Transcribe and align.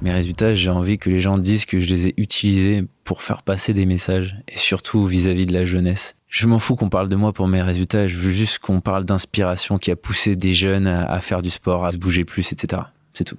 Mes 0.00 0.12
résultats, 0.12 0.54
j'ai 0.54 0.70
envie 0.70 0.96
que 0.96 1.10
les 1.10 1.18
gens 1.18 1.36
disent 1.36 1.66
que 1.66 1.80
je 1.80 1.88
les 1.88 2.08
ai 2.08 2.14
utilisés 2.18 2.84
pour 3.02 3.22
faire 3.22 3.42
passer 3.42 3.74
des 3.74 3.84
messages, 3.84 4.36
et 4.46 4.56
surtout 4.56 5.04
vis-à-vis 5.04 5.44
de 5.44 5.52
la 5.52 5.64
jeunesse. 5.64 6.14
Je 6.28 6.46
m'en 6.46 6.60
fous 6.60 6.76
qu'on 6.76 6.88
parle 6.88 7.08
de 7.08 7.16
moi 7.16 7.32
pour 7.32 7.48
mes 7.48 7.62
résultats, 7.62 8.06
je 8.06 8.16
veux 8.16 8.30
juste 8.30 8.60
qu'on 8.60 8.80
parle 8.80 9.04
d'inspiration 9.04 9.76
qui 9.78 9.90
a 9.90 9.96
poussé 9.96 10.36
des 10.36 10.54
jeunes 10.54 10.86
à, 10.86 11.04
à 11.04 11.20
faire 11.20 11.42
du 11.42 11.50
sport, 11.50 11.84
à 11.84 11.90
se 11.90 11.96
bouger 11.96 12.24
plus, 12.24 12.52
etc. 12.52 12.82
C'est 13.12 13.24
tout. 13.24 13.38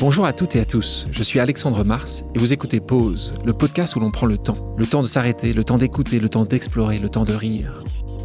Bonjour 0.00 0.24
à 0.24 0.32
toutes 0.32 0.56
et 0.56 0.60
à 0.60 0.64
tous, 0.64 1.06
je 1.12 1.22
suis 1.22 1.38
Alexandre 1.38 1.84
Mars 1.84 2.24
et 2.34 2.40
vous 2.40 2.52
écoutez 2.52 2.80
Pause, 2.80 3.34
le 3.44 3.52
podcast 3.52 3.94
où 3.94 4.00
l'on 4.00 4.10
prend 4.10 4.26
le 4.26 4.36
temps. 4.36 4.74
Le 4.76 4.84
temps 4.84 5.02
de 5.02 5.06
s'arrêter, 5.06 5.52
le 5.52 5.62
temps 5.62 5.78
d'écouter, 5.78 6.18
le 6.18 6.28
temps 6.28 6.44
d'explorer, 6.44 6.98
le 6.98 7.08
temps 7.08 7.24
de 7.24 7.34
rire. 7.34 7.84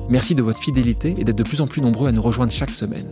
Merci 0.09 0.33
de 0.33 0.41
votre 0.41 0.59
fidélité 0.59 1.13
et 1.19 1.23
d'être 1.23 1.37
de 1.37 1.43
plus 1.43 1.61
en 1.61 1.67
plus 1.67 1.83
nombreux 1.83 2.09
à 2.09 2.11
nous 2.11 2.21
rejoindre 2.23 2.51
chaque 2.51 2.71
semaine. 2.71 3.11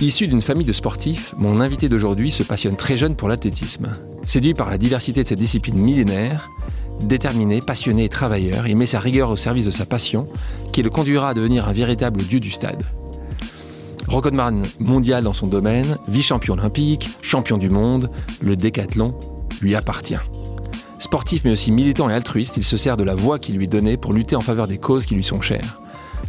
Issu 0.00 0.26
d'une 0.26 0.40
famille 0.40 0.64
de 0.64 0.72
sportifs, 0.72 1.34
mon 1.36 1.60
invité 1.60 1.90
d'aujourd'hui 1.90 2.30
se 2.30 2.42
passionne 2.42 2.74
très 2.74 2.96
jeune 2.96 3.16
pour 3.16 3.28
l'athlétisme. 3.28 3.92
Séduit 4.22 4.54
par 4.54 4.70
la 4.70 4.78
diversité 4.78 5.22
de 5.22 5.28
cette 5.28 5.38
discipline 5.38 5.76
millénaire, 5.76 6.50
déterminé, 7.02 7.60
passionné 7.60 8.04
et 8.04 8.08
travailleur, 8.08 8.66
il 8.66 8.78
met 8.78 8.86
sa 8.86 8.98
rigueur 8.98 9.28
au 9.28 9.36
service 9.36 9.66
de 9.66 9.70
sa 9.70 9.84
passion, 9.84 10.26
qui 10.72 10.82
le 10.82 10.88
conduira 10.88 11.28
à 11.28 11.34
devenir 11.34 11.68
un 11.68 11.74
véritable 11.74 12.22
dieu 12.22 12.40
du 12.40 12.50
stade. 12.50 12.82
Recordman 14.08 14.62
mondial 14.78 15.22
dans 15.22 15.34
son 15.34 15.46
domaine, 15.46 15.98
vice-champion 16.08 16.54
olympique, 16.54 17.10
champion 17.20 17.58
du 17.58 17.68
monde, 17.68 18.10
le 18.40 18.56
décathlon 18.56 19.14
lui 19.60 19.74
appartient. 19.74 20.16
Sportif 20.98 21.42
mais 21.44 21.50
aussi 21.50 21.72
militant 21.72 22.08
et 22.08 22.14
altruiste, 22.14 22.56
il 22.56 22.64
se 22.64 22.78
sert 22.78 22.96
de 22.96 23.04
la 23.04 23.14
voix 23.14 23.38
qui 23.38 23.52
lui 23.52 23.64
est 23.64 23.68
donnée 23.68 23.98
pour 23.98 24.14
lutter 24.14 24.34
en 24.34 24.40
faveur 24.40 24.66
des 24.66 24.78
causes 24.78 25.04
qui 25.04 25.14
lui 25.14 25.24
sont 25.24 25.42
chères. 25.42 25.80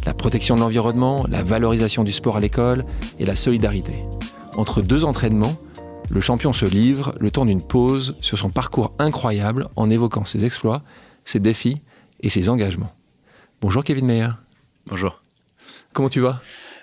La 0.04 0.14
protection 0.14 0.54
de 0.54 0.60
l'environnement, 0.60 1.24
la 1.28 1.42
valorisation 1.42 2.04
du 2.04 2.12
sport 2.12 2.36
à 2.36 2.40
l'école 2.40 2.84
et 3.18 3.24
la 3.24 3.36
solidarité. 3.36 4.04
Entre 4.56 4.82
deux 4.82 5.04
entraînements, 5.04 5.56
le 6.10 6.20
champion 6.20 6.52
se 6.52 6.64
livre 6.64 7.14
le 7.20 7.30
temps 7.30 7.46
d'une 7.46 7.62
pause 7.62 8.16
sur 8.20 8.36
son 8.36 8.50
parcours 8.50 8.92
incroyable 8.98 9.68
en 9.76 9.88
évoquant 9.90 10.24
ses 10.24 10.44
exploits, 10.44 10.82
ses 11.24 11.40
défis 11.40 11.80
et 12.20 12.28
ses 12.28 12.48
engagements. 12.48 12.92
Bonjour 13.60 13.84
Kevin 13.84 14.06
Meyer. 14.06 14.30
Bonjour. 14.86 15.22
Comment 15.92 16.08
tu 16.08 16.20
vas? 16.20 16.40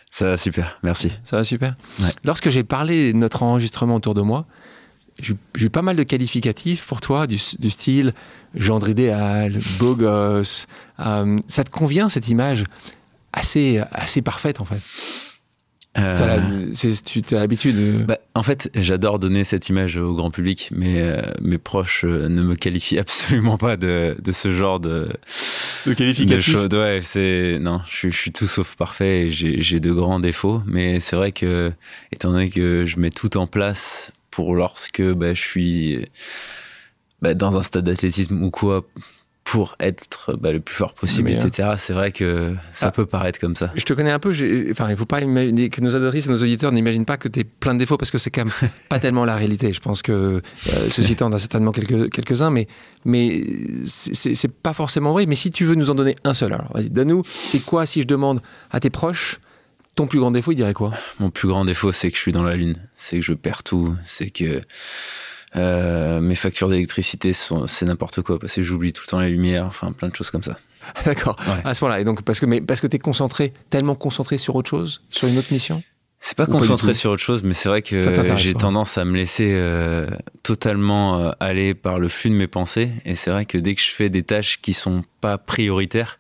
Ça 0.10 0.30
va 0.30 0.38
super, 0.38 0.80
merci. 0.82 1.12
Ça 1.24 1.36
va 1.36 1.44
super? 1.44 1.76
Ouais. 2.00 2.10
Lorsque 2.24 2.50
j'ai 2.50 2.64
parlé 2.64 3.14
de 3.14 3.18
notre 3.18 3.44
enregistrement 3.44 3.96
autour 3.96 4.14
de 4.14 4.22
moi, 4.22 4.46
j'ai 5.22 5.36
eu 5.60 5.70
pas 5.70 5.82
mal 5.82 5.98
de 5.98 6.04
qualificatifs 6.04 6.86
pour 6.88 7.02
toi, 7.02 7.28
du, 7.28 7.38
du 7.60 7.70
style 7.70 8.14
gendre 8.56 8.88
idéal, 8.88 9.60
beau 9.78 9.94
gosse. 9.96 10.68
Euh, 11.00 11.38
ça 11.48 11.64
te 11.64 11.70
convient 11.70 12.08
cette 12.10 12.30
image? 12.30 12.64
Assez, 13.34 13.82
assez 13.92 14.22
parfaite 14.22 14.62
en 14.62 14.66
fait. 14.66 14.80
Euh, 15.98 16.16
Tu 16.16 17.36
as 17.36 17.40
l'habitude 17.40 17.76
de... 17.76 18.04
bah, 18.04 18.20
en 18.36 18.44
fait, 18.44 18.70
j'adore 18.76 19.18
donner 19.18 19.44
cette 19.44 19.70
image 19.70 19.98
au 19.98 20.14
grand 20.14 20.30
public, 20.30 20.70
mais 20.72 21.02
euh, 21.02 21.22
mes 21.42 21.58
proches 21.58 22.06
euh, 22.06 22.30
ne 22.30 22.42
me 22.42 22.56
qualifient 22.56 23.00
absolument 23.06 23.58
pas 23.58 23.76
de, 23.76 24.16
de 24.22 24.32
ce 24.32 24.54
genre 24.54 24.80
de, 24.80 25.12
de 25.88 25.94
de 26.26 26.40
choses. 26.42 26.68
Ouais, 26.74 27.00
c'est 27.04 27.58
non, 27.60 27.82
je, 27.90 27.96
suis- 27.96 28.12
je 28.12 28.18
suis 28.18 28.32
tout 28.32 28.46
sauf 28.48 28.76
parfait 28.76 29.24
et 29.24 29.30
j'ai 29.32 29.60
j'ai 29.62 29.80
de 29.80 29.92
grands 29.92 30.20
défauts, 30.20 30.62
mais 30.68 31.00
c'est 31.00 31.16
vrai 31.16 31.32
que 31.32 31.72
étant 32.12 32.32
donné 32.32 32.50
que 32.52 32.86
je 32.86 33.00
mets 33.00 33.10
tout 33.10 33.36
en 33.38 33.48
place 33.48 34.12
pour 34.30 34.54
lorsque 34.56 35.02
bah, 35.02 35.34
je 35.34 35.42
suis 35.42 36.06
bah, 37.22 37.34
dans 37.34 37.58
un 37.58 37.64
stade 37.64 37.86
d'athlétisme 37.86 38.42
ou 38.44 38.52
quoi 38.52 38.86
pour 39.52 39.76
être 39.80 40.36
bah, 40.38 40.52
le 40.52 40.60
plus 40.60 40.76
fort 40.76 40.94
possible, 40.94 41.30
etc. 41.32 41.70
C'est 41.78 41.94
vrai 41.94 42.12
que 42.12 42.54
ça 42.72 42.88
Ah. 42.88 42.92
peut 42.92 43.06
paraître 43.06 43.40
comme 43.40 43.56
ça. 43.56 43.72
Je 43.76 43.84
te 43.84 43.94
connais 43.94 44.12
un 44.12 44.20
peu, 44.20 44.30
enfin, 44.72 44.90
il 44.90 44.98
faut 44.98 45.06
pas 45.06 45.22
imaginer 45.22 45.70
que 45.70 45.82
nos 45.82 45.90
et 45.90 46.28
nos 46.28 46.36
auditeurs 46.42 46.72
n'imaginent 46.72 47.06
pas 47.06 47.18
que 47.18 47.28
tu 47.28 47.40
es 47.40 47.44
plein 47.44 47.74
de 47.74 47.80
défauts 47.80 47.98
parce 47.98 48.12
que 48.12 48.18
c'est 48.18 48.30
quand 48.32 48.46
même 48.46 48.54
pas 48.90 49.00
tellement 49.00 49.26
la 49.26 49.36
réalité. 49.36 49.74
Je 49.74 49.80
pense 49.80 50.02
que 50.02 50.12
euh, 50.12 50.42
ceci 50.90 51.14
étant, 51.14 51.30
on 51.30 51.34
a 51.34 51.40
certainement 51.40 51.72
quelques, 51.72 52.12
quelques-uns, 52.12 52.50
mais, 52.52 52.68
mais 53.06 53.44
c'est- 53.86 54.48
pas 54.62 54.74
forcément 54.74 55.14
vrai. 55.14 55.26
Mais 55.26 55.36
si 55.36 55.52
tu 55.52 55.66
veux 55.66 55.76
nous 55.76 55.90
en 55.90 55.96
donner 55.96 56.16
un 56.24 56.34
seul, 56.34 56.54
alors 56.54 56.72
vas-y, 56.74 56.90
donne-nous, 56.90 57.24
c'est 57.26 57.60
quoi 57.60 57.86
si 57.86 58.02
je 58.02 58.08
demande 58.08 58.42
à 58.72 58.80
tes 58.80 58.90
proches 58.90 59.40
ton 59.96 60.08
plus 60.08 60.20
grand 60.20 60.32
défaut, 60.32 60.54
ils 60.54 60.56
diraient 60.56 60.74
quoi? 60.74 60.94
Mon 61.20 61.30
plus 61.30 61.50
grand 61.50 61.66
défaut, 61.66 61.92
c'est 61.92 62.10
que 62.10 62.16
je 62.16 62.22
suis 62.22 62.32
dans 62.32 62.44
la 62.44 62.56
lune. 62.56 62.76
C'est 62.96 63.18
que 63.20 63.26
je 63.26 63.34
perds 63.34 63.64
tout. 63.64 63.96
C'est 64.06 64.30
que 64.30 64.62
euh, 65.56 66.20
mes 66.22 66.36
factures 66.36 66.70
d'électricité, 66.70 67.34
sont- 67.34 67.68
c'est 67.68 67.86
n'importe 67.86 68.22
quoi. 68.22 68.40
Parce 68.40 68.56
que 68.56 68.62
j'oublie 68.64 68.94
tout 68.94 69.04
le 69.06 69.10
temps 69.12 69.20
les 69.20 69.30
lumières. 69.30 69.66
Enfin, 69.66 69.92
plein 69.92 70.10
de 70.10 70.16
choses 70.16 70.32
comme 70.32 70.44
ça. 70.44 70.58
D'accord, 71.06 71.36
Ouais. 71.48 71.62
à 71.64 71.74
ce 71.74 71.84
moment-là. 71.84 72.00
Et 72.02 72.04
donc, 72.04 72.22
parce 72.24 72.40
que, 72.40 72.46
mais, 72.46 72.62
parce 72.62 72.82
que 72.82 72.88
tu 72.88 72.96
es 72.96 73.00
concentré, 73.00 73.54
tellement 73.70 73.96
concentré 73.96 74.38
sur 74.38 74.56
autre 74.56 74.70
chose, 74.70 75.02
sur 75.10 75.28
une 75.28 75.38
autre 75.38 75.52
mission? 75.52 75.84
C'est 76.22 76.36
pas 76.38 76.44
Ou 76.44 76.52
concentré 76.52 76.94
sur 76.94 77.12
autre 77.12 77.22
chose, 77.24 77.44
mais 77.44 77.54
c'est 77.54 77.70
vrai 77.70 77.82
que 77.82 78.02
j'ai 78.36 78.54
tendance 78.54 78.98
à 78.98 79.06
me 79.06 79.16
laisser 79.16 79.52
euh, 79.54 80.06
totalement 80.44 81.20
euh, 81.20 81.32
aller 81.40 81.74
par 81.74 81.98
le 82.00 82.10
flux 82.10 82.30
de 82.30 82.36
mes 82.36 82.48
pensées. 82.48 82.92
Et 83.06 83.16
c'est 83.16 83.32
vrai 83.32 83.46
que 83.46 83.58
dès 83.58 83.74
que 83.76 83.82
je 83.82 83.90
fais 83.92 84.10
des 84.10 84.24
tâches 84.24 84.60
qui 84.62 84.74
sont 84.74 85.04
pas 85.22 85.38
prioritaires, 85.38 86.20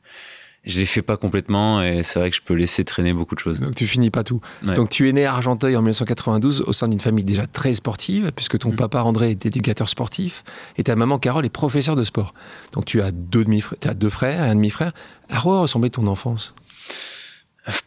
je 0.69 0.79
les 0.79 0.85
fais 0.85 1.01
pas 1.01 1.17
complètement. 1.17 1.81
Et 1.81 2.03
c'est 2.03 2.19
vrai 2.19 2.29
que 2.29 2.35
je 2.35 2.41
peux 2.41 2.53
laisser 2.53 2.83
traîner 2.85 3.13
beaucoup 3.13 3.35
de 3.35 3.39
choses. 3.39 3.59
Donc 3.59 3.75
tu 3.75 3.87
finis 3.87 4.09
pas 4.11 4.23
tout. 4.23 4.39
Ouais. 4.65 4.73
Donc 4.75 4.89
tu 4.89 5.09
es 5.09 5.13
né 5.13 5.25
à 5.25 5.33
Argenteuil 5.33 5.75
en 5.75 5.81
1992 5.81 6.61
au 6.67 6.73
sein 6.73 6.87
d'une 6.87 6.99
famille 6.99 7.25
déjà 7.25 7.47
très 7.47 7.73
sportive, 7.73 8.31
puisque 8.35 8.57
ton 8.59 8.69
Mhm. 8.69 8.75
papa 8.75 9.01
André 9.01 9.31
est 9.31 9.45
éducateur 9.45 9.89
sportif 9.89 10.43
et 10.77 10.83
ta 10.83 10.95
maman 10.95 11.19
Carole 11.19 11.45
est 11.45 11.49
professeure 11.49 11.95
de 11.95 12.03
sport. 12.03 12.33
Donc 12.73 12.85
tu 12.85 13.01
as 13.01 13.11
deux, 13.11 13.43
demi 13.43 13.63
as 13.83 13.93
deux 13.93 14.09
frères 14.09 14.45
et 14.45 14.49
un 14.49 14.55
demi-frère. 14.55 14.91
À 15.29 15.41
quoi 15.41 15.59
ressemblait 15.61 15.89
ton 15.89 16.07
enfance? 16.07 16.53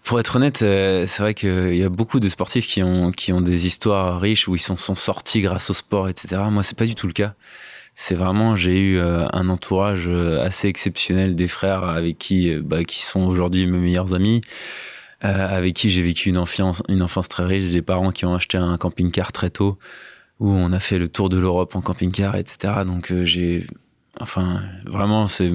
Pour 0.05 0.21
être 0.21 0.37
honnête, 0.37 0.63
euh, 0.63 1.07
c'est 1.07 1.23
vrai 1.23 1.35
qu'il 1.35 1.75
y 1.75 1.83
a 1.83 1.89
beaucoup 1.89 2.21
de 2.21 2.29
sportifs 2.29 2.69
qui 2.69 2.83
ont, 2.85 3.11
qui 3.11 3.33
ont 3.33 3.41
des 3.41 3.67
histoires 3.67 4.21
riches 4.21 4.47
où 4.47 4.55
ils 4.55 4.61
sont, 4.61 4.77
sont 4.77 4.95
sortis 4.95 5.41
grâce 5.41 5.71
au 5.71 5.75
sport, 5.75 6.09
etc. 6.09 6.41
Moi, 6.51 6.63
c'est 6.63 6.77
pas 6.79 6.85
du 6.85 6.95
tout 6.95 7.09
le 7.09 7.13
cas. 7.13 7.35
C'est 7.95 8.15
vraiment, 8.15 8.57
j'ai 8.57 8.79
eu 8.79 8.99
euh, 8.99 9.27
un 9.33 9.49
entourage 9.49 10.09
euh, 10.09 10.43
assez 10.43 10.67
exceptionnel 10.69 11.35
des 11.35 11.49
frères 11.49 11.85
avec 11.85 12.19
qui, 12.19 12.51
euh, 12.51 12.63
bah, 12.65 12.85
qui 12.85 13.03
sont 13.03 13.21
aujourd'hui 13.21 13.67
mes 13.67 13.79
meilleurs 13.79 14.15
amis, 14.15 14.41
euh, 15.25 15.57
avec 15.57 15.75
qui 15.75 15.91
j'ai 15.91 16.03
vécu 16.03 16.31
une 16.31 16.39
enfance, 16.39 16.83
une 16.89 17.03
enfance 17.03 17.29
très 17.29 17.45
riche, 17.45 17.71
des 17.71 17.83
parents 17.83 18.11
qui 18.11 18.25
ont 18.25 18.35
acheté 18.35 18.57
un 18.57 18.77
camping-car 18.79 19.31
très 19.31 19.51
tôt, 19.51 19.79
où 20.41 20.51
on 20.51 20.73
a 20.73 20.81
fait 20.81 20.99
le 20.99 21.09
tour 21.09 21.29
de 21.29 21.39
l'Europe 21.39 21.77
en 21.77 21.81
camping-car, 21.81 22.35
etc. 22.37 22.75
Donc 22.87 23.13
euh, 23.13 23.25
j'ai, 23.25 23.67
enfin, 24.21 24.63
vraiment, 24.87 25.27
c'est 25.27 25.53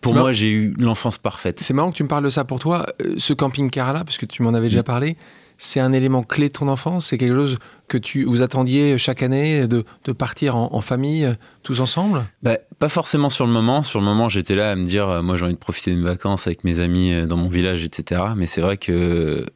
pour 0.00 0.14
moi, 0.14 0.32
j'ai 0.32 0.50
eu 0.50 0.74
l'enfance 0.78 1.18
parfaite. 1.18 1.60
C'est 1.60 1.74
marrant 1.74 1.90
que 1.90 1.96
tu 1.96 2.02
me 2.02 2.08
parles 2.08 2.24
de 2.24 2.30
ça 2.30 2.44
pour 2.44 2.58
toi. 2.58 2.86
Ce 3.18 3.32
camping-car-là, 3.34 4.04
parce 4.04 4.16
que 4.16 4.26
tu 4.26 4.42
m'en 4.42 4.54
avais 4.54 4.68
déjà 4.68 4.82
parlé, 4.82 5.16
c'est 5.58 5.80
un 5.80 5.92
élément 5.92 6.22
clé 6.22 6.48
de 6.48 6.54
ton 6.54 6.68
enfance? 6.68 7.08
C'est 7.08 7.18
quelque 7.18 7.34
chose 7.34 7.58
que 7.90 7.98
tu 7.98 8.24
vous 8.24 8.40
attendiez 8.42 8.96
chaque 8.98 9.22
année 9.22 9.66
de, 9.66 9.84
de 10.04 10.12
partir 10.12 10.56
en, 10.56 10.72
en 10.72 10.80
famille, 10.80 11.28
tous 11.64 11.80
ensemble? 11.80 12.24
Bah, 12.42 12.56
pas 12.78 12.88
forcément 12.88 13.28
sur 13.28 13.46
le 13.46 13.52
moment. 13.52 13.82
Sur 13.82 13.98
le 13.98 14.04
moment, 14.06 14.28
j'étais 14.28 14.54
là 14.54 14.70
à 14.70 14.76
me 14.76 14.86
dire, 14.86 15.08
euh, 15.08 15.22
moi, 15.22 15.36
j'ai 15.36 15.44
envie 15.44 15.54
de 15.54 15.58
profiter 15.58 15.90
de 15.90 15.96
mes 15.96 16.04
vacances 16.04 16.46
avec 16.46 16.62
mes 16.64 16.78
amis 16.80 17.12
euh, 17.12 17.26
dans 17.26 17.36
mon 17.36 17.48
village, 17.48 17.84
etc. 17.84 18.22
Mais 18.36 18.46
c'est 18.46 18.60
vrai 18.60 18.76
que 18.76 18.92
euh, 18.92 19.46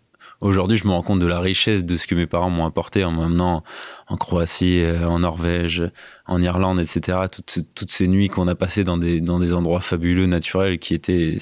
aujourd'hui, 0.41 0.77
je 0.77 0.87
me 0.87 0.93
rends 0.93 1.03
compte 1.03 1.21
de 1.21 1.27
la 1.27 1.39
richesse 1.39 1.84
de 1.84 1.97
ce 1.97 2.06
que 2.09 2.17
mes 2.17 2.27
parents 2.27 2.50
m'ont 2.50 2.67
apporté 2.67 3.05
en 3.05 3.12
m'emmenant 3.12 3.62
en 4.09 4.17
Croatie, 4.17 4.81
euh, 4.83 5.06
en 5.06 5.21
Norvège, 5.21 5.84
en 6.27 6.41
Irlande, 6.41 6.81
etc. 6.81 7.19
Toutes, 7.31 7.61
toutes 7.75 7.91
ces 7.93 8.08
nuits 8.08 8.29
qu'on 8.29 8.49
a 8.49 8.56
passées 8.56 8.82
dans 8.85 8.99
des, 8.99 9.20
dans 9.20 9.38
des 9.38 9.55
endroits 9.55 9.81
fabuleux, 9.81 10.26
naturels, 10.26 10.79
qui 10.79 10.94
étaient. 10.94 11.37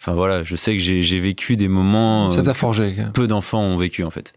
Enfin 0.00 0.14
voilà, 0.14 0.42
je 0.42 0.56
sais 0.56 0.72
que 0.74 0.80
j'ai 0.82 1.20
vécu 1.20 1.56
des 1.56 1.68
moments 1.68 2.30
Ça 2.30 2.42
t'a 2.42 2.54
forgé. 2.54 2.94
peu 3.12 3.26
d'enfants 3.26 3.60
ont 3.62 3.76
vécu 3.76 4.04
en 4.04 4.10
fait. 4.10 4.32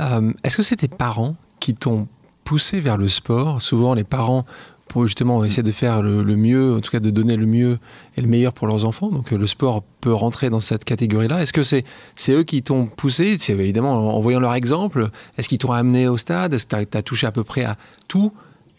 Euh, 0.00 0.32
Est-ce 0.44 0.56
que 0.56 0.62
c'est 0.62 0.76
tes 0.76 0.88
parents 0.88 1.36
qui 1.60 1.74
t'ont 1.74 2.08
poussé 2.44 2.80
vers 2.80 2.96
le 2.96 3.08
sport? 3.08 3.62
Souvent, 3.62 3.94
les 3.94 4.04
parents, 4.04 4.44
pour 4.88 5.06
justement 5.06 5.44
essayer 5.44 5.62
de 5.62 5.72
faire 5.72 6.02
le, 6.02 6.24
mieux, 6.36 6.76
en 6.76 6.80
tout 6.80 6.90
cas 6.90 7.00
de 7.00 7.10
donner 7.10 7.36
le 7.36 7.46
mieux 7.46 7.78
et 8.16 8.20
le 8.20 8.28
meilleur 8.28 8.52
pour 8.52 8.66
leurs 8.66 8.84
enfants, 8.84 9.10
donc 9.10 9.32
euh, 9.32 9.38
le 9.38 9.46
sport 9.46 9.82
peut 10.00 10.12
rentrer 10.12 10.50
dans 10.50 10.60
cette 10.60 10.84
catégorie-là. 10.84 11.42
Est-ce 11.42 11.52
que 11.52 11.62
c'est 11.62 11.84
eux 12.30 12.44
qui 12.44 12.62
t'ont 12.62 12.86
poussé? 12.86 13.36
C'est 13.38 13.52
évidemment 13.52 14.16
en, 14.16 14.20
voyant 14.20 14.40
leur 14.40 14.54
exemple. 14.54 15.08
Est-ce 15.36 15.48
qu'ils 15.48 15.58
t'ont 15.58 15.72
amené 15.72 16.08
au 16.08 16.18
stade? 16.18 16.54
Est-ce 16.54 16.66
que 16.66 16.84
tu 16.84 16.96
as, 16.96 17.02
touché 17.02 17.26
à 17.26 17.32
peu 17.32 17.44
près 17.44 17.64
à 17.64 17.76
tous 18.08 18.32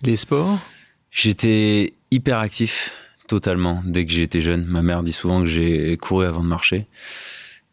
les 0.04 0.16
sports? 0.16 0.58
J'étais 1.12 1.94
hyper 2.12 2.40
actif, 2.40 2.94
totalement, 3.28 3.82
dès 3.86 4.06
que 4.06 4.12
j'étais 4.12 4.42
jeune. 4.42 4.66
Ma 4.66 4.82
mère 4.82 5.04
dit 5.04 5.14
souvent 5.14 5.42
que 5.42 5.48
j'ai 5.48 5.98
couru 5.98 6.26
avant 6.26 6.44
de 6.44 6.48
marcher. 6.48 6.88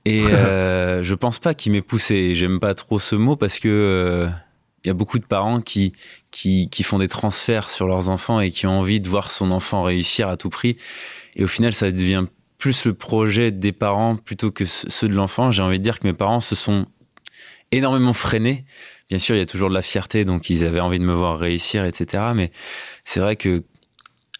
Et 0.05 0.23
euh, 0.27 1.03
je 1.03 1.15
pense 1.15 1.39
pas 1.39 1.55
qu'il 1.55 1.73
m'ait 1.73 1.83
poussé. 1.83 2.35
J'aime 2.35 2.61
pas 2.61 2.75
trop 2.75 2.99
ce 2.99 3.17
mot 3.17 3.37
parce 3.37 3.59
que 3.59 3.69
euh, 3.69 4.29
il 4.85 4.89
y 4.89 4.91
a 4.91 4.95
beaucoup 4.95 5.19
de 5.19 5.25
parents 5.25 5.61
qui, 5.61 5.93
qui, 6.31 6.69
qui 6.69 6.83
font 6.83 6.99
des 6.99 7.09
transferts 7.09 7.71
sur 7.71 7.87
leurs 7.87 8.09
enfants 8.09 8.41
et 8.41 8.51
qui 8.51 8.67
ont 8.67 8.79
envie 8.79 9.01
de 9.01 9.09
voir 9.09 9.31
son 9.31 9.51
enfant 9.51 9.83
réussir 9.83 10.29
à 10.29 10.37
tout 10.37 10.51
prix. 10.51 10.77
Et 11.37 11.45
au 11.45 11.49
final, 11.49 11.73
ça 11.73 11.91
devient 11.91 12.27
plus 12.59 12.87
le 12.87 12.95
projet 12.95 13.51
des 13.51 13.73
parents 13.73 14.17
plutôt 14.17 14.51
que 14.51 14.65
ceux 14.65 15.09
de 15.09 15.15
l'enfant. 15.15 15.51
J'ai 15.51 15.62
envie 15.62 15.79
de 15.79 15.83
dire 15.83 16.01
que 16.01 16.07
mes 16.07 16.12
parents 16.12 16.41
se 16.41 16.55
sont 16.55 16.87
énormément 17.73 18.12
freinés. 18.12 18.65
Bien 19.09 19.19
sûr, 19.19 19.35
il 19.37 19.39
y 19.39 19.43
a 19.43 19.47
toujours 19.47 19.69
de 19.69 19.75
la 19.75 19.83
fierté, 19.83 20.25
donc 20.25 20.49
ils 20.49 20.65
avaient 20.65 20.81
envie 20.81 20.99
de 20.99 21.05
me 21.05 21.12
voir 21.12 21.39
réussir, 21.39 21.85
etc. 21.85 22.25
Mais 22.35 22.53
c'est 23.05 23.21
vrai 23.21 23.37
que 23.37 23.65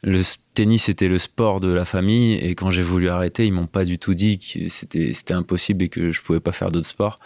le 0.05 0.23
tennis 0.53 0.89
était 0.89 1.09
le 1.09 1.19
sport 1.19 1.61
de 1.61 1.73
la 1.73 1.85
famille 1.85 2.35
et 2.35 2.55
quand 2.55 2.71
j'ai 2.71 2.83
voulu 2.83 3.09
arrêter, 3.09 3.47
ils 3.47 3.53
m'ont 3.53 3.67
pas 3.67 3.85
du 3.85 3.99
tout 3.99 4.15
dit 4.15 4.39
que 4.39 4.69
c'était 4.69 5.35
impossible 5.35 5.85
et 5.85 5.89
que 5.89 6.11
je 6.11 6.21
pouvais 6.21 6.41
pas 6.41 6.53
faire 6.53 6.69
d'autres 6.69 6.87
sports. 6.87 7.19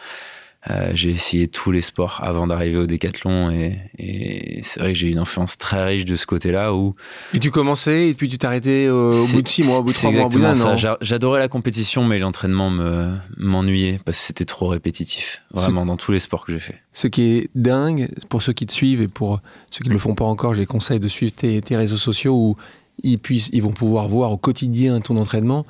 Euh, 0.68 0.90
j'ai 0.92 1.10
essayé 1.10 1.46
tous 1.46 1.70
les 1.70 1.80
sports 1.80 2.20
avant 2.22 2.48
d'arriver 2.48 2.78
au 2.78 2.86
décathlon 2.86 3.48
et, 3.50 3.78
et 3.96 4.58
c'est 4.62 4.80
vrai 4.80 4.92
que 4.92 4.98
j'ai 4.98 5.06
eu 5.06 5.12
une 5.12 5.20
enfance 5.20 5.56
très 5.56 5.84
riche 5.84 6.04
de 6.04 6.16
ce 6.16 6.26
côté-là 6.26 6.74
où. 6.74 6.96
Et 7.32 7.38
tu 7.38 7.52
commençais 7.52 8.08
et 8.08 8.14
puis 8.14 8.28
tu 8.28 8.38
t'arrêtais 8.38 8.88
au 8.88 9.10
bout 9.10 9.42
de 9.42 9.48
six 9.48 9.64
mois, 9.64 9.78
au 9.78 9.82
bout 9.84 9.92
de 9.92 9.96
trois 9.96 10.10
mois, 10.10 10.24
au 10.24 10.28
bout 10.28 10.40
d'un 10.40 10.60
an. 10.60 10.76
J'adorais 11.00 11.38
la 11.38 11.48
compétition, 11.48 12.04
mais 12.04 12.18
l'entraînement 12.18 12.70
me 12.70 13.14
m'ennuyait 13.36 14.00
parce 14.04 14.18
que 14.18 14.24
c'était 14.24 14.44
trop 14.44 14.66
répétitif, 14.66 15.42
vraiment 15.52 15.86
dans 15.86 15.96
tous 15.96 16.10
les 16.10 16.18
sports 16.18 16.44
que 16.44 16.52
j'ai 16.52 16.58
fait. 16.58 16.82
Ce 16.92 17.06
qui 17.06 17.22
est 17.22 17.50
dingue 17.54 18.08
pour 18.28 18.42
ceux 18.42 18.52
qui 18.52 18.66
te 18.66 18.72
suivent 18.72 19.00
et 19.00 19.08
pour 19.08 19.40
ceux 19.70 19.84
qui 19.84 19.88
ne 19.88 19.94
le 19.94 20.00
font 20.00 20.16
pas 20.16 20.24
encore, 20.24 20.54
je 20.54 20.60
les 20.60 20.66
conseille 20.66 21.00
de 21.00 21.08
suivre 21.08 21.32
tes, 21.32 21.62
tes 21.62 21.76
réseaux 21.76 21.96
sociaux 21.96 22.34
où 22.34 22.56
ils 23.04 23.20
puissent, 23.20 23.48
ils 23.52 23.62
vont 23.62 23.70
pouvoir 23.70 24.08
voir 24.08 24.32
au 24.32 24.36
quotidien 24.36 25.00
ton 25.00 25.16
entraînement. 25.18 25.64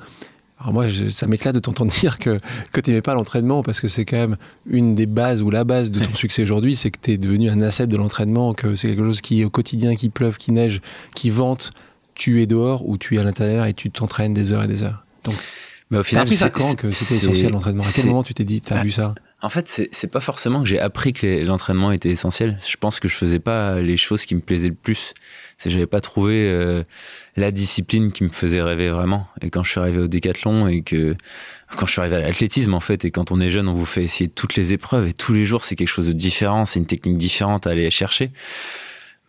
Alors 0.59 0.73
moi, 0.73 0.87
ça 1.09 1.25
m'éclate 1.27 1.55
de 1.55 1.59
t'entendre 1.59 1.91
dire 1.99 2.19
que, 2.19 2.37
que 2.71 2.81
tu 2.81 2.89
n'aimais 2.89 3.01
pas 3.01 3.13
l'entraînement 3.13 3.63
parce 3.63 3.79
que 3.79 3.87
c'est 3.87 4.05
quand 4.05 4.17
même 4.17 4.37
une 4.69 4.93
des 4.93 5.05
bases 5.05 5.41
ou 5.41 5.49
la 5.49 5.63
base 5.63 5.91
de 5.91 6.03
ton 6.03 6.13
succès 6.13 6.43
aujourd'hui, 6.43 6.75
c'est 6.75 6.91
que 6.91 6.99
tu 7.01 7.11
es 7.11 7.17
devenu 7.17 7.49
un 7.49 7.61
asset 7.61 7.87
de 7.87 7.95
l'entraînement, 7.97 8.53
que 8.53 8.75
c'est 8.75 8.89
quelque 8.89 9.05
chose 9.05 9.21
qui 9.21 9.41
est 9.41 9.45
au 9.45 9.49
quotidien, 9.49 9.95
qui 9.95 10.09
pleuve, 10.09 10.37
qui 10.37 10.51
neige, 10.51 10.81
qui 11.15 11.29
vente. 11.29 11.71
Tu 12.15 12.41
es 12.41 12.47
dehors 12.47 12.87
ou 12.87 12.97
tu 12.97 13.15
es 13.15 13.19
à 13.19 13.23
l'intérieur 13.23 13.65
et 13.65 13.73
tu 13.73 13.89
t'entraînes 13.91 14.33
des 14.33 14.51
heures 14.51 14.63
et 14.63 14.67
des 14.67 14.83
heures. 14.83 15.05
Donc, 15.23 15.35
mais 15.89 15.97
au 15.97 16.03
final, 16.03 16.27
ça 16.27 16.49
quand 16.49 16.75
que 16.75 16.91
c'était 16.91 17.15
essentiel 17.15 17.51
l'entraînement? 17.51 17.81
À 17.81 17.91
quel 17.93 18.05
moment 18.05 18.23
tu 18.23 18.33
t'es 18.33 18.43
dit, 18.43 18.61
tu 18.61 18.73
as 18.73 18.83
vu 18.83 18.91
ça? 18.91 19.15
En 19.41 19.49
fait, 19.49 19.89
c'est 19.91 20.11
pas 20.11 20.19
forcément 20.19 20.61
que 20.61 20.67
j'ai 20.67 20.79
appris 20.79 21.13
que 21.13 21.43
l'entraînement 21.43 21.91
était 21.91 22.09
essentiel. 22.09 22.59
Je 22.67 22.75
pense 22.75 22.99
que 22.99 23.07
je 23.07 23.15
faisais 23.15 23.39
pas 23.39 23.81
les 23.81 23.97
choses 23.97 24.25
qui 24.25 24.35
me 24.35 24.41
plaisaient 24.41 24.69
le 24.69 24.75
plus 24.75 25.13
c'est 25.59 25.69
j'avais 25.69 25.87
pas 25.87 25.99
trouvé 25.99 26.49
euh, 26.49 26.83
la 27.35 27.51
discipline 27.51 28.13
qui 28.13 28.23
me 28.23 28.29
faisait 28.29 28.61
rêver 28.61 28.89
vraiment. 28.89 29.27
Et 29.41 29.49
quand 29.49 29.61
je 29.61 29.71
suis 29.71 29.79
arrivé 29.79 29.99
au 29.99 30.07
décathlon 30.07 30.69
et 30.69 30.81
que 30.81 31.15
quand 31.75 31.85
je 31.85 31.91
suis 31.91 31.99
arrivé 31.99 32.15
à 32.15 32.21
l'athlétisme 32.21 32.73
en 32.73 32.79
fait 32.79 33.03
et 33.03 33.11
quand 33.11 33.31
on 33.31 33.41
est 33.41 33.49
jeune, 33.49 33.67
on 33.67 33.73
vous 33.73 33.85
fait 33.85 34.03
essayer 34.03 34.29
toutes 34.29 34.55
les 34.55 34.71
épreuves 34.71 35.09
et 35.09 35.13
tous 35.13 35.33
les 35.33 35.43
jours 35.43 35.65
c'est 35.65 35.75
quelque 35.75 35.89
chose 35.89 36.07
de 36.07 36.13
différent, 36.13 36.63
c'est 36.63 36.79
une 36.79 36.85
technique 36.85 37.17
différente 37.17 37.67
à 37.67 37.71
aller 37.71 37.89
chercher. 37.91 38.31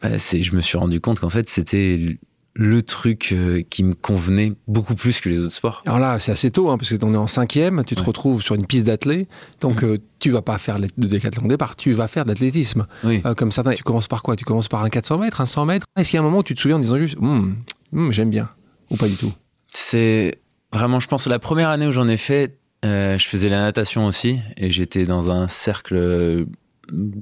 Bah, 0.03 0.21
c'est, 0.21 0.45
je 0.45 0.55
me 0.55 0.61
suis 0.61 0.79
rendu 0.79 1.01
compte 1.01 1.19
qu'en 1.19 1.31
fait 1.31 1.49
c'était 1.49 2.17
le 2.55 2.83
truc 2.83 3.31
euh, 3.33 3.63
qui 3.69 3.85
me 3.85 3.95
convenait 3.95 4.53
beaucoup 4.67 4.95
plus 4.95 5.21
que 5.21 5.29
les 5.29 5.39
autres 5.39 5.55
sports. 5.55 5.83
Alors 5.87 5.99
là, 5.99 6.19
c'est 6.19 6.33
assez 6.33 6.51
tôt, 6.51 6.71
hein, 6.71 6.79
parce 6.79 6.91
que 6.91 6.97
on 7.05 7.15
est 7.15 7.19
en 7.19 7.27
cinquième, 7.27 7.85
tu 7.85 7.95
te 7.95 8.03
retrouves 8.03 8.43
sur 8.43 8.55
une 8.55 8.67
piste 8.67 8.87
d'athlète, 8.87 9.29
donc 9.61 9.79
tu 9.79 9.85
mhm. 9.85 9.93
euh, 9.93 9.99
tu 10.19 10.31
vas 10.31 10.43
pas 10.43 10.59
faire 10.59 10.79
de 10.79 11.07
décathlon 11.07 11.45
au 11.47 11.49
départ, 11.49 11.77
tu 11.77 11.93
vas 11.93 12.09
faire 12.09 12.25
de 12.25 12.31
l'athlétisme. 12.31 12.87
Euh, 13.05 13.35
comme 13.35 13.53
certains, 13.53 13.73
tu 13.73 13.83
commences 13.83 14.09
par 14.09 14.23
quoi? 14.23 14.37
Tu 14.37 14.45
commences 14.45 14.69
par 14.69 14.83
un 14.83 14.91
400 14.91 15.19
mètres, 15.19 15.41
un 15.41 15.47
100 15.47 15.65
mètres 15.65 15.87
Est-ce 15.97 16.11
qu'il 16.11 16.17
y 16.17 16.19
a 16.19 16.21
un 16.21 16.25
moment 16.25 16.39
où 16.39 16.43
tu 16.43 16.55
te 16.55 16.61
souviens 16.61 16.77
en 16.77 16.81
disant 16.81 16.99
juste, 16.99 17.17
hum, 17.21 17.57
hum, 17.95 18.13
j'aime 18.13 18.31
bien, 18.31 18.51
ou 18.91 18.97
pas 18.97 19.09
du 19.09 19.15
tout? 19.15 19.33
C'est 19.73 20.41
vraiment, 20.73 21.01
je 21.01 21.07
pense, 21.07 21.27
la 21.27 21.39
première 21.39 21.71
année 21.71 21.87
où 21.87 21.93
j'en 21.93 22.09
ai 22.09 22.17
fait, 22.17 22.59
je 22.83 23.25
faisais 23.27 23.49
la 23.49 23.61
natation 23.61 24.07
aussi, 24.07 24.41
et 24.57 24.71
j'étais 24.71 25.05
dans 25.05 25.31
un 25.31 25.49
cercle 25.49 26.47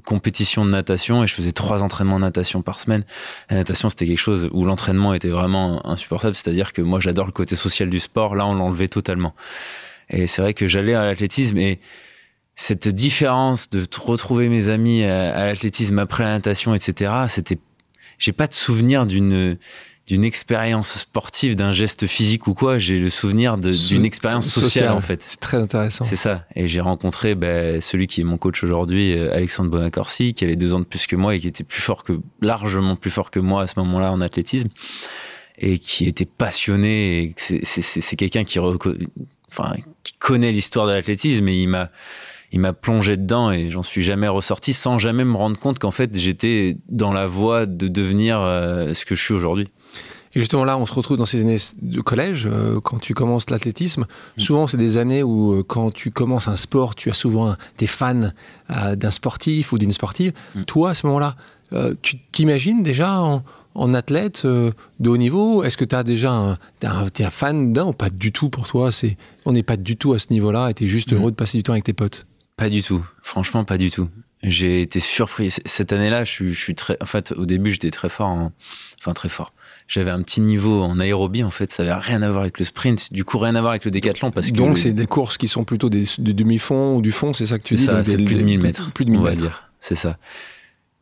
compétition 0.03 0.65
de 0.65 0.71
natation 0.71 1.23
et 1.23 1.27
je 1.27 1.33
faisais 1.33 1.51
trois 1.51 1.83
entraînements 1.83 2.17
de 2.19 2.25
natation 2.25 2.61
par 2.61 2.79
semaine. 2.79 3.03
La 3.49 3.57
natation, 3.57 3.89
c'était 3.89 4.05
quelque 4.05 4.17
chose 4.17 4.49
où 4.51 4.65
l'entraînement 4.65 5.13
était 5.13 5.29
vraiment 5.29 5.85
insupportable. 5.87 6.35
C'est-à-dire 6.35 6.73
que 6.73 6.81
moi, 6.81 6.99
j'adore 6.99 7.25
le 7.25 7.31
côté 7.31 7.55
social 7.55 7.89
du 7.89 7.99
sport. 7.99 8.35
Là, 8.35 8.45
on 8.45 8.53
l'enlevait 8.53 8.87
totalement. 8.87 9.33
Et 10.09 10.27
c'est 10.27 10.41
vrai 10.41 10.53
que 10.53 10.67
j'allais 10.67 10.95
à 10.95 11.05
l'athlétisme 11.05 11.57
et 11.57 11.79
cette 12.55 12.89
différence 12.89 13.69
de 13.69 13.87
retrouver 13.97 14.49
mes 14.49 14.67
amis 14.67 15.03
à, 15.03 15.45
l'athlétisme 15.45 15.97
après 15.97 16.25
la 16.25 16.31
natation, 16.31 16.75
etc., 16.75 17.13
c'était, 17.29 17.57
j'ai 18.17 18.33
pas 18.33 18.47
de 18.47 18.53
souvenir 18.53 19.05
d'une, 19.05 19.57
d'une 20.09 20.25
expérience 20.25 20.97
sportive, 20.97 21.55
d'un 21.55 21.71
geste 21.71 22.07
physique 22.07 22.47
ou 22.47 22.55
quoi, 22.55 22.79
j'ai 22.79 22.97
le 22.97 23.11
souvenir 23.11 23.57
d'une 23.59 24.05
expérience 24.05 24.49
sociale, 24.49 24.89
en 24.89 25.01
fait. 25.01 25.21
C'est 25.21 25.39
très 25.39 25.57
intéressant. 25.57 26.03
C'est 26.03 26.15
ça. 26.15 26.45
Et 26.55 26.65
j'ai 26.65 26.81
rencontré 26.81 27.35
ben, 27.35 27.79
celui 27.79 28.07
qui 28.07 28.21
est 28.21 28.23
mon 28.23 28.39
coach 28.39 28.63
aujourd'hui, 28.63 29.13
euh, 29.13 29.31
Alexandre 29.35 29.69
Bonacorsi, 29.69 30.33
qui 30.33 30.45
avait 30.45 30.55
deux 30.55 30.73
ans 30.73 30.79
de 30.79 30.85
plus 30.85 31.05
que 31.05 31.15
moi 31.15 31.35
et 31.35 31.39
qui 31.39 31.47
était 31.47 31.63
plus 31.63 31.81
fort 31.81 32.03
que 32.03 32.13
largement 32.41 32.95
plus 32.95 33.11
fort 33.11 33.29
que 33.29 33.39
moi 33.39 33.61
à 33.61 33.67
ce 33.67 33.75
moment-là 33.77 34.11
en 34.11 34.19
athlétisme 34.19 34.69
et 35.59 35.77
qui 35.77 36.07
était 36.07 36.25
passionné. 36.25 37.35
C'est 37.37 38.15
quelqu'un 38.15 38.45
qui, 38.45 38.57
enfin, 38.57 39.75
qui 40.01 40.13
connaît 40.13 40.51
l'histoire 40.51 40.87
de 40.87 40.93
l'athlétisme 40.93 41.47
et 41.49 41.61
il 41.61 41.67
m'a 41.67 41.91
il 42.51 42.59
m'a 42.59 42.73
plongé 42.73 43.15
dedans 43.15 43.51
et 43.51 43.69
j'en 43.69 43.83
suis 43.83 44.01
jamais 44.01 44.27
ressorti 44.27 44.73
sans 44.73 44.97
jamais 44.97 45.23
me 45.23 45.35
rendre 45.35 45.59
compte 45.59 45.77
qu'en 45.77 45.91
fait 45.91 46.17
j'étais 46.17 46.77
dans 46.87 47.13
la 47.13 47.27
voie 47.27 47.67
de 47.67 47.87
devenir 47.87 48.39
euh, 48.39 48.95
ce 48.95 49.05
que 49.05 49.13
je 49.13 49.23
suis 49.23 49.35
aujourd'hui. 49.35 49.67
Et 50.35 50.39
justement 50.39 50.65
là, 50.65 50.77
on 50.77 50.85
se 50.85 50.93
retrouve 50.93 51.17
dans 51.17 51.25
ces 51.25 51.41
années 51.41 51.57
de 51.81 52.01
collège, 52.01 52.47
euh, 52.51 52.79
quand 52.79 52.99
tu 52.99 53.13
commences 53.13 53.49
l'athlétisme. 53.49 54.05
Mm. 54.37 54.41
Souvent, 54.41 54.67
c'est 54.67 54.77
des 54.77 54.97
années 54.97 55.23
où, 55.23 55.53
euh, 55.53 55.63
quand 55.63 55.91
tu 55.91 56.11
commences 56.11 56.47
un 56.47 56.55
sport, 56.55 56.95
tu 56.95 57.09
as 57.09 57.13
souvent 57.13 57.55
des 57.77 57.87
fans 57.87 58.31
d'un 58.69 59.11
sportif 59.11 59.73
ou 59.73 59.77
d'une 59.77 59.91
sportive. 59.91 60.33
Mm. 60.55 60.63
Toi, 60.63 60.89
à 60.91 60.93
ce 60.93 61.07
moment-là, 61.07 61.35
tu 62.01 62.17
t'imagines 62.31 62.81
déjà 62.81 63.19
en, 63.21 63.93
athlète 63.93 64.45
de 64.45 64.73
haut 65.09 65.17
niveau? 65.17 65.63
Est-ce 65.63 65.77
que 65.77 65.85
tu 65.85 65.95
as 65.95 66.03
déjà 66.03 66.31
un, 66.31 66.57
es 66.81 67.23
un 67.23 67.29
fan 67.29 67.73
d'un 67.73 67.85
ou 67.85 67.93
pas 67.93 68.09
du 68.09 68.31
tout 68.31 68.49
pour 68.49 68.67
toi? 68.67 68.91
C'est, 68.91 69.17
On 69.45 69.51
n'est 69.51 69.63
pas 69.63 69.77
du 69.77 69.95
tout 69.95 70.13
à 70.13 70.19
ce 70.19 70.27
niveau-là 70.31 70.69
et 70.69 70.73
tu 70.73 70.85
es 70.85 70.87
juste 70.87 71.13
mm. 71.13 71.15
heureux 71.15 71.31
de 71.31 71.35
passer 71.35 71.57
du 71.57 71.63
temps 71.63 71.73
avec 71.73 71.85
tes 71.85 71.93
potes 71.93 72.25
pas 72.59 72.69
du 72.69 72.83
tout. 72.83 73.05
Franchement, 73.21 73.63
pas 73.63 73.77
du 73.77 73.89
tout. 73.89 74.09
J'ai 74.43 74.81
été 74.81 74.99
surpris. 74.99 75.49
Cette 75.63 75.93
année-là, 75.93 76.25
je, 76.25 76.49
suis 76.49 76.75
très. 76.75 76.97
En 77.01 77.05
fait, 77.05 77.31
au 77.31 77.45
début, 77.45 77.71
j'étais 77.71 77.89
très 77.89 78.09
fort. 78.09 78.27
En... 78.27 78.51
Enfin, 78.99 79.13
très 79.13 79.29
fort. 79.29 79.53
J'avais 79.89 80.11
un 80.11 80.21
petit 80.21 80.39
niveau 80.39 80.83
en 80.83 80.99
aérobie, 80.99 81.43
en 81.43 81.49
fait. 81.49 81.71
Ça 81.71 81.81
avait 81.81 81.93
rien 81.93 82.21
à 82.21 82.29
voir 82.29 82.43
avec 82.43 82.59
le 82.59 82.65
sprint. 82.65 83.11
Du 83.11 83.25
coup, 83.25 83.39
rien 83.39 83.55
à 83.55 83.61
voir 83.61 83.71
avec 83.71 83.85
le 83.85 83.91
décathlon. 83.91 84.29
Parce 84.29 84.51
Donc, 84.51 84.77
c'est 84.77 84.93
des 84.93 85.07
courses 85.07 85.39
qui 85.39 85.47
sont 85.47 85.63
plutôt 85.63 85.89
des, 85.89 86.05
demi-fonds 86.19 86.95
ou 86.95 87.01
du 87.01 87.11
fond, 87.11 87.33
c'est 87.33 87.47
ça 87.47 87.57
que 87.57 87.63
tu 87.63 87.73
dis 87.73 87.83
C'est 87.83 88.23
plus 88.23 88.35
de 88.35 88.43
1000 88.43 88.59
mètres. 88.59 88.91
Plus 88.93 89.05
de 89.05 89.09
1000 89.09 89.19
on 89.19 89.23
va 89.23 89.33
dire. 89.33 89.71
C'est 89.81 89.95
ça. 89.95 90.17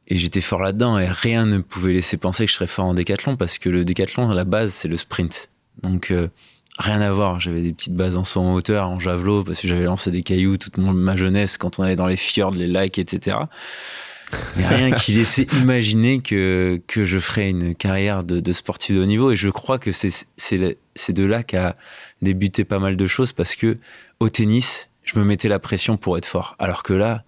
Et 0.07 0.15
j'étais 0.15 0.39
fort 0.39 0.61
là-dedans 0.61 0.97
et 0.97 1.07
rien 1.09 1.45
ne 1.45 1.57
pouvait 1.57 1.91
laisser 1.91 2.15
penser 2.15 2.45
que 2.45 2.51
je 2.51 2.55
serais 2.55 2.67
fort 2.67 2.85
en 2.85 2.93
décathlon 2.93 3.35
parce 3.35 3.57
que 3.57 3.67
le 3.67 3.83
décathlon, 3.83 4.29
à 4.29 4.33
la 4.33 4.45
base, 4.45 4.71
c'est 4.71 4.87
le 4.87 4.95
sprint. 4.95 5.49
Donc, 5.83 6.11
euh, 6.11 6.29
rien 6.77 7.01
à 7.01 7.11
voir. 7.11 7.41
J'avais 7.41 7.61
des 7.61 7.73
petites 7.73 7.95
bases 7.95 8.15
en 8.15 8.23
saut 8.23 8.39
en 8.39 8.53
hauteur, 8.53 8.87
en 8.87 8.99
javelot, 8.99 9.43
parce 9.43 9.59
que 9.59 9.67
j'avais 9.67 9.83
lancé 9.83 10.11
des 10.11 10.23
cailloux 10.23 10.55
toute 10.55 10.77
ma 10.77 11.17
jeunesse 11.17 11.57
quand 11.57 11.77
on 11.77 11.83
allait 11.83 11.97
dans 11.97 12.07
les 12.07 12.15
fjords, 12.15 12.51
les 12.51 12.67
lacs, 12.67 12.99
etc. 12.99 13.35
Rien 14.57 14.91
qui 14.91 15.13
laissait 15.13 15.47
imaginer 15.61 16.21
que, 16.21 16.81
que 16.87 17.05
je 17.05 17.17
ferais 17.17 17.49
une 17.49 17.75
carrière 17.75 18.23
de, 18.23 18.51
sportif 18.51 18.95
de 18.95 19.01
haut 19.01 19.05
niveau. 19.05 19.31
Et 19.31 19.35
je 19.35 19.49
crois 19.49 19.79
que 19.79 19.91
c'est, 19.91 20.25
de 20.57 21.23
là 21.23 21.43
qu'a 21.43 21.75
débuté 22.21 22.65
pas 22.65 22.79
mal 22.79 22.97
de 22.97 23.07
choses 23.07 23.31
parce 23.31 23.55
que 23.55 23.77
au 24.19 24.29
tennis, 24.29 24.89
je 25.03 25.17
me 25.17 25.23
mettais 25.23 25.47
la 25.47 25.59
pression 25.59 25.97
pour 25.97 26.17
être 26.17 26.25
fort. 26.25 26.55
Alors 26.59 26.83
que 26.83 26.93
là, 26.93 27.23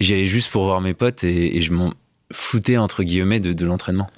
j'y 0.00 0.12
allais 0.14 0.26
juste 0.26 0.50
pour 0.50 0.64
voir 0.64 0.80
mes 0.80 0.94
potes 0.94 1.24
et, 1.24 1.60
je 1.60 1.72
m'en 1.72 1.94
foutais, 2.32 2.76
entre 2.76 3.02
guillemets, 3.02 3.40
de, 3.40 3.52
de 3.52 3.64
l'entraînement. 3.64 4.10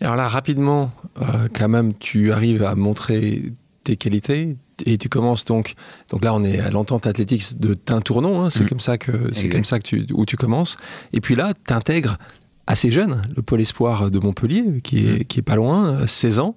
Alors 0.00 0.16
là, 0.16 0.28
rapidement, 0.28 0.92
euh, 1.20 1.48
quand 1.52 1.68
même, 1.68 1.94
tu 1.94 2.32
arrives 2.32 2.64
à 2.64 2.74
montrer 2.74 3.42
tes 3.84 3.96
qualités 3.96 4.56
et 4.86 4.96
tu 4.96 5.08
commences 5.08 5.44
donc 5.44 5.74
donc 6.10 6.24
là 6.24 6.34
on 6.34 6.44
est 6.44 6.60
à 6.60 6.70
l'entente 6.70 7.06
athlétique 7.06 7.58
de 7.58 7.74
Tintournon 7.74 8.44
hein, 8.44 8.50
c'est 8.50 8.64
mm. 8.64 8.68
comme 8.68 8.80
ça 8.80 8.98
que 8.98 9.12
c'est 9.32 9.48
comme 9.48 9.64
ça 9.64 9.78
que 9.78 9.86
tu 9.86 10.06
où 10.12 10.26
tu 10.26 10.36
commences. 10.36 10.76
Et 11.12 11.20
puis 11.20 11.34
là 11.34 11.52
tu 11.66 11.72
intègres 11.72 12.18
assez 12.66 12.90
jeune 12.90 13.22
le 13.36 13.42
pôle 13.42 13.60
espoir 13.60 14.10
de 14.10 14.18
Montpellier 14.18 14.80
qui 14.82 15.06
est, 15.06 15.20
mm. 15.20 15.24
qui 15.24 15.38
est 15.40 15.42
pas 15.42 15.56
loin 15.56 16.06
16 16.06 16.38
ans. 16.38 16.56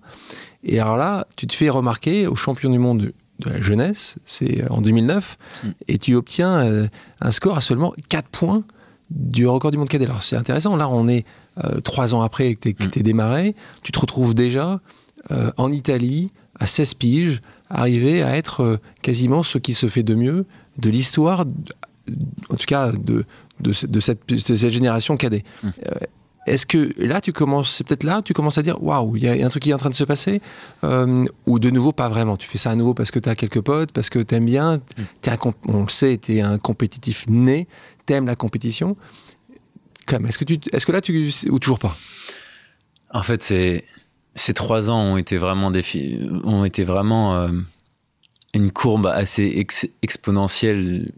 Et 0.64 0.80
alors 0.80 0.98
là 0.98 1.28
tu 1.36 1.48
te 1.48 1.54
fais 1.54 1.70
remarquer 1.70 2.28
au 2.28 2.36
champion 2.36 2.70
du 2.70 2.80
monde 2.80 3.12
de 3.40 3.50
la 3.50 3.62
jeunesse 3.62 4.18
c'est 4.26 4.70
en 4.70 4.82
2009 4.82 5.38
mm. 5.64 5.70
et 5.88 5.98
tu 5.98 6.16
obtiens 6.16 6.60
euh, 6.60 6.88
un 7.22 7.32
score 7.32 7.58
à 7.58 7.62
seulement 7.62 7.94
4 8.10 8.28
points 8.30 8.64
du 9.12 9.48
record 9.48 9.72
du 9.72 9.78
monde 9.78 9.90
cadet. 9.90 10.06
Alors 10.06 10.24
c'est 10.24 10.36
intéressant 10.36 10.76
là 10.76 10.90
on 10.90 11.08
est 11.08 11.26
euh, 11.64 11.80
trois 11.80 12.14
ans 12.14 12.22
après 12.22 12.56
que 12.56 12.70
tu 12.70 13.00
es, 13.00 13.04
démarré. 13.04 13.56
Tu 13.82 13.92
te 13.92 14.00
retrouves 14.00 14.34
déjà 14.34 14.82
euh, 15.32 15.52
en 15.58 15.72
Italie 15.72 16.32
à 16.60 16.68
16 16.68 16.94
piges, 16.96 17.42
arriver 17.70 18.24
à 18.24 18.38
être 18.38 18.62
euh, 18.62 18.78
quasiment 19.02 19.44
ce 19.44 19.58
qui 19.58 19.74
se 19.74 19.88
fait 19.88 20.04
de 20.04 20.16
mieux 20.16 20.46
de 20.78 20.90
l'histoire, 20.90 21.46
en 22.50 22.56
tout 22.56 22.66
cas 22.66 22.92
de, 22.92 23.26
de, 23.60 23.74
cette, 23.74 24.28
de 24.28 24.38
cette, 24.38 24.70
génération 24.70 25.16
cadet. 25.16 25.44
Mmh. 25.64 25.70
Euh, 25.88 25.92
est-ce 26.48 26.66
que 26.66 26.94
là, 26.98 27.22
tu 27.22 27.34
commences, 27.34 27.72
c'est 27.72 27.88
peut-être 27.88 28.04
là, 28.04 28.22
tu 28.22 28.34
commences 28.34 28.58
à 28.58 28.62
dire 28.62 28.82
waouh, 28.84 29.16
il 29.16 29.24
y, 29.24 29.28
a 29.28 29.46
un 29.46 29.50
truc 29.50 29.64
qui 29.64 29.72
est 29.72 29.74
en 29.74 29.80
train 29.80 29.90
de 29.90 29.96
se 29.96 30.04
passer 30.04 30.42
euh, 30.84 31.26
Ou 31.48 31.58
de 31.58 31.72
nouveau, 31.72 31.92
pas 31.92 32.08
vraiment 32.08 32.38
Tu 32.38 32.48
fais 32.48 32.60
ça 32.60 32.70
à 32.70 32.76
nouveau 32.76 32.94
parce 32.94 33.10
que 33.10 33.18
tu 33.18 33.30
as 33.30 33.36
quelques 33.36 33.62
potes, 33.62 33.92
parce 33.92 34.10
que 34.10 34.20
tu 34.20 34.36
aimes 34.36 34.46
bien, 34.46 34.78
mmh. 34.78 35.02
es 35.26 35.30
un, 35.30 35.38
on 35.68 35.84
le 35.84 35.90
sait, 35.90 36.18
tu 36.18 36.36
es 36.36 36.42
un 36.42 36.58
compétitif 36.58 37.26
né, 37.28 37.68
tu 38.06 38.14
aimes 38.14 38.28
la 38.28 38.36
compétition. 38.36 38.96
Est-ce 40.08 40.38
que, 40.38 40.44
tu, 40.44 40.60
est-ce 40.72 40.86
que 40.86 40.92
là, 40.92 41.02
tu. 41.02 41.32
ou 41.50 41.58
toujours 41.58 41.80
pas? 41.80 41.98
En 43.12 43.24
fait, 43.24 43.42
c'est, 43.42 43.86
ces 44.36 44.54
trois 44.54 44.92
ans 44.92 45.02
ont 45.02 45.18
été 45.18 45.38
vraiment, 45.38 45.72
ont 46.44 46.66
été 46.66 46.84
vraiment 46.84 47.36
euh, 47.36 47.50
une 48.54 48.72
courbe 48.72 49.08
assez 49.08 49.66
exponentielle 50.02 51.12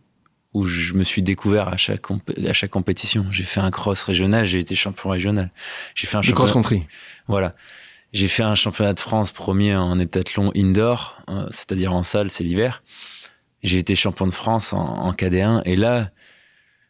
où 0.53 0.65
je 0.65 0.93
me 0.93 1.03
suis 1.03 1.21
découvert 1.21 1.67
à 1.67 1.77
chaque, 1.77 2.05
à 2.45 2.53
chaque 2.53 2.71
compétition. 2.71 3.25
J'ai 3.31 3.43
fait 3.43 3.59
un 3.59 3.71
cross 3.71 4.03
régional, 4.03 4.45
j'ai 4.45 4.59
été 4.59 4.75
champion 4.75 5.09
régional. 5.09 5.51
J'ai 5.93 6.07
fait 6.07 6.17
un 6.17 6.21
championnat. 6.21 6.51
cross-country. 6.51 6.88
Voilà. 7.27 7.53
J'ai 8.13 8.27
fait 8.27 8.43
un 8.43 8.55
championnat 8.55 8.93
de 8.93 9.00
France 9.00 9.31
premier 9.31 9.75
en 9.75 10.00
heptathlon 10.00 10.51
indoor, 10.55 11.21
euh, 11.29 11.47
c'est-à-dire 11.51 11.93
en 11.93 12.03
salle, 12.03 12.29
c'est 12.29 12.43
l'hiver. 12.43 12.81
J'ai 13.63 13.79
été 13.79 13.95
champion 13.95 14.25
de 14.27 14.31
France 14.31 14.74
en, 14.74 14.79
en 14.79 15.12
KD1 15.12 15.62
et 15.65 15.75
là, 15.75 16.09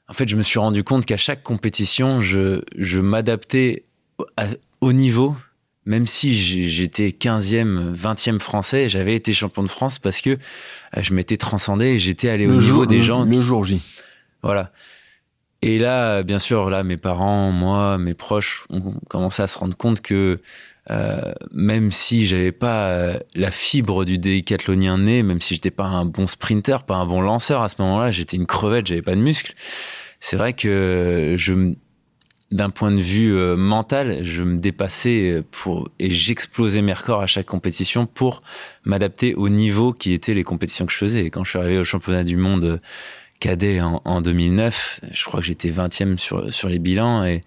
en 0.07 0.13
fait, 0.13 0.27
je 0.27 0.35
me 0.35 0.43
suis 0.43 0.59
rendu 0.59 0.83
compte 0.83 1.05
qu'à 1.05 1.17
chaque 1.17 1.43
compétition, 1.43 2.21
je, 2.21 2.61
je 2.77 3.01
m'adaptais 3.01 3.83
au 4.79 4.93
niveau, 4.93 5.35
même 5.87 6.05
si 6.05 6.37
j'étais 6.37 7.09
15e, 7.09 7.95
20e 7.95 8.39
français, 8.39 8.89
j'avais 8.89 9.15
été 9.15 9.31
champion 9.31 9.63
de 9.63 9.69
France 9.69 9.99
parce 9.99 10.19
que 10.19 10.31
euh, 10.31 10.35
je 11.01 11.13
m'étais 11.13 11.37
transcendé 11.37 11.85
et 11.87 11.99
j'étais 11.99 12.29
allé 12.29 12.45
au 12.45 12.55
niveau 12.55 12.85
des 12.85 13.01
gens. 13.01 13.23
Le 13.23 13.41
jour 13.41 13.63
J. 13.63 13.81
Voilà. 14.43 14.71
Et 15.61 15.79
là, 15.79 16.23
bien 16.23 16.39
sûr, 16.39 16.69
là, 16.69 16.83
mes 16.83 16.97
parents, 16.97 17.51
moi, 17.51 17.97
mes 17.97 18.13
proches 18.13 18.65
ont 18.69 18.93
commencé 19.09 19.41
à 19.41 19.47
se 19.47 19.57
rendre 19.57 19.75
compte 19.75 20.01
que 20.01 20.39
euh, 20.91 21.33
même 21.51 21.91
si 21.91 22.25
j'avais 22.25 22.51
pas 22.51 22.87
euh, 22.87 23.19
la 23.33 23.49
fibre 23.49 24.05
du 24.05 24.17
décathlonien 24.17 24.97
né, 24.97 25.23
même 25.23 25.41
si 25.41 25.55
j'étais 25.55 25.71
pas 25.71 25.85
un 25.85 26.05
bon 26.05 26.27
sprinter, 26.27 26.83
pas 26.83 26.95
un 26.95 27.05
bon 27.05 27.21
lanceur 27.21 27.61
à 27.61 27.69
ce 27.69 27.75
moment-là, 27.79 28.11
j'étais 28.11 28.37
une 28.37 28.45
crevette, 28.45 28.87
j'avais 28.87 29.01
pas 29.01 29.15
de 29.15 29.21
muscles. 29.21 29.53
C'est 30.19 30.37
vrai 30.37 30.53
que 30.53 31.35
je, 31.37 31.73
d'un 32.51 32.69
point 32.69 32.91
de 32.91 33.01
vue 33.01 33.35
euh, 33.35 33.57
mental, 33.57 34.23
je 34.23 34.43
me 34.43 34.57
dépassais 34.57 35.43
pour 35.51 35.89
et 35.99 36.09
j'explosais 36.09 36.81
mes 36.81 36.93
records 36.93 37.21
à 37.21 37.27
chaque 37.27 37.47
compétition 37.47 38.05
pour 38.05 38.41
m'adapter 38.85 39.35
au 39.35 39.49
niveau 39.49 39.93
qui 39.93 40.13
étaient 40.13 40.33
les 40.33 40.43
compétitions 40.43 40.85
que 40.85 40.93
je 40.93 40.97
faisais. 40.97 41.25
Et 41.25 41.29
quand 41.29 41.43
je 41.43 41.49
suis 41.49 41.59
arrivé 41.59 41.77
au 41.77 41.83
championnat 41.83 42.23
du 42.23 42.37
monde 42.37 42.79
cadet 43.39 43.81
en, 43.81 44.01
en 44.05 44.21
2009, 44.21 45.01
je 45.11 45.25
crois 45.25 45.41
que 45.41 45.45
j'étais 45.45 45.69
20e 45.69 46.17
sur 46.17 46.51
sur 46.53 46.69
les 46.69 46.79
bilans 46.79 47.25
et 47.25 47.41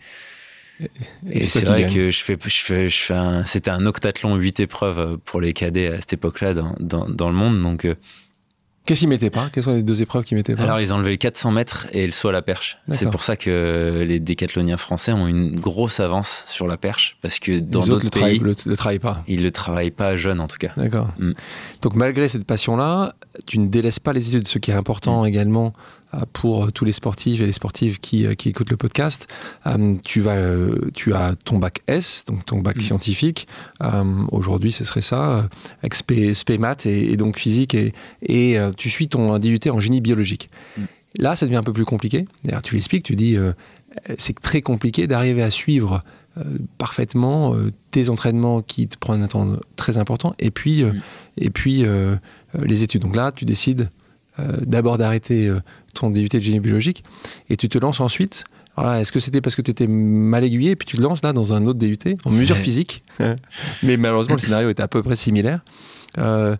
et, 1.31 1.43
c'est 1.43 1.65
vrai 1.65 1.87
que 1.87 2.11
je 2.11 2.23
fais, 2.23 2.37
je 2.43 2.63
fais, 2.63 2.89
je 2.89 2.97
fais 2.97 3.15
un, 3.15 3.45
c'était 3.45 3.71
un 3.71 3.85
octathlon 3.87 4.37
8 4.37 4.61
épreuves 4.61 5.19
pour 5.19 5.41
les 5.41 5.53
cadets 5.53 5.89
à 5.89 5.97
cette 5.97 6.15
époque-là 6.15 6.55
dans, 6.55 6.75
dans, 6.81 7.09
dans, 7.09 7.29
le 7.29 7.37
monde. 7.37 7.61
Donc, 7.63 7.85
euh, 7.85 7.95
Qu'est-ce 8.91 9.01
qu'ils 9.03 9.09
mettaient 9.09 9.31
pas? 9.31 9.49
Quelles 9.53 9.63
sont 9.63 9.77
les 9.77 9.85
deux 9.85 10.03
épreuves 10.03 10.25
qu'ils 10.25 10.37
mettaient 10.37 10.57
pas? 10.57 10.65
Alors, 10.65 10.81
ils 10.81 10.93
ont 10.93 10.97
enlevé 10.97 11.13
le 11.13 11.17
400 11.17 11.53
mètres 11.53 11.87
et 11.93 12.05
le 12.07 12.11
saut 12.11 12.27
à 12.27 12.33
la 12.33 12.43
perche. 12.43 12.77
C'est 12.91 13.09
pour 13.09 13.23
ça 13.23 13.37
que 13.37 14.05
les 14.05 14.19
décathloniens 14.19 14.79
français 14.79 15.13
ont 15.13 15.29
une 15.29 15.55
grosse 15.55 16.01
avance 16.01 16.43
sur 16.49 16.67
la 16.67 16.77
perche 16.77 17.17
parce 17.23 17.39
que 17.39 17.61
dans 17.61 17.87
d'autres 17.87 18.11
pays, 18.11 18.41
le, 18.41 18.53
le 18.67 18.77
travaillent 18.77 18.99
pas. 18.99 19.23
Ils 19.29 19.45
le 19.45 19.53
travaillent 19.53 19.93
pas 19.93 20.17
jeune 20.17 20.41
en 20.41 20.49
tout 20.49 20.59
cas. 20.59 20.73
D'accord. 20.77 21.11
Mm. 21.21 21.35
Donc, 21.83 21.95
malgré 21.95 22.29
cette 22.29 22.45
passion-là, 22.45 23.15
tu 23.47 23.61
ne 23.61 23.69
délaisses 23.69 24.01
pas 24.01 24.13
les 24.13 24.27
études. 24.27 24.49
Ce 24.49 24.59
qui 24.59 24.73
est 24.73 24.75
important 24.75 25.23
mm. 25.23 25.27
également, 25.29 25.73
pour 26.33 26.73
tous 26.73 26.85
les 26.85 26.93
sportifs 26.93 27.41
et 27.41 27.47
les 27.47 27.53
sportives 27.53 28.01
qui, 28.01 28.27
euh, 28.27 28.35
qui 28.35 28.49
écoutent 28.49 28.71
le 28.71 28.77
podcast. 28.77 29.29
Euh, 29.67 29.97
tu, 30.05 30.21
vas, 30.21 30.37
tu 30.95 31.15
as 31.15 31.35
ton 31.45 31.59
bac 31.59 31.83
S, 31.87 32.25
donc 32.27 32.45
ton 32.45 32.59
bac 32.59 32.77
mm. 32.77 32.81
scientifique. 32.81 33.47
Aujourd'hui, 34.33 34.73
ce 34.73 34.85
serait 34.85 35.03
ça, 35.03 35.49
avec 35.83 35.95
spé, 35.95 36.59
maths 36.59 36.87
et, 36.87 37.17
donc 37.17 37.39
physique. 37.39 37.75
Et, 37.75 37.93
et 38.23 38.59
tu 38.77 38.91
suis 38.91 39.09
ton 39.09 39.39
DUT 39.39 39.61
en 39.71 39.81
génie 39.81 40.01
biologique. 40.01 40.51
Mm. 40.77 40.83
Là, 41.19 41.37
ça 41.37 41.47
devient 41.47 41.57
un 41.57 41.63
peu 41.63 41.73
plus 41.73 41.85
compliqué. 41.85 42.27
D'ailleurs, 42.45 42.63
tu 42.63 42.75
l'expliques, 42.75 43.03
tu 43.03 43.17
dis, 43.17 43.37
c'est 44.17 44.39
très 44.39 44.63
compliqué 44.63 45.07
d'arriver 45.07 45.43
à 45.43 45.51
suivre 45.51 46.03
parfaitement 46.79 47.55
tes 47.91 48.09
entraînements 48.09 48.63
qui 48.63 48.87
te 48.87 48.97
prennent 48.97 49.23
un 49.23 49.27
temps 49.27 49.57
très 49.77 49.99
important 49.99 50.35
et 50.39 50.51
puis, 50.51 50.85
mm. 50.85 51.01
et 51.39 51.51
puis 51.51 51.85
les 52.55 52.83
études. 52.83 53.03
Donc 53.03 53.17
là, 53.17 53.33
tu 53.33 53.45
décides 53.45 53.91
d'abord 54.67 54.99
d'arrêter 54.99 55.53
ton 55.95 56.11
DUT 56.11 56.29
de 56.29 56.41
génie 56.41 56.61
biologique, 56.61 57.05
et 57.49 57.57
tu 57.57 57.69
te 57.69 57.79
lances 57.79 58.01
ensuite. 58.01 58.45
Est-ce 58.79 59.13
que 59.13 59.21
c'était 59.21 59.41
parce 59.41 59.57
que 59.57 59.63
tu 59.63 59.71
étais 59.71 59.87
mal 59.87 60.45
aiguillé, 60.45 60.71
et 60.71 60.77
puis 60.77 60.87
tu 60.87 60.97
te 60.97 61.03
lances 61.03 61.23
là 61.23 61.33
dans 61.33 61.53
un 61.53 61.67
autre 61.67 61.79
DUT, 61.79 61.99
en 62.25 62.31
mesure 62.31 62.57
physique 62.57 63.03
Mais 63.83 63.97
malheureusement, 63.97 64.37
le 64.37 64.41
scénario 64.41 64.71
était 64.71 64.83
à 64.83 64.89
peu 64.89 65.03
près 65.03 65.17
similaire. 65.17 65.61
Euh, 66.19 66.57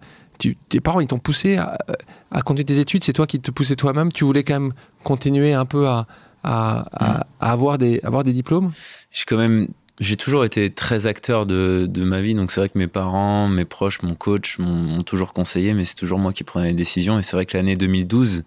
tes 0.69 0.81
parents, 0.81 1.01
ils 1.01 1.07
t'ont 1.07 1.19
poussé 1.19 1.59
à, 1.59 2.43
continuer 2.43 2.65
tes 2.65 2.79
études, 2.79 3.05
c'est 3.05 3.13
toi 3.13 3.27
qui 3.27 3.41
te 3.41 3.51
poussais 3.51 3.77
toi-même. 3.77 4.13
Tu 4.13 4.25
voulais 4.25 4.45
quand 4.45 4.55
même 4.55 4.73
continuer 5.05 5.53
un 5.53 5.65
peu 5.65 5.87
à, 5.87 6.07
à, 6.43 7.27
avoir, 7.41 7.79
des, 7.79 8.01
avoir 8.03 8.25
des 8.25 8.33
diplômes? 8.33 8.73
J'ai 9.11 9.25
quand 9.27 9.37
même 9.37 9.69
j'ai 10.01 10.17
toujours 10.17 10.47
été 10.47 10.71
très 10.71 11.07
acteur 11.07 11.45
de, 11.45 11.89
ma 11.99 12.23
vie, 12.23 12.35
donc 12.35 12.51
c'est 12.51 12.61
vrai 12.61 12.71
que 12.71 12.79
mes 12.79 12.87
parents, 12.87 13.49
mes 13.49 13.67
proches, 13.67 14.03
mon 14.03 14.15
coach 14.15 14.59
m'ont 14.59 15.03
toujours 15.03 15.35
conseillé, 15.35 15.75
mais 15.75 15.85
c'est 15.85 15.95
toujours 15.95 16.19
moi 16.19 16.33
qui 16.33 16.43
prenais 16.43 16.69
les 16.69 16.75
décisions. 16.75 17.19
Et 17.19 17.23
c'est 17.23 17.37
vrai 17.37 17.45
que 17.45 17.57
l'année 17.57 17.77
2012, 17.77 18.45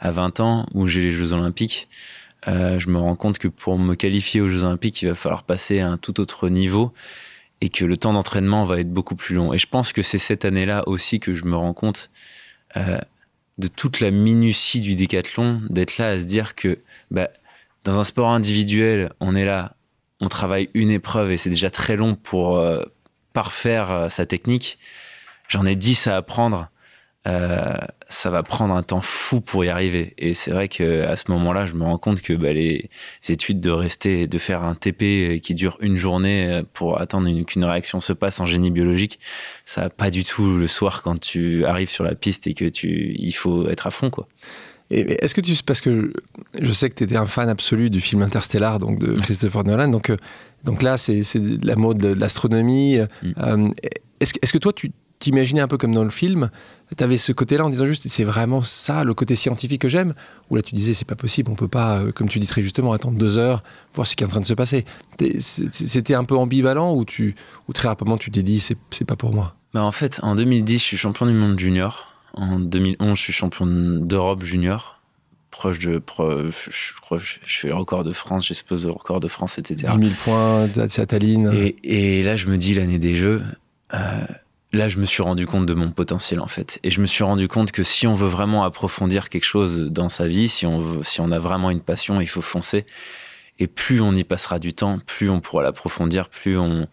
à 0.00 0.10
20 0.10 0.40
ans, 0.40 0.66
où 0.72 0.86
j'ai 0.86 1.02
les 1.02 1.10
Jeux 1.10 1.34
Olympiques, 1.34 1.88
euh, 2.48 2.78
je 2.78 2.88
me 2.88 2.98
rends 2.98 3.16
compte 3.16 3.38
que 3.38 3.48
pour 3.48 3.78
me 3.78 3.94
qualifier 3.94 4.40
aux 4.40 4.48
Jeux 4.48 4.64
Olympiques, 4.64 5.02
il 5.02 5.08
va 5.08 5.14
falloir 5.14 5.42
passer 5.42 5.80
à 5.80 5.90
un 5.90 5.98
tout 5.98 6.20
autre 6.20 6.48
niveau 6.48 6.92
et 7.60 7.68
que 7.68 7.84
le 7.84 7.98
temps 7.98 8.14
d'entraînement 8.14 8.64
va 8.64 8.80
être 8.80 8.90
beaucoup 8.90 9.14
plus 9.14 9.34
long. 9.34 9.52
Et 9.52 9.58
je 9.58 9.66
pense 9.66 9.92
que 9.92 10.00
c'est 10.00 10.18
cette 10.18 10.46
année-là 10.46 10.84
aussi 10.86 11.20
que 11.20 11.34
je 11.34 11.44
me 11.44 11.54
rends 11.54 11.74
compte 11.74 12.10
euh, 12.78 12.98
de 13.58 13.68
toute 13.68 14.00
la 14.00 14.10
minutie 14.10 14.80
du 14.80 14.94
décathlon, 14.94 15.60
d'être 15.68 15.98
là 15.98 16.08
à 16.08 16.18
se 16.18 16.24
dire 16.24 16.54
que 16.54 16.78
bah, 17.10 17.28
dans 17.84 17.98
un 17.98 18.04
sport 18.04 18.30
individuel, 18.30 19.12
on 19.20 19.34
est 19.34 19.44
là 19.44 19.76
on 20.20 20.28
travaille 20.28 20.70
une 20.74 20.90
épreuve 20.90 21.32
et 21.32 21.36
c'est 21.36 21.50
déjà 21.50 21.70
très 21.70 21.96
long 21.96 22.14
pour 22.14 22.58
euh, 22.58 22.82
parfaire 23.32 23.90
euh, 23.90 24.08
sa 24.08 24.26
technique. 24.26 24.78
J'en 25.48 25.66
ai 25.66 25.76
10 25.76 26.06
à 26.06 26.16
apprendre. 26.16 26.70
Euh, 27.26 27.74
ça 28.10 28.28
va 28.28 28.42
prendre 28.42 28.74
un 28.74 28.82
temps 28.82 29.00
fou 29.00 29.40
pour 29.40 29.64
y 29.64 29.70
arriver. 29.70 30.14
Et 30.18 30.34
c'est 30.34 30.50
vrai 30.50 30.68
que 30.68 31.02
à 31.02 31.16
ce 31.16 31.30
moment-là, 31.30 31.64
je 31.64 31.72
me 31.72 31.82
rends 31.82 31.96
compte 31.98 32.20
que 32.20 32.34
bah, 32.34 32.52
les 32.52 32.90
études 33.28 33.60
de 33.60 33.70
rester, 33.70 34.28
de 34.28 34.38
faire 34.38 34.62
un 34.62 34.74
TP 34.74 35.40
qui 35.40 35.54
dure 35.54 35.78
une 35.80 35.96
journée 35.96 36.62
pour 36.74 37.00
attendre 37.00 37.30
qu'une 37.44 37.64
réaction 37.64 38.00
se 38.00 38.12
passe 38.12 38.40
en 38.40 38.46
génie 38.46 38.70
biologique, 38.70 39.18
ça 39.64 39.82
va 39.82 39.90
pas 39.90 40.10
du 40.10 40.22
tout 40.22 40.58
le 40.58 40.66
soir 40.66 41.02
quand 41.02 41.18
tu 41.18 41.64
arrives 41.64 41.88
sur 41.88 42.04
la 42.04 42.14
piste 42.14 42.46
et 42.46 42.52
que 42.52 42.66
tu, 42.66 43.14
il 43.18 43.32
faut 43.32 43.68
être 43.68 43.86
à 43.86 43.90
fond, 43.90 44.10
quoi. 44.10 44.28
Est-ce 44.90 45.34
que 45.34 45.40
tu. 45.40 45.56
Parce 45.64 45.80
que 45.80 46.12
je 46.60 46.72
sais 46.72 46.90
que 46.90 46.94
tu 46.94 47.04
étais 47.04 47.16
un 47.16 47.26
fan 47.26 47.48
absolu 47.48 47.90
du 47.90 48.00
film 48.00 48.22
Interstellar, 48.22 48.78
donc 48.78 48.98
de 48.98 49.14
Christopher 49.14 49.64
Nolan. 49.64 49.88
Donc, 49.88 50.10
euh, 50.10 50.16
donc 50.64 50.82
là, 50.82 50.96
c'est 50.96 51.22
la 51.62 51.76
mode 51.76 51.98
de 51.98 52.08
l'astronomie. 52.08 52.98
Mm. 53.22 53.32
Euh, 53.38 53.70
est-ce 54.20 54.34
est 54.40 54.52
que 54.52 54.58
toi, 54.58 54.72
tu 54.72 54.92
t'imaginais 55.18 55.60
un 55.60 55.68
peu 55.68 55.78
comme 55.78 55.94
dans 55.94 56.04
le 56.04 56.10
film 56.10 56.50
Tu 56.96 57.02
avais 57.02 57.16
ce 57.16 57.32
côté-là 57.32 57.64
en 57.64 57.70
disant 57.70 57.86
juste, 57.86 58.06
c'est 58.08 58.24
vraiment 58.24 58.62
ça, 58.62 59.04
le 59.04 59.14
côté 59.14 59.36
scientifique 59.36 59.80
que 59.80 59.88
j'aime 59.88 60.14
Ou 60.50 60.56
là, 60.56 60.62
tu 60.62 60.74
disais, 60.74 60.92
c'est 60.92 61.08
pas 61.08 61.16
possible, 61.16 61.50
on 61.50 61.54
peut 61.54 61.68
pas, 61.68 62.00
euh, 62.00 62.12
comme 62.12 62.28
tu 62.28 62.38
dis 62.38 62.46
très 62.46 62.62
justement, 62.62 62.92
attendre 62.92 63.18
deux 63.18 63.38
heures, 63.38 63.62
voir 63.94 64.06
ce 64.06 64.16
qui 64.16 64.22
est 64.22 64.26
en 64.26 64.30
train 64.30 64.40
de 64.40 64.44
se 64.44 64.54
passer. 64.54 64.84
C'était 65.38 66.14
un 66.14 66.24
peu 66.24 66.36
ambivalent 66.36 66.94
ou, 66.94 67.04
tu, 67.04 67.34
ou 67.68 67.72
très 67.72 67.88
rapidement, 67.88 68.18
tu 68.18 68.30
t'es 68.30 68.42
dit, 68.42 68.60
c'est 68.60 69.04
pas 69.04 69.16
pour 69.16 69.32
moi? 69.32 69.56
Bah 69.72 69.82
En 69.82 69.92
fait, 69.92 70.20
en 70.22 70.34
2010, 70.34 70.78
je 70.78 70.84
suis 70.84 70.96
champion 70.96 71.26
du 71.26 71.32
monde 71.32 71.58
junior. 71.58 72.13
En 72.34 72.58
2011, 72.58 73.16
je 73.16 73.22
suis 73.22 73.32
champion 73.32 73.66
d'Europe 73.66 74.42
junior. 74.42 75.00
Proche 75.50 75.78
de. 75.78 76.02
je 76.08 77.00
crois 77.00 77.18
je 77.18 77.38
fais 77.44 77.68
le 77.68 77.74
record 77.74 78.02
de 78.02 78.12
France, 78.12 78.46
j'expose 78.48 78.84
le 78.84 78.90
record 78.90 79.20
de 79.20 79.28
France, 79.28 79.56
etc. 79.58 79.92
1000 79.96 80.12
points, 80.12 80.68
Taline. 81.06 81.52
Et, 81.54 82.18
et 82.18 82.22
là, 82.24 82.34
je 82.34 82.48
me 82.48 82.58
dis, 82.58 82.74
l'année 82.74 82.98
des 82.98 83.14
Jeux. 83.14 83.42
Euh, 83.94 84.24
là, 84.72 84.88
je 84.88 84.98
me 84.98 85.04
suis 85.04 85.22
rendu 85.22 85.46
compte 85.46 85.66
de 85.66 85.74
mon 85.74 85.92
potentiel 85.92 86.40
en 86.40 86.48
fait, 86.48 86.80
et 86.82 86.90
je 86.90 87.00
me 87.00 87.06
suis 87.06 87.22
rendu 87.22 87.46
compte 87.46 87.70
que 87.70 87.84
si 87.84 88.08
on 88.08 88.14
veut 88.14 88.28
vraiment 88.28 88.64
approfondir 88.64 89.28
quelque 89.28 89.44
chose 89.44 89.84
dans 89.84 90.08
sa 90.08 90.26
vie, 90.26 90.48
si 90.48 90.66
on 90.66 90.78
veut, 90.78 91.04
si 91.04 91.20
on 91.20 91.30
a 91.30 91.38
vraiment 91.38 91.70
une 91.70 91.80
passion, 91.80 92.20
il 92.20 92.26
faut 92.26 92.42
foncer. 92.42 92.84
Et 93.60 93.68
plus 93.68 94.00
on 94.00 94.12
y 94.12 94.24
passera 94.24 94.58
du 94.58 94.74
temps, 94.74 94.98
plus 95.06 95.30
on 95.30 95.40
pourra 95.40 95.62
l'approfondir, 95.62 96.28
plus 96.28 96.58
on, 96.58 96.88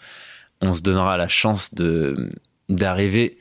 on 0.62 0.74
se 0.74 0.82
donnera 0.82 1.18
la 1.18 1.28
chance 1.28 1.74
de 1.74 2.32
d'arriver 2.70 3.38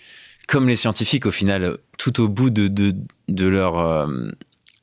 comme 0.51 0.69
les 0.69 0.75
scientifiques 0.75 1.27
au 1.27 1.31
final 1.31 1.79
tout 1.97 2.21
au 2.21 2.29
bout 2.29 2.51
de, 2.51 2.67
de, 2.67 2.93
de 3.29 3.47
leur, 3.47 3.79
euh, 3.79 4.31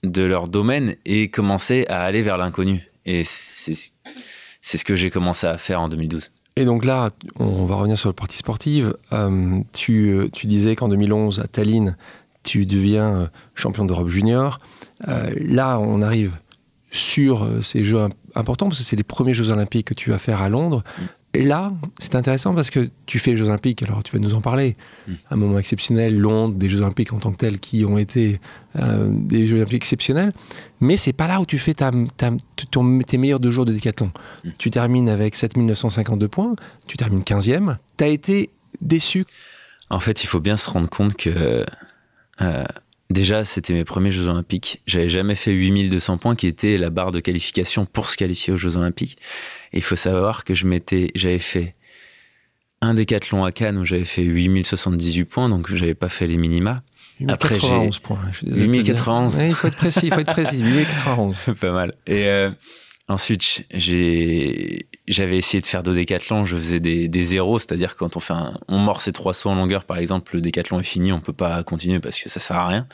de 0.02 0.24
leur 0.24 0.48
domaine 0.48 0.96
et 1.06 1.30
commencer 1.30 1.86
à 1.90 2.04
aller 2.04 2.22
vers 2.22 2.38
l'inconnu. 2.38 2.90
Et 3.06 3.24
c'est 3.26 3.74
ce 4.62 4.86
que 4.86 4.96
j'ai 4.96 5.10
commencé 5.10 5.46
à 5.46 5.58
faire 5.58 5.82
en 5.82 5.90
2012. 5.90 6.32
Et 6.56 6.64
donc 6.64 6.86
là, 6.86 7.12
on 7.36 7.66
va 7.66 7.76
revenir 7.76 8.00
sur 8.00 8.08
le 8.08 8.14
parti 8.14 8.38
sportive. 8.38 8.96
Euh, 9.12 9.60
tu, 9.74 10.30
tu, 10.32 10.48
disais 10.48 10.76
qu'en 10.78 10.88
2011, 10.88 11.42
à 11.42 11.48
Tallinn, 11.48 11.98
tu 12.44 12.66
deviens 12.66 13.16
euh, 13.16 13.28
champion 13.54 13.84
d'Europe 13.84 14.08
junior. 14.08 14.60
là, 15.06 15.80
on 15.80 16.02
arrive 16.02 16.38
sur 16.92 17.46
ces 17.62 17.84
Jeux 17.84 18.08
importants, 18.36 18.68
parce 18.68 18.80
que 18.80 18.86
c'est 18.86 18.96
les 18.96 19.04
premiers 19.04 19.34
Jeux 19.34 19.50
olympiques 19.50 19.88
que 19.88 19.94
tu 19.94 20.12
vas 20.12 20.18
faire 20.18 20.42
à 20.42 20.48
Londres. 20.48 20.84
Et 21.34 21.44
là, 21.44 21.72
c'est 22.00 22.16
intéressant 22.16 22.56
parce 22.56 22.72
que 22.72 22.90
tu 23.06 23.20
fais 23.20 23.32
les 23.32 23.38
Jeux 23.38 23.46
Olympiques, 23.48 23.84
alors 23.84 24.02
tu 24.02 24.12
vas 24.14 24.20
nous 24.20 24.34
en 24.34 24.42
parler. 24.42 24.76
Mm. 25.08 25.12
Un 25.32 25.36
moment 25.36 25.60
exceptionnel, 25.60 26.18
Londres, 26.18 26.56
des 26.56 26.68
Jeux 26.70 26.82
Olympiques 26.82 27.14
en 27.14 27.20
tant 27.20 27.32
que 27.32 27.38
tels 27.38 27.60
qui 27.60 27.86
ont 27.86 27.98
été 27.98 28.40
euh, 28.78 29.10
des 29.14 29.46
Jeux 29.46 29.58
Olympiques 29.58 29.76
exceptionnels. 29.84 30.32
Mais 30.80 30.98
c'est 30.98 31.14
pas 31.14 31.28
là 31.28 31.40
où 31.40 31.46
tu 31.46 31.60
fais 31.60 31.74
ta, 31.76 31.92
ta- 32.16 32.32
ton- 32.72 33.00
tes 33.00 33.18
meilleurs 33.18 33.40
deux 33.40 33.52
jours 33.52 33.66
de 33.66 33.74
décathlon. 33.74 34.12
Mm. 34.46 34.50
Tu 34.58 34.70
termines 34.72 35.10
avec 35.10 35.36
7952 35.36 36.28
points, 36.28 36.56
tu 36.88 36.98
termines 36.98 37.22
15e. 37.22 37.78
Tu 37.98 38.04
as 38.04 38.08
été 38.08 38.50
déçu. 38.82 39.26
En 39.90 40.00
fait, 40.00 40.24
il 40.24 40.28
faut 40.28 40.40
bien 40.40 40.58
se 40.58 40.70
rendre 40.70 40.90
compte 40.90 41.16
que 41.16 41.66
euh, 42.42 42.64
déjà, 43.10 43.46
c'était 43.46 43.74
mes 43.74 43.86
premiers 43.86 44.12
Jeux 44.12 44.28
Olympiques. 44.28 44.82
J'avais 44.86 45.10
jamais 45.10 45.36
fait 45.36 45.52
8200 45.52 46.18
points, 46.18 46.36
qui 46.36 46.48
était 46.48 46.78
la 46.78 46.90
barre 46.90 47.12
de 47.12 47.20
qualification 47.20 47.86
pour 47.86 48.10
se 48.10 48.18
qualifier 48.18 48.54
aux 48.54 48.58
Jeux 48.58 48.78
Olympiques. 48.78 49.18
Et 49.74 49.78
il 49.78 49.84
faut 49.84 49.96
savoir 49.96 50.44
que 50.44 50.54
je 50.54 50.66
m'étais, 50.68 51.10
j'avais 51.16 51.40
fait 51.40 51.76
un 52.82 52.94
décathlon 52.94 53.44
à 53.44 53.52
Cannes 53.52 53.78
où 53.78 53.86
j'avais 53.86 54.04
fait 54.04 54.24
8078 54.24 55.26
points, 55.26 55.50
donc 55.50 55.74
j'avais 55.74 55.96
pas 55.96 56.10
fait 56.10 56.28
les 56.28 56.38
minima. 56.38 56.84
Après, 57.28 57.56
8091 57.56 58.00
points. 58.00 58.20
je 58.32 58.38
suis 58.38 58.48
désolé 58.48 58.68
de 58.68 58.72
te 58.72 58.82
dire. 58.84 58.96
8091. 58.96 59.36
Ouais, 59.38 59.48
il 59.50 59.56
faut 59.56 59.68
être 59.68 59.78
précis, 59.78 60.00
il 60.04 60.14
faut 60.14 60.20
être 60.20 60.32
précis. 60.32 60.58
8091. 60.62 61.40
pas 61.60 61.72
mal. 61.72 61.94
Et 62.06 62.28
euh, 62.28 62.52
ensuite, 63.08 63.66
j'ai, 63.74 64.88
j'avais 65.08 65.38
essayé 65.38 65.62
de 65.62 65.66
faire 65.66 65.84
deux 65.84 65.94
décathlons. 65.94 66.46
Je 66.46 66.56
faisais 66.56 66.80
des, 66.80 67.08
des 67.08 67.24
zéros, 67.24 67.60
c'est-à-dire 67.60 67.96
quand 67.96 68.18
on 68.18 68.20
fait 68.20 68.34
un, 68.34 68.60
on 68.68 68.78
mord 68.78 69.02
ses 69.02 69.12
trois 69.12 69.34
sauts 69.34 69.50
en 69.50 69.56
longueur, 69.56 69.86
par 69.86 69.98
exemple, 69.98 70.36
le 70.36 70.42
décathlon 70.42 70.80
est 70.80 70.84
fini, 70.84 71.12
on 71.12 71.22
peut 71.22 71.34
pas 71.34 71.64
continuer 71.64 72.00
parce 72.00 72.20
que 72.20 72.30
ça 72.30 72.40
sert 72.40 72.58
à 72.58 72.68
rien. 72.68 72.88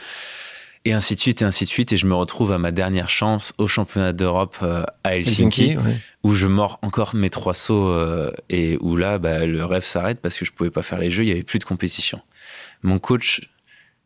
Et 0.86 0.92
ainsi 0.92 1.16
de 1.16 1.20
suite, 1.20 1.42
et 1.42 1.46
ainsi 1.46 1.64
de 1.64 1.70
suite. 1.70 1.94
Et 1.94 1.98
je 1.98 2.06
me 2.06 2.14
retrouve 2.14 2.52
à 2.52 2.58
ma 2.58 2.72
dernière 2.72 3.10
chance 3.10 3.54
au 3.58 3.68
championnat 3.68 4.12
d'Europe 4.12 4.58
euh, 4.64 4.84
à 5.06 5.16
Helsinki, 5.16 5.72
Helsinki, 5.72 5.78
ouais. 5.78 5.98
où 6.24 6.34
je 6.34 6.48
mords 6.48 6.80
encore 6.82 7.16
mes 7.16 7.30
trois 7.30 7.54
sauts 7.54 7.88
euh, 7.88 8.32
et 8.50 8.78
où 8.82 8.98
là, 8.98 9.18
bah, 9.18 9.46
le 9.46 9.64
rêve 9.64 9.86
s'arrête 9.86 10.20
parce 10.20 10.38
que 10.38 10.44
je 10.44 10.52
pouvais 10.52 10.72
pas 10.72 10.82
faire 10.82 11.00
les 11.00 11.10
jeux, 11.10 11.24
il 11.24 11.30
y 11.30 11.32
avait 11.32 11.44
plus 11.44 11.60
de 11.60 11.64
compétition. 11.64 12.20
Mon 12.82 13.00
coach 13.00 13.42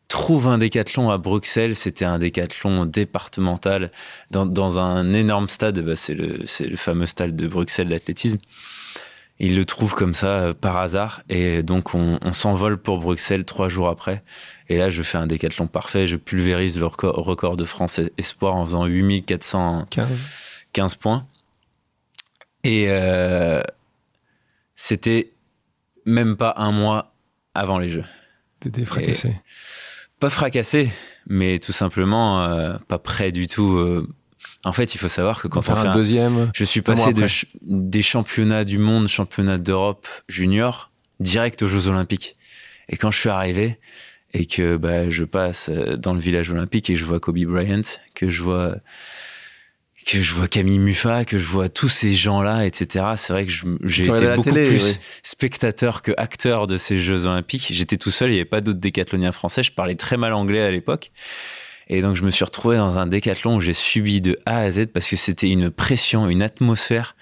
trouve 0.08 0.46
un 0.48 0.58
décathlon 0.58 1.10
à 1.10 1.18
Bruxelles, 1.18 1.76
c'était 1.76 2.04
un 2.04 2.18
décathlon 2.18 2.86
départemental 2.86 3.90
dans, 4.30 4.46
dans 4.46 4.80
un 4.80 5.12
énorme 5.12 5.48
stade, 5.48 5.80
bah, 5.80 5.96
c'est 5.96 6.14
le, 6.14 6.46
fameux 6.76 7.06
stade 7.06 7.36
de 7.36 7.46
Bruxelles 7.46 7.88
d'athlétisme. 7.88 8.38
Il 9.40 9.56
le 9.56 9.64
trouve 9.64 9.94
comme 9.94 10.14
ça 10.14 10.38
euh, 10.38 10.54
par 10.54 10.78
hasard 10.78 11.22
et 11.28 11.62
donc 11.62 11.94
on, 11.94 12.18
on 12.22 12.32
s'envole 12.32 12.76
pour 12.76 12.98
Bruxelles 12.98 13.44
trois 13.44 13.68
jours 13.68 13.88
après. 13.88 14.24
Et 14.68 14.76
là, 14.78 14.90
je 14.90 15.02
fais 15.02 15.18
un 15.18 15.26
décathlon 15.26 15.66
parfait, 15.66 16.06
je 16.06 16.16
pulvérise 16.16 16.78
le 16.78 16.86
record, 16.86 17.14
record 17.14 17.56
de 17.56 17.64
France 17.64 18.00
Espoir 18.18 18.56
en 18.56 18.66
faisant 18.66 18.86
8400 18.86 19.86
15. 19.90 20.08
15 20.72 20.94
points. 20.96 21.26
Et 22.64 22.86
euh, 22.88 23.62
c'était 24.74 25.30
même 26.04 26.36
pas 26.36 26.54
un 26.56 26.72
mois 26.72 27.14
avant 27.54 27.78
les 27.78 27.88
Jeux. 27.88 28.04
T'étais 28.60 28.84
fracassé. 28.84 29.34
Pas 30.20 30.30
fracassé, 30.30 30.90
mais 31.28 31.58
tout 31.58 31.72
simplement 31.72 32.42
euh, 32.42 32.76
pas 32.88 32.98
prêt 32.98 33.30
du 33.32 33.46
tout. 33.46 33.76
euh. 33.76 34.06
En 34.64 34.72
fait, 34.72 34.94
il 34.94 34.98
faut 34.98 35.08
savoir 35.08 35.40
que 35.40 35.48
quand 35.48 35.60
on 35.60 35.62
fait 35.62 35.72
un 35.72 35.90
un- 35.90 35.92
deuxième. 35.92 36.50
Je 36.54 36.64
suis 36.64 36.82
passé 36.82 37.12
de 37.12 37.22
après. 37.22 37.28
ch- 37.28 37.46
des 37.62 38.02
championnats 38.02 38.64
du 38.64 38.78
monde, 38.78 39.06
championnats 39.08 39.58
d'Europe 39.58 40.08
junior, 40.28 40.90
direct 41.20 41.62
aux 41.62 41.68
Jeux 41.68 41.86
Olympiques. 41.88 42.36
Et 42.88 42.96
quand 42.96 43.10
je 43.10 43.18
suis 43.20 43.28
arrivé 43.28 43.78
et 44.34 44.46
que 44.46 44.76
bah, 44.76 45.08
je 45.10 45.24
passe 45.24 45.70
euh, 45.70 45.96
dans 45.96 46.14
le 46.14 46.20
village 46.20 46.50
olympique 46.50 46.90
et 46.90 46.96
je 46.96 47.04
vois 47.04 47.20
Kobe 47.20 47.38
Bryant, 47.44 47.82
que 48.14 48.28
je 48.30 48.42
vois 48.42 48.76
que 50.08 50.22
je 50.22 50.32
vois 50.32 50.48
Camille 50.48 50.78
Muffat, 50.78 51.26
que 51.26 51.36
je 51.36 51.44
vois 51.44 51.68
tous 51.68 51.90
ces 51.90 52.14
gens-là, 52.14 52.64
etc. 52.64 53.04
C'est 53.16 53.34
vrai 53.34 53.44
que 53.44 53.52
j'ai 53.84 54.04
été 54.04 54.34
beaucoup 54.36 54.50
télé, 54.50 54.64
plus 54.64 55.00
spectateur 55.22 56.00
que 56.00 56.12
acteur 56.16 56.66
de 56.66 56.78
ces 56.78 56.98
Jeux 56.98 57.26
Olympiques. 57.26 57.68
J'étais 57.70 57.98
tout 57.98 58.10
seul, 58.10 58.30
il 58.30 58.34
n'y 58.34 58.38
avait 58.38 58.46
pas 58.46 58.62
d'autres 58.62 58.78
décathloniens 58.78 59.32
français. 59.32 59.62
Je 59.62 59.70
parlais 59.70 59.96
très 59.96 60.16
mal 60.16 60.32
anglais 60.32 60.62
à 60.62 60.70
l'époque. 60.70 61.10
Et 61.88 62.00
donc 62.00 62.16
je 62.16 62.22
me 62.22 62.30
suis 62.30 62.44
retrouvé 62.44 62.78
dans 62.78 62.96
un 62.96 63.06
décathlon 63.06 63.56
où 63.56 63.60
j'ai 63.60 63.74
subi 63.74 64.22
de 64.22 64.38
A 64.46 64.60
à 64.60 64.70
Z 64.70 64.86
parce 64.94 65.08
que 65.08 65.16
c'était 65.16 65.50
une 65.50 65.70
pression, 65.70 66.28
une 66.28 66.42
atmosphère 66.42 67.14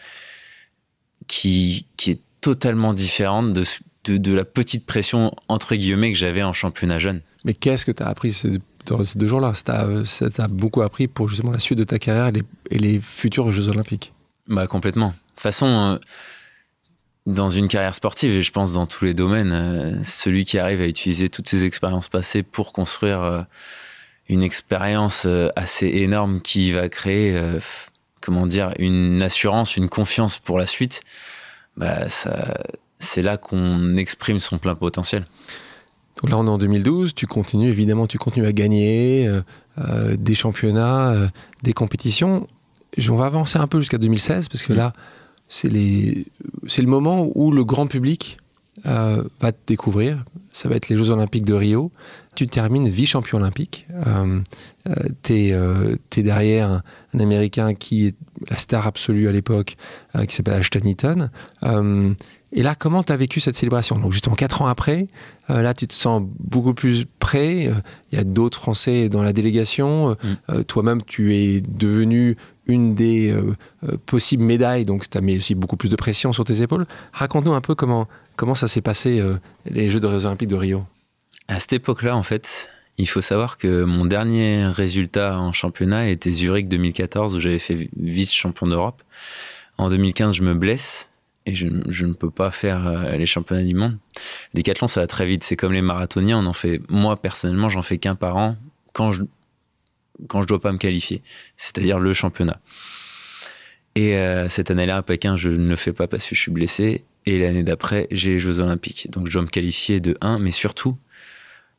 qui, 1.26 1.86
qui 1.96 2.12
est 2.12 2.20
totalement 2.40 2.94
différente 2.94 3.52
de, 3.52 3.64
de, 4.04 4.16
de 4.16 4.32
la 4.32 4.44
petite 4.44 4.86
pression 4.86 5.32
entre 5.48 5.74
guillemets 5.74 6.12
que 6.12 6.18
j'avais 6.18 6.44
en 6.44 6.52
championnat 6.52 7.00
jeune. 7.00 7.20
Mais 7.44 7.54
qu'est-ce 7.54 7.84
que 7.84 7.92
tu 7.92 8.02
as 8.04 8.06
appris 8.06 8.40
dans 8.86 9.04
ces 9.04 9.18
deux 9.18 9.26
jours-là 9.26 9.52
Ça 9.54 10.30
t'a- 10.30 10.48
beaucoup 10.48 10.82
appris 10.82 11.08
pour 11.08 11.28
justement 11.28 11.52
la 11.52 11.58
suite 11.58 11.78
de 11.78 11.84
ta 11.84 11.98
carrière 11.98 12.30
et 12.70 12.78
les, 12.78 13.00
futurs 13.00 13.52
Jeux 13.52 13.68
Olympiques. 13.68 14.12
Bah 14.48 14.66
complètement. 14.66 15.08
De 15.08 15.12
toute 15.30 15.40
façon, 15.40 15.66
euh, 15.66 15.98
dans 17.26 17.50
une 17.50 17.68
carrière 17.68 17.94
sportive, 17.94 18.32
et 18.32 18.42
je 18.42 18.52
pense 18.52 18.72
dans 18.72 18.86
tous 18.86 19.04
les 19.04 19.14
domaines, 19.14 19.52
euh, 19.52 20.02
celui 20.04 20.44
qui 20.44 20.58
arrive 20.58 20.80
à 20.80 20.86
utiliser 20.86 21.28
toutes 21.28 21.48
ses 21.48 21.64
expériences 21.64 22.08
passées 22.08 22.42
pour 22.42 22.72
construire 22.72 23.22
euh, 23.22 23.42
une 24.28 24.42
expérience 24.42 25.26
assez 25.54 25.86
énorme 25.86 26.40
qui 26.40 26.72
va 26.72 26.88
créer, 26.88 27.40
comment 28.20 28.48
dire, 28.48 28.72
une 28.80 29.22
assurance, 29.22 29.76
une 29.76 29.88
confiance 29.88 30.38
pour 30.38 30.58
la 30.58 30.66
suite, 30.66 31.00
bah 31.76 32.08
c'est 32.98 33.22
là 33.22 33.36
qu'on 33.36 33.94
exprime 33.96 34.40
son 34.40 34.58
plein 34.58 34.74
potentiel. 34.74 35.26
Donc 36.16 36.30
là, 36.30 36.38
on 36.38 36.46
est 36.46 36.50
en 36.50 36.58
2012. 36.58 37.14
Tu 37.14 37.26
continues, 37.26 37.68
évidemment, 37.68 38.06
tu 38.06 38.18
continues 38.18 38.46
à 38.46 38.52
gagner 38.52 39.26
euh, 39.26 39.42
euh, 39.78 40.16
des 40.16 40.34
championnats, 40.34 41.10
euh, 41.10 41.28
des 41.62 41.72
compétitions. 41.72 42.46
On 43.08 43.16
va 43.16 43.26
avancer 43.26 43.58
un 43.58 43.66
peu 43.66 43.80
jusqu'à 43.80 43.98
2016 43.98 44.48
parce 44.48 44.62
que 44.62 44.72
là, 44.72 44.92
c'est 45.48 45.68
le 45.68 46.86
moment 46.86 47.28
où 47.34 47.52
le 47.52 47.64
grand 47.64 47.86
public 47.86 48.38
va 48.84 49.52
te 49.52 49.58
découvrir. 49.66 50.24
Ça 50.52 50.68
va 50.68 50.76
être 50.76 50.88
les 50.88 50.96
Jeux 50.96 51.10
Olympiques 51.10 51.44
de 51.44 51.52
Rio. 51.52 51.92
Tu 52.34 52.46
termines 52.46 52.88
vice-champion 52.88 53.38
olympique. 53.38 53.86
Tu 55.22 55.34
es, 55.34 56.22
derrière 56.22 56.82
un, 57.12 57.20
Américain 57.20 57.74
qui 57.74 58.06
est 58.06 58.14
la 58.48 58.56
star 58.56 58.86
absolue 58.86 59.28
à 59.28 59.32
l'époque, 59.32 59.76
qui 60.26 60.34
s'appelle 60.34 60.54
Ashton 60.54 60.80
Eaton. 60.84 61.30
Et 62.52 62.62
là, 62.62 62.74
comment 62.74 63.02
tu 63.02 63.12
as 63.12 63.16
vécu 63.16 63.40
cette 63.40 63.56
célébration? 63.56 63.98
Donc, 63.98 64.12
justement, 64.12 64.36
quatre 64.36 64.62
ans 64.62 64.66
après, 64.66 65.08
euh, 65.50 65.62
là, 65.62 65.74
tu 65.74 65.86
te 65.86 65.94
sens 65.94 66.22
beaucoup 66.38 66.74
plus 66.74 67.04
prêt. 67.18 67.66
Euh, 67.66 67.74
Il 68.12 68.18
y 68.18 68.20
a 68.20 68.24
d'autres 68.24 68.58
Français 68.58 69.08
dans 69.08 69.22
la 69.22 69.32
délégation. 69.32 70.10
Euh, 70.10 70.14
Mm. 70.48 70.64
Toi-même, 70.64 71.02
tu 71.02 71.34
es 71.36 71.60
devenu 71.60 72.36
une 72.66 72.94
des 72.94 73.34
possibles 74.06 74.42
médailles, 74.42 74.84
donc 74.84 75.08
tu 75.08 75.16
as 75.16 75.20
mis 75.20 75.36
aussi 75.36 75.54
beaucoup 75.54 75.76
plus 75.76 75.88
de 75.88 75.96
pression 75.96 76.32
sur 76.32 76.44
tes 76.44 76.62
épaules. 76.62 76.86
Raconte-nous 77.12 77.52
un 77.52 77.60
peu 77.60 77.74
comment, 77.74 78.08
comment 78.36 78.54
ça 78.54 78.66
s'est 78.66 78.80
passé, 78.80 79.22
les 79.66 79.88
Jeux 79.90 80.00
de 80.00 80.06
Olympiques 80.06 80.48
de 80.48 80.56
Rio. 80.56 80.84
À 81.48 81.60
cette 81.60 81.74
époque-là, 81.74 82.16
en 82.16 82.24
fait, 82.24 82.68
il 82.98 83.08
faut 83.08 83.20
savoir 83.20 83.58
que 83.58 83.84
mon 83.84 84.04
dernier 84.04 84.66
résultat 84.66 85.38
en 85.38 85.52
championnat 85.52 86.08
était 86.08 86.32
Zurich 86.32 86.66
2014, 86.68 87.36
où 87.36 87.40
j'avais 87.40 87.58
fait 87.58 87.88
vice-champion 87.96 88.66
d'Europe. 88.66 89.02
En 89.78 89.88
2015, 89.88 90.34
je 90.34 90.42
me 90.42 90.54
blesse 90.54 91.10
et 91.46 91.54
je, 91.54 91.66
ne 91.66 92.12
peux 92.12 92.30
pas 92.30 92.50
faire 92.50 92.86
euh, 92.86 93.16
les 93.16 93.26
championnats 93.26 93.62
du 93.62 93.74
monde. 93.74 93.96
Décathlon, 94.52 94.88
ça 94.88 95.00
va 95.00 95.06
très 95.06 95.26
vite. 95.26 95.44
C'est 95.44 95.56
comme 95.56 95.72
les 95.72 95.82
marathoniens, 95.82 96.38
on 96.38 96.46
en 96.46 96.52
fait. 96.52 96.80
Moi, 96.88 97.16
personnellement, 97.16 97.68
j'en 97.68 97.82
fais 97.82 97.98
qu'un 97.98 98.16
par 98.16 98.36
an 98.36 98.56
quand 98.92 99.12
je 99.12 99.22
quand 100.28 100.42
je 100.42 100.46
dois 100.46 100.60
pas 100.60 100.72
me 100.72 100.78
qualifier, 100.78 101.22
c'est-à-dire 101.58 101.98
le 101.98 102.14
championnat. 102.14 102.58
Et 103.94 104.16
euh, 104.16 104.48
cette 104.48 104.70
année-là, 104.70 104.98
à 104.98 105.02
Pékin, 105.02 105.36
je 105.36 105.50
ne 105.50 105.68
le 105.68 105.76
fais 105.76 105.92
pas 105.92 106.06
parce 106.06 106.26
que 106.26 106.34
je 106.34 106.40
suis 106.40 106.50
blessé. 106.50 107.04
Et 107.26 107.38
l'année 107.38 107.62
d'après, 107.62 108.06
j'ai 108.10 108.32
les 108.32 108.38
Jeux 108.38 108.60
Olympiques. 108.60 109.10
Donc 109.10 109.26
je 109.26 109.34
dois 109.34 109.42
me 109.42 109.48
qualifier 109.48 110.00
de 110.00 110.16
1, 110.20 110.38
mais 110.38 110.50
surtout, 110.50 110.96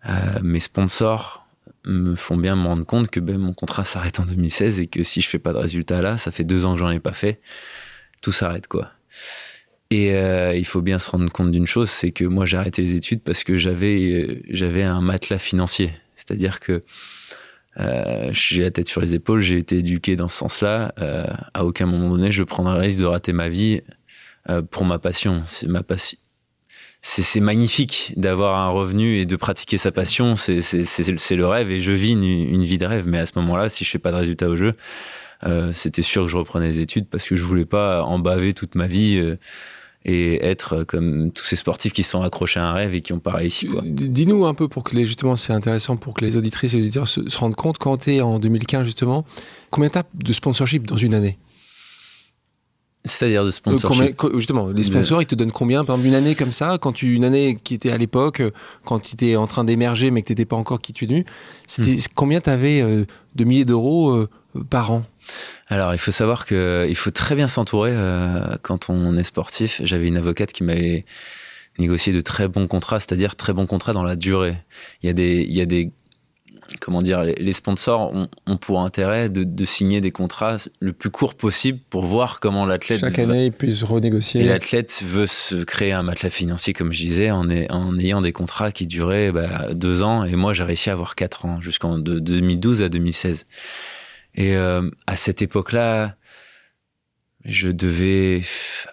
euh, 0.07 0.39
mes 0.43 0.59
sponsors 0.59 1.47
me 1.85 2.15
font 2.15 2.37
bien 2.37 2.55
me 2.55 2.67
rendre 2.67 2.85
compte 2.85 3.09
que 3.09 3.19
ben, 3.19 3.37
mon 3.37 3.53
contrat 3.53 3.85
s'arrête 3.85 4.19
en 4.19 4.25
2016 4.25 4.79
et 4.79 4.87
que 4.87 5.03
si 5.03 5.21
je 5.21 5.29
fais 5.29 5.39
pas 5.39 5.53
de 5.53 5.57
résultat 5.57 6.01
là, 6.01 6.17
ça 6.17 6.31
fait 6.31 6.43
deux 6.43 6.65
ans 6.65 6.73
que 6.73 6.79
j'en 6.79 6.89
ai 6.89 6.99
pas 6.99 7.13
fait, 7.13 7.39
tout 8.21 8.31
s'arrête 8.31 8.67
quoi. 8.67 8.91
Et 9.89 10.13
euh, 10.13 10.53
il 10.55 10.65
faut 10.65 10.81
bien 10.81 10.99
se 10.99 11.09
rendre 11.09 11.31
compte 11.31 11.51
d'une 11.51 11.65
chose, 11.65 11.89
c'est 11.89 12.11
que 12.11 12.25
moi 12.25 12.45
j'ai 12.45 12.57
arrêté 12.57 12.81
les 12.81 12.95
études 12.95 13.21
parce 13.21 13.43
que 13.45 13.55
j'avais 13.55 14.11
euh, 14.11 14.41
j'avais 14.49 14.83
un 14.83 14.99
matelas 14.99 15.39
financier, 15.39 15.91
c'est-à-dire 16.15 16.59
que 16.59 16.83
euh, 17.79 18.29
j'ai 18.33 18.63
la 18.63 18.71
tête 18.71 18.89
sur 18.89 18.99
les 18.99 19.15
épaules, 19.15 19.39
j'ai 19.39 19.57
été 19.57 19.77
éduqué 19.77 20.17
dans 20.17 20.27
ce 20.27 20.37
sens-là. 20.37 20.93
À 21.53 21.63
aucun 21.63 21.85
moment 21.85 22.09
donné, 22.09 22.31
je 22.31 22.43
prendrai 22.43 22.73
le 22.73 22.81
risque 22.81 22.99
de 22.99 23.05
rater 23.05 23.33
ma 23.33 23.49
vie 23.49 23.81
pour 24.71 24.83
ma 24.83 24.97
passion. 24.97 25.43
C'est 27.01 27.39
magnifique 27.39 28.13
d'avoir 28.17 28.57
un 28.57 28.69
revenu 28.69 29.19
et 29.19 29.27
de 29.27 29.35
pratiquer 29.35 29.77
sa 29.77 29.91
passion. 29.91 30.35
C'est 30.35 30.55
le 30.55 31.45
rêve 31.45 31.69
et 31.69 31.79
je 31.79 31.91
vis 31.91 32.13
une, 32.13 32.63
vie 32.63 32.79
de 32.79 32.85
rêve. 32.87 33.07
Mais 33.07 33.19
à 33.19 33.27
ce 33.27 33.33
moment-là, 33.35 33.69
si 33.69 33.85
je 33.85 33.91
fais 33.91 33.99
pas 33.99 34.11
de 34.11 34.17
résultat 34.17 34.49
au 34.49 34.55
jeu, 34.55 34.73
c'était 35.71 36.01
sûr 36.01 36.23
que 36.23 36.29
je 36.29 36.37
reprenais 36.37 36.69
les 36.69 36.79
études 36.79 37.07
parce 37.07 37.25
que 37.25 37.35
je 37.35 37.43
voulais 37.43 37.65
pas 37.65 38.01
en 38.03 38.17
baver 38.17 38.55
toute 38.55 38.73
ma 38.73 38.87
vie 38.87 39.37
et 40.09 40.43
être 40.45 40.83
comme 40.85 41.31
tous 41.31 41.43
ces 41.43 41.57
sportifs 41.57 41.91
qui 41.91 42.03
sont 42.03 42.21
accrochés 42.21 42.59
à 42.61 42.65
un 42.69 42.73
rêve 42.73 42.95
et 42.95 43.01
qui 43.01 43.11
ont 43.13 43.19
pas 43.19 43.33
réussi. 43.33 43.67
D- 43.83 44.07
Dis-nous 44.07 44.45
un 44.45 44.53
peu 44.53 44.67
pour 44.69 44.83
que 44.85 44.95
les, 44.95 45.05
justement, 45.05 45.35
c'est 45.35 45.51
intéressant 45.53 45.97
pour 45.97 46.13
que 46.13 46.23
les 46.23 46.37
auditrices 46.37 46.73
et 46.73 46.77
les 46.77 46.83
auditeurs 46.83 47.07
se, 47.09 47.29
se 47.29 47.37
rendent 47.37 47.55
compte, 47.57 47.77
quand 47.77 47.97
tu 47.97 48.13
es 48.15 48.21
en 48.21 48.39
2015 48.39 48.85
justement, 48.85 49.25
combien 49.69 49.89
tu 49.89 49.99
de 50.13 50.33
sponsorship 50.33 50.87
dans 50.87 50.95
une 50.97 51.13
année? 51.13 51.37
C'est-à-dire 53.05 53.43
de 53.43 53.49
Euh, 53.49 53.51
sponsor. 53.51 53.91
combien- 53.91 54.11
co- 54.11 54.37
justement, 54.37 54.67
les 54.69 54.83
sponsors, 54.83 55.21
ils 55.21 55.25
te 55.25 55.35
donnent 55.35 55.51
combien? 55.51 55.85
Par 55.85 55.95
exemple, 55.95 56.09
une 56.09 56.15
année 56.15 56.35
comme 56.35 56.51
ça, 56.51 56.77
quand 56.79 56.91
tu, 56.91 57.13
une 57.15 57.23
année 57.23 57.57
qui 57.63 57.73
était 57.73 57.91
à 57.91 57.97
l'époque, 57.97 58.41
euh, 58.41 58.51
quand 58.83 58.99
tu 58.99 59.13
étais 59.13 59.37
en 59.37 59.47
train 59.47 59.63
d'émerger 59.63 60.11
mais 60.11 60.21
que 60.23 60.27
tu 60.27 60.31
n'étais 60.33 60.45
pas 60.45 60.57
encore 60.57 60.81
qui 60.81 60.91
tu 60.93 61.05
es 61.05 61.25
c'était 61.67 61.91
Hmm. 61.91 61.99
combien 62.15 62.41
tu 62.41 62.49
avais 62.49 62.81
de 63.35 63.43
milliers 63.45 63.63
d'euros 63.65 64.11
euh, 64.11 64.27
par 64.69 64.91
an? 64.91 65.03
Alors, 65.67 65.93
il 65.93 65.97
faut 65.97 66.11
savoir 66.11 66.45
que 66.45 66.85
il 66.89 66.95
faut 66.95 67.11
très 67.11 67.35
bien 67.35 67.47
s'entourer 67.47 67.91
euh, 67.93 68.55
quand 68.61 68.89
on 68.89 69.15
est 69.17 69.23
sportif. 69.23 69.81
J'avais 69.83 70.07
une 70.07 70.17
avocate 70.17 70.53
qui 70.53 70.63
m'avait 70.63 71.05
négocié 71.79 72.11
de 72.13 72.21
très 72.21 72.47
bons 72.47 72.67
contrats, 72.67 72.99
c'est-à-dire 72.99 73.35
très 73.35 73.53
bons 73.53 73.65
contrats 73.65 73.93
dans 73.93 74.03
la 74.03 74.15
durée. 74.15 74.55
Il 75.03 75.07
y 75.07 75.09
a 75.09 75.13
des, 75.13 75.45
il 75.47 75.55
y 75.55 75.61
a 75.61 75.65
des 75.65 75.91
comment 76.81 77.01
dire, 77.01 77.23
les, 77.23 77.53
sponsors 77.53 78.13
ont, 78.13 78.27
ont 78.45 78.57
pour 78.57 78.81
intérêt 78.81 79.29
de, 79.29 79.45
de 79.45 79.65
signer 79.65 80.01
des 80.01 80.11
contrats 80.11 80.57
le 80.81 80.91
plus 80.91 81.09
court 81.09 81.35
possible 81.35 81.79
pour 81.89 82.03
voir 82.05 82.41
comment 82.41 82.65
l'athlète 82.65 82.99
Chaque 82.99 83.17
va- 83.19 83.23
année, 83.23 83.45
ils 83.45 83.51
puissent 83.53 83.83
renégocier. 83.83 84.41
Et 84.41 84.47
l'athlète 84.47 85.01
veut 85.05 85.27
se 85.27 85.55
créer 85.63 85.93
un 85.93 86.03
matelas 86.03 86.29
financier, 86.29 86.73
comme 86.73 86.91
je 86.91 86.99
disais, 87.01 87.31
en, 87.31 87.49
est- 87.49 87.71
en 87.71 87.97
ayant 87.97 88.19
des 88.21 88.33
contrats 88.33 88.71
qui 88.73 88.85
duraient 88.85 89.31
bah, 89.31 89.73
deux 89.73 90.03
ans. 90.03 90.25
Et 90.25 90.35
moi, 90.35 90.53
j'ai 90.53 90.63
réussi 90.63 90.89
à 90.89 90.93
avoir 90.93 91.15
quatre 91.15 91.45
ans, 91.45 91.61
jusqu'en 91.61 91.97
de 91.99 92.19
2012 92.19 92.81
à 92.83 92.89
2016. 92.89 93.45
Et 94.37 94.55
euh, 94.55 94.89
à 95.07 95.17
cette 95.17 95.41
époque-là, 95.41 96.15
je 97.43 97.69
devais 97.69 98.41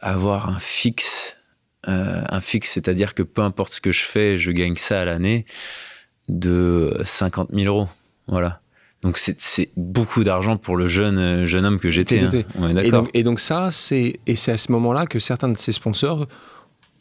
avoir 0.01 0.49
un 0.49 0.59
fixe. 0.59 1.37
euh, 1.87 2.23
un 2.29 2.41
fixe, 2.41 2.71
c'est-à-dire 2.71 3.15
que 3.15 3.23
peu 3.23 3.43
importe 3.43 3.75
ce 3.75 3.81
que 3.81 3.93
je 3.93 4.03
fais, 4.03 4.37
je 4.37 4.51
gagne 4.51 4.77
ça 4.77 5.03
à 5.03 5.05
l'année 5.05 5.45
de 6.29 6.99
50 7.05 7.51
000 7.53 7.67
euros. 7.67 7.89
Voilà. 8.27 8.63
Donc 9.03 9.19
c'est 9.19 9.69
beaucoup 9.77 10.25
d'argent 10.25 10.57
pour 10.57 10.77
le 10.79 10.87
jeune, 10.87 11.19
euh, 11.19 11.45
jeune 11.45 11.67
homme 11.67 11.79
que 11.79 11.91
j'étais. 11.91 12.21
Hein. 12.21 12.31
t'étais. 12.31 12.47
On 12.59 12.75
est 12.75 12.87
Et 12.87 12.91
donc, 12.91 13.11
et 13.13 13.23
donc 13.23 13.39
ça, 13.39 13.71
c'est 13.71 14.19
et 14.27 14.35
c'est 14.35 14.53
à 14.53 14.57
ce 14.57 14.73
moment-là 14.73 15.05
que 15.05 15.19
certains 15.19 15.51
de 15.51 15.59
ces 15.59 15.73
sponsors 15.73 16.27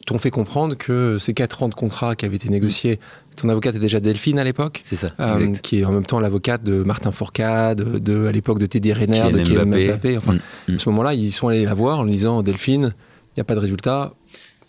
t'ont 0.04 0.18
fait 0.18 0.30
comprendre 0.30 0.74
que 0.74 1.16
ces 1.18 1.32
quatre 1.32 1.62
ans 1.62 1.70
de 1.70 1.74
contrat 1.74 2.14
qui 2.14 2.26
avaient 2.26 2.36
été 2.36 2.50
négociés, 2.50 3.00
ton 3.36 3.48
avocate 3.48 3.76
est 3.76 3.78
déjà 3.80 4.00
Delphine 4.00 4.38
à 4.38 4.44
l'époque, 4.44 4.82
C'est 4.84 4.96
ça. 4.96 5.12
euh, 5.20 5.52
qui 5.62 5.80
est 5.80 5.84
en 5.84 5.92
même 5.92 6.06
temps 6.06 6.20
l'avocate 6.20 6.62
de 6.62 6.82
Martin 6.82 7.10
Fourcade, 7.12 7.78
de, 7.78 7.98
de- 7.98 8.26
à 8.26 8.32
l'époque 8.32 8.58
de 8.58 8.66
Teddy 8.66 8.92
Riner, 8.92 9.20
de 9.32 9.42
Kylian 9.42 9.44
Kylian 9.44 9.66
Mbappé. 9.66 9.86
Mbappé. 9.88 10.18
Enfin, 10.18 10.32
Mm, 10.34 10.72
mm. 10.72 10.74
à 10.74 10.78
ce 10.78 10.88
moment-là, 10.90 11.14
ils 11.14 11.32
sont 11.32 11.48
allés 11.48 11.64
la 11.64 11.74
voir 11.74 11.98
en 12.00 12.04
lui 12.04 12.12
disant 12.12 12.42
Delphine, 12.42 12.92
il 13.30 13.38
n'y 13.38 13.40
a 13.40 13.44
pas 13.44 13.54
de 13.54 13.60
résultat. 13.60 14.12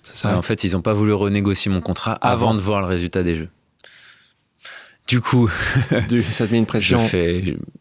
Ça 0.04 0.14
s'arrête. 0.16 0.38
en 0.38 0.42
fait, 0.42 0.64
ils 0.64 0.74
n'ont 0.74 0.82
pas 0.82 0.94
voulu 0.94 1.14
renégocier 1.14 1.72
mon 1.72 1.82
contrat 1.82 2.14
avant, 2.22 2.34
Avant. 2.50 2.54
de 2.56 2.60
voir 2.62 2.80
le 2.82 2.88
résultat 2.88 3.24
des 3.24 3.36
jeux. 3.36 3.50
Du 5.08 5.22
coup, 5.22 5.48
ça 6.32 6.48
te 6.48 6.52
met 6.52 6.58
une 6.58 6.64
je 6.64 6.68
pression. 6.68 6.98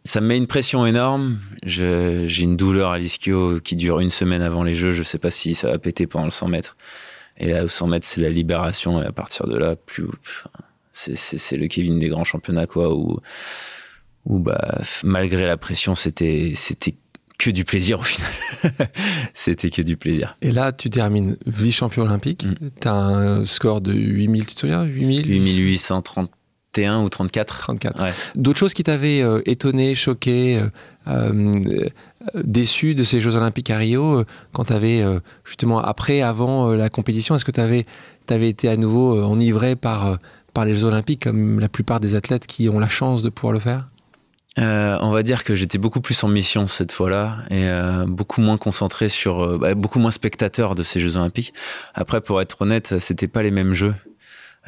ça 0.04 0.20
me 0.20 0.26
met 0.26 0.36
une 0.36 0.46
pression 0.46 0.84
énorme. 0.84 1.38
J'ai 1.64 2.42
une 2.42 2.56
douleur 2.56 2.90
à 2.90 2.98
l'ischio 2.98 3.60
qui 3.64 3.76
dure 3.76 4.00
une 4.00 4.10
semaine 4.10 4.42
avant 4.42 4.62
les 4.62 4.74
jeux. 4.74 4.92
Je 4.92 5.02
sais 5.02 5.18
pas 5.18 5.30
si 5.30 5.54
ça 5.54 5.68
va 5.70 5.78
péter 5.78 6.06
pendant 6.06 6.26
le 6.26 6.30
100 6.30 6.48
mètres. 6.48 6.76
Et 7.38 7.46
là, 7.50 7.64
au 7.64 7.68
100 7.68 7.86
mètres, 7.88 8.06
c'est 8.06 8.20
la 8.20 8.28
libération. 8.28 9.02
Et 9.02 9.06
à 9.06 9.12
partir 9.12 9.46
de 9.46 9.56
là, 9.56 9.74
plus, 9.74 10.04
c'est- 10.94 11.56
le 11.56 11.66
Kevin 11.66 11.98
des 11.98 12.08
grands 12.08 12.24
championnats, 12.24 12.66
quoi. 12.66 12.94
Où, 12.94 13.18
où 14.26 14.38
bah, 14.38 14.80
malgré 15.02 15.44
la 15.44 15.56
pression, 15.56 15.94
c'était, 15.94 16.54
que 17.38 17.50
du 17.50 17.64
plaisir 17.64 18.00
au 18.00 18.02
final. 18.02 18.30
c'était 19.34 19.70
que 19.70 19.82
du 19.82 19.96
plaisir. 19.96 20.36
Et 20.40 20.52
là, 20.52 20.72
tu 20.72 20.88
termines 20.88 21.36
vice-champion 21.46 22.04
olympique. 22.04 22.44
Mm. 22.44 22.54
Tu 22.80 22.88
as 22.88 22.94
un 22.94 23.44
score 23.44 23.80
de 23.80 23.92
8000, 23.92 24.46
tu 24.46 24.54
te 24.54 24.60
souviens? 24.60 24.84
8000 24.84 25.26
8831 25.28 27.02
ou 27.02 27.08
34. 27.08 27.58
34. 27.58 28.02
Ouais. 28.02 28.12
D'autres 28.36 28.58
choses 28.58 28.74
qui 28.74 28.84
t'avaient 28.84 29.20
euh, 29.20 29.42
étonné, 29.46 29.94
choqué, 29.94 30.58
euh, 30.58 30.68
euh, 31.08 31.88
déçu 32.42 32.94
de 32.94 33.04
ces 33.04 33.20
Jeux 33.20 33.36
Olympiques 33.36 33.70
à 33.70 33.78
Rio, 33.78 34.20
euh, 34.20 34.24
quand 34.52 34.64
tu 34.64 34.72
avais 34.72 35.04
justement 35.44 35.80
après, 35.80 36.22
avant 36.22 36.72
la 36.72 36.88
compétition, 36.88 37.34
est-ce 37.34 37.44
que 37.44 37.50
tu 37.50 37.60
avais, 37.60 37.84
été 38.48 38.68
à 38.68 38.76
nouveau 38.76 39.22
enivré 39.22 39.76
par, 39.76 40.18
par 40.54 40.64
les 40.64 40.74
Jeux 40.74 40.84
Olympiques 40.84 41.24
comme 41.24 41.60
la 41.60 41.68
plupart 41.68 42.00
des 42.00 42.14
athlètes 42.14 42.46
qui 42.46 42.68
ont 42.68 42.78
la 42.78 42.88
chance 42.88 43.22
de 43.22 43.28
pouvoir 43.28 43.52
le 43.52 43.60
faire 43.60 43.88
Euh, 44.56 44.96
on 45.00 45.10
va 45.10 45.24
dire 45.24 45.42
que 45.42 45.56
j'étais 45.56 45.78
beaucoup 45.78 46.00
plus 46.00 46.22
en 46.22 46.28
mission 46.28 46.68
cette 46.68 46.92
fois-là 46.92 47.38
et 47.50 47.66
euh, 47.66 48.04
beaucoup 48.06 48.40
moins 48.40 48.56
concentré 48.56 49.08
sur, 49.08 49.42
euh, 49.42 49.58
bah, 49.58 49.74
beaucoup 49.74 49.98
moins 49.98 50.12
spectateur 50.12 50.76
de 50.76 50.84
ces 50.84 51.00
Jeux 51.00 51.16
Olympiques. 51.16 51.52
Après, 51.92 52.20
pour 52.20 52.40
être 52.40 52.62
honnête, 52.62 53.00
c'était 53.00 53.26
pas 53.26 53.42
les 53.42 53.50
mêmes 53.50 53.72
jeux. 53.74 53.96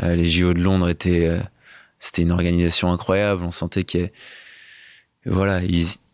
Les 0.03 0.27
JO 0.27 0.53
de 0.53 0.61
Londres 0.61 0.90
étaient, 0.90 1.40
c'était 1.99 2.20
une 2.20 2.33
organisation 2.33 2.92
incroyable. 2.92 3.42
On 3.44 3.51
sentait 3.51 3.85
que, 3.85 4.11
voilà, 5.25 5.61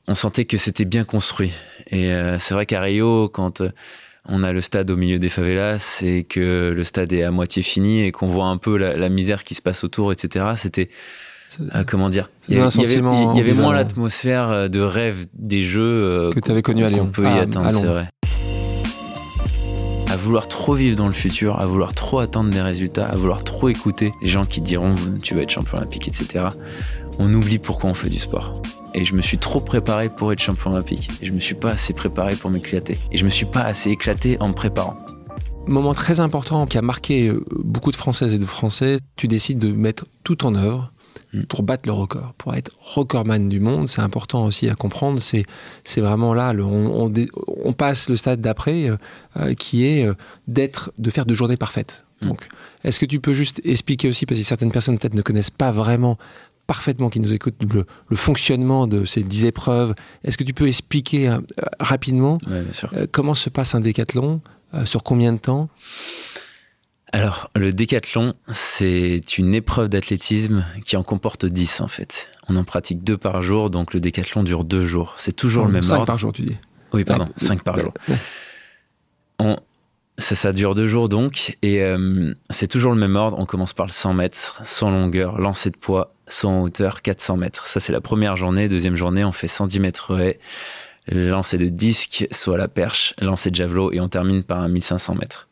on 0.07 0.15
sentait 0.15 0.45
que 0.45 0.57
c'était 0.57 0.85
bien 0.85 1.03
construit. 1.03 1.53
Et 1.91 2.13
c'est 2.39 2.55
vrai 2.55 2.65
qu'à 2.65 2.81
Rio, 2.81 3.29
quand 3.29 3.61
on 4.29 4.43
a 4.43 4.53
le 4.53 4.61
stade 4.61 4.91
au 4.91 4.97
milieu 4.97 5.19
des 5.19 5.29
favelas 5.29 6.01
et 6.05 6.25
que 6.25 6.73
le 6.75 6.85
stade 6.85 7.13
est 7.13 7.23
à 7.25 7.31
moitié 7.31 7.63
fini 7.63 8.03
et 8.03 8.13
qu'on 8.13 8.29
voit 8.29 8.47
un 8.47 8.57
peu 8.57 8.77
la, 8.77 8.97
la 8.97 9.09
misère 9.09 9.43
qui 9.45 9.55
se 9.55 9.63
passe 9.63 9.83
autour, 9.85 10.13
etc. 10.13 10.45
C'était 10.57 10.89
euh, 11.75 11.85
comment 11.87 12.09
dire? 12.09 12.31
Il 12.49 12.57
y 12.57 12.59
avait, 12.61 12.69
y 12.69 13.51
y 13.51 13.53
moins 13.53 13.75
l'atmosphère 13.75 14.49
euh, 14.49 14.69
de 14.69 14.81
rêve 14.81 15.27
des 15.35 15.61
jeux 15.61 15.83
euh, 15.83 16.31
Que 16.31 16.35
qu'on- 16.41 16.47
t'avais 16.49 16.63
connu 16.63 16.85
à 16.85 16.91
Lyon. 16.91 17.11
peut 17.13 17.25
y 17.25 17.27
Ah, 17.27 17.41
atteindre, 17.41 17.73
c'est 17.73 17.87
vrai. 17.87 18.09
À 20.11 20.17
vouloir 20.17 20.47
trop 20.47 20.75
vivre 20.75 20.97
dans 20.97 21.07
le 21.07 21.13
futur, 21.15 21.59
à 21.59 21.67
vouloir 21.67 21.95
trop 21.95 22.19
attendre 22.19 22.51
des 22.51 22.61
résultats, 22.61 23.07
à 23.07 23.17
vouloir 23.17 23.45
trop 23.45 23.69
écouter 23.71 24.13
les 24.23 24.29
gens 24.29 24.45
qui 24.47 24.61
diront 24.61 24.95
tu 25.23 25.35
vas 25.35 25.41
être 25.43 25.51
champion 25.51 25.79
olympique, 25.79 26.07
etc. 26.07 26.45
On 27.19 27.33
oublie 27.33 27.59
pourquoi 27.59 27.91
on 27.91 27.95
fait 27.95 28.11
du 28.11 28.19
sport. 28.19 28.63
Et 28.95 29.05
je 29.05 29.15
me 29.15 29.21
suis 29.21 29.39
trop 29.39 29.61
préparé 29.61 30.09
pour 30.11 30.33
être 30.33 30.41
champion 30.41 30.71
olympique. 30.73 31.09
Et 31.23 31.27
je 31.27 31.33
me 31.33 31.41
suis 31.41 31.55
pas 31.55 31.71
assez 31.73 31.93
préparé 31.95 32.37
pour 32.37 32.51
m'éclater. 32.51 32.99
Et 33.11 33.17
je 33.17 33.25
me 33.25 33.31
suis 33.31 33.47
pas 33.47 33.63
assez 33.63 33.91
éclaté 33.91 34.37
en 34.41 34.49
me 34.49 34.55
préparant. 34.55 34.97
Moment 35.67 35.95
très 35.95 36.21
important 36.21 36.67
qui 36.67 36.77
a 36.77 36.83
marqué 36.83 37.29
euh, 37.29 37.43
beaucoup 37.51 37.91
de 37.93 37.97
Françaises 37.97 38.35
et 38.35 38.39
de 38.39 38.47
Français, 38.47 38.99
tu 39.17 39.29
décides 39.29 39.59
de 39.59 39.73
mettre 39.73 40.07
tout 40.25 40.45
en 40.47 40.55
œuvre 40.55 40.93
Mm. 41.35 41.43
pour 41.45 41.63
battre 41.63 41.85
le 41.87 41.93
record, 41.95 42.35
pour 42.37 42.55
être 42.55 42.71
recordman 42.79 43.49
du 43.49 43.59
monde. 43.59 43.89
C'est 43.89 44.03
important 44.03 44.45
aussi 44.45 44.69
à 44.69 44.75
comprendre. 44.75 45.19
C'est, 45.19 45.45
c'est 45.85 46.03
vraiment 46.03 46.35
là, 46.35 46.53
le- 46.53 46.65
on, 46.65 47.05
on 47.05 47.09
dé- 47.09 47.31
on 47.65 47.73
passe 47.73 48.11
le 48.11 48.17
stade 48.17 48.41
d'après 48.43 48.89
euh, 48.91 48.97
euh, 49.39 49.55
qui 49.55 49.87
est 49.87 50.07
euh, 50.07 50.13
d'être, 50.47 50.93
de 50.99 51.11
faire 51.11 51.25
de 51.25 51.33
journées 51.33 51.57
parfaites. 51.57 52.05
Mm. 52.23 52.29
Donc, 52.29 52.49
est-ce 52.85 53.01
que 53.01 53.07
tu 53.07 53.19
peux 53.19 53.33
juste 53.33 53.63
expliquer 53.65 54.09
aussi, 54.09 54.27
parce 54.27 54.39
que 54.41 54.45
certaines 54.47 54.73
personnes 54.73 54.99
peut-être 54.99 55.15
ne 55.15 55.23
connaissent 55.23 55.51
pas 55.51 55.71
vraiment 55.73 56.19
parfaitement, 56.73 57.11
qui 57.11 57.21
nous 57.21 57.35
écoutent, 57.35 57.63
le, 57.75 57.85
le 58.09 58.17
fonctionnement 58.17 58.87
de 58.87 59.05
ces 59.05 59.23
10 59.23 59.45
épreuves. 59.45 59.95
Est-ce 60.25 60.39
que 60.39 60.45
tu 60.45 60.55
peux 60.55 60.67
expliquer 60.69 61.29
euh, 61.29 61.39
rapidement 61.79 62.39
Ouais, 62.49 62.63
euh, 62.95 63.07
comment 63.13 63.35
se 63.35 63.51
passe 63.51 63.75
un 63.75 63.81
décathlon 63.81 64.41
euh, 64.73 64.87
Sur 64.87 65.03
combien 65.03 65.35
de 65.35 65.39
temps? 65.39 65.69
Alors, 67.13 67.51
le 67.55 67.73
décathlon, 67.75 68.33
c'est 68.51 69.37
une 69.37 69.55
épreuve 69.55 69.91
d'athlétisme 69.91 70.65
qui 70.87 70.97
en 70.97 71.03
comporte 71.03 71.45
10 71.45 71.83
en 71.83 71.89
fait. 71.89 72.31
On 72.49 72.57
en 72.57 72.65
pratique 72.65 73.05
deux 73.05 73.19
par 73.19 73.43
jour, 73.43 73.69
donc 73.69 73.93
le 73.93 74.01
décathlon 74.01 74.43
dure 74.43 74.65
deux 74.65 74.87
jours. 74.87 75.13
C'est 75.19 75.37
toujours 75.37 75.67
le 75.67 75.73
même 75.73 75.83
5 75.83 75.95
ordre. 75.97 76.07
par 76.07 76.17
jour, 76.17 76.33
tu 76.33 76.41
dis? 76.43 76.57
Oui, 76.95 77.05
pardon, 77.05 77.25
Ouais. 77.25 77.33
5 77.49 77.63
par 77.63 77.77
Ouais. 77.77 77.83
jour. 77.83 77.93
On- 79.39 79.57
ça, 80.19 80.35
ça 80.35 80.53
dure 80.53 80.75
deux 80.75 80.87
jours 80.87 81.09
donc, 81.09 81.57
et 81.63 81.83
euh, 81.83 82.33
c'est 82.51 82.67
toujours 82.69 82.93
le 82.93 82.99
même 82.99 83.17
ordre. 83.17 83.37
On 83.39 83.47
commence 83.47 83.73
par 83.75 83.87
le 83.87 83.93
100 83.93 84.15
mètres, 84.15 84.61
sans 84.65 84.91
longueur, 84.91 85.39
lancer 85.39 85.71
de 85.71 85.77
poids, 85.77 86.15
saut 86.33 86.49
en 86.49 86.63
hauteur, 86.63 87.03
400 87.03 87.37
mètres. 87.37 87.67
Ça, 87.67 87.81
c'est 87.81 87.93
la 87.93 88.01
première 88.01 88.37
journée. 88.37 88.69
Deuxième 88.69 88.97
journée, 88.97 89.25
on 89.25 89.33
fait 89.33 89.49
110 89.49 89.81
mètres 89.81 90.19
haies, 90.19 90.39
lancer 91.09 91.59
de 91.59 91.69
disque, 91.69 92.27
à 92.47 92.57
la 92.57 92.69
perche, 92.69 93.15
lancer 93.21 93.51
de 93.51 93.57
javelot, 93.57 93.93
et 93.93 94.01
on 94.01 94.09
termine 94.09 94.43
par 94.43 94.61
un 94.61 94.69
1500 94.69 95.15
mètres. 95.17 95.49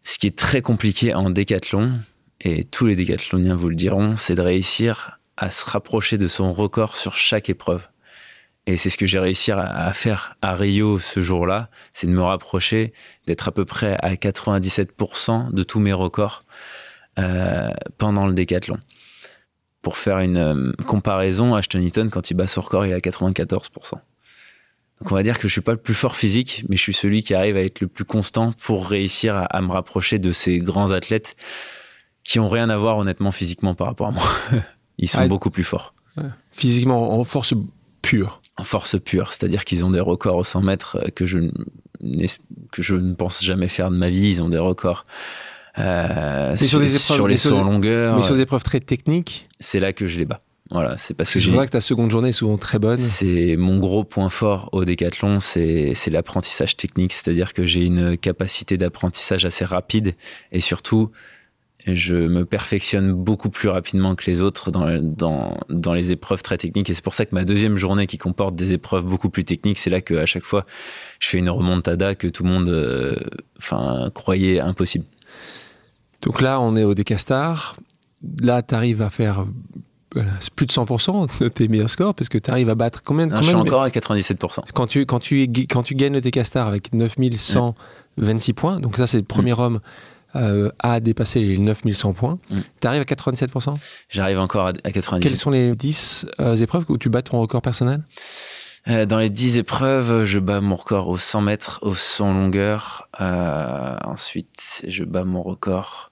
Ce 0.00 0.18
qui 0.18 0.26
est 0.26 0.36
très 0.36 0.62
compliqué 0.62 1.14
en 1.14 1.30
décathlon, 1.30 1.92
et 2.40 2.64
tous 2.64 2.86
les 2.86 2.96
décathloniens 2.96 3.54
vous 3.54 3.68
le 3.68 3.76
diront, 3.76 4.16
c'est 4.16 4.34
de 4.34 4.42
réussir 4.42 5.20
à 5.36 5.50
se 5.50 5.64
rapprocher 5.64 6.18
de 6.18 6.28
son 6.28 6.52
record 6.52 6.96
sur 6.96 7.14
chaque 7.14 7.48
épreuve. 7.48 7.88
Et 8.66 8.76
c'est 8.76 8.90
ce 8.90 8.98
que 8.98 9.06
j'ai 9.06 9.18
réussi 9.18 9.50
à, 9.50 9.60
à 9.60 9.92
faire 9.92 10.36
à 10.40 10.54
Rio 10.54 10.98
ce 10.98 11.20
jour-là, 11.20 11.68
c'est 11.92 12.06
de 12.06 12.12
me 12.12 12.22
rapprocher, 12.22 12.92
d'être 13.26 13.48
à 13.48 13.52
peu 13.52 13.64
près 13.64 13.96
à 14.00 14.14
97% 14.14 15.52
de 15.52 15.62
tous 15.62 15.80
mes 15.80 15.92
records 15.92 16.42
euh, 17.18 17.70
pendant 17.98 18.26
le 18.26 18.32
décathlon. 18.32 18.78
Pour 19.82 19.96
faire 19.96 20.18
une 20.20 20.36
euh, 20.36 20.72
comparaison, 20.86 21.54
Ashton 21.54 21.80
Eaton, 21.80 22.08
quand 22.10 22.30
il 22.30 22.34
bat 22.34 22.46
son 22.46 22.60
record, 22.60 22.86
il 22.86 22.92
est 22.92 22.94
à 22.94 22.98
94%. 22.98 23.92
Donc 25.00 25.10
on 25.10 25.14
va 25.16 25.22
dire 25.24 25.38
que 25.40 25.48
je 25.48 25.52
suis 25.52 25.60
pas 25.60 25.72
le 25.72 25.78
plus 25.78 25.94
fort 25.94 26.14
physique, 26.14 26.64
mais 26.68 26.76
je 26.76 26.82
suis 26.82 26.92
celui 26.92 27.22
qui 27.24 27.34
arrive 27.34 27.56
à 27.56 27.62
être 27.62 27.80
le 27.80 27.88
plus 27.88 28.04
constant 28.04 28.52
pour 28.52 28.86
réussir 28.86 29.34
à, 29.34 29.42
à 29.44 29.60
me 29.60 29.72
rapprocher 29.72 30.20
de 30.20 30.30
ces 30.30 30.58
grands 30.58 30.92
athlètes 30.92 31.34
qui 32.22 32.38
ont 32.38 32.48
rien 32.48 32.70
à 32.70 32.76
voir 32.76 32.98
honnêtement 32.98 33.32
physiquement 33.32 33.74
par 33.74 33.88
rapport 33.88 34.06
à 34.06 34.10
moi. 34.12 34.22
Ils 34.98 35.08
sont 35.08 35.18
Ah, 35.22 35.26
beaucoup 35.26 35.50
plus 35.50 35.64
forts 35.64 35.94
Physiquement, 36.52 37.18
en 37.18 37.24
force 37.24 37.54
pure. 38.02 38.40
en 38.58 38.64
force 38.64 38.96
pure, 39.00 39.32
c'est-à-dire 39.32 39.64
qu'ils 39.64 39.84
ont 39.84 39.90
des 39.90 39.98
records 39.98 40.36
au 40.36 40.44
100 40.44 40.60
mètres 40.62 40.98
euh, 41.02 41.08
que 41.10 41.24
je, 41.26 41.38
que 42.70 42.82
je 42.82 42.94
ne 42.94 43.14
pense 43.14 43.42
jamais 43.42 43.66
faire 43.66 43.90
de 43.90 43.96
ma 43.96 44.10
vie. 44.10 44.28
Ils 44.28 44.42
ont 44.42 44.48
des 44.50 44.58
records 44.58 45.04
euh, 45.78 46.56
sur 46.56 46.66
sur, 46.68 46.80
des 46.80 46.94
épreuves- 46.96 47.16
sur 47.16 47.28
les 47.28 47.34
mais 47.34 47.36
sur 47.38 47.50
sauts 47.50 47.56
en 47.56 47.64
des- 47.64 47.70
longueur. 47.70 48.16
Mais 48.16 48.22
sur 48.22 48.34
des 48.34 48.42
épreuves 48.42 48.62
très 48.62 48.80
techniques, 48.80 49.46
C'est 49.60 49.80
là 49.80 49.92
que 49.92 50.06
je 50.06 50.18
les 50.18 50.24
bats. 50.24 50.40
Voilà, 50.70 50.96
c'est 50.96 51.12
parce 51.12 51.30
que 51.34 51.38
je 51.38 51.50
vois 51.50 51.66
que 51.66 51.70
ta 51.72 51.80
seconde 51.82 52.10
journée 52.10 52.30
est 52.30 52.32
souvent 52.32 52.56
très 52.56 52.78
bonne. 52.78 52.96
C'est 52.98 53.56
mon 53.58 53.78
gros 53.78 54.04
point 54.04 54.30
fort 54.30 54.70
au 54.72 54.86
décathlon, 54.86 55.38
c'est 55.38 55.92
l'apprentissage 56.10 56.76
technique, 56.78 57.12
c'est-à-dire 57.12 57.52
que 57.52 57.66
j'ai 57.66 57.84
une 57.84 58.16
capacité 58.16 58.78
d'apprentissage 58.78 59.44
assez 59.44 59.66
rapide 59.66 60.14
et 60.50 60.60
surtout 60.60 61.10
je 61.86 62.14
me 62.14 62.44
perfectionne 62.46 63.12
beaucoup 63.12 63.50
plus 63.50 63.68
rapidement 63.68 64.14
que 64.14 64.30
les 64.30 64.40
autres 64.40 64.70
dans, 64.70 64.86
dans, 65.02 65.58
dans 65.68 65.92
les 65.94 66.12
épreuves 66.12 66.40
très 66.40 66.56
techniques 66.56 66.88
et 66.88 66.94
c'est 66.94 67.02
pour 67.04 67.12
ça 67.14 67.26
que 67.26 67.34
ma 67.34 67.44
deuxième 67.44 67.76
journée 67.76 68.06
qui 68.06 68.18
comporte 68.18 68.54
des 68.54 68.72
épreuves 68.72 69.04
beaucoup 69.04 69.28
plus 69.30 69.44
techniques, 69.44 69.78
c'est 69.78 69.90
là 69.90 70.00
que 70.00 70.14
à 70.14 70.24
chaque 70.24 70.44
fois 70.44 70.64
je 71.18 71.28
fais 71.28 71.38
une 71.38 71.50
remontada 71.50 72.14
que 72.14 72.28
tout 72.28 72.44
le 72.44 72.50
monde 72.50 72.68
euh, 72.68 73.16
enfin 73.58 74.10
croyait 74.14 74.60
impossible. 74.60 75.04
Donc 76.22 76.40
là, 76.40 76.60
on 76.60 76.76
est 76.76 76.84
au 76.84 76.94
Décastar. 76.94 77.76
Là, 78.42 78.62
tu 78.62 78.74
arrives 78.74 79.02
à 79.02 79.10
faire 79.10 79.46
voilà, 80.14 80.30
plus 80.54 80.66
de 80.66 80.72
100% 80.72 81.40
de 81.40 81.48
tes 81.48 81.68
meilleurs 81.68 81.90
scores 81.90 82.14
parce 82.14 82.28
que 82.28 82.38
tu 82.38 82.50
arrives 82.50 82.68
à 82.68 82.74
battre 82.74 83.02
combien 83.02 83.26
de 83.26 83.34
Non, 83.34 83.40
je 83.42 83.46
suis 83.48 83.54
encore 83.56 83.82
à 83.82 83.88
97%. 83.88 84.60
quand 84.74 84.86
tu, 84.86 85.06
quand, 85.06 85.18
tu, 85.18 85.42
quand 85.68 85.82
tu 85.82 85.94
gagnes 85.94 86.12
le 86.14 86.20
Décastar 86.20 86.68
avec 86.68 86.92
9126 86.94 88.52
points, 88.52 88.78
donc 88.80 88.96
ça, 88.96 89.06
c'est 89.06 89.16
le 89.18 89.24
premier 89.24 89.58
homme 89.58 89.80
euh, 90.36 90.70
à 90.78 91.00
dépasser 91.00 91.40
les 91.40 91.58
9100 91.58 92.12
points, 92.14 92.38
Mm. 92.50 92.56
tu 92.80 92.86
arrives 92.86 93.00
à 93.02 93.04
97%. 93.04 93.74
J'arrive 94.08 94.38
encore 94.38 94.66
à, 94.66 94.72
à 94.84 94.90
97%. 94.90 95.20
Quelles 95.20 95.36
sont 95.36 95.50
les 95.50 95.74
10 95.74 96.26
euh, 96.40 96.56
épreuves 96.56 96.84
où 96.88 96.96
tu 96.98 97.08
bats 97.10 97.22
ton 97.22 97.40
record 97.40 97.60
personnel? 97.62 98.02
Euh, 98.88 99.06
dans 99.06 99.18
les 99.18 99.30
10 99.30 99.58
épreuves, 99.58 100.24
je 100.24 100.38
bats 100.38 100.60
mon 100.60 100.76
record 100.76 101.08
au 101.08 101.16
100 101.18 101.40
mètres, 101.42 101.78
au 101.82 101.94
100 101.94 102.32
longueur. 102.32 103.08
Euh, 103.20 103.96
ensuite, 104.04 104.84
je 104.88 105.04
bats 105.04 105.24
mon 105.24 105.42
record 105.42 106.11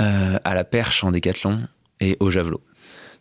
euh, 0.00 0.38
à 0.44 0.54
la 0.54 0.64
perche 0.64 1.04
en 1.04 1.10
décathlon 1.10 1.60
et 2.00 2.16
au 2.20 2.30
javelot. 2.30 2.60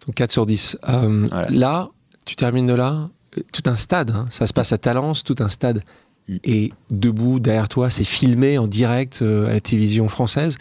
Donc 0.08 0.16
4 0.16 0.32
sur 0.32 0.46
10. 0.46 0.78
Euh, 0.88 1.28
Voilà. 1.30 1.48
Là, 1.50 1.90
tu 2.26 2.36
termines 2.36 2.68
de 2.68 2.74
là, 2.74 3.06
euh, 3.38 3.42
tout 3.52 3.64
un 3.66 3.76
stade, 3.76 4.12
hein, 4.12 4.28
ça 4.30 4.48
se 4.48 4.54
passe 4.54 4.72
à 4.74 4.78
Talence, 4.78 5.24
tout 5.24 5.36
un 5.40 5.50
stade 5.50 5.84
Mm. 6.28 6.38
est 6.44 6.74
debout 6.92 7.40
derrière 7.40 7.68
toi, 7.68 7.90
c'est 7.90 8.04
filmé 8.04 8.60
en 8.60 8.68
direct 8.68 9.24
à 9.24 9.52
la 9.54 9.60
télévision 9.62 10.08
française. 10.08 10.58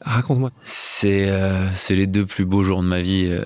Raconte-moi. 0.00 0.50
C'est 0.64 1.30
euh, 1.30 1.64
les 1.90 2.06
deux 2.08 2.26
plus 2.26 2.44
beaux 2.44 2.64
jours 2.64 2.82
de 2.82 2.88
ma 2.88 3.00
vie. 3.00 3.26
euh, 3.30 3.44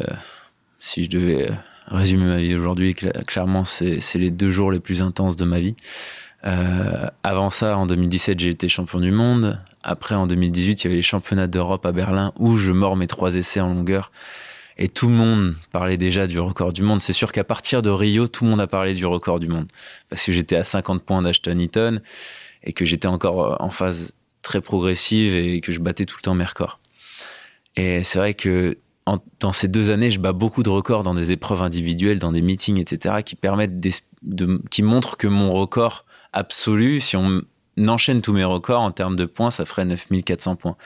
si 0.78 1.04
je 1.04 1.10
devais 1.10 1.50
euh, 1.50 1.54
résumer 1.88 2.24
ma 2.24 2.38
vie 2.38 2.54
aujourd'hui, 2.54 2.92
cla- 2.94 3.22
clairement, 3.24 3.64
c'est 3.66 4.00
c'est 4.00 4.18
les 4.18 4.30
deux 4.30 4.50
jours 4.50 4.72
les 4.72 4.80
plus 4.80 5.02
intenses 5.02 5.36
de 5.36 5.44
ma 5.44 5.60
vie. 5.60 5.76
Avant 7.22 7.50
ça, 7.50 7.76
en 7.76 7.84
2017, 7.86 8.40
j'ai 8.40 8.48
été 8.48 8.68
champion 8.68 8.98
du 9.00 9.10
monde. 9.12 9.60
Après, 9.82 10.14
en 10.14 10.26
2018, 10.26 10.82
il 10.82 10.86
y 10.86 10.88
avait 10.88 10.96
les 10.96 11.02
championnats 11.02 11.46
d'Europe 11.46 11.86
à 11.86 11.92
Berlin 11.92 12.32
où 12.38 12.56
je 12.56 12.72
mords 12.72 12.96
mes 12.96 13.06
trois 13.06 13.34
essais 13.34 13.60
en 13.60 13.68
longueur. 13.68 14.12
Et 14.76 14.88
tout 14.88 15.08
le 15.08 15.14
monde 15.14 15.56
parlait 15.72 15.96
déjà 15.96 16.26
du 16.26 16.38
record 16.38 16.72
du 16.72 16.82
monde. 16.82 17.02
C'est 17.02 17.12
sûr 17.12 17.32
qu'à 17.32 17.44
partir 17.44 17.82
de 17.82 17.90
Rio, 17.90 18.28
tout 18.28 18.44
le 18.44 18.50
monde 18.50 18.60
a 18.60 18.66
parlé 18.66 18.94
du 18.94 19.04
record 19.04 19.38
du 19.38 19.48
monde. 19.48 19.66
Parce 20.08 20.24
que 20.24 20.32
j'étais 20.32 20.56
à 20.56 20.64
50 20.64 21.02
points 21.02 21.22
d'Ashton 21.22 21.60
Eaton 21.60 22.00
et 22.62 22.72
que 22.72 22.84
j'étais 22.84 23.08
encore 23.08 23.44
euh, 23.44 23.56
en 23.60 23.70
phase 23.70 24.12
très 24.42 24.60
progressive 24.60 25.36
et 25.36 25.60
que 25.60 25.72
je 25.72 25.80
battais 25.80 26.04
tout 26.06 26.16
le 26.18 26.22
temps 26.22 26.34
mes 26.34 26.44
records. 26.44 26.80
Et 27.76 28.04
c'est 28.04 28.18
vrai 28.18 28.34
que 28.34 28.78
dans 29.40 29.52
ces 29.52 29.68
deux 29.68 29.90
années, 29.90 30.10
je 30.10 30.20
bats 30.20 30.32
beaucoup 30.32 30.62
de 30.62 30.68
records 30.68 31.02
dans 31.02 31.14
des 31.14 31.32
épreuves 31.32 31.62
individuelles, 31.62 32.18
dans 32.18 32.32
des 32.32 32.42
meetings, 32.42 32.78
etc., 32.78 33.16
qui 33.24 33.36
qui 34.70 34.82
montrent 34.82 35.16
que 35.16 35.26
mon 35.26 35.50
record 35.50 36.04
absolu, 36.32 37.00
si 37.00 37.16
on 37.16 37.42
enchaîne 37.88 38.22
tous 38.22 38.32
mes 38.32 38.44
records 38.44 38.80
en 38.80 38.90
termes 38.90 39.16
de 39.16 39.24
points, 39.24 39.50
ça 39.50 39.64
ferait 39.64 39.84
9400 39.84 40.56
points. 40.56 40.76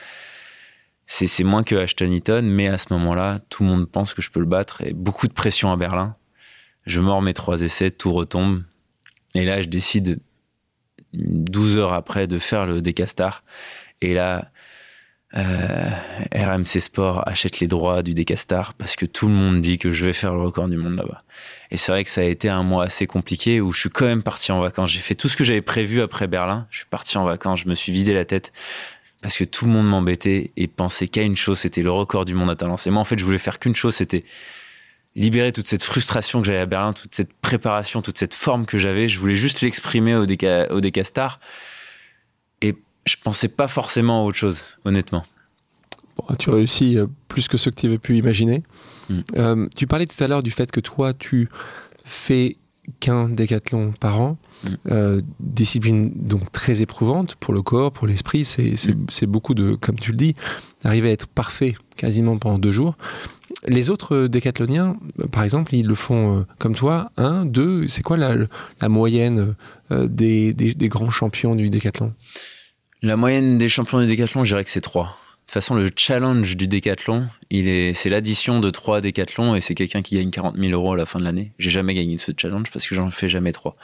C'est 1.07 1.43
moins 1.43 1.63
que 1.63 1.75
Ashton 1.75 2.11
Eaton, 2.11 2.41
mais 2.43 2.67
à 2.67 2.77
ce 2.77 2.91
moment-là, 2.93 3.39
tout 3.49 3.63
le 3.63 3.69
monde 3.69 3.89
pense 3.89 4.13
que 4.13 4.21
je 4.21 4.31
peux 4.31 4.39
le 4.39 4.47
battre 4.47 4.81
et 4.81 4.93
beaucoup 4.93 5.27
de 5.27 5.33
pression 5.33 5.71
à 5.71 5.77
Berlin. 5.77 6.15
Je 6.85 6.99
mords 6.99 7.21
mes 7.21 7.33
trois 7.33 7.61
essais, 7.61 7.91
tout 7.91 8.11
retombe. 8.11 8.63
Et 9.35 9.45
là, 9.45 9.61
je 9.61 9.67
décide 9.67 10.19
12 11.13 11.77
heures 11.77 11.93
après 11.93 12.25
de 12.27 12.39
faire 12.39 12.65
le 12.65 12.81
Décastar. 12.81 13.43
Et 14.01 14.13
là, 14.13 14.51
euh, 15.37 15.89
RMC 16.33 16.79
Sport 16.79 17.27
achète 17.27 17.59
les 17.59 17.67
droits 17.67 18.03
du 18.03 18.13
Décastar 18.13 18.73
parce 18.73 18.95
que 18.95 19.05
tout 19.05 19.27
le 19.27 19.33
monde 19.33 19.61
dit 19.61 19.77
que 19.77 19.91
je 19.91 20.05
vais 20.05 20.13
faire 20.13 20.33
le 20.33 20.41
record 20.41 20.69
du 20.69 20.77
monde 20.77 20.95
là-bas. 20.95 21.21
Et 21.71 21.77
c'est 21.77 21.91
vrai 21.91 22.03
que 22.03 22.09
ça 22.09 22.21
a 22.21 22.25
été 22.25 22.49
un 22.49 22.63
mois 22.63 22.85
assez 22.85 23.05
compliqué 23.07 23.59
où 23.59 23.71
je 23.71 23.81
suis 23.81 23.89
quand 23.89 24.05
même 24.05 24.23
parti 24.23 24.51
en 24.51 24.59
vacances. 24.59 24.91
J'ai 24.91 24.99
fait 24.99 25.15
tout 25.15 25.27
ce 25.27 25.35
que 25.35 25.43
j'avais 25.43 25.61
prévu 25.61 26.01
après 26.01 26.27
Berlin. 26.27 26.67
Je 26.69 26.77
suis 26.77 26.87
parti 26.87 27.17
en 27.17 27.25
vacances, 27.25 27.61
je 27.61 27.69
me 27.69 27.75
suis 27.75 27.91
vidé 27.91 28.13
la 28.13 28.25
tête 28.25 28.53
parce 29.21 29.37
que 29.37 29.43
tout 29.43 29.65
le 29.65 29.71
monde 29.71 29.87
m'embêtait 29.87 30.51
et 30.55 30.67
pensait 30.67 31.07
qu'à 31.07 31.23
une 31.23 31.35
chose, 31.35 31.59
c'était 31.59 31.81
le 31.81 31.91
record 31.91 32.25
du 32.25 32.35
monde 32.35 32.49
à 32.49 32.55
Talence. 32.55 32.85
Et 32.87 32.91
moi, 32.91 33.01
en 33.01 33.05
fait, 33.05 33.17
je 33.17 33.25
voulais 33.25 33.39
faire 33.39 33.59
qu'une 33.59 33.75
chose, 33.75 33.95
c'était 33.95 34.23
libérer 35.15 35.51
toute 35.51 35.67
cette 35.67 35.83
frustration 35.83 36.41
que 36.41 36.47
j'avais 36.47 36.59
à 36.59 36.65
Berlin, 36.65 36.93
toute 36.93 37.15
cette 37.15 37.33
préparation, 37.33 38.01
toute 38.01 38.17
cette 38.17 38.33
forme 38.33 38.65
que 38.65 38.77
j'avais. 38.77 39.07
Je 39.07 39.17
voulais 39.17 39.35
juste 39.35 39.61
l'exprimer 39.61 40.15
au, 40.15 40.25
déca, 40.25 40.71
au 40.71 40.81
Décastar. 40.81 41.39
Je 43.05 43.15
pensais 43.23 43.47
pas 43.47 43.67
forcément 43.67 44.21
à 44.21 44.25
autre 44.25 44.37
chose, 44.37 44.63
honnêtement. 44.83 45.25
Bon, 46.17 46.35
tu 46.35 46.49
réussis 46.49 46.97
euh, 46.97 47.07
plus 47.27 47.47
que 47.47 47.57
ce 47.57 47.69
que 47.69 47.75
tu 47.75 47.85
avais 47.87 47.97
pu 47.97 48.17
imaginer. 48.17 48.63
Mm. 49.09 49.19
Euh, 49.37 49.67
tu 49.75 49.85
parlais 49.87 50.05
tout 50.05 50.21
à 50.23 50.27
l'heure 50.27 50.43
du 50.43 50.51
fait 50.51 50.71
que 50.71 50.79
toi, 50.79 51.13
tu 51.13 51.49
fais 52.05 52.57
qu'un 52.99 53.29
décathlon 53.29 53.91
par 53.99 54.21
an. 54.21 54.37
Mm. 54.63 54.67
Euh, 54.91 55.21
discipline 55.39 56.11
donc 56.15 56.51
très 56.51 56.81
éprouvante 56.81 57.35
pour 57.35 57.53
le 57.53 57.61
corps, 57.61 57.91
pour 57.91 58.07
l'esprit. 58.07 58.45
C'est 58.45 58.71
Mm. 58.89 59.05
c'est 59.09 59.25
beaucoup 59.25 59.53
de, 59.53 59.75
comme 59.75 59.99
tu 59.99 60.11
le 60.11 60.17
dis, 60.17 60.35
d'arriver 60.83 61.09
à 61.09 61.11
être 61.11 61.27
parfait 61.27 61.75
quasiment 61.97 62.37
pendant 62.37 62.57
deux 62.59 62.71
jours. 62.71 62.95
Les 63.67 63.89
autres 63.89 64.27
décathloniens, 64.27 64.97
par 65.31 65.43
exemple, 65.43 65.75
ils 65.75 65.85
le 65.85 65.95
font 65.95 66.39
euh, 66.39 66.45
comme 66.59 66.75
toi, 66.75 67.11
un, 67.17 67.45
deux. 67.45 67.87
C'est 67.87 68.03
quoi 68.03 68.17
la, 68.17 68.35
la 68.81 68.89
moyenne 68.89 69.55
des, 69.91 70.53
des- 70.53 70.73
des 70.73 70.89
grands 70.89 71.09
champions 71.11 71.55
du 71.55 71.69
décathlon? 71.69 72.13
La 73.05 73.17
moyenne 73.17 73.59
des 73.59 73.69
champions 73.69 74.01
du 74.01 74.07
décathlon, 74.07 74.43
je 74.43 74.49
dirais 74.49 74.63
que 74.63 74.71
c'est 74.71 74.81
3. 74.81 75.05
De 75.05 75.09
toute 75.41 75.51
façon, 75.51 75.75
le 75.75 75.91
challenge 75.95 76.57
du 76.57 76.67
décathlon, 76.67 77.27
il 77.51 77.67
est, 77.67 77.93
c'est 77.93 78.09
l'addition 78.09 78.59
de 78.59 78.71
trois 78.71 78.99
décathlons 78.99 79.53
et 79.53 79.61
c'est 79.61 79.75
quelqu'un 79.75 80.01
qui 80.01 80.15
gagne 80.15 80.31
40 80.31 80.57
000 80.57 80.71
euros 80.71 80.93
à 80.93 80.97
la 80.97 81.05
fin 81.05 81.19
de 81.19 81.23
l'année. 81.23 81.53
J'ai 81.59 81.69
jamais 81.69 81.93
gagné 81.93 82.17
ce 82.17 82.31
challenge 82.35 82.71
parce 82.71 82.87
que 82.87 82.95
j'en 82.95 83.11
fais 83.11 83.27
jamais 83.27 83.51
trois. 83.51 83.75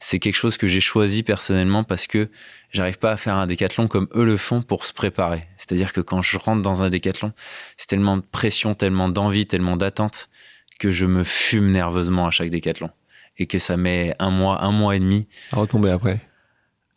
C'est 0.00 0.18
quelque 0.18 0.34
chose 0.34 0.56
que 0.56 0.66
j'ai 0.66 0.80
choisi 0.80 1.22
personnellement 1.22 1.84
parce 1.84 2.08
que 2.08 2.30
j'arrive 2.72 2.98
pas 2.98 3.12
à 3.12 3.16
faire 3.16 3.36
un 3.36 3.46
décathlon 3.46 3.86
comme 3.86 4.08
eux 4.16 4.24
le 4.24 4.36
font 4.36 4.60
pour 4.60 4.86
se 4.86 4.92
préparer. 4.92 5.44
C'est-à-dire 5.56 5.92
que 5.92 6.00
quand 6.00 6.20
je 6.20 6.36
rentre 6.36 6.60
dans 6.60 6.82
un 6.82 6.90
décathlon, 6.90 7.32
c'est 7.76 7.86
tellement 7.86 8.16
de 8.16 8.22
pression, 8.22 8.74
tellement 8.74 9.08
d'envie, 9.08 9.46
tellement 9.46 9.76
d'attente 9.76 10.30
que 10.80 10.90
je 10.90 11.06
me 11.06 11.22
fume 11.22 11.70
nerveusement 11.70 12.26
à 12.26 12.32
chaque 12.32 12.50
décathlon 12.50 12.90
et 13.38 13.46
que 13.46 13.60
ça 13.60 13.76
met 13.76 14.16
un 14.18 14.30
mois, 14.30 14.64
un 14.64 14.72
mois 14.72 14.96
et 14.96 14.98
demi 14.98 15.28
à 15.52 15.58
retomber 15.58 15.90
après 15.90 16.27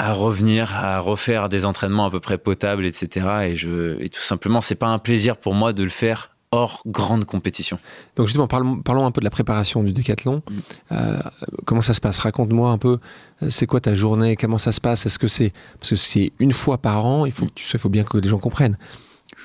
à 0.02 0.14
revenir, 0.14 0.76
à 0.76 1.00
refaire 1.00 1.48
des 1.48 1.64
entraînements 1.64 2.06
à 2.06 2.10
peu 2.10 2.20
près 2.20 2.40
potables, 2.40 2.86
etc. 2.86 3.28
Et, 3.50 3.56
je, 3.56 4.02
et 4.02 4.10
tout 4.10 4.22
simplement, 4.22 4.60
c'est 4.60 4.76
pas 4.76 4.88
un 4.88 4.98
plaisir 4.98 5.38
pour 5.38 5.54
moi 5.54 5.74
de 5.74 5.84
le 5.84 5.90
faire 5.90 6.32
hors 6.50 6.82
grande 6.88 7.24
compétition. 7.24 7.78
Donc 8.16 8.26
justement, 8.26 8.48
parlons, 8.48 8.82
parlons 8.82 9.06
un 9.06 9.12
peu 9.12 9.22
de 9.22 9.26
la 9.26 9.30
préparation 9.30 9.84
du 9.84 9.94
décathlon. 9.94 10.42
Mm. 10.50 10.60
Euh, 10.94 11.20
comment 11.66 11.84
ça 11.84 11.94
se 11.94 12.02
passe? 12.02 12.18
Raconte-moi 12.18 12.72
un 12.72 12.80
peu, 12.80 12.98
euh, 13.44 13.50
c'est 13.52 13.68
quoi 13.68 13.80
ta 13.80 13.94
journée? 13.94 14.36
Comment 14.36 14.58
ça 14.58 14.72
se 14.72 14.82
passe? 14.82 15.06
Est-ce 15.06 15.20
que 15.20 15.28
c'est... 15.28 15.54
Parce 15.80 15.92
que 15.92 15.96
c'est 15.96 16.34
une 16.40 16.52
fois 16.52 16.80
par 16.80 17.06
an, 17.06 17.28
il 17.28 17.32
faut, 17.32 17.46
que 17.46 17.52
tu, 17.54 17.66
il 17.72 17.80
faut 17.80 17.90
bien 17.90 18.04
que 18.04 18.18
les 18.18 18.28
gens 18.28 18.40
comprennent. 18.40 18.78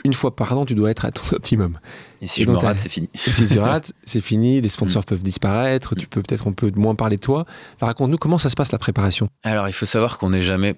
Une 0.05 0.13
fois 0.15 0.35
par 0.37 0.57
an, 0.59 0.65
tu 0.65 0.75
dois 0.75 0.91
être 0.91 1.05
à 1.05 1.11
ton 1.13 1.37
optimum. 1.37 1.79
Et 2.23 2.27
si 2.29 2.43
Et 2.43 2.45
je 2.45 2.51
me 2.51 2.57
rate, 2.57 2.79
c'est 2.79 2.89
fini. 2.89 3.11
Et 3.15 3.19
si 3.19 3.47
tu 3.47 3.59
rates, 3.59 3.93
c'est 4.05 4.21
fini, 4.21 4.61
les 4.61 4.69
sponsors 4.69 5.03
Mm. 5.03 5.07
peuvent 5.07 5.23
disparaître, 5.23 5.95
tu 5.95 6.07
peux 6.07 6.23
peut-être, 6.23 6.47
on 6.47 6.53
peut 6.53 6.71
moins 6.77 6.95
parler 6.95 7.17
de 7.17 7.21
toi. 7.23 7.47
Raconte-nous 7.81 8.19
comment 8.19 8.39
ça 8.39 8.49
se 8.49 8.55
passe 8.57 8.73
la 8.73 8.79
préparation? 8.79 9.29
Alors, 9.43 9.69
il 9.69 9.73
faut 9.73 9.87
savoir 9.87 10.19
qu'on 10.19 10.31
n'est 10.31 10.43
jamais 10.43 10.77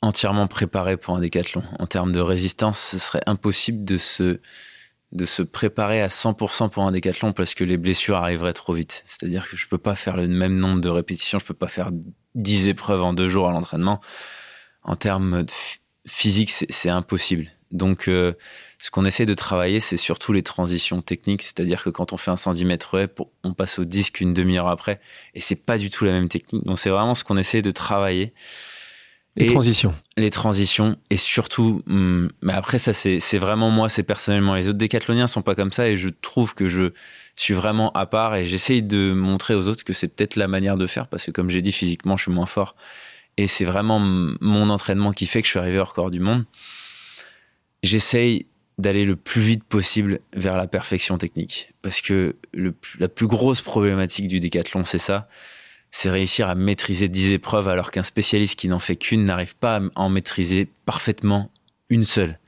entièrement 0.00 0.46
préparé 0.48 0.96
pour 0.96 1.16
un 1.16 1.20
décathlon. 1.20 1.62
En 1.78 1.86
termes 1.86 2.12
de 2.12 2.20
résistance, 2.20 2.78
ce 2.78 2.98
serait 2.98 3.22
impossible 3.26 3.84
de 3.84 3.96
se, 3.96 4.40
de 5.12 5.24
se 5.24 5.42
préparer 5.42 6.02
à 6.02 6.08
100% 6.08 6.70
pour 6.70 6.82
un 6.84 6.90
décathlon 6.92 7.32
parce 7.32 7.54
que 7.54 7.62
les 7.64 7.76
blessures 7.76 8.16
arriveraient 8.16 8.52
trop 8.52 8.72
vite. 8.72 9.04
C'est-à-dire 9.06 9.48
que 9.48 9.56
je 9.56 9.68
peux 9.68 9.78
pas 9.78 9.94
faire 9.94 10.16
le 10.16 10.26
même 10.26 10.56
nombre 10.58 10.80
de 10.80 10.88
répétitions, 10.88 11.38
je 11.38 11.44
peux 11.44 11.54
pas 11.54 11.68
faire 11.68 11.90
10 12.34 12.68
épreuves 12.68 13.02
en 13.02 13.12
deux 13.12 13.28
jours 13.28 13.48
à 13.48 13.52
l'entraînement. 13.52 14.00
En 14.82 14.96
termes 14.96 15.42
de 15.42 15.46
ph- 15.52 15.80
physique, 16.06 16.50
c'est 16.50 16.66
c'est 16.70 16.88
impossible. 16.90 17.46
Donc, 17.72 18.06
euh, 18.08 18.32
ce 18.78 18.90
qu'on 18.90 19.04
essaie 19.04 19.26
de 19.26 19.34
travailler, 19.34 19.80
c'est 19.80 19.96
surtout 19.96 20.32
les 20.32 20.42
transitions 20.42 21.02
techniques. 21.02 21.42
C'est-à-dire 21.42 21.82
que 21.82 21.90
quand 21.90 22.12
on 22.12 22.16
fait 22.16 22.30
un 22.30 22.36
110 22.36 22.64
mètres 22.64 23.06
pour- 23.06 23.30
on 23.44 23.54
passe 23.54 23.78
au 23.78 23.84
disque 23.84 24.20
une 24.20 24.34
demi-heure 24.34 24.68
après. 24.68 25.00
Et 25.34 25.40
c'est 25.40 25.56
pas 25.64 25.78
du 25.78 25.88
tout 25.90 26.04
la 26.04 26.12
même 26.12 26.28
technique. 26.28 26.64
Donc, 26.64 26.78
c'est 26.78 26.90
vraiment 26.90 27.14
ce 27.14 27.24
qu'on 27.24 27.36
essaie 27.36 27.62
de 27.62 27.70
travailler 27.70 28.32
Les 29.36 29.44
Et- 29.46 29.48
transitions. 29.48 29.94
les 30.18 30.28
transitions 30.28 30.98
et 31.08 31.16
surtout 31.16 31.82
hum, 31.88 32.30
mais 32.42 32.52
après 32.52 32.76
ça 32.78 32.92
c'est 32.92 33.38
vraiment 33.38 33.70
moi 33.70 33.88
c'est 33.88 34.02
personnellement 34.02 34.52
les 34.54 34.68
autres 34.68 34.76
décathloniens 34.76 35.26
sont 35.26 35.40
pas 35.40 35.54
comme 35.54 35.72
ça 35.72 35.88
et 35.88 35.96
je 35.96 36.10
trouve 36.10 36.54
que 36.54 36.68
je 36.68 36.92
suis 37.34 37.54
vraiment 37.54 37.90
à 37.92 38.04
part 38.04 38.34
et 38.36 38.44
j'essaye 38.44 38.82
de 38.82 39.12
montrer 39.14 39.54
aux 39.54 39.68
autres 39.68 39.84
que 39.84 39.94
c'est 39.94 40.08
peut-être 40.14 40.36
la 40.36 40.48
manière 40.48 40.76
de 40.76 40.86
faire 40.86 41.08
parce 41.08 41.24
que 41.24 41.30
comme 41.30 41.48
j'ai 41.48 41.62
dit 41.62 41.72
physiquement 41.72 42.18
je 42.18 42.24
suis 42.24 42.30
moins 42.30 42.44
fort 42.44 42.74
et 43.38 43.46
c'est 43.46 43.64
vraiment 43.64 43.98
mon 44.00 44.68
entraînement 44.68 45.12
qui 45.12 45.24
fait 45.24 45.40
que 45.40 45.46
je 45.46 45.52
suis 45.52 45.58
arrivé 45.58 45.78
au 45.78 45.84
record 45.86 46.10
du 46.10 46.20
monde 46.20 46.44
j'essaye 47.82 48.46
d'aller 48.78 49.04
le 49.04 49.16
plus 49.16 49.42
vite 49.42 49.64
possible 49.64 50.20
vers 50.34 50.56
la 50.56 50.66
perfection 50.66 51.18
technique. 51.18 51.72
Parce 51.82 52.00
que 52.00 52.36
la 52.98 53.08
plus 53.08 53.26
grosse 53.26 53.60
problématique 53.60 54.28
du 54.28 54.40
décathlon, 54.40 54.84
c'est 54.84 54.98
ça. 54.98 55.28
C'est 55.90 56.10
réussir 56.10 56.48
à 56.48 56.54
maîtriser 56.54 57.08
10 57.08 57.32
épreuves 57.32 57.68
alors 57.68 57.90
qu'un 57.90 58.02
spécialiste 58.02 58.58
qui 58.58 58.68
n'en 58.68 58.78
fait 58.78 58.96
qu'une 58.96 59.24
n'arrive 59.24 59.56
pas 59.56 59.76
à 59.76 59.80
en 59.94 60.08
maîtriser 60.08 60.68
parfaitement 60.86 61.50
une 61.90 62.04
seule. 62.04 62.38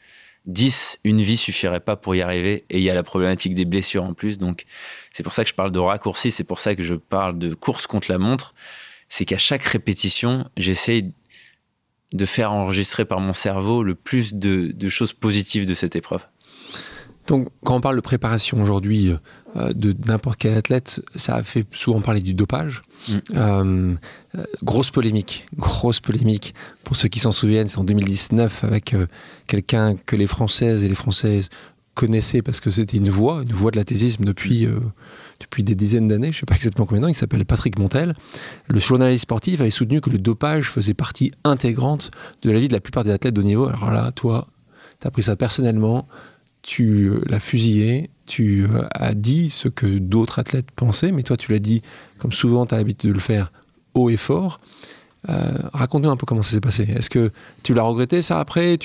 10, 0.47 1.01
une 1.05 1.21
vie 1.21 1.37
suffirait 1.37 1.81
pas 1.81 1.97
pour 1.97 2.15
y 2.15 2.23
arriver. 2.23 2.65
Et 2.71 2.79
il 2.79 2.83
y 2.83 2.91
a 2.91 2.95
la 2.95 3.03
problématique 3.03 3.55
des 3.55 3.65
blessures 3.65 4.05
en 4.05 4.15
plus. 4.15 4.39
Donc, 4.39 4.65
c'est 5.13 5.23
pour 5.23 5.35
ça 5.35 5.45
que 5.45 5.51
je 5.51 5.55
parle 5.55 5.73
de 5.73 5.79
raccourci. 5.79 6.31
C'est 6.31 6.45
pour 6.45 6.59
ça 6.59 6.75
que 6.75 6.83
je 6.83 6.95
parle 6.95 7.39
de 7.39 7.55
course 7.55 7.87
contre 7.87 8.11
la 8.11 8.19
montre. 8.19 8.55
C'est 9.09 9.27
qu'à 9.27 9.39
chaque 9.39 9.63
répétition, 9.63 10.49
j'essaye 10.57 11.13
de 12.13 12.27
faire 12.27 12.53
enregistrer 12.53 13.05
par 13.05 13.21
mon 13.21 13.33
cerveau 13.33 13.83
le 13.83 13.95
plus 13.95 14.35
de, 14.35 14.89
choses 14.89 15.13
positives 15.13 15.67
de 15.67 15.75
cette 15.75 15.97
épreuve. 15.97 16.25
Donc, 17.27 17.49
quand 17.65 17.77
on 17.77 17.81
parle 17.81 17.97
de 17.97 18.03
préparation 18.03 18.63
aujourd'hui 18.63 19.11
euh, 19.57 19.73
de 19.73 19.95
n'importe 20.07 20.39
quel 20.39 20.59
athlète, 20.59 21.03
ça 21.15 21.37
a 21.37 21.43
fait 21.43 21.67
souvent 21.73 22.03
parler 22.03 22.21
du 22.21 22.35
dopage. 22.35 22.83
Mm. 23.09 23.13
Euh, 23.35 23.95
euh, 24.37 24.45
grosse 24.63 24.91
polémique, 24.91 25.47
grosse 25.57 26.01
polémique. 26.01 26.55
Pour 26.85 26.97
ceux 26.97 27.09
qui 27.09 27.21
s'en 27.21 27.33
souviennent, 27.33 27.69
c'est 27.69 27.79
en 27.79 27.85
2019 27.85 28.65
avec 28.65 28.95
quelqu'un 29.47 29.97
que 29.97 30.17
les 30.17 30.27
Françaises 30.27 30.85
et 30.85 30.89
les 30.89 30.95
Françaises 30.95 31.49
connaissaient 31.95 32.43
parce 32.43 32.61
que 32.61 32.71
c'était 32.71 32.99
une 32.99 33.09
voix, 33.09 33.43
une 33.43 33.53
voix 33.53 33.71
de 33.71 33.77
l'athlétisme 33.77 34.25
depuis 34.25 34.69
depuis 35.41 35.63
des 35.63 35.75
dizaines 35.75 36.09
d'années, 36.09 36.33
je 36.33 36.37
ne 36.37 36.41
sais 36.41 36.47
pas 36.47 36.55
exactement 36.55 36.87
combien 36.87 37.03
temps, 37.03 37.09
il 37.09 37.15
s'appelle 37.15 37.45
Patrick 37.45 37.79
Montel. 37.79 38.15
Le 38.69 38.81
journaliste 38.81 39.23
sportif 39.23 39.61
avait 39.61 39.71
soutenu 39.71 40.01
que 40.01 40.11
le 40.11 40.19
dopage 40.19 40.71
faisait 40.71 40.95
partie 40.95 41.33
intégrante 41.45 42.11
de 42.43 42.51
la 42.51 42.61
vie 42.61 42.69
de 42.69 42.73
la 42.73 42.81
plupart 42.81 43.05
des 43.05 43.11
athlètes 43.11 43.35
de 43.35 43.41
haut 43.41 43.45
niveau. 43.45 43.69
Alors 43.69 43.91
là, 43.93 44.13
toi, 44.13 44.47
tu 45.01 45.07
as 45.07 45.11
pris 45.11 45.25
ça 45.25 45.37
personnellement, 45.37 46.07
tu 46.63 47.09
euh, 47.09 47.21
l'as 47.27 47.41
fusillé, 47.41 48.11
tu 48.27 48.65
euh, 48.65 48.83
as 48.93 49.15
dit 49.15 49.51
ce 49.51 49.69
que 49.69 49.99
d'autres 49.99 50.39
athlètes 50.39 50.71
pensaient, 50.75 51.13
mais 51.13 51.23
toi, 51.23 51.37
tu 51.37 51.53
l'as 51.53 51.59
dit, 51.59 51.83
comme 52.19 52.33
souvent 52.33 52.65
tu 52.67 52.75
as 52.75 52.79
l'habitude 52.79 53.11
de 53.11 53.15
le 53.15 53.21
faire, 53.21 53.53
haut 53.95 54.11
et 54.11 54.17
fort. 54.17 54.61
Euh, 55.29 55.53
raconte-nous 55.73 56.11
un 56.11 56.17
peu 56.17 56.27
comment 56.27 56.43
ça 56.43 56.53
s'est 56.53 56.61
passé. 56.61 56.85
Est-ce 56.85 57.11
que 57.11 57.33
tu 57.63 57.75
l'as 57.75 57.83
regretté 57.83 58.23
ça 58.23 58.41
après? 58.41 58.79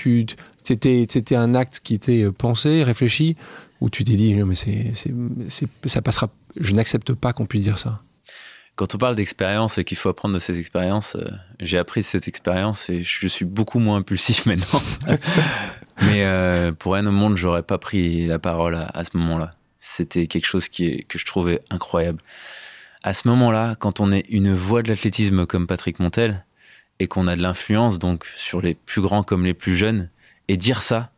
C'était 0.63 1.35
un 1.35 1.55
acte 1.55 1.81
qui 1.83 1.93
était 1.93 2.31
pensé, 2.31 2.83
réfléchi? 2.83 3.35
Ou 3.81 3.89
tu 3.89 4.03
t'es 4.03 4.15
dit, 4.15 4.35
non 4.35 4.45
mais 4.45 4.55
c'est, 4.55 4.93
ça 5.85 6.01
passera 6.01 6.29
je 6.59 6.73
n'accepte 6.73 7.13
pas 7.13 7.33
qu'on 7.33 7.45
puisse 7.45 7.63
dire 7.63 7.77
ça. 7.77 8.01
Quand 8.75 8.95
on 8.95 8.97
parle 8.97 9.15
d'expérience 9.15 9.77
et 9.77 9.83
qu'il 9.83 9.97
faut 9.97 10.09
apprendre 10.09 10.33
de 10.33 10.39
ces 10.39 10.59
expériences, 10.59 11.15
euh, 11.15 11.25
j'ai 11.59 11.77
appris 11.77 12.01
cette 12.01 12.27
expérience 12.27 12.89
et 12.89 13.01
je 13.01 13.27
suis 13.27 13.45
beaucoup 13.45 13.79
moins 13.79 13.97
impulsif 13.97 14.45
maintenant. 14.45 14.81
Mais 16.01 16.23
euh, 16.23 16.71
pour 16.71 16.93
rien 16.93 17.05
au 17.05 17.11
monde, 17.11 17.35
j'aurais 17.35 17.63
pas 17.63 17.77
pris 17.77 18.25
la 18.25 18.39
parole 18.39 18.75
à, 18.75 19.03
ce 19.03 19.17
moment-là. 19.17 19.51
C'était 19.79 20.27
quelque 20.27 20.45
chose 20.45 20.69
qui 20.69 20.85
est, 20.85 21.03
que 21.03 21.19
je 21.19 21.25
trouvais 21.25 21.61
incroyable. 21.69 22.21
À 23.03 23.13
ce 23.13 23.27
moment-là, 23.27 23.75
quand 23.75 23.99
on 23.99 24.11
est 24.11 24.25
une 24.29 24.53
voix 24.53 24.81
de 24.81 24.87
l'athlétisme 24.87 25.45
comme 25.45 25.67
Patrick 25.67 25.99
Montel 25.99 26.45
et 26.99 27.07
qu'on 27.07 27.27
a 27.27 27.35
de 27.35 27.41
l'influence 27.41 27.99
donc 27.99 28.25
sur 28.35 28.61
les 28.61 28.75
plus 28.75 29.01
grands 29.01 29.23
comme 29.23 29.45
les 29.45 29.53
plus 29.53 29.75
jeunes, 29.75 30.09
et 30.47 30.57
dire 30.57 30.81
ça, 30.81 31.11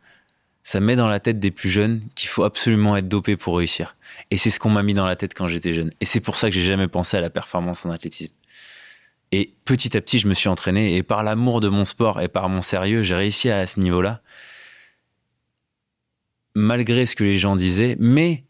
ça 0.62 0.80
met 0.80 0.96
dans 0.96 1.08
la 1.08 1.20
tête 1.20 1.38
des 1.38 1.50
plus 1.50 1.70
jeunes 1.70 2.00
qu'il 2.14 2.28
faut 2.28 2.44
absolument 2.44 2.96
être 2.96 3.08
dopé 3.08 3.36
pour 3.36 3.56
réussir. 3.56 3.96
Et 4.30 4.38
c'est 4.38 4.50
ce 4.50 4.60
qu'on 4.60 4.70
m'a 4.70 4.82
mis 4.82 4.94
dans 4.94 5.06
la 5.06 5.16
tête 5.16 5.34
quand 5.34 5.48
j'étais 5.48 5.72
jeune. 5.72 5.90
Et 6.00 6.04
c'est 6.04 6.20
pour 6.20 6.36
ça 6.36 6.48
que 6.48 6.54
j'ai 6.54 6.62
jamais 6.62 6.88
pensé 6.88 7.16
à 7.16 7.20
la 7.20 7.30
performance 7.30 7.84
en 7.84 7.90
athlétisme. 7.90 8.32
Et 9.32 9.54
petit 9.64 9.96
à 9.96 10.00
petit, 10.00 10.18
je 10.18 10.28
me 10.28 10.34
suis 10.34 10.48
entraîné 10.48 10.96
et 10.96 11.02
par 11.02 11.22
l'amour 11.22 11.60
de 11.60 11.68
mon 11.68 11.84
sport 11.84 12.20
et 12.20 12.28
par 12.28 12.48
mon 12.48 12.60
sérieux, 12.60 13.02
j'ai 13.02 13.14
réussi 13.14 13.50
à, 13.50 13.66
ce 13.66 13.80
niveau-là. 13.80 14.20
Malgré 16.54 17.06
ce 17.06 17.16
que 17.16 17.24
les 17.24 17.38
gens 17.38 17.56
disaient, 17.56 17.96
mais 17.98 18.44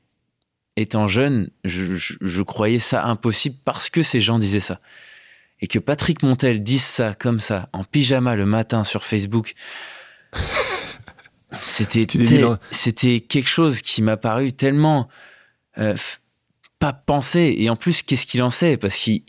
étant 0.77 1.07
jeune, 1.07 1.51
je, 1.64 2.42
croyais 2.42 2.81
ça 2.81 3.05
impossible 3.05 3.57
parce 3.64 3.90
que 3.90 4.03
ces 4.03 4.20
gens 4.20 4.38
disaient 4.38 4.61
ça. 4.61 4.81
Et 5.61 5.68
que 5.68 5.79
Patrick 5.79 6.25
Montel 6.25 6.64
dise 6.64 6.83
ça 6.83 7.14
comme 7.14 7.38
ça, 7.38 7.68
en 7.72 7.85
pyjama 7.85 8.35
le 8.35 8.44
matin 8.46 8.83
sur 8.83 9.05
Facebook. 9.05 9.55
C'était 11.61 12.07
c'était 12.71 13.21
quelque 13.21 13.49
chose 13.49 13.83
qui 13.83 14.03
m'a 14.03 14.17
paru 14.17 14.53
tellement 14.53 15.09
euh, 15.79 15.97
pas 16.79 16.93
pensé. 16.93 17.55
Et 17.59 17.71
en 17.71 17.77
plus, 17.77 18.03
qu'est-ce 18.03 18.27
qu'il 18.27 18.43
en 18.43 18.51
sait? 18.51 18.77
Parce 18.77 18.97
qu'il 18.97 19.23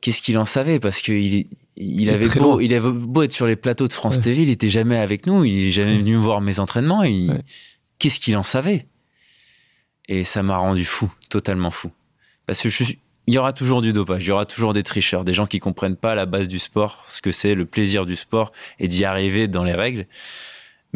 qu'est-ce 0.00 0.22
qu'il 0.22 0.38
en 0.38 0.44
savait? 0.44 0.80
Parce 0.80 1.00
qu'il 1.00 1.46
il 1.76 2.10
avait 2.10 2.28
beau, 2.28 2.60
il 2.60 2.72
avait 2.74 2.90
beau 2.90 3.22
être 3.22 3.32
sur 3.32 3.46
les 3.46 3.56
plateaux 3.56 3.86
de 3.86 3.92
France 3.92 4.20
TV, 4.20 4.42
il 4.42 4.50
était 4.50 4.70
jamais 4.70 4.96
avec 4.96 5.26
nous, 5.26 5.44
il 5.44 5.68
est 5.68 5.70
jamais 5.70 5.98
venu 5.98 6.16
voir 6.16 6.40
mes 6.40 6.58
entraînements. 6.58 7.02
Qu'est-ce 7.98 8.18
qu'il 8.18 8.36
en 8.36 8.42
savait? 8.42 8.86
Et 10.08 10.24
ça 10.24 10.42
m'a 10.42 10.56
rendu 10.56 10.84
fou, 10.84 11.12
totalement 11.28 11.70
fou. 11.70 11.90
Parce 12.46 12.62
que 12.62 12.68
il 13.28 13.34
y 13.34 13.38
aura 13.38 13.52
toujours 13.52 13.82
du 13.82 13.92
dopage, 13.92 14.24
il 14.24 14.28
y 14.28 14.30
aura 14.30 14.46
toujours 14.46 14.72
des 14.72 14.84
tricheurs, 14.84 15.24
des 15.24 15.34
gens 15.34 15.46
qui 15.46 15.58
comprennent 15.58 15.96
pas 15.96 16.14
la 16.14 16.26
base 16.26 16.46
du 16.46 16.60
sport, 16.60 17.04
ce 17.08 17.20
que 17.20 17.32
c'est 17.32 17.54
le 17.54 17.66
plaisir 17.66 18.06
du 18.06 18.14
sport 18.14 18.52
et 18.78 18.86
d'y 18.86 19.04
arriver 19.04 19.48
dans 19.48 19.64
les 19.64 19.74
règles. 19.74 20.06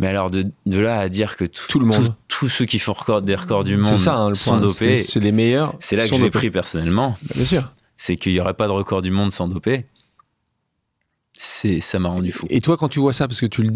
Mais 0.00 0.06
alors 0.06 0.30
de, 0.30 0.50
là 0.64 0.98
à 0.98 1.10
dire 1.10 1.36
que 1.36 1.44
tout, 1.44 1.78
le 1.78 1.84
monde, 1.84 2.14
tous 2.26 2.48
ceux 2.48 2.64
qui 2.64 2.78
font 2.78 2.94
record, 2.94 3.20
des 3.20 3.34
records 3.34 3.64
du 3.64 3.76
monde 3.76 3.98
ça, 3.98 4.16
hein, 4.16 4.34
sont 4.34 4.56
dopés, 4.56 4.96
c'est 4.96 5.20
les 5.20 5.30
meilleurs. 5.30 5.74
C'est 5.78 5.94
là 5.94 6.08
que 6.08 6.16
j'ai 6.16 6.30
pris 6.30 6.50
personnellement. 6.50 7.18
Bien 7.34 7.44
sûr. 7.44 7.72
C'est 7.98 8.16
qu'il 8.16 8.32
n'y 8.32 8.40
aurait 8.40 8.54
pas 8.54 8.66
de 8.66 8.72
record 8.72 9.02
du 9.02 9.10
monde 9.10 9.30
sans 9.30 9.46
doper 9.46 9.84
c'est 11.42 11.81
ça 11.81 11.98
m'a 11.98 12.11
rendu 12.11 12.33
fou. 12.33 12.46
Et 12.50 12.61
toi, 12.61 12.76
quand 12.76 12.90
tu 12.90 13.00
vois 13.00 13.14
ça, 13.14 13.26
parce 13.26 13.40
que 13.40 13.46
tu, 13.46 13.66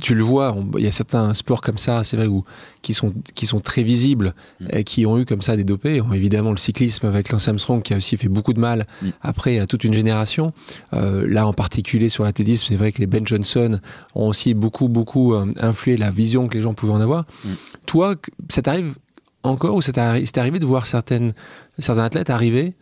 tu 0.00 0.14
le 0.14 0.22
vois, 0.22 0.56
il 0.78 0.84
y 0.84 0.86
a 0.86 0.90
certains 0.90 1.34
sports 1.34 1.60
comme 1.60 1.76
ça, 1.76 2.02
c'est 2.02 2.16
vrai, 2.16 2.26
où, 2.26 2.44
qui, 2.80 2.94
sont, 2.94 3.12
qui 3.34 3.44
sont 3.44 3.60
très 3.60 3.82
visibles, 3.82 4.34
mm. 4.58 4.66
et 4.72 4.84
qui 4.84 5.04
ont 5.04 5.18
eu 5.18 5.26
comme 5.26 5.42
ça 5.42 5.54
des 5.54 5.64
dopés. 5.64 6.00
Évidemment, 6.14 6.50
le 6.50 6.56
cyclisme 6.56 7.06
avec 7.06 7.28
Lance 7.28 7.46
Armstrong, 7.46 7.82
qui 7.82 7.92
a 7.92 7.98
aussi 7.98 8.16
fait 8.16 8.28
beaucoup 8.28 8.54
de 8.54 8.58
mal 8.58 8.86
mm. 9.02 9.08
après 9.20 9.58
à 9.58 9.66
toute 9.66 9.84
une 9.84 9.92
génération. 9.92 10.54
Euh, 10.94 11.26
là, 11.28 11.46
en 11.46 11.52
particulier 11.52 12.08
sur 12.08 12.24
l'athlétisme, 12.24 12.64
c'est 12.66 12.76
vrai 12.76 12.90
que 12.90 13.00
les 13.00 13.06
Ben 13.06 13.26
Johnson 13.26 13.80
ont 14.14 14.28
aussi 14.28 14.54
beaucoup, 14.54 14.88
beaucoup 14.88 15.34
euh, 15.34 15.52
influé 15.60 15.98
la 15.98 16.10
vision 16.10 16.48
que 16.48 16.54
les 16.54 16.62
gens 16.62 16.72
pouvaient 16.72 16.94
en 16.94 17.02
avoir. 17.02 17.26
Mm. 17.44 17.48
Toi, 17.84 18.14
ça 18.48 18.62
t'arrive 18.62 18.94
encore, 19.42 19.74
ou 19.74 19.82
c'est 19.82 19.98
arrivé 19.98 20.58
de 20.58 20.64
voir 20.64 20.86
certaines, 20.86 21.34
certains 21.78 22.04
athlètes 22.04 22.30
arriver 22.30 22.72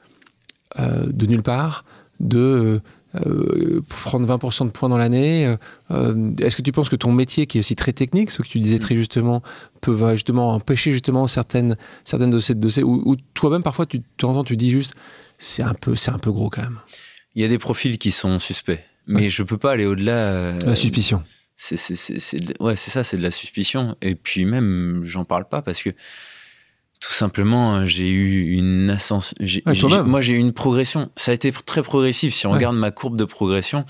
euh, 0.79 1.07
de 1.07 1.27
nulle 1.27 1.43
part, 1.43 1.85
de 2.21 2.81
euh, 3.15 3.81
prendre 3.89 4.27
20% 4.27 4.67
de 4.67 4.71
points 4.71 4.91
dans 4.91 4.99
l'année 4.99 5.47
euh, 5.47 5.57
euh, 5.93 6.33
Est-ce 6.41 6.57
que 6.57 6.63
tu 6.63 6.73
penses 6.73 6.91
que 6.91 6.97
ton 6.97 7.11
métier, 7.11 7.47
qui 7.47 7.57
est 7.57 7.61
aussi 7.61 7.75
très 7.75 7.93
technique, 7.93 8.31
ce 8.31 8.43
que 8.43 8.49
tu 8.49 8.61
disais 8.61 8.79
très 8.79 8.97
justement, 8.97 9.43
peut 9.81 9.97
justement 10.11 10.53
empêcher 10.53 10.93
justement 10.93 11.27
certaines, 11.27 11.77
certaines 12.05 12.31
de 12.31 12.41
ces 12.41 12.55
dossiers 12.55 12.83
ou, 12.83 13.17
toi-même 13.33 13.63
parfois 13.63 13.87
tu 13.87 14.03
t'entends, 14.19 14.45
tu 14.45 14.57
dis 14.57 14.71
juste 14.71 14.95
c'est 15.39 15.63
un 15.63 15.75
peu 15.75 15.97
c'est 15.97 16.11
un 16.11 16.19
peu 16.19 16.31
gros 16.33 16.51
quand 16.51 16.63
même. 16.63 16.81
Il 17.35 17.41
y 17.41 17.45
a 17.45 17.49
des 17.49 17.59
profils 17.59 17.97
qui 17.97 18.11
sont 18.11 18.39
suspects, 18.39 18.85
mais 19.07 19.31
je 19.31 19.43
peux 19.43 19.59
pas 19.59 19.73
aller 19.73 19.87
au-delà. 19.87 20.59
la 20.59 20.75
suspicion. 20.75 21.23
C'est 21.57 21.77
ouais 22.61 22.77
c'est 22.77 22.91
ça, 22.91 23.03
c'est 23.03 23.17
de 23.17 23.23
la 23.23 23.31
suspicion 23.31 23.97
et 24.03 24.15
puis 24.17 24.45
même 24.45 25.01
j'en 25.03 25.25
parle 25.25 25.49
pas 25.49 25.63
parce 25.63 25.83
que 25.83 25.91
tout 27.01 27.13
simplement, 27.13 27.75
hein, 27.75 27.87
j'ai 27.87 28.09
eu 28.09 28.53
une 28.55 28.91
ascension. 28.91 29.37
moi, 30.05 30.21
j'ai 30.21 30.35
eu 30.35 30.39
une 30.39 30.53
progression. 30.53 31.11
Ça 31.17 31.31
a 31.31 31.35
été 31.35 31.53
très 31.53 31.83
progressif. 31.83 32.35
Si 32.35 32.47
on 32.47 32.53
regarde 32.53 32.77
ma 32.77 32.91
courbe 32.91 33.17
de 33.17 33.25
progression, 33.25 33.85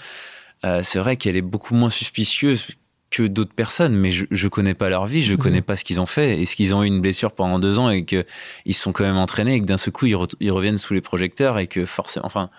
euh, 0.65 0.81
c'est 0.83 0.99
vrai 0.99 1.17
qu'elle 1.17 1.37
est 1.37 1.43
beaucoup 1.43 1.75
moins 1.75 1.91
suspicieuse 1.91 2.67
que 3.11 3.23
d'autres 3.23 3.55
personnes, 3.55 3.97
mais 3.97 4.11
je, 4.11 4.27
je 4.31 4.49
connais 4.49 4.75
pas 4.75 4.91
leur 4.91 5.07
vie, 5.07 5.23
je 5.23 5.33
mhm. 5.33 5.39
connais 5.39 5.63
pas 5.63 5.77
ce 5.77 5.85
qu'ils 5.85 6.01
ont 6.01 6.07
fait. 6.07 6.43
Est-ce 6.43 6.57
qu'ils 6.57 6.75
ont 6.75 6.83
eu 6.83 6.87
une 6.87 7.01
blessure 7.01 7.33
pendant 7.33 7.59
deux 7.59 7.79
ans 7.79 7.89
et 7.89 8.05
qu'ils 8.05 8.25
se 8.67 8.83
sont 8.83 8.93
quand 8.93 9.05
même 9.05 9.17
entraînés 9.17 9.55
et 9.55 9.61
que 9.61 9.65
d'un 9.65 9.79
seul 9.79 9.93
coup 9.93 10.07
ils, 10.07 10.51
reviennent 10.51 10.77
sous 10.77 10.93
les 10.93 11.01
projecteurs 11.01 11.59
et 11.59 11.67
que 11.67 11.87
forcément, 11.87 12.27
enfin, 12.27 12.51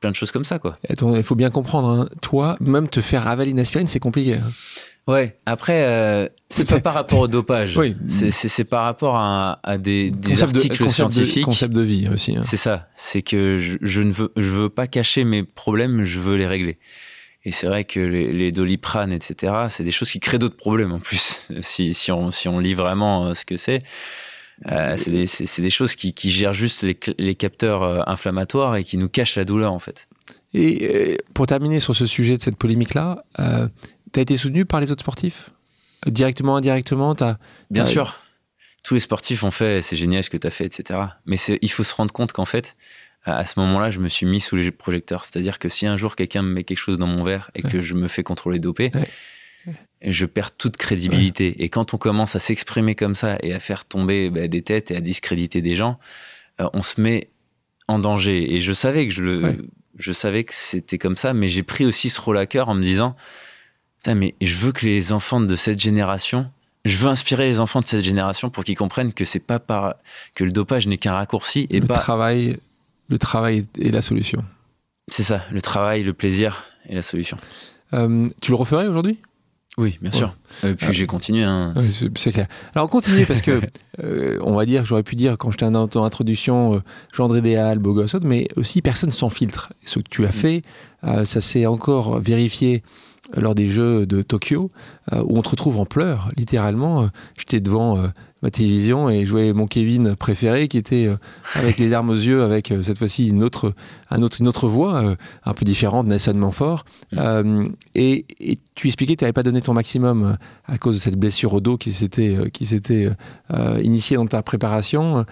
plein 0.00 0.10
de 0.10 0.16
choses 0.16 0.30
comme 0.30 0.44
ça, 0.44 0.60
quoi. 0.60 0.76
il 0.88 1.22
faut 1.24 1.34
bien 1.34 1.50
comprendre, 1.50 1.88
hein. 1.88 2.08
toi, 2.22 2.56
même 2.60 2.88
te 2.88 3.00
faire 3.00 3.26
avaler 3.26 3.50
une 3.50 3.58
aspirine, 3.58 3.88
c'est 3.88 3.98
compliqué. 3.98 4.34
Hein. 4.34 4.50
Ouais. 5.08 5.38
Après, 5.46 5.84
euh, 5.84 6.28
c'est 6.50 6.68
pas 6.68 6.80
par 6.80 6.94
rapport 6.94 7.20
au 7.20 7.28
dopage. 7.28 7.76
Oui. 7.78 7.96
C'est 8.06 8.64
par 8.64 8.84
rapport 8.84 9.16
à, 9.16 9.58
à 9.62 9.78
des, 9.78 10.10
des 10.10 10.42
articles 10.42 10.84
de, 10.84 10.88
scientifiques. 10.88 11.46
concept 11.46 11.72
de 11.72 11.80
vie 11.80 12.08
aussi. 12.12 12.36
Hein. 12.36 12.42
C'est 12.42 12.58
ça. 12.58 12.88
C'est 12.94 13.22
que 13.22 13.58
je, 13.58 13.78
je, 13.80 14.02
ne 14.02 14.12
veux, 14.12 14.30
je 14.36 14.50
veux 14.50 14.68
pas 14.68 14.86
cacher 14.86 15.24
mes 15.24 15.42
problèmes, 15.42 16.04
je 16.04 16.20
veux 16.20 16.36
les 16.36 16.46
régler. 16.46 16.78
Et 17.46 17.52
c'est 17.52 17.66
vrai 17.66 17.84
que 17.84 17.98
les, 17.98 18.34
les 18.34 18.52
doliprane, 18.52 19.10
etc., 19.10 19.54
c'est 19.70 19.82
des 19.82 19.92
choses 19.92 20.10
qui 20.10 20.20
créent 20.20 20.38
d'autres 20.38 20.58
problèmes 20.58 20.92
en 20.92 21.00
plus. 21.00 21.48
Si, 21.60 21.94
si, 21.94 22.12
on, 22.12 22.30
si 22.30 22.46
on 22.48 22.58
lit 22.58 22.74
vraiment 22.74 23.28
euh, 23.28 23.34
ce 23.34 23.46
que 23.46 23.56
c'est. 23.56 23.82
Euh, 24.70 24.96
c'est 24.98 25.10
des, 25.10 25.62
des, 25.62 25.70
choses 25.70 25.96
qui, 25.96 26.12
qui, 26.12 26.30
gèrent 26.30 26.52
juste 26.52 26.82
les, 26.82 26.98
les, 27.16 27.34
capteurs 27.36 28.08
inflammatoires 28.08 28.74
et 28.74 28.82
qui 28.82 28.98
nous 28.98 29.08
cachent 29.08 29.36
la 29.36 29.44
douleur 29.44 29.72
en 29.72 29.78
fait. 29.78 30.08
Et 30.54 31.18
pour 31.34 31.46
terminer 31.46 31.78
sur 31.78 31.94
ce 31.94 32.06
sujet 32.06 32.36
de 32.36 32.42
cette 32.42 32.56
polémique-là, 32.56 33.24
euh, 33.38 33.68
tu 34.12 34.18
as 34.18 34.22
été 34.22 34.36
soutenu 34.36 34.64
par 34.64 34.80
les 34.80 34.90
autres 34.90 35.02
sportifs? 35.02 35.50
Directement, 36.06 36.56
indirectement 36.56 37.14
as, 37.20 37.38
Bien 37.70 37.84
sûr. 37.84 38.16
Tous 38.84 38.94
les 38.94 39.00
sportifs 39.00 39.42
ont 39.42 39.50
fait, 39.50 39.82
c'est 39.82 39.96
génial 39.96 40.22
ce 40.22 40.30
que 40.30 40.36
tu 40.36 40.46
as 40.46 40.50
fait, 40.50 40.64
etc. 40.64 41.00
Mais 41.26 41.36
il 41.60 41.70
faut 41.70 41.84
se 41.84 41.94
rendre 41.94 42.12
compte 42.12 42.32
qu'en 42.32 42.44
fait, 42.44 42.76
à 43.24 43.44
ce 43.44 43.58
moment-là, 43.60 43.90
je 43.90 43.98
me 43.98 44.08
suis 44.08 44.24
mis 44.24 44.40
sous 44.40 44.56
les 44.56 44.70
projecteurs. 44.70 45.24
C'est-à-dire 45.24 45.58
que 45.58 45.68
si 45.68 45.86
un 45.86 45.96
jour 45.96 46.16
quelqu'un 46.16 46.42
me 46.42 46.52
met 46.52 46.64
quelque 46.64 46.78
chose 46.78 46.98
dans 46.98 47.06
mon 47.06 47.24
verre 47.24 47.50
et 47.54 47.62
que 47.62 47.80
je 47.80 47.94
me 47.94 48.08
fais 48.08 48.22
contrôler 48.22 48.58
dopé, 48.58 48.90
je 50.00 50.26
perds 50.26 50.56
toute 50.56 50.76
crédibilité. 50.76 51.62
Et 51.62 51.68
quand 51.68 51.92
on 51.92 51.98
commence 51.98 52.36
à 52.36 52.38
s'exprimer 52.38 52.94
comme 52.94 53.14
ça 53.14 53.36
et 53.42 53.52
à 53.52 53.58
faire 53.58 53.84
tomber 53.84 54.30
bah, 54.30 54.46
des 54.46 54.62
têtes 54.62 54.90
et 54.90 54.96
à 54.96 55.00
discréditer 55.00 55.60
des 55.60 55.74
gens, 55.74 55.98
euh, 56.60 56.68
on 56.72 56.82
se 56.82 57.00
met 57.00 57.30
en 57.88 57.98
danger. 57.98 58.54
Et 58.54 58.60
je 58.60 58.72
savais 58.72 59.08
que 59.08 59.12
je 59.12 59.22
le, 59.22 59.68
je 59.98 60.12
savais 60.12 60.44
que 60.44 60.54
c'était 60.54 60.98
comme 60.98 61.16
ça, 61.16 61.34
mais 61.34 61.48
j'ai 61.48 61.62
pris 61.62 61.84
aussi 61.84 62.10
ce 62.10 62.20
rôle 62.20 62.38
à 62.38 62.46
cœur 62.46 62.68
en 62.68 62.74
me 62.74 62.82
disant, 62.82 63.16
mais 64.06 64.34
je 64.40 64.54
veux 64.56 64.72
que 64.72 64.86
les 64.86 65.12
enfants 65.12 65.40
de 65.40 65.56
cette 65.56 65.78
génération, 65.78 66.50
je 66.84 66.96
veux 66.96 67.08
inspirer 67.08 67.46
les 67.46 67.60
enfants 67.60 67.80
de 67.80 67.86
cette 67.86 68.04
génération 68.04 68.50
pour 68.50 68.64
qu'ils 68.64 68.76
comprennent 68.76 69.12
que 69.12 69.24
c'est 69.24 69.40
pas 69.40 69.58
par, 69.58 69.94
que 70.34 70.44
le 70.44 70.52
dopage 70.52 70.86
n'est 70.86 70.96
qu'un 70.96 71.14
raccourci 71.14 71.66
et 71.70 71.80
le 71.80 71.86
pas. 71.86 71.94
travail, 71.94 72.58
le 73.08 73.18
travail 73.18 73.66
est 73.80 73.90
la 73.90 74.02
solution. 74.02 74.44
C'est 75.08 75.22
ça, 75.22 75.44
le 75.50 75.60
travail, 75.60 76.02
le 76.02 76.12
plaisir 76.12 76.64
est 76.88 76.94
la 76.94 77.02
solution. 77.02 77.38
Euh, 77.94 78.28
tu 78.40 78.50
le 78.50 78.56
referais 78.56 78.86
aujourd'hui? 78.86 79.18
Oui, 79.78 79.96
bien 80.02 80.10
sûr. 80.10 80.34
Et 80.64 80.74
puis 80.74 80.88
ah. 80.88 80.92
j'ai 80.92 81.06
continué. 81.06 81.44
Hein. 81.44 81.72
c'est 82.16 82.32
clair. 82.32 82.48
Alors 82.74 82.90
continue 82.90 83.24
parce 83.26 83.42
que 83.42 83.60
euh, 84.02 84.38
on 84.42 84.52
va 84.54 84.66
dire, 84.66 84.84
j'aurais 84.84 85.04
pu 85.04 85.14
dire 85.14 85.38
quand 85.38 85.52
j'étais 85.52 85.70
dans 85.70 85.86
ton 85.86 86.02
introduction, 86.02 86.74
euh, 86.74 86.82
gendre 87.14 87.38
idéal, 87.38 87.78
beau 87.78 87.94
gosse, 87.94 88.16
mais 88.24 88.48
aussi 88.56 88.82
personne 88.82 89.12
sans 89.12 89.30
filtre. 89.30 89.72
Ce 89.84 90.00
que 90.00 90.08
tu 90.10 90.24
as 90.24 90.30
mm. 90.30 90.32
fait, 90.32 90.62
euh, 91.04 91.24
ça 91.24 91.40
s'est 91.40 91.66
encore 91.66 92.18
vérifié 92.18 92.82
lors 93.36 93.54
des 93.54 93.68
Jeux 93.68 94.06
de 94.06 94.22
Tokyo, 94.22 94.70
où 95.12 95.38
on 95.38 95.42
te 95.42 95.50
retrouve 95.50 95.78
en 95.78 95.84
pleurs, 95.84 96.30
littéralement. 96.36 97.08
J'étais 97.36 97.60
devant 97.60 98.10
ma 98.42 98.50
télévision 98.50 99.10
et 99.10 99.26
je 99.26 99.30
voyais 99.30 99.52
mon 99.52 99.66
Kevin 99.66 100.14
préféré 100.14 100.68
qui 100.68 100.78
était 100.78 101.06
euh, 101.06 101.16
avec 101.54 101.78
les 101.78 101.88
larmes 101.88 102.10
aux 102.10 102.14
yeux, 102.14 102.42
avec 102.42 102.70
euh, 102.70 102.82
cette 102.82 102.98
fois-ci 102.98 103.28
une 103.28 103.42
autre, 103.42 103.74
un 104.10 104.22
autre, 104.22 104.38
une 104.40 104.48
autre 104.48 104.68
voix, 104.68 105.02
euh, 105.02 105.16
un 105.44 105.54
peu 105.54 105.64
différente, 105.64 106.06
Nelson 106.06 106.34
Manfort. 106.34 106.84
Mm. 107.12 107.68
Et, 107.94 108.26
et, 108.38 108.58
tu 108.74 108.86
expliquais 108.86 109.14
que 109.14 109.20
tu 109.20 109.24
n'avais 109.24 109.32
pas 109.32 109.42
donné 109.42 109.60
ton 109.60 109.72
maximum 109.72 110.36
à 110.66 110.78
cause 110.78 110.96
de 110.96 111.00
cette 111.00 111.16
blessure 111.16 111.54
au 111.54 111.60
dos 111.60 111.76
qui 111.76 111.92
s'était, 111.92 112.36
qui 112.52 112.64
s'était 112.64 113.08
initiée 113.82 114.16
dans 114.16 114.26
ta 114.26 114.40
préparation. 114.40 115.26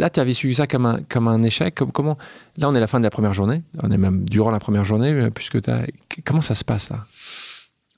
Là, 0.00 0.10
tu 0.10 0.18
avais 0.18 0.32
suivi 0.32 0.54
ça 0.54 0.66
comme 0.66 0.86
un, 0.86 1.02
comme 1.02 1.28
un 1.28 1.42
échec. 1.42 1.74
Comment 1.74 2.18
Là, 2.56 2.68
on 2.68 2.74
est 2.74 2.78
à 2.78 2.80
la 2.80 2.86
fin 2.86 2.98
de 2.98 3.04
la 3.04 3.10
première 3.10 3.34
journée. 3.34 3.62
On 3.82 3.90
est 3.90 3.98
même 3.98 4.28
durant 4.28 4.50
la 4.50 4.58
première 4.58 4.84
journée, 4.84 5.30
puisque 5.30 5.56
as... 5.68 5.84
comment 6.24 6.40
ça 6.40 6.54
se 6.54 6.64
passe 6.64 6.90
là? 6.90 7.06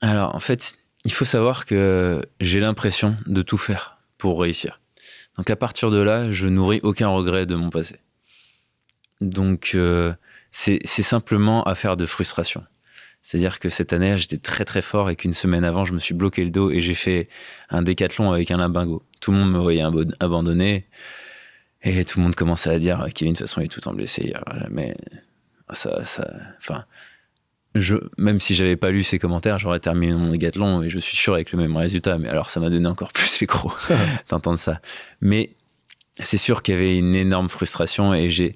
Alors, 0.01 0.35
en 0.35 0.39
fait, 0.39 0.75
il 1.05 1.13
faut 1.13 1.25
savoir 1.25 1.65
que 1.65 2.21
j'ai 2.39 2.59
l'impression 2.59 3.17
de 3.25 3.41
tout 3.41 3.57
faire 3.57 3.97
pour 4.17 4.39
réussir. 4.41 4.79
Donc 5.37 5.49
à 5.49 5.55
partir 5.55 5.89
de 5.89 5.99
là, 5.99 6.29
je 6.29 6.47
nourris 6.47 6.79
aucun 6.83 7.07
regret 7.07 7.45
de 7.45 7.55
mon 7.55 7.69
passé. 7.69 7.95
Donc 9.21 9.71
euh, 9.73 10.13
c'est 10.51 10.85
simplement 10.85 11.63
affaire 11.63 11.97
de 11.97 12.05
frustration. 12.05 12.63
C'est-à-dire 13.21 13.59
que 13.59 13.69
cette 13.69 13.93
année, 13.93 14.17
j'étais 14.17 14.37
très 14.37 14.65
très 14.65 14.81
fort 14.81 15.09
et 15.09 15.15
qu'une 15.15 15.33
semaine 15.33 15.63
avant, 15.63 15.85
je 15.85 15.93
me 15.93 15.99
suis 15.99 16.13
bloqué 16.13 16.43
le 16.43 16.51
dos 16.51 16.69
et 16.69 16.81
j'ai 16.81 16.93
fait 16.93 17.29
un 17.69 17.81
décathlon 17.81 18.31
avec 18.31 18.51
un 18.51 18.57
limbingo. 18.57 19.01
Tout 19.21 19.31
le 19.31 19.37
monde 19.37 19.51
me 19.51 19.59
voyait 19.59 19.83
abandonné 20.19 20.85
et 21.83 22.05
tout 22.05 22.19
le 22.19 22.23
monde 22.23 22.35
commençait 22.35 22.69
à 22.69 22.79
dire 22.79 23.07
Kevin, 23.13 23.33
de 23.33 23.37
toute 23.37 23.47
façon, 23.47 23.61
il 23.61 23.65
est 23.65 23.67
tout 23.67 23.79
le 23.79 23.83
temps 23.83 23.93
blessé. 23.93 24.33
Mais 24.69 24.95
ça, 25.73 26.05
ça, 26.05 26.27
enfin, 26.57 26.85
je, 27.75 27.95
même 28.17 28.39
si 28.39 28.53
j'avais 28.53 28.77
pas 28.77 28.89
lu 28.89 29.03
ces 29.03 29.19
commentaires, 29.19 29.59
j'aurais 29.59 29.79
terminé 29.79 30.13
mon 30.13 30.31
décathlon 30.31 30.83
et 30.83 30.89
je 30.89 30.99
suis 30.99 31.17
sûr 31.17 31.33
avec 31.33 31.51
le 31.51 31.57
même 31.57 31.75
résultat. 31.75 32.17
Mais 32.17 32.29
alors, 32.29 32.49
ça 32.49 32.59
m'a 32.59 32.69
donné 32.69 32.87
encore 32.87 33.11
plus 33.13 33.39
les 33.41 33.47
crocs 33.47 33.77
d'entendre 34.29 34.57
ça. 34.57 34.79
Mais 35.19 35.55
c'est 36.19 36.37
sûr 36.37 36.61
qu'il 36.61 36.75
y 36.75 36.77
avait 36.77 36.97
une 36.97 37.15
énorme 37.15 37.49
frustration 37.49 38.13
et 38.13 38.29
j'ai, 38.29 38.55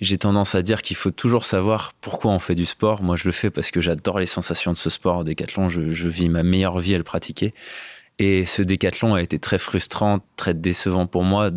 j'ai 0.00 0.18
tendance 0.18 0.54
à 0.54 0.62
dire 0.62 0.82
qu'il 0.82 0.96
faut 0.96 1.12
toujours 1.12 1.44
savoir 1.44 1.92
pourquoi 2.00 2.32
on 2.32 2.38
fait 2.38 2.56
du 2.56 2.66
sport. 2.66 3.02
Moi, 3.02 3.16
je 3.16 3.24
le 3.24 3.32
fais 3.32 3.50
parce 3.50 3.70
que 3.70 3.80
j'adore 3.80 4.18
les 4.18 4.26
sensations 4.26 4.72
de 4.72 4.78
ce 4.78 4.90
sport. 4.90 5.24
Décathlon, 5.24 5.68
je, 5.68 5.92
je 5.92 6.08
vis 6.08 6.28
ma 6.28 6.42
meilleure 6.42 6.78
vie 6.78 6.94
à 6.94 6.98
le 6.98 7.04
pratiquer. 7.04 7.54
Et 8.18 8.44
ce 8.44 8.62
décathlon 8.62 9.14
a 9.14 9.22
été 9.22 9.38
très 9.38 9.58
frustrant, 9.58 10.20
très 10.36 10.54
décevant 10.54 11.06
pour 11.06 11.24
moi 11.24 11.50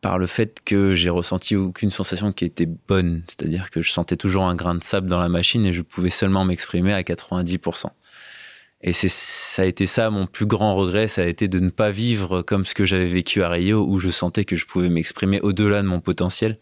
par 0.00 0.18
le 0.18 0.26
fait 0.26 0.60
que 0.64 0.94
j'ai 0.94 1.10
ressenti 1.10 1.56
aucune 1.56 1.90
sensation 1.90 2.32
qui 2.32 2.44
était 2.44 2.66
bonne. 2.66 3.22
C'est-à-dire 3.26 3.70
que 3.70 3.80
je 3.80 3.90
sentais 3.90 4.16
toujours 4.16 4.44
un 4.44 4.54
grain 4.54 4.74
de 4.74 4.82
sable 4.84 5.08
dans 5.08 5.20
la 5.20 5.28
machine 5.28 5.64
et 5.66 5.72
je 5.72 5.82
pouvais 5.82 6.10
seulement 6.10 6.44
m'exprimer 6.44 6.92
à 6.92 7.02
90%. 7.02 7.86
Et 8.86 8.92
c'est, 8.92 9.08
ça 9.08 9.62
a 9.62 9.64
été 9.64 9.86
ça 9.86 10.10
mon 10.10 10.26
plus 10.26 10.44
grand 10.44 10.74
regret, 10.74 11.08
ça 11.08 11.22
a 11.22 11.24
été 11.24 11.48
de 11.48 11.58
ne 11.58 11.70
pas 11.70 11.90
vivre 11.90 12.42
comme 12.42 12.66
ce 12.66 12.74
que 12.74 12.84
j'avais 12.84 13.06
vécu 13.06 13.42
à 13.42 13.48
Rio, 13.48 13.86
où 13.88 13.98
je 13.98 14.10
sentais 14.10 14.44
que 14.44 14.56
je 14.56 14.66
pouvais 14.66 14.90
m'exprimer 14.90 15.40
au-delà 15.40 15.80
de 15.80 15.86
mon 15.86 16.00
potentiel. 16.00 16.58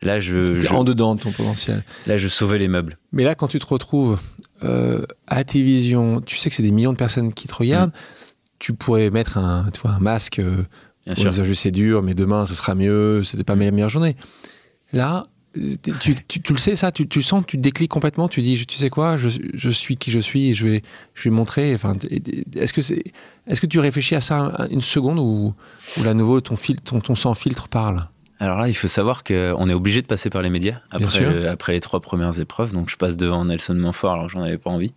Là, 0.00 0.18
je, 0.18 0.66
en 0.72 0.82
dedans 0.82 1.14
de 1.14 1.20
ton 1.20 1.30
potentiel. 1.30 1.84
Là, 2.06 2.16
je 2.16 2.26
sauvais 2.26 2.56
les 2.56 2.68
meubles. 2.68 2.96
Mais 3.12 3.22
là, 3.22 3.34
quand 3.34 3.48
tu 3.48 3.58
te 3.58 3.66
retrouves 3.66 4.18
euh, 4.64 5.04
à 5.26 5.44
télévision, 5.44 6.22
tu 6.22 6.38
sais 6.38 6.48
que 6.48 6.56
c'est 6.56 6.62
des 6.62 6.72
millions 6.72 6.94
de 6.94 6.98
personnes 6.98 7.34
qui 7.34 7.48
te 7.48 7.54
regardent. 7.54 7.90
Mm. 7.90 8.24
Tu 8.60 8.72
pourrais 8.72 9.10
mettre 9.10 9.36
un, 9.36 9.68
tu 9.70 9.82
vois, 9.82 9.90
un 9.90 10.00
masque. 10.00 10.38
Euh, 10.38 10.64
Bien 11.14 11.32
sûr. 11.32 11.56
c'est 11.56 11.70
dur, 11.70 12.02
mais 12.02 12.14
demain, 12.14 12.46
ce 12.46 12.54
sera 12.54 12.74
mieux, 12.74 13.22
c'était 13.24 13.44
pas 13.44 13.56
ma 13.56 13.70
meilleure 13.70 13.88
journée. 13.88 14.16
Là, 14.92 15.26
tu, 16.00 16.14
tu, 16.26 16.52
le 16.52 16.58
sais, 16.58 16.76
ça, 16.76 16.92
tu, 16.92 17.08
tu 17.08 17.22
sens, 17.22 17.44
tu 17.46 17.56
te 17.56 17.62
décliques 17.62 17.90
complètement, 17.90 18.28
tu 18.28 18.42
dis, 18.42 18.64
tu 18.66 18.76
sais 18.76 18.90
quoi, 18.90 19.16
je, 19.16 19.28
je, 19.54 19.70
suis 19.70 19.96
qui 19.96 20.10
je 20.10 20.18
suis 20.18 20.50
et 20.50 20.54
je 20.54 20.66
vais, 20.66 20.82
je 21.14 21.24
vais 21.24 21.30
montrer. 21.30 21.74
Enfin, 21.74 21.94
est-ce 22.54 22.72
que 22.72 22.80
c'est, 22.80 23.02
est-ce 23.46 23.60
que 23.60 23.66
tu 23.66 23.78
réfléchis 23.78 24.14
à 24.14 24.20
ça 24.20 24.66
une 24.70 24.80
seconde 24.80 25.18
ou, 25.18 25.54
ou 25.98 26.04
là, 26.04 26.14
nouveau, 26.14 26.40
ton, 26.40 26.56
fil, 26.56 26.80
ton, 26.80 27.00
ton 27.00 27.14
sang 27.14 27.34
filtre 27.34 27.68
parle? 27.68 28.08
Alors 28.40 28.58
là, 28.58 28.68
il 28.68 28.74
faut 28.74 28.88
savoir 28.88 29.24
qu'on 29.24 29.68
est 29.68 29.74
obligé 29.74 30.00
de 30.00 30.06
passer 30.06 30.30
par 30.30 30.42
les 30.42 30.50
médias 30.50 30.80
après, 30.90 31.46
après 31.48 31.72
les 31.72 31.80
trois 31.80 32.00
premières 32.00 32.38
épreuves. 32.38 32.72
Donc, 32.72 32.88
je 32.88 32.96
passe 32.96 33.16
devant 33.16 33.44
Nelson 33.44 33.74
Manfort 33.74 34.12
alors 34.12 34.26
que 34.26 34.32
j'en 34.32 34.42
avais 34.42 34.58
pas 34.58 34.70
envie 34.70 34.92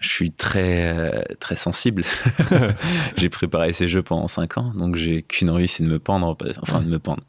je 0.00 0.08
suis 0.08 0.32
très 0.32 1.24
très 1.38 1.56
sensible. 1.56 2.04
j'ai 3.16 3.28
préparé 3.28 3.72
ces 3.72 3.86
jeux 3.86 4.02
pendant 4.02 4.28
5 4.28 4.58
ans, 4.58 4.72
donc 4.74 4.96
j'ai 4.96 5.22
qu'une 5.22 5.50
envie, 5.50 5.68
c'est 5.68 5.84
de 5.84 5.88
me 5.88 5.98
pendre, 5.98 6.36
enfin 6.62 6.80
de 6.80 6.88
me 6.88 6.98
pendre. 6.98 7.22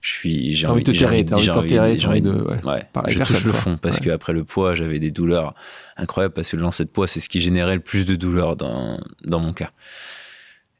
Je 0.00 0.12
suis, 0.12 0.52
j'ai 0.52 0.66
envie, 0.66 0.82
de 0.82 0.92
te 0.92 0.96
tirer, 0.96 1.24
j'ai 1.40 1.50
envie, 1.50 1.78
envie 2.06 2.20
de, 2.20 2.30
ouais, 2.30 2.82
je 3.08 3.18
touche 3.18 3.44
le 3.44 3.52
fond 3.52 3.78
parce 3.78 4.00
qu'après 4.00 4.32
le 4.32 4.44
poids, 4.44 4.74
j'avais 4.74 4.98
des 4.98 5.10
douleurs 5.10 5.54
incroyables 5.96 6.34
parce 6.34 6.50
que 6.50 6.56
le 6.56 6.62
lancer 6.62 6.84
de 6.84 6.90
poids, 6.90 7.06
c'est 7.06 7.20
ce 7.20 7.28
qui 7.28 7.40
générait 7.40 7.74
le 7.74 7.80
plus 7.80 8.04
de 8.04 8.14
douleurs 8.14 8.54
dans 8.54 9.00
dans 9.24 9.40
mon 9.40 9.52
cas. 9.52 9.70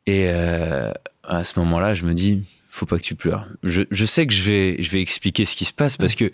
Et 0.06 0.26
euh, 0.28 0.92
à 1.24 1.42
ce 1.42 1.58
moment-là, 1.58 1.94
je 1.94 2.04
me 2.04 2.14
dis, 2.14 2.44
faut 2.68 2.86
pas 2.86 2.98
que 2.98 3.02
tu 3.02 3.14
pleures. 3.14 3.48
Je, 3.62 3.82
je 3.90 4.04
sais 4.04 4.26
que 4.26 4.34
je 4.34 4.42
vais 4.42 4.82
je 4.82 4.90
vais 4.90 5.00
expliquer 5.00 5.46
ce 5.46 5.56
qui 5.56 5.64
se 5.64 5.72
passe 5.72 5.96
parce 5.96 6.14
que 6.14 6.30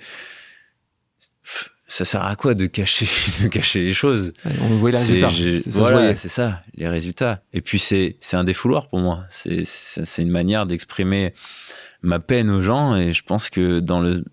ça 1.91 2.05
sert 2.05 2.25
à 2.25 2.37
quoi 2.37 2.55
de 2.55 2.67
cacher, 2.67 3.07
de 3.43 3.49
cacher 3.49 3.83
les 3.83 3.93
choses? 3.93 4.33
On 4.63 4.77
voit 4.77 4.93
les 4.93 4.99
résultats. 4.99 5.31
Voilà, 5.67 6.15
c'est 6.15 6.29
ça, 6.29 6.63
les 6.77 6.89
résultats. 6.89 7.43
Et 7.53 7.61
puis 7.61 7.81
c'est 7.81 8.17
c'est 8.21 8.37
un 8.37 8.45
défouloir 8.45 8.89
pour 8.89 9.01
moi. 9.01 9.25
C'est 9.29 9.65
c'est 9.65 10.23
une 10.23 10.31
manière 10.31 10.67
d'exprimer 10.67 11.35
ma 12.03 12.21
peine 12.21 12.49
aux 12.49 12.61
gens. 12.61 12.95
Et 12.95 13.13
je 13.13 13.23
pense 13.25 13.51
que 13.51 13.81
dans 13.81 14.01
le 14.01 14.25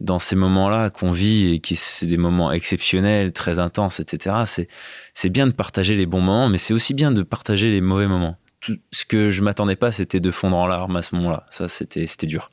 dans 0.00 0.18
ces 0.18 0.36
moments-là 0.36 0.88
qu'on 0.88 1.10
vit 1.10 1.52
et 1.52 1.60
qui 1.60 1.76
c'est 1.76 2.06
des 2.06 2.16
moments 2.16 2.50
exceptionnels, 2.50 3.32
très 3.32 3.58
intenses, 3.58 4.00
etc. 4.00 4.36
C'est 4.46 4.68
c'est 5.12 5.30
bien 5.30 5.46
de 5.46 5.52
partager 5.52 5.96
les 5.96 6.06
bons 6.06 6.22
moments, 6.22 6.48
mais 6.48 6.58
c'est 6.58 6.72
aussi 6.72 6.94
bien 6.94 7.12
de 7.12 7.22
partager 7.22 7.68
les 7.70 7.82
mauvais 7.82 8.08
moments. 8.08 8.38
Tout, 8.60 8.78
ce 8.90 9.04
que 9.04 9.30
je 9.30 9.42
m'attendais 9.42 9.76
pas, 9.76 9.92
c'était 9.92 10.20
de 10.20 10.30
fondre 10.30 10.56
en 10.56 10.66
larmes 10.66 10.96
à 10.96 11.02
ce 11.02 11.14
moment-là. 11.16 11.44
Ça, 11.50 11.68
c'était 11.68 12.06
c'était 12.06 12.26
dur. 12.26 12.50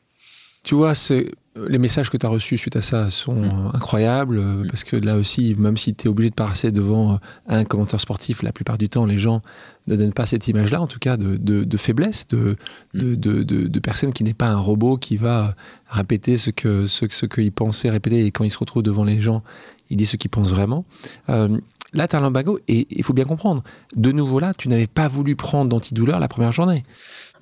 Tu 0.63 0.75
vois, 0.75 0.95
c'est 0.95 1.31
les 1.55 1.77
messages 1.77 2.09
que 2.09 2.17
tu 2.17 2.25
as 2.25 2.29
reçus 2.29 2.57
suite 2.57 2.75
à 2.75 2.81
ça 2.81 3.09
sont 3.09 3.35
mm. 3.35 3.43
euh, 3.43 3.75
incroyables 3.77 4.39
euh, 4.39 4.63
mm. 4.63 4.67
parce 4.67 4.83
que 4.83 4.95
là 4.95 5.17
aussi, 5.17 5.55
même 5.57 5.77
si 5.77 5.93
tu 5.93 6.05
es 6.05 6.09
obligé 6.09 6.29
de 6.29 6.35
passer 6.35 6.71
devant 6.71 7.13
euh, 7.13 7.17
un 7.47 7.63
commentaire 7.63 7.99
sportif, 7.99 8.41
la 8.41 8.51
plupart 8.51 8.77
du 8.77 8.89
temps, 8.89 9.05
les 9.05 9.17
gens 9.17 9.41
ne 9.87 9.95
donnent 9.95 10.13
pas 10.13 10.25
cette 10.25 10.47
image-là, 10.47 10.81
en 10.81 10.87
tout 10.87 10.99
cas 10.99 11.17
de, 11.17 11.37
de, 11.37 11.77
faiblesse, 11.77 12.27
de, 12.27 12.55
mm. 12.93 13.15
de, 13.15 13.43
de, 13.43 13.79
personne 13.79 14.13
qui 14.13 14.23
n'est 14.23 14.33
pas 14.33 14.47
un 14.47 14.57
robot 14.57 14.97
qui 14.97 15.17
va 15.17 15.55
répéter 15.87 16.37
ce 16.37 16.49
que 16.49 16.87
ce, 16.87 17.05
ce 17.09 17.25
qu'il 17.25 17.51
pensait 17.51 17.89
répéter 17.89 18.25
et 18.25 18.31
quand 18.31 18.43
il 18.43 18.51
se 18.51 18.57
retrouve 18.57 18.83
devant 18.83 19.03
les 19.03 19.21
gens, 19.21 19.43
il 19.89 19.97
dit 19.97 20.05
ce 20.05 20.17
qu'il 20.17 20.31
pense 20.31 20.49
vraiment. 20.49 20.85
là, 21.27 22.07
tu 22.07 22.15
as 22.15 22.19
un 22.19 22.33
et 22.67 22.87
il 22.89 23.03
faut 23.03 23.13
bien 23.13 23.25
comprendre, 23.25 23.63
de 23.95 24.11
nouveau 24.11 24.39
là, 24.39 24.53
tu 24.57 24.69
n'avais 24.69 24.87
pas 24.87 25.07
voulu 25.07 25.35
prendre 25.35 25.69
d'antidouleur 25.69 26.19
la 26.19 26.27
première 26.27 26.51
journée. 26.51 26.83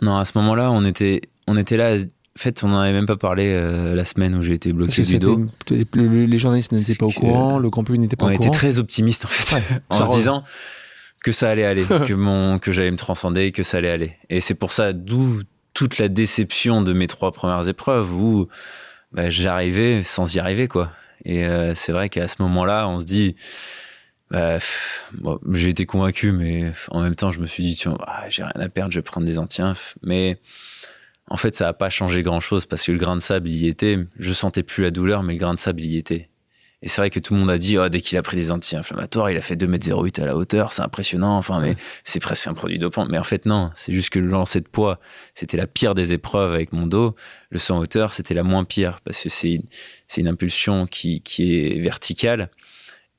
Non, 0.01 0.17
à 0.17 0.25
ce 0.25 0.37
moment-là, 0.39 0.71
on 0.71 0.83
était, 0.83 1.21
on 1.47 1.55
était 1.55 1.77
là 1.77 1.95
fait, 2.37 2.63
on 2.63 2.69
n'en 2.69 2.79
avait 2.79 2.93
même 2.93 3.05
pas 3.05 3.17
parlé 3.17 3.51
euh, 3.51 3.95
la 3.95 4.05
semaine 4.05 4.35
où 4.35 4.43
j'ai 4.43 4.53
été 4.53 4.73
bloqué 4.73 5.01
du 5.03 5.19
dos. 5.19 5.45
Les 5.93 6.37
journalistes 6.37 6.71
n'étaient 6.71 6.95
pas 6.95 7.05
au 7.05 7.11
courant, 7.11 7.59
le 7.59 7.69
grand 7.69 7.83
public 7.83 8.01
n'était 8.01 8.15
pas 8.15 8.25
au 8.25 8.29
courant. 8.29 8.39
On 8.41 8.47
était 8.47 8.57
très 8.57 8.79
optimiste 8.79 9.25
en 9.25 9.29
fait, 9.29 9.81
en 9.89 10.11
se 10.11 10.17
disant 10.17 10.43
que 11.23 11.31
ça 11.31 11.49
allait 11.49 11.65
aller, 11.65 11.83
que 12.07 12.13
mon 12.13 12.59
que 12.59 12.71
j'allais 12.71 12.91
me 12.91 12.97
transcender, 12.97 13.51
que 13.51 13.63
ça 13.63 13.77
allait 13.77 13.89
aller. 13.89 14.13
Et 14.29 14.41
c'est 14.41 14.55
pour 14.55 14.71
ça 14.71 14.93
d'où 14.93 15.41
toute 15.73 15.97
la 15.97 16.07
déception 16.07 16.81
de 16.81 16.93
mes 16.93 17.07
trois 17.07 17.31
premières 17.31 17.67
épreuves 17.67 18.13
où 18.13 18.47
bah, 19.11 19.29
j'arrivais 19.29 20.03
sans 20.03 20.33
y 20.35 20.39
arriver 20.39 20.67
quoi. 20.67 20.91
Et 21.25 21.45
euh, 21.45 21.73
c'est 21.75 21.91
vrai 21.91 22.09
qu'à 22.09 22.27
ce 22.27 22.37
moment-là, 22.39 22.87
on 22.87 22.99
se 22.99 23.05
dit, 23.05 23.35
bah, 24.31 24.57
j'ai 25.51 25.69
été 25.69 25.85
convaincu, 25.85 26.31
mais 26.31 26.71
en 26.89 27.01
même 27.01 27.15
temps, 27.15 27.31
je 27.31 27.39
me 27.39 27.45
suis 27.45 27.63
dit, 27.63 27.75
tiens, 27.75 27.95
bah, 27.99 28.23
j'ai 28.29 28.43
rien 28.43 28.53
à 28.55 28.69
perdre, 28.69 28.91
je 28.91 28.99
vais 28.99 29.03
prendre 29.03 29.27
des 29.27 29.37
antiinfs. 29.37 29.95
Mais 30.03 30.39
en 31.31 31.37
fait, 31.37 31.55
ça 31.55 31.63
n'a 31.63 31.73
pas 31.73 31.89
changé 31.89 32.23
grand-chose 32.23 32.65
parce 32.65 32.85
que 32.85 32.91
le 32.91 32.97
grain 32.97 33.15
de 33.15 33.21
sable 33.21 33.47
y 33.47 33.67
était. 33.67 33.97
Je 34.19 34.33
sentais 34.33 34.63
plus 34.63 34.83
la 34.83 34.91
douleur, 34.91 35.23
mais 35.23 35.31
le 35.31 35.39
grain 35.39 35.53
de 35.53 35.59
sable 35.59 35.79
y 35.79 35.95
était. 35.95 36.27
Et 36.81 36.89
c'est 36.89 36.99
vrai 36.99 37.09
que 37.09 37.21
tout 37.21 37.33
le 37.33 37.39
monde 37.39 37.49
a 37.49 37.57
dit, 37.57 37.77
oh, 37.77 37.87
dès 37.87 38.01
qu'il 38.01 38.17
a 38.17 38.21
pris 38.21 38.35
des 38.35 38.51
anti-inflammatoires, 38.51 39.31
il 39.31 39.37
a 39.37 39.41
fait 39.41 39.55
2m08 39.55 40.21
à 40.21 40.25
la 40.25 40.35
hauteur, 40.35 40.73
c'est 40.73 40.81
impressionnant, 40.81 41.37
enfin, 41.37 41.61
mais 41.61 41.77
c'est 42.03 42.19
presque 42.19 42.47
un 42.47 42.53
produit 42.53 42.79
dopant. 42.79 43.05
Mais 43.05 43.17
en 43.17 43.23
fait, 43.23 43.45
non, 43.45 43.71
c'est 43.75 43.93
juste 43.93 44.09
que 44.09 44.19
le 44.19 44.27
lancer 44.27 44.59
de 44.59 44.67
poids, 44.67 44.99
c'était 45.33 45.55
la 45.55 45.67
pire 45.67 45.95
des 45.95 46.11
épreuves 46.11 46.53
avec 46.53 46.73
mon 46.73 46.85
dos. 46.85 47.15
Le 47.49 47.59
saut 47.59 47.75
en 47.75 47.79
hauteur, 47.79 48.11
c'était 48.11 48.33
la 48.33 48.43
moins 48.43 48.65
pire, 48.65 48.99
parce 49.05 49.23
que 49.23 49.29
c'est 49.29 49.53
une, 49.53 49.63
une 50.17 50.27
impulsion 50.27 50.85
qui, 50.85 51.21
qui 51.21 51.55
est 51.55 51.79
verticale. 51.79 52.49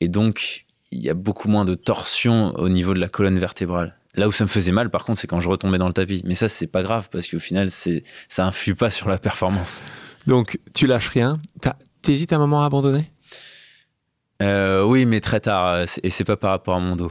Et 0.01 0.09
donc, 0.09 0.67
il 0.91 1.01
y 1.01 1.09
a 1.09 1.15
beaucoup 1.15 1.49
moins 1.49 1.65
de 1.65 1.75
torsion 1.75 2.55
au 2.57 2.69
niveau 2.69 2.93
de 2.93 3.01
la 3.01 3.09
colonne 3.09 3.39
vertébrale. 3.39 3.97
Là 4.15 4.29
où 4.29 4.33
ça 4.33 4.45
me 4.45 4.49
faisait 4.49 4.73
mal, 4.73 4.91
par 4.91 5.05
contre, 5.05 5.19
c'est 5.19 5.27
quand 5.27 5.41
je 5.41 5.49
retombais 5.49 5.79
dans 5.79 5.87
le 5.87 5.93
tapis. 5.95 6.23
Mais 6.27 6.35
ça, 6.35 6.49
c'est 6.49 6.67
pas 6.67 6.83
grave 6.83 7.09
parce 7.11 7.29
qu'au 7.29 7.39
final, 7.39 7.71
c'est, 7.71 8.03
ça 8.29 8.45
influe 8.45 8.75
pas 8.75 8.91
sur 8.91 9.09
la 9.09 9.17
performance. 9.19 9.83
Donc, 10.27 10.59
tu 10.75 10.87
lâches 10.87 11.09
rien. 11.09 11.41
T'hésites 12.03 12.33
un 12.33 12.39
moment 12.39 12.63
à 12.63 12.67
abandonner? 12.67 13.11
Euh, 14.43 14.83
Oui, 14.85 15.07
mais 15.07 15.21
très 15.21 15.41
tard. 15.41 15.85
Et 16.03 16.11
c'est 16.11 16.25
pas 16.25 16.37
par 16.37 16.51
rapport 16.51 16.75
à 16.77 16.81
mon 16.81 16.97
dos. 16.97 17.11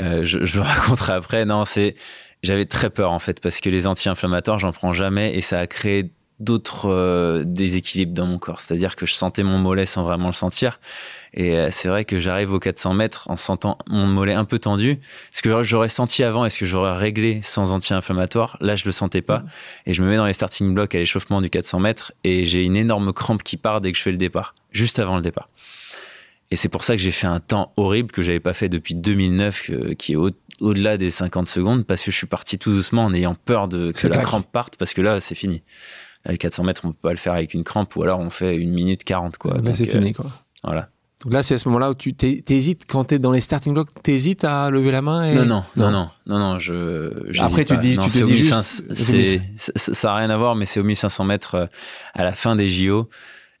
Euh, 0.00 0.24
je, 0.24 0.44
je, 0.44 0.56
le 0.56 0.62
raconterai 0.66 1.12
après. 1.12 1.44
Non, 1.44 1.64
c'est, 1.64 1.94
j'avais 2.42 2.64
très 2.64 2.90
peur 2.90 3.12
en 3.12 3.18
fait 3.18 3.40
parce 3.40 3.60
que 3.60 3.70
les 3.70 3.86
anti-inflammatoires, 3.86 4.58
j'en 4.58 4.72
prends 4.72 4.92
jamais 4.92 5.36
et 5.36 5.42
ça 5.42 5.60
a 5.60 5.66
créé 5.66 6.12
d'autres 6.42 6.90
euh, 6.90 7.42
déséquilibres 7.44 8.12
dans 8.12 8.26
mon 8.26 8.38
corps. 8.38 8.60
C'est-à-dire 8.60 8.96
que 8.96 9.06
je 9.06 9.14
sentais 9.14 9.42
mon 9.42 9.58
mollet 9.58 9.86
sans 9.86 10.02
vraiment 10.02 10.26
le 10.26 10.32
sentir. 10.32 10.80
Et 11.34 11.56
euh, 11.56 11.68
c'est 11.70 11.88
vrai 11.88 12.04
que 12.04 12.18
j'arrive 12.18 12.52
aux 12.52 12.58
400 12.58 12.94
mètres 12.94 13.30
en 13.30 13.36
sentant 13.36 13.78
mon 13.88 14.06
mollet 14.06 14.34
un 14.34 14.44
peu 14.44 14.58
tendu. 14.58 14.98
Ce 15.30 15.40
que 15.42 15.62
j'aurais 15.62 15.88
senti 15.88 16.24
avant, 16.24 16.44
est-ce 16.44 16.58
que 16.58 16.66
j'aurais 16.66 16.96
réglé 16.96 17.40
sans 17.42 17.72
anti-inflammatoire 17.72 18.56
Là, 18.60 18.76
je 18.76 18.84
le 18.84 18.92
sentais 18.92 19.22
pas. 19.22 19.44
Et 19.86 19.94
je 19.94 20.02
me 20.02 20.08
mets 20.08 20.16
dans 20.16 20.26
les 20.26 20.32
starting 20.32 20.74
blocks 20.74 20.94
à 20.94 20.98
l'échauffement 20.98 21.40
du 21.40 21.48
400 21.48 21.80
mètres 21.80 22.12
et 22.24 22.44
j'ai 22.44 22.62
une 22.64 22.76
énorme 22.76 23.12
crampe 23.12 23.42
qui 23.42 23.56
part 23.56 23.80
dès 23.80 23.92
que 23.92 23.98
je 23.98 24.02
fais 24.02 24.10
le 24.10 24.18
départ, 24.18 24.54
juste 24.72 24.98
avant 24.98 25.16
le 25.16 25.22
départ. 25.22 25.48
Et 26.50 26.56
c'est 26.56 26.68
pour 26.68 26.84
ça 26.84 26.96
que 26.96 27.02
j'ai 27.02 27.12
fait 27.12 27.26
un 27.26 27.40
temps 27.40 27.72
horrible 27.78 28.10
que 28.10 28.20
j'avais 28.20 28.40
pas 28.40 28.52
fait 28.52 28.68
depuis 28.68 28.94
2009, 28.94 29.70
euh, 29.70 29.94
qui 29.94 30.12
est 30.12 30.16
au-delà 30.60 30.98
des 30.98 31.08
50 31.08 31.48
secondes, 31.48 31.86
parce 31.86 32.04
que 32.04 32.10
je 32.10 32.16
suis 32.16 32.26
parti 32.26 32.58
tout 32.58 32.70
doucement 32.70 33.04
en 33.04 33.14
ayant 33.14 33.34
peur 33.34 33.68
de 33.68 33.90
que 33.90 34.06
la 34.06 34.18
crampe 34.18 34.46
parte, 34.52 34.76
parce 34.76 34.92
que 34.92 35.00
là, 35.00 35.18
c'est 35.18 35.34
fini. 35.34 35.62
Là, 36.24 36.32
les 36.32 36.38
400 36.38 36.64
mètres, 36.64 36.82
on 36.84 36.92
peut 36.92 36.98
pas 37.02 37.10
le 37.10 37.16
faire 37.16 37.32
avec 37.32 37.54
une 37.54 37.64
crampe, 37.64 37.96
ou 37.96 38.02
alors 38.02 38.20
on 38.20 38.30
fait 38.30 38.56
une 38.56 38.72
minute 38.72 39.04
40, 39.04 39.38
quoi. 39.38 39.58
Là, 39.62 39.74
c'est 39.74 39.86
fini, 39.86 40.12
quoi. 40.12 40.26
Voilà. 40.62 40.88
Donc 41.24 41.32
là, 41.34 41.42
c'est 41.42 41.54
à 41.54 41.58
ce 41.58 41.68
moment-là 41.68 41.90
où 41.90 41.94
tu 41.94 42.14
hésites 42.48 42.84
quand 42.88 43.04
tu 43.04 43.14
es 43.14 43.18
dans 43.18 43.30
les 43.30 43.40
starting 43.40 43.74
blocks, 43.74 43.90
tu 44.02 44.10
hésites 44.10 44.42
à 44.44 44.70
lever 44.70 44.90
la 44.90 45.02
main 45.02 45.22
et... 45.24 45.34
non, 45.34 45.44
non, 45.44 45.62
non, 45.76 45.90
non, 45.90 46.10
non, 46.26 46.38
non, 46.38 46.58
je. 46.58 47.40
Après, 47.40 47.64
tu 47.64 47.76
dis, 47.78 47.96
tu 47.96 48.08
te 48.08 48.24
dis 48.24 48.42
juste, 48.42 48.84
ça 49.76 50.08
n'a 50.08 50.14
rien 50.16 50.30
à 50.30 50.36
voir, 50.36 50.56
mais 50.56 50.64
c'est 50.64 50.80
au 50.80 50.84
1500 50.84 51.24
mètres 51.24 51.54
euh, 51.54 51.66
à 52.14 52.24
la 52.24 52.32
fin 52.32 52.56
des 52.56 52.68
JO. 52.68 53.08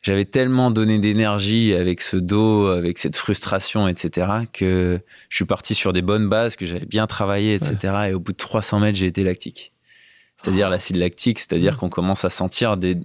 J'avais 0.02 0.24
tellement 0.24 0.72
donné 0.72 0.98
d'énergie 0.98 1.72
avec 1.74 2.00
ce 2.00 2.16
dos, 2.16 2.66
avec 2.66 2.98
cette 2.98 3.14
frustration, 3.14 3.86
etc., 3.86 4.26
que 4.52 5.00
je 5.28 5.36
suis 5.36 5.44
parti 5.44 5.76
sur 5.76 5.92
des 5.92 6.02
bonnes 6.02 6.28
bases, 6.28 6.56
que 6.56 6.66
j'avais 6.66 6.86
bien 6.86 7.06
travaillé, 7.06 7.54
etc. 7.54 8.08
Et 8.08 8.14
au 8.14 8.18
bout 8.18 8.32
de 8.32 8.36
300 8.36 8.80
mètres, 8.80 8.98
j'ai 8.98 9.06
été 9.06 9.22
lactique. 9.22 9.71
C'est-à-dire 10.42 10.68
l'acide 10.68 10.96
lactique, 10.96 11.38
c'est-à-dire 11.38 11.76
qu'on 11.76 11.88
commence 11.88 12.24
à 12.24 12.30
sentir 12.30 12.76
des, 12.76 12.96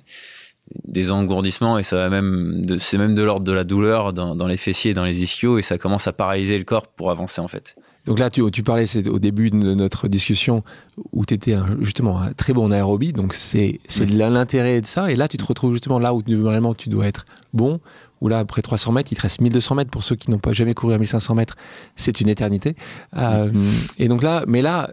des 0.85 1.11
engourdissements 1.11 1.77
et 1.77 1.83
ça 1.83 1.97
va 1.97 2.09
même 2.09 2.65
c'est 2.79 2.97
même 2.97 3.15
de 3.15 3.23
l'ordre 3.23 3.45
de 3.45 3.51
la 3.51 3.63
douleur 3.63 4.13
dans, 4.13 4.47
les 4.47 4.57
fessiers 4.57 4.91
et 4.91 4.93
dans 4.93 5.05
les 5.05 5.23
ischios 5.23 5.57
et 5.57 5.61
ça 5.61 5.77
commence 5.77 6.07
à 6.07 6.13
paralyser 6.13 6.57
le 6.57 6.63
corps 6.63 6.87
pour 6.87 7.11
avancer 7.11 7.41
en 7.41 7.47
fait. 7.47 7.75
Donc 8.05 8.19
là, 8.19 8.29
tu, 8.29 8.49
tu 8.51 8.63
parlais 8.63 8.85
au 9.09 9.19
début 9.19 9.49
de 9.51 9.73
notre 9.73 10.07
discussion 10.07 10.63
où 11.11 11.25
tu 11.25 11.33
étais 11.33 11.57
justement 11.81 12.21
un 12.21 12.31
très 12.31 12.53
bon 12.53 12.71
aérobie, 12.71 13.11
donc 13.11 13.33
c'est 13.33 13.81
l'intérêt 13.99 14.79
de 14.79 14.85
ça. 14.85 15.11
Et 15.11 15.17
là, 15.17 15.27
tu 15.27 15.35
te 15.35 15.43
retrouves 15.43 15.73
justement 15.73 15.99
là 15.99 16.13
où 16.13 16.23
normalement 16.25 16.73
tu 16.73 16.87
dois 16.87 17.05
être 17.05 17.25
bon, 17.51 17.81
où 18.21 18.29
là, 18.29 18.39
après 18.39 18.61
300 18.61 18.93
mètres, 18.93 19.11
il 19.11 19.15
te 19.15 19.21
reste 19.21 19.41
1200 19.41 19.75
mètres 19.75 19.91
pour 19.91 20.03
ceux 20.03 20.15
qui 20.15 20.31
n'ont 20.31 20.39
pas 20.39 20.53
jamais 20.53 20.73
couru 20.73 20.93
à 20.93 20.97
1500 20.97 21.35
mètres, 21.35 21.57
c'est 21.97 22.21
une 22.21 22.29
éternité. 22.29 22.77
Euh, 23.17 23.51
et 23.97 24.07
donc 24.07 24.23
là, 24.23 24.45
mais 24.47 24.61
là, 24.61 24.87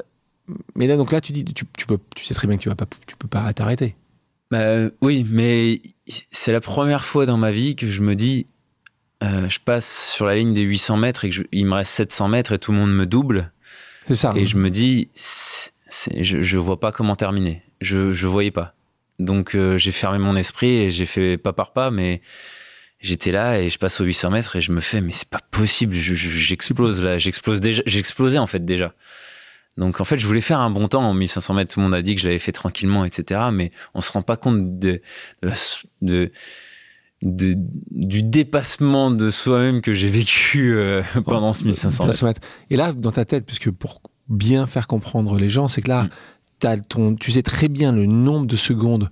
mais 0.75 0.87
là, 0.87 0.97
donc 0.97 1.13
là, 1.13 1.21
tu 1.21 1.33
dis, 1.33 1.45
tu, 1.45 1.65
peux, 1.65 1.99
tu 2.15 2.25
sais 2.25 2.35
très 2.35 2.47
bien 2.47 2.57
que 2.57 2.63
tu 2.63 2.69
vas 2.69 2.75
pas, 2.75 2.87
tu 3.07 3.17
peux 3.17 3.29
pas 3.29 3.53
t'arrêter. 3.53 3.97
Bah, 4.51 4.89
oui, 5.01 5.27
mais 5.31 5.81
c'est 6.31 6.53
la 6.53 6.61
première 6.61 7.05
fois 7.05 7.27
dans 7.27 7.37
ma 7.37 7.51
vie 7.51 7.77
que 7.77 7.87
je 7.87 8.03
me 8.03 8.15
dis, 8.15 8.47
euh, 9.23 9.49
je 9.49 9.59
passe 9.59 10.11
sur 10.13 10.27
la 10.27 10.37
ligne 10.37 10.53
des 10.53 10.63
800 10.63 10.97
mètres 10.97 11.25
et 11.25 11.31
qu'il 11.31 11.67
me 11.67 11.75
reste 11.75 11.93
700 11.93 12.29
mètres 12.29 12.53
et 12.53 12.59
tout 12.59 12.73
le 12.73 12.79
monde 12.79 12.95
me 12.95 13.07
double. 13.07 13.53
C'est 14.07 14.15
ça. 14.15 14.35
Et 14.37 14.45
je 14.45 14.57
me 14.57 14.71
dis, 14.71 15.09
je, 15.15 16.43
je 16.43 16.59
vois 16.59 16.79
pas 16.79 16.93
comment 16.93 17.17
terminer. 17.17 17.63
Je, 17.81 18.13
je 18.13 18.27
voyais 18.27 18.51
pas. 18.51 18.75
Donc 19.19 19.55
euh, 19.55 19.77
j'ai 19.77 19.93
fermé 19.93 20.19
mon 20.19 20.37
esprit 20.37 20.77
et 20.77 20.91
j'ai 20.91 21.07
fait 21.07 21.39
pas 21.39 21.53
par 21.53 21.73
pas, 21.73 21.91
mais 21.91 22.21
j'étais 23.01 23.31
là 23.31 23.61
et 23.61 23.69
je 23.69 23.79
passe 23.79 24.01
aux 24.01 24.05
800 24.05 24.31
mètres 24.31 24.57
et 24.57 24.61
je 24.61 24.73
me 24.73 24.81
fais, 24.81 25.01
mais 25.01 25.13
c'est 25.13 25.29
pas 25.29 25.41
possible, 25.51 25.95
j'explose 25.95 27.05
là, 27.05 27.19
j'explose 27.19 27.61
déjà, 27.61 27.83
j'explosais 27.87 28.39
en 28.39 28.47
fait 28.47 28.65
déjà. 28.65 28.95
Donc 29.77 30.01
en 30.01 30.05
fait, 30.05 30.19
je 30.19 30.27
voulais 30.27 30.41
faire 30.41 30.61
un 30.61 30.71
bon 30.71 30.89
temps 30.89 31.03
en 31.03 31.15
1500 31.15 31.55
mètres. 31.55 31.75
Tout 31.75 31.81
le 31.81 31.85
monde 31.85 31.95
a 31.95 32.03
dit 32.03 32.15
que 32.15 32.21
je 32.21 32.27
l'avais 32.27 32.39
fait 32.39 32.53
tranquillement, 32.53 33.05
etc. 33.05 33.41
Mais 33.53 33.71
on 33.95 34.01
se 34.01 34.13
rend 34.13 34.23
pas 34.23 34.37
compte 34.37 34.79
de, 34.79 35.01
de, 36.03 36.31
de, 37.23 37.57
du 37.91 38.23
dépassement 38.23 39.11
de 39.11 39.31
soi-même 39.31 39.81
que 39.81 39.95
j'ai 39.95 40.11
vécu 40.11 40.75
euh, 40.75 41.03
pendant 41.25 41.53
ce 41.53 41.65
1500 41.65 42.07
mètres. 42.23 42.41
Et 42.71 42.77
là, 42.77 42.93
dans 42.93 43.13
ta 43.13 43.25
tête, 43.25 43.47
puisque 43.47 43.71
pour 43.71 44.01
bien 44.29 44.67
faire 44.67 44.87
comprendre 44.87 45.37
les 45.37 45.49
gens, 45.49 45.69
c'est 45.69 45.83
que 45.83 45.89
là, 45.89 46.05
mm. 46.05 46.67
as 46.67 46.79
ton, 46.79 47.15
tu 47.17 47.33
sais 47.33 47.43
très 47.43 47.69
bien 47.69 47.93
le 47.93 48.07
nombre 48.07 48.47
de 48.47 48.57
secondes 48.57 49.11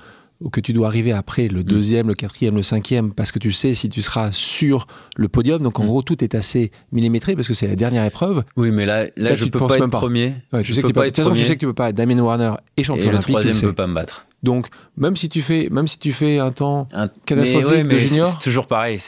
que 0.51 0.61
tu 0.61 0.73
dois 0.73 0.87
arriver 0.87 1.13
après 1.13 1.49
le 1.49 1.61
mm. 1.61 1.65
deuxième, 1.65 2.09
le 2.09 2.15
quatrième, 2.15 2.57
le 2.57 2.63
cinquième, 2.63 3.13
parce 3.13 3.33
que 3.33 3.39
tu 3.39 3.53
sais 3.53 3.75
si 3.75 3.89
tu 3.89 4.03
seras 4.03 4.33
sur 4.33 4.87
le 5.17 5.29
podium. 5.29 5.63
Donc 5.63 5.79
en 5.81 5.85
mm. 5.85 5.87
gros, 5.87 6.03
tout 6.03 6.23
est 6.25 6.35
assez 6.35 6.71
millimétré 6.93 7.35
parce 7.37 7.49
que 7.49 7.55
c'est 7.55 7.67
la 7.67 7.77
dernière 7.77 8.05
épreuve. 8.05 8.45
Oui, 8.57 8.71
mais 8.71 8.87
là, 8.87 9.07
là, 9.17 9.35
je 9.35 9.45
peux 9.45 9.59
pas 9.59 9.77
être 9.77 9.87
premier. 9.89 10.35
tu 10.63 10.75
sais 10.75 10.83
que 10.83 10.93
pas, 10.93 11.03
de 11.03 11.07
toute 11.07 11.17
façon, 11.17 11.35
tu 11.35 11.45
sais 11.45 11.55
que 11.55 11.61
tu 11.61 11.67
peux 11.67 11.75
pas 11.75 11.91
être 11.91 11.97
Damien 11.97 12.19
Warner 12.19 12.55
et 12.77 12.85
champion 12.85 13.11
et 13.11 13.13
Le 13.13 13.19
troisième 13.19 13.57
ne 13.57 13.61
peut 13.61 13.73
pas 13.73 13.87
me 13.87 13.95
battre. 13.95 14.27
Donc 14.43 14.69
même 14.97 15.17
si 15.17 15.29
tu 15.29 15.41
fais, 15.41 15.69
même 15.71 15.87
si 15.87 15.99
tu 15.99 16.13
fais 16.13 16.39
un 16.39 16.51
temps 16.51 16.89
catastrophique 17.27 17.89
de 17.89 17.99
junior, 17.99 18.27
c'est 18.27 18.39
toujours 18.39 18.67
pareil. 18.67 18.99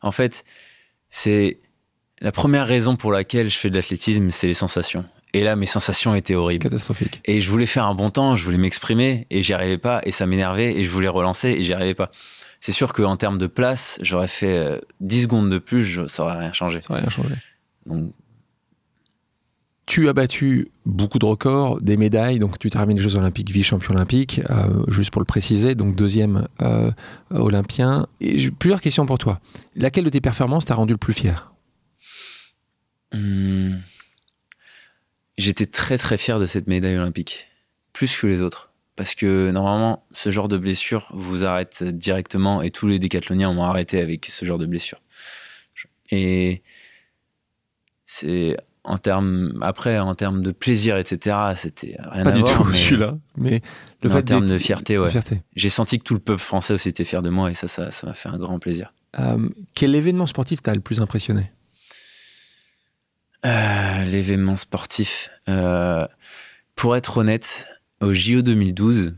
En 0.00 0.12
fait, 0.12 0.44
c'est 1.10 1.58
la 2.20 2.32
première 2.32 2.66
raison 2.66 2.96
pour 2.96 3.12
laquelle 3.12 3.48
je 3.48 3.58
fais 3.58 3.70
de 3.70 3.76
l'athlétisme, 3.76 4.30
c'est 4.30 4.46
les 4.46 4.54
sensations. 4.54 5.04
Et 5.34 5.42
là, 5.42 5.56
mes 5.56 5.66
sensations 5.66 6.14
étaient 6.14 6.34
horribles. 6.34 6.62
Catastrophiques. 6.62 7.20
Et 7.24 7.40
je 7.40 7.50
voulais 7.50 7.66
faire 7.66 7.84
un 7.84 7.94
bon 7.94 8.10
temps, 8.10 8.36
je 8.36 8.44
voulais 8.44 8.58
m'exprimer 8.58 9.26
et 9.30 9.42
j'y 9.42 9.52
arrivais 9.52 9.78
pas 9.78 10.00
et 10.04 10.12
ça 10.12 10.26
m'énervait 10.26 10.74
et 10.76 10.84
je 10.84 10.90
voulais 10.90 11.08
relancer 11.08 11.48
et 11.48 11.62
j'y 11.62 11.72
arrivais 11.72 11.94
pas. 11.94 12.10
C'est 12.60 12.72
sûr 12.72 12.92
qu'en 12.92 13.16
termes 13.16 13.38
de 13.38 13.46
place, 13.46 13.98
j'aurais 14.02 14.26
fait 14.26 14.80
10 15.00 15.18
euh, 15.18 15.22
secondes 15.22 15.50
de 15.50 15.58
plus, 15.58 16.06
ça 16.08 16.24
aurait 16.24 16.38
rien 16.38 16.52
changé. 16.52 16.80
Ça 16.82 16.92
aurait 16.92 17.02
rien 17.02 17.10
changé. 17.10 17.34
Tu 19.86 20.08
as 20.08 20.12
battu 20.12 20.68
beaucoup 20.84 21.18
de 21.18 21.24
records, 21.24 21.80
des 21.80 21.96
médailles, 21.96 22.38
donc 22.38 22.58
tu 22.58 22.68
termines 22.68 22.98
les 22.98 23.02
Jeux 23.02 23.16
Olympiques 23.16 23.50
vice-champion 23.50 23.94
olympique, 23.94 24.42
euh, 24.50 24.84
juste 24.88 25.10
pour 25.10 25.20
le 25.20 25.26
préciser, 25.26 25.74
donc 25.74 25.94
deuxième 25.94 26.46
euh, 26.60 26.90
olympien. 27.30 28.06
Et 28.20 28.50
plusieurs 28.50 28.80
questions 28.80 29.06
pour 29.06 29.18
toi. 29.18 29.40
Laquelle 29.76 30.04
de 30.04 30.10
tes 30.10 30.20
performances 30.20 30.66
t'a 30.66 30.74
rendu 30.74 30.92
le 30.92 30.98
plus 30.98 31.14
fier? 31.14 31.52
Hmm 33.14 33.76
j'étais 35.38 35.66
très 35.66 35.96
très 35.96 36.18
fier 36.18 36.38
de 36.38 36.46
cette 36.46 36.66
médaille 36.66 36.98
olympique, 36.98 37.48
plus 37.92 38.16
que 38.16 38.26
les 38.26 38.42
autres. 38.42 38.72
Parce 38.96 39.14
que 39.14 39.50
normalement, 39.50 40.04
ce 40.12 40.30
genre 40.30 40.48
de 40.48 40.58
blessure 40.58 41.08
vous 41.12 41.44
arrête 41.44 41.84
directement 41.84 42.62
et 42.62 42.70
tous 42.70 42.88
les 42.88 42.98
décathloniens 42.98 43.52
m'ont 43.52 43.62
arrêté 43.62 44.00
avec 44.00 44.26
ce 44.26 44.44
genre 44.44 44.58
de 44.58 44.66
blessure. 44.66 44.98
Et 46.10 46.62
c'est 48.06 48.56
en 48.84 48.98
termes 48.98 49.58
après 49.60 49.98
en 49.98 50.14
termes 50.14 50.42
de 50.42 50.50
plaisir 50.50 50.96
etc 50.96 51.36
c'était 51.56 51.96
rien 52.10 52.24
pas 52.24 52.30
à 52.30 52.32
du 52.32 52.40
voir, 52.40 52.56
tout 52.56 52.64
mais, 52.64 52.78
je 52.78 52.82
suis 52.82 52.96
là 52.96 53.18
mais 53.36 53.60
le 54.00 54.08
fait 54.08 54.16
en 54.16 54.22
termes 54.22 54.46
de 54.46 54.56
fierté 54.56 54.96
ouais 54.96 55.10
j'ai 55.54 55.68
senti 55.68 55.98
que 55.98 56.04
tout 56.04 56.14
le 56.14 56.20
peuple 56.20 56.40
français 56.40 56.72
aussi 56.72 56.88
était 56.88 57.04
fier 57.04 57.20
de 57.20 57.28
moi 57.28 57.50
et 57.50 57.54
ça 57.54 57.68
ça 57.68 58.06
m'a 58.06 58.14
fait 58.14 58.30
un 58.30 58.38
grand 58.38 58.58
plaisir 58.58 58.94
euh, 59.18 59.48
quel 59.74 59.94
événement 59.94 60.26
sportif 60.26 60.62
t'a 60.62 60.74
le 60.74 60.80
plus 60.80 61.00
impressionné? 61.00 61.50
Euh, 63.46 64.04
l'événement 64.04 64.56
sportif. 64.56 65.30
Euh, 65.48 66.06
pour 66.74 66.96
être 66.96 67.18
honnête, 67.18 67.66
au 68.00 68.12
JO 68.12 68.42
2012, 68.42 69.14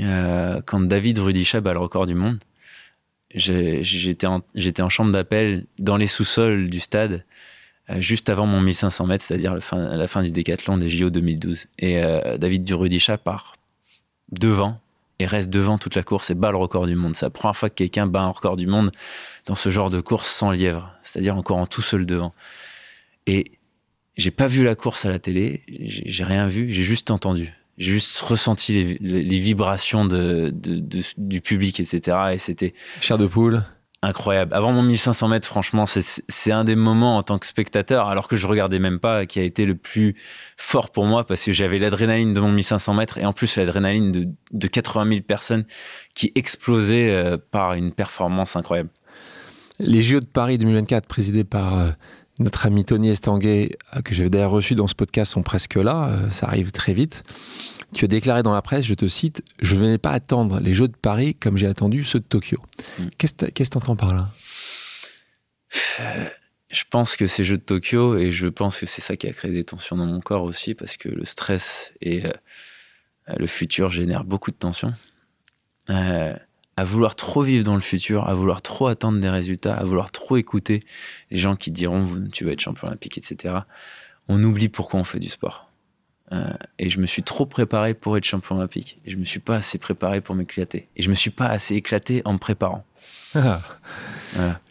euh, 0.00 0.60
quand 0.64 0.80
David 0.80 1.18
Rudisha 1.18 1.60
bat 1.60 1.72
le 1.72 1.80
record 1.80 2.06
du 2.06 2.14
monde, 2.14 2.38
j'étais 3.34 4.26
en, 4.26 4.42
en, 4.80 4.88
chambre 4.88 5.12
d'appel 5.12 5.66
dans 5.78 5.96
les 5.96 6.06
sous-sols 6.06 6.70
du 6.70 6.80
stade, 6.80 7.24
juste 7.96 8.28
avant 8.28 8.46
mon 8.46 8.60
1500 8.60 9.06
mètres, 9.06 9.24
c'est-à-dire 9.24 9.54
la 9.54 10.08
fin, 10.08 10.22
du 10.22 10.30
décathlon 10.30 10.76
des 10.76 10.88
JO 10.88 11.10
2012. 11.10 11.66
Et 11.78 12.00
David 12.38 12.70
Rudisha 12.70 13.18
part 13.18 13.56
devant 14.30 14.80
et 15.18 15.26
reste 15.26 15.50
devant 15.50 15.78
toute 15.78 15.94
la 15.94 16.02
course 16.02 16.30
et 16.30 16.34
bat 16.34 16.50
le 16.50 16.56
record 16.56 16.86
du 16.86 16.94
monde. 16.94 17.14
C'est 17.14 17.26
la 17.26 17.30
première 17.30 17.56
fois 17.56 17.68
que 17.68 17.74
quelqu'un 17.74 18.06
bat 18.06 18.20
un 18.20 18.30
record 18.30 18.56
du 18.56 18.66
monde 18.66 18.90
dans 19.46 19.54
ce 19.54 19.70
genre 19.70 19.90
de 19.90 20.00
course 20.00 20.28
sans 20.28 20.50
lièvre, 20.50 20.92
c'est-à-dire 21.02 21.36
en 21.36 21.66
tout 21.66 21.82
seul 21.82 22.06
devant. 22.06 22.32
Et 23.28 23.44
j'ai 24.16 24.30
pas 24.30 24.48
vu 24.48 24.64
la 24.64 24.74
course 24.74 25.04
à 25.04 25.10
la 25.10 25.18
télé, 25.18 25.62
j'ai 25.68 26.24
rien 26.24 26.46
vu, 26.46 26.68
j'ai 26.68 26.82
juste 26.82 27.10
entendu. 27.10 27.52
J'ai 27.76 27.92
juste 27.92 28.18
ressenti 28.22 28.98
les, 29.00 29.38
vibrations 29.38 30.04
de, 30.04 30.52
du 31.16 31.40
public, 31.40 31.78
etc. 31.78 32.16
Et 32.32 32.38
c'était. 32.38 32.74
Cher 33.00 33.18
de 33.18 33.26
poule. 33.28 33.62
incroyable. 34.02 34.52
Avant 34.54 34.72
mon 34.72 34.82
1500 34.82 35.28
mètres, 35.28 35.46
franchement, 35.46 35.84
c'est 35.86 36.52
un 36.52 36.64
des 36.64 36.74
moments 36.74 37.18
en 37.18 37.22
tant 37.22 37.38
que 37.38 37.46
spectateur, 37.46 38.08
alors 38.08 38.26
que 38.26 38.34
je 38.34 38.48
regardais 38.48 38.80
même 38.80 38.98
pas, 38.98 39.26
qui 39.26 39.38
a 39.38 39.44
été 39.44 39.64
le 39.64 39.76
plus 39.76 40.16
fort 40.56 40.90
pour 40.90 41.04
moi 41.04 41.24
parce 41.24 41.44
que 41.44 41.52
j'avais 41.52 41.78
l'adrénaline 41.78 42.32
de 42.32 42.40
mon 42.40 42.50
1500 42.50 42.94
mètres 42.94 43.18
et 43.18 43.26
en 43.26 43.32
plus 43.32 43.56
l'adrénaline 43.56 44.10
de, 44.10 44.28
de 44.50 44.66
80 44.66 45.08
000 45.08 45.20
personnes 45.20 45.64
qui 46.14 46.32
explosaient 46.34 47.10
euh, 47.10 47.36
par 47.36 47.74
une 47.74 47.92
performance 47.92 48.56
incroyable. 48.56 48.90
Les 49.80 50.02
JO 50.02 50.18
de 50.18 50.26
Paris 50.26 50.58
2024, 50.58 51.06
présidés 51.06 51.44
par 51.44 51.78
euh, 51.78 51.90
notre 52.38 52.66
ami 52.66 52.84
Tony 52.84 53.10
Estanguet, 53.10 53.76
euh, 53.96 54.02
que 54.02 54.14
j'avais 54.14 54.30
d'ailleurs 54.30 54.50
reçu 54.50 54.74
dans 54.74 54.86
ce 54.86 54.94
podcast, 54.94 55.32
sont 55.32 55.42
presque 55.42 55.76
là. 55.76 56.30
ça 56.30 56.46
arrive 56.46 56.72
très 56.72 56.92
vite. 56.92 57.24
Tu 57.94 58.04
as 58.04 58.08
déclaré 58.08 58.42
dans 58.42 58.52
la 58.52 58.62
presse, 58.62 58.84
je 58.84 58.94
te 58.94 59.08
cite, 59.08 59.42
je 59.60 59.74
ne 59.74 59.80
venais 59.80 59.98
pas 59.98 60.10
attendre 60.10 60.60
les 60.60 60.74
Jeux 60.74 60.88
de 60.88 60.96
Paris 60.96 61.34
comme 61.34 61.56
j'ai 61.56 61.66
attendu 61.66 62.04
ceux 62.04 62.20
de 62.20 62.24
Tokyo. 62.24 62.58
Mm. 62.98 63.06
Qu'est-ce 63.16 63.34
que 63.34 63.62
tu 63.64 63.78
entends 63.78 63.96
par 63.96 64.14
là? 64.14 64.30
Je 66.70 66.84
pense 66.90 67.16
que 67.16 67.26
ces 67.26 67.44
Jeux 67.44 67.56
de 67.56 67.62
Tokyo, 67.62 68.16
et 68.18 68.30
je 68.30 68.46
pense 68.46 68.78
que 68.78 68.84
c'est 68.84 69.00
ça 69.00 69.16
qui 69.16 69.26
a 69.26 69.32
créé 69.32 69.50
des 69.50 69.64
tensions 69.64 69.96
dans 69.96 70.04
mon 70.04 70.20
corps 70.20 70.42
aussi, 70.42 70.74
parce 70.74 70.98
que 70.98 71.08
le 71.08 71.24
stress 71.24 71.94
et 72.02 72.26
euh, 72.26 72.32
le 73.38 73.46
futur 73.46 73.88
génèrent 73.88 74.24
beaucoup 74.24 74.50
de 74.50 74.56
tensions. 74.56 74.92
Euh, 75.88 76.34
à 76.78 76.84
vouloir 76.84 77.16
trop 77.16 77.42
vivre 77.42 77.64
dans 77.64 77.74
le 77.74 77.80
futur, 77.80 78.28
à 78.28 78.34
vouloir 78.34 78.62
trop 78.62 78.86
attendre 78.86 79.18
des 79.18 79.28
résultats, 79.28 79.74
à 79.74 79.82
vouloir 79.82 80.12
trop 80.12 80.36
écouter 80.36 80.78
les 81.32 81.36
gens 81.36 81.56
qui 81.56 81.72
diront 81.72 82.06
tu 82.30 82.44
vas 82.44 82.52
être 82.52 82.60
champion 82.60 82.86
olympique, 82.86 83.18
etc. 83.18 83.52
On 84.28 84.40
oublie 84.44 84.68
pourquoi 84.68 85.00
on 85.00 85.04
fait 85.04 85.18
du 85.18 85.26
sport. 85.26 85.72
Euh, 86.30 86.52
et 86.78 86.88
je 86.88 87.00
me 87.00 87.06
suis 87.06 87.24
trop 87.24 87.46
préparé 87.46 87.94
pour 87.94 88.16
être 88.16 88.22
champion 88.22 88.54
olympique. 88.54 89.00
Et 89.04 89.10
je 89.10 89.16
me 89.16 89.24
suis 89.24 89.40
pas 89.40 89.56
assez 89.56 89.78
préparé 89.78 90.20
pour 90.20 90.36
m'éclater. 90.36 90.86
Et 90.94 91.02
je 91.02 91.10
me 91.10 91.14
suis 91.14 91.30
pas 91.30 91.46
assez 91.46 91.74
éclaté 91.74 92.22
en 92.24 92.34
me 92.34 92.38
préparant. 92.38 92.84
Ah. 93.34 93.60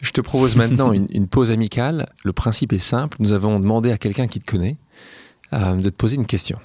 Je 0.01 0.12
te 0.12 0.22
propose 0.22 0.55
maintenant 0.55 0.93
une, 0.93 1.28
pause 1.28 1.51
amicale. 1.51 2.08
Le 2.24 2.32
principe 2.32 2.72
est 2.72 2.78
simple. 2.78 3.18
Nous 3.20 3.34
avons 3.34 3.60
demandé 3.60 3.91
à 3.91 3.97
quelqu'un 3.97 4.28
qui 4.28 4.39
te 4.39 4.49
connaît 4.49 4.78
euh, 5.51 5.76
de 5.76 5.89
te 5.89 5.95
poser 5.95 6.16
une 6.16 6.26
question. 6.26 6.60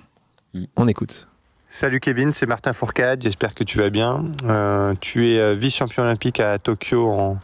Mm. 0.55 0.64
On 0.76 0.86
écoute. 0.86 1.26
Salut 1.75 2.01
Kevin, 2.01 2.33
c'est 2.33 2.45
Martin 2.45 2.75
Fourcade. 2.75 3.23
J'espère 3.23 3.55
que 3.55 3.64
tu 3.64 3.79
vas 3.79 3.89
bien. 3.89 4.25
Euh, 4.45 4.93
tu 5.01 5.31
es 5.31 5.55
vice-champion 5.55 6.03
olympique 6.03 6.39
à 6.39 6.59
Tokyo 6.59 7.09
en, 7.09 7.39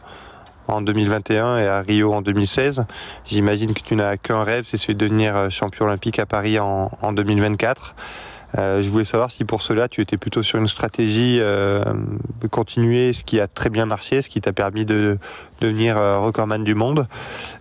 en 0.67 0.81
2021 0.81 1.57
et 1.57 1.67
à 1.67 1.81
Rio 1.81 2.13
en 2.13 2.21
2016. 2.21 2.85
J'imagine 3.25 3.73
que 3.73 3.81
tu 3.81 3.95
n'as 3.95 4.17
qu'un 4.17 4.43
rêve, 4.43 4.65
c'est 4.67 4.77
celui 4.77 4.93
de 4.93 4.99
devenir 4.99 5.35
euh, 5.35 5.49
champion 5.49 5.85
olympique 5.85 6.19
à 6.19 6.27
Paris 6.27 6.59
en, 6.59 7.11
2024. 7.11 7.95
Euh, 8.57 8.81
je 8.81 8.89
voulais 8.89 9.05
savoir 9.05 9.31
si 9.31 9.45
pour 9.45 9.61
cela 9.61 9.87
tu 9.87 10.01
étais 10.01 10.17
plutôt 10.17 10.41
sur 10.41 10.57
une 10.57 10.67
stratégie 10.67 11.37
euh, 11.39 11.83
de 12.41 12.47
continuer 12.47 13.13
ce 13.13 13.23
qui 13.23 13.39
a 13.39 13.47
très 13.47 13.69
bien 13.69 13.85
marché, 13.85 14.21
ce 14.21 14.29
qui 14.29 14.41
t'a 14.41 14.53
permis 14.53 14.85
de, 14.85 15.17
devenir 15.61 15.97
recordman 15.97 16.63
du 16.63 16.73
monde, 16.73 17.07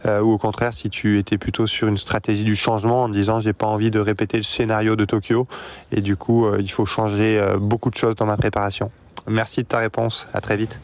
ou 0.07 0.33
au 0.33 0.39
contraire 0.39 0.73
si 0.73 0.89
tu 0.89 1.19
étais 1.19 1.37
plutôt 1.37 1.67
sur 1.67 1.89
une 1.89 1.99
stratégie 1.99 2.45
du 2.45 2.57
changement 2.57 3.03
en 3.03 3.09
disant 3.09 3.41
j'ai 3.41 3.53
pas 3.53 3.67
envie 3.67 3.91
de 3.91 3.99
répéter 3.99 4.37
le 4.37 4.45
scénario 4.45 4.97
de 4.97 5.05
Tokyo 5.05 5.47
et 5.91 6.01
du 6.01 6.17
coup 6.17 6.47
il 6.59 6.71
faut 6.71 6.87
changer 6.87 7.45
beaucoup 7.61 7.91
de 7.91 7.97
choses 7.97 8.15
dans 8.15 8.27
ma 8.27 8.37
préparation. 8.37 8.91
Merci 9.27 9.63
de 9.63 9.69
ta 9.69 9.79
réponse, 9.79 10.27
à 10.33 10.41
très 10.41 10.57
vite. 10.57 10.81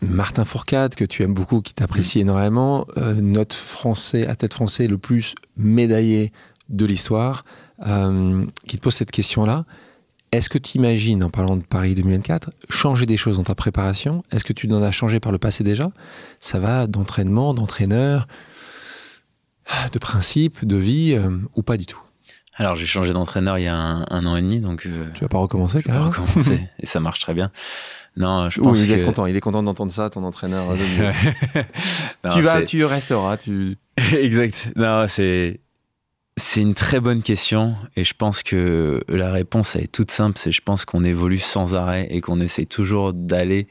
Martin 0.00 0.44
Fourcade, 0.44 0.94
que 0.94 1.04
tu 1.04 1.22
aimes 1.22 1.34
beaucoup, 1.34 1.60
qui 1.60 1.74
t'apprécie 1.74 2.20
énormément, 2.20 2.86
euh, 2.96 3.14
notre 3.14 3.56
français, 3.56 4.26
à 4.26 4.36
tête 4.36 4.54
français 4.54 4.86
le 4.86 4.98
plus 4.98 5.34
médaillé 5.56 6.32
de 6.68 6.84
l'histoire, 6.84 7.44
euh, 7.86 8.44
qui 8.66 8.76
te 8.76 8.82
pose 8.82 8.94
cette 8.94 9.10
question-là. 9.10 9.64
Est-ce 10.30 10.50
que 10.50 10.58
tu 10.58 10.76
imagines, 10.76 11.24
en 11.24 11.30
parlant 11.30 11.56
de 11.56 11.62
Paris 11.62 11.94
2024, 11.94 12.50
changer 12.68 13.06
des 13.06 13.16
choses 13.16 13.38
dans 13.38 13.44
ta 13.44 13.54
préparation? 13.54 14.22
Est-ce 14.30 14.44
que 14.44 14.52
tu 14.52 14.70
en 14.72 14.82
as 14.82 14.90
changé 14.90 15.20
par 15.20 15.32
le 15.32 15.38
passé 15.38 15.64
déjà? 15.64 15.90
Ça 16.40 16.58
va 16.58 16.86
d'entraînement, 16.86 17.54
d'entraîneur, 17.54 18.28
de 19.92 19.98
principe, 19.98 20.66
de 20.66 20.76
vie, 20.76 21.14
euh, 21.14 21.30
ou 21.56 21.62
pas 21.62 21.78
du 21.78 21.86
tout? 21.86 22.00
Alors 22.58 22.74
j'ai 22.74 22.86
changé 22.86 23.12
d'entraîneur 23.12 23.56
il 23.58 23.64
y 23.64 23.68
a 23.68 23.76
un, 23.76 24.26
an 24.26 24.36
et 24.36 24.42
demi, 24.42 24.58
donc 24.58 24.80
tu 25.14 25.20
vas 25.20 25.28
pas 25.28 25.38
recommencer. 25.38 25.80
Je 25.80 25.86
vais 25.86 25.96
pas 25.96 26.06
recommencer 26.06 26.68
et 26.80 26.86
ça 26.86 26.98
marche 26.98 27.20
très 27.20 27.32
bien. 27.32 27.52
Non, 28.16 28.50
je 28.50 28.60
pense 28.60 28.80
il 28.80 28.90
est 28.90 29.04
content. 29.04 29.26
Il 29.26 29.36
est 29.36 29.40
content 29.40 29.62
d'entendre 29.62 29.92
ça, 29.92 30.10
ton 30.10 30.24
entraîneur. 30.24 30.66
tu 32.32 32.40
vas, 32.40 32.62
tu 32.62 32.84
resteras. 32.84 33.36
Tu... 33.36 33.78
exact. 34.12 34.72
Non, 34.74 35.06
c'est 35.06 35.60
c'est 36.38 36.60
une 36.60 36.74
très 36.74 37.00
bonne 37.00 37.22
question 37.22 37.76
et 37.96 38.04
je 38.04 38.14
pense 38.14 38.42
que 38.42 39.02
la 39.08 39.30
réponse 39.30 39.76
est 39.76 39.90
toute 39.90 40.10
simple. 40.10 40.38
C'est 40.38 40.52
je 40.52 40.62
pense 40.62 40.84
qu'on 40.84 41.04
évolue 41.04 41.38
sans 41.38 41.76
arrêt 41.76 42.06
et 42.10 42.20
qu'on 42.20 42.40
essaie 42.40 42.66
toujours 42.66 43.12
d'aller. 43.12 43.68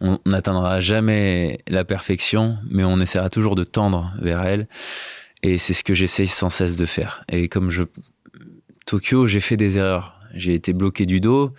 On 0.00 0.18
n'atteindra 0.26 0.80
jamais 0.80 1.58
la 1.68 1.84
perfection, 1.84 2.58
mais 2.70 2.84
on 2.84 2.98
essaiera 3.00 3.30
toujours 3.30 3.54
de 3.54 3.64
tendre 3.64 4.12
vers 4.20 4.42
elle. 4.42 4.68
Et 5.42 5.58
c'est 5.58 5.74
ce 5.74 5.84
que 5.84 5.94
j'essaye 5.94 6.26
sans 6.26 6.50
cesse 6.50 6.76
de 6.76 6.86
faire. 6.86 7.24
Et 7.28 7.48
comme 7.48 7.70
je 7.70 7.84
Tokyo, 8.86 9.26
j'ai 9.26 9.40
fait 9.40 9.56
des 9.56 9.78
erreurs. 9.78 10.20
J'ai 10.34 10.54
été 10.54 10.72
bloqué 10.72 11.06
du 11.06 11.20
dos. 11.20 11.52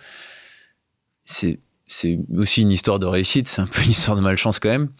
C'est 1.24 1.60
c'est 1.86 2.20
aussi 2.36 2.62
une 2.62 2.70
histoire 2.70 3.00
de 3.00 3.06
réussite, 3.06 3.48
c'est 3.48 3.60
un 3.60 3.66
peu 3.66 3.82
une 3.82 3.90
histoire 3.90 4.16
de 4.16 4.22
malchance 4.22 4.60
quand 4.60 4.68
même. 4.68 4.90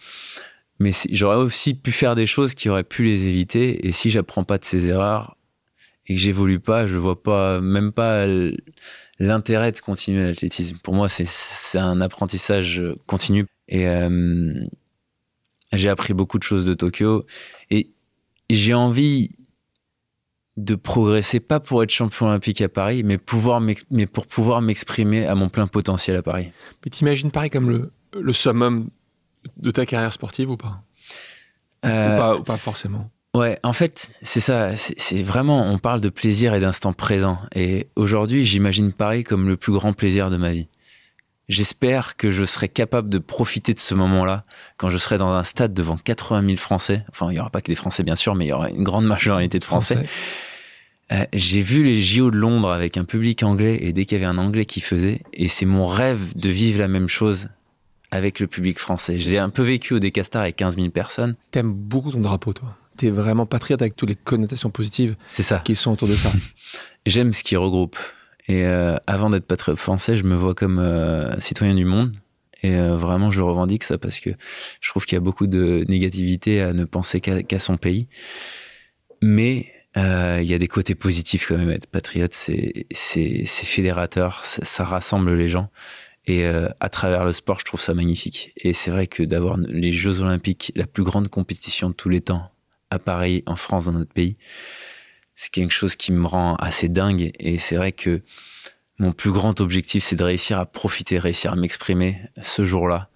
Mais 0.81 0.91
j'aurais 1.13 1.37
aussi 1.37 1.75
pu 1.75 1.93
faire 1.93 2.15
des 2.15 2.27
choses 2.27 2.55
qui 2.55 2.69
auraient 2.69 2.85
pu 2.85 3.05
les 3.05 3.27
éviter. 3.29 3.87
Et 3.87 3.93
si 3.93 4.11
j'apprends 4.11 4.45
pas 4.45 4.59
de 4.59 4.65
ces 4.65 4.89
erreurs 4.89 5.37
et 6.11 6.15
que 6.15 6.21
j'évolue 6.21 6.59
pas, 6.59 6.89
je 6.89 6.97
vois 6.97 7.23
pas, 7.23 7.61
même 7.61 7.93
pas 7.93 8.27
l'intérêt 9.21 9.71
de 9.71 9.79
continuer 9.79 10.25
l'athlétisme. 10.25 10.77
Pour 10.83 10.93
moi, 10.93 11.09
c'est 11.09 11.79
un 11.79 12.01
apprentissage 12.01 12.83
continu. 13.07 13.47
Et 13.69 13.87
euh, 13.87 14.53
j'ai 15.73 15.89
appris 15.89 16.13
beaucoup 16.13 16.41
de 16.41 16.43
choses 16.43 16.65
de 16.65 16.75
Tokyo. 16.75 17.27
Et 17.71 17.91
j'ai 18.51 18.75
envie 18.75 19.31
de 20.57 20.75
progresser, 20.75 21.39
pas 21.39 21.61
pour 21.61 21.81
être 21.85 21.91
champion 21.91 22.27
olympique 22.27 22.61
à 22.61 22.69
Paris, 22.69 23.05
mais, 23.05 23.17
pouvoir 23.17 23.61
mais 23.61 24.07
pour 24.09 24.27
pouvoir 24.27 24.63
m'exprimer 24.63 25.27
à 25.27 25.37
mon 25.37 25.49
plein 25.49 25.69
potentiel 25.69 26.17
à 26.17 26.23
Paris. 26.25 26.51
Mais 26.85 26.91
t'imagines 26.91 27.31
Paris 27.31 27.51
comme 27.51 27.71
le, 27.71 27.93
le 28.19 28.33
summum 28.33 28.91
de 29.59 29.71
ta 29.71 29.87
carrière 29.87 30.13
sportive 30.13 30.51
ou 30.51 30.57
pas, 30.57 30.83
euh, 31.85 32.39
ou 32.39 32.43
pas, 32.43 32.57
forcément? 32.57 33.13
Ouais, 33.35 33.59
en 33.63 33.73
fait, 33.73 34.13
c'est 34.23 34.41
ça. 34.41 34.77
C'est 34.77 35.23
vraiment, 35.23 35.63
on 35.71 35.79
parle 35.79 36.01
de 36.01 36.09
plaisir 36.09 36.55
et 36.55 36.61
d'instant 36.61 36.93
présent. 36.93 37.39
Et 37.55 37.87
aujourd'hui, 37.95 38.45
j'imagine 38.45 38.93
Paris 38.93 39.23
comme 39.23 39.49
le 39.49 39.57
plus 39.57 39.73
grand 39.73 39.93
plaisir 39.93 40.31
de 40.31 40.37
ma 40.37 40.51
vie. 40.51 40.69
J'espère 41.49 42.17
que 42.17 42.31
je 42.31 42.45
serai 42.45 42.69
capable 42.69 43.09
de 43.09 43.19
profiter 43.19 43.75
de 43.75 43.79
ce 43.79 43.95
moment-là 43.95 44.45
quand 44.77 44.89
je 44.89 44.99
serai 44.99 45.17
dans 45.19 45.33
un 45.33 45.43
stade 45.43 45.75
devant 45.75 45.97
80 45.97 46.45
000 46.45 46.57
Français. 46.57 47.05
Enfin, 47.11 47.29
il 47.31 47.35
n'y 47.35 47.41
aura 47.41 47.51
pas 47.51 47.61
que 47.61 47.67
des 47.67 47.77
Français, 47.77 48.03
bien 48.03 48.17
sûr, 48.17 48.35
mais 48.35 48.47
il 48.47 48.49
y 48.49 48.53
aura 48.53 48.71
une 48.71 48.85
grande 48.85 49.07
majorité 49.07 49.59
de 49.59 49.65
Français. 49.65 49.99
Euh, 51.13 51.25
j'ai 51.33 51.61
vu 51.61 51.83
les 51.83 52.01
JO 52.01 52.31
de 52.31 52.37
Londres 52.37 52.71
avec 52.71 52.97
un 52.97 53.05
public 53.05 53.43
anglais 53.43 53.79
et 53.81 53.93
dès 53.93 54.05
qu'il 54.05 54.17
y 54.19 54.25
avait 54.25 54.31
un 54.31 54.39
anglais 54.39 54.65
qui 54.65 54.81
faisait, 54.81 55.23
et 55.33 55.49
c'est 55.49 55.67
mon 55.67 55.87
rêve 55.89 56.37
de 56.37 56.51
vivre 56.51 56.79
la 56.79 56.89
même 56.89 57.09
chose 57.09 57.49
avec 58.13 58.39
le 58.39 58.47
public 58.47 58.79
français. 58.79 59.19
J'ai 59.19 59.39
un 59.39 59.51
peu 59.51 59.63
vécu 59.63 59.95
au 59.95 59.99
Décastar 59.99 60.43
avec 60.43 60.57
15 60.57 60.77
000 60.77 60.91
personnes. 60.91 61.35
T'aimes 61.51 61.73
beaucoup 61.73 62.13
ton 62.13 62.21
drapeau, 62.21 62.53
toi? 62.53 62.77
T'es 63.01 63.11
vraiment 63.11 63.47
patriote 63.47 63.81
avec 63.81 63.97
toutes 63.97 64.11
les 64.11 64.15
connotations 64.15 64.71
positives 64.71 65.17
ça. 65.27 65.63
qui 65.65 65.75
sont 65.75 65.93
autour 65.93 66.09
de 66.09 66.17
ça. 66.17 66.31
J'aime 67.07 67.33
ce 67.33 67.43
qui 67.43 67.57
regroupe. 67.57 67.97
Et 68.47 68.65
euh, 68.65 68.97
avant 69.07 69.31
d'être 69.31 69.47
patriote 69.47 69.79
français, 69.79 70.17
je 70.17 70.25
me 70.25 70.35
vois 70.35 70.55
comme 70.55 70.79
euh, 70.79 71.39
citoyen 71.41 71.75
du 71.75 71.87
monde. 71.87 72.13
Et 72.63 72.77
vraiment, 72.77 73.31
je 73.31 73.41
revendique 73.41 73.85
ça 73.85 73.97
parce 73.97 74.21
que 74.21 74.29
je 74.83 74.91
trouve 74.91 75.07
qu'il 75.07 75.17
y 75.17 75.17
a 75.17 75.21
beaucoup 75.21 75.47
de 75.47 75.83
négativité 75.89 76.61
à 76.61 76.75
ne 76.75 76.85
penser 76.85 77.21
qu'à 77.21 77.59
son 77.59 77.79
pays. 77.79 78.07
Mais 79.23 79.67
euh, 79.97 80.39
il 80.43 80.49
y 80.49 80.55
a 80.55 80.59
des 80.59 80.69
côtés 80.69 80.95
positifs 80.95 81.49
quand 81.49 81.57
même. 81.57 81.71
Être 81.71 81.87
patriote, 81.87 82.35
c'est 82.35 82.87
c'est 82.91 83.45
fédérateur, 83.47 84.45
ça, 84.45 84.85
rassemble 84.85 85.35
les 85.35 85.49
gens. 85.49 85.71
Et 86.27 86.45
euh, 86.45 86.69
à 86.81 86.89
travers 86.89 87.25
le 87.25 87.33
sport, 87.33 87.59
je 87.59 87.65
trouve 87.65 87.81
ça 87.81 87.95
magnifique. 87.95 88.53
Et 88.57 88.73
c'est 88.73 88.91
vrai 88.91 89.07
que 89.07 89.23
d'avoir 89.23 89.57
les 89.57 89.91
Jeux 89.91 90.21
Olympiques, 90.21 90.73
la 90.77 90.87
plus 90.87 91.03
grande 91.03 91.29
compétition 91.29 91.91
de 91.91 91.95
tous 91.95 92.09
les 92.09 92.21
temps, 92.21 92.50
à 92.91 92.99
Paris, 92.99 93.43
en 93.47 93.57
France, 93.57 93.87
dans 93.87 93.93
notre 93.93 94.13
pays, 94.13 94.37
c'est 95.35 95.51
quelque 95.51 95.73
chose 95.73 95.97
qui 95.97 96.13
me 96.13 96.27
rend 96.27 96.57
assez 96.57 96.89
dingue. 96.89 97.33
Et 97.39 97.59
c'est 97.59 97.77
vrai 97.77 97.93
que 97.93 98.21
mon 98.99 99.13
plus 99.13 99.33
grand 99.33 99.61
objectif, 99.61 100.05
c'est 100.05 100.17
de 100.17 100.25
réussir 100.25 100.59
à 100.59 100.67
profiter, 100.67 101.19
réussir 101.19 101.53
à 101.53 101.57
m'exprimer 101.57 102.19
ce 102.43 102.63
jour-là. 102.63 103.09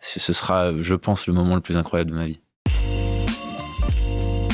Ce 0.00 0.32
sera, 0.32 0.72
je 0.76 0.94
pense, 0.94 1.26
le 1.26 1.32
moment 1.34 1.54
le 1.54 1.60
plus 1.60 1.76
incroyable 1.76 2.10
de 2.10 2.16
ma 2.16 2.26
vie. 2.26 2.40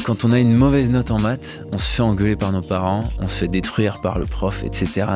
Quand 0.05 0.25
on 0.25 0.33
a 0.33 0.39
une 0.39 0.55
mauvaise 0.55 0.91
note 0.91 1.11
en 1.11 1.19
maths, 1.19 1.63
on 1.73 1.79
se 1.79 1.97
fait 1.97 2.03
engueuler 2.03 2.37
par 2.37 2.53
nos 2.53 2.63
parents, 2.63 3.05
on 3.19 3.27
se 3.27 3.39
fait 3.39 3.49
détruire 3.49 4.01
par 4.01 4.19
le 4.19 4.25
prof, 4.25 4.63
etc. 4.63 5.07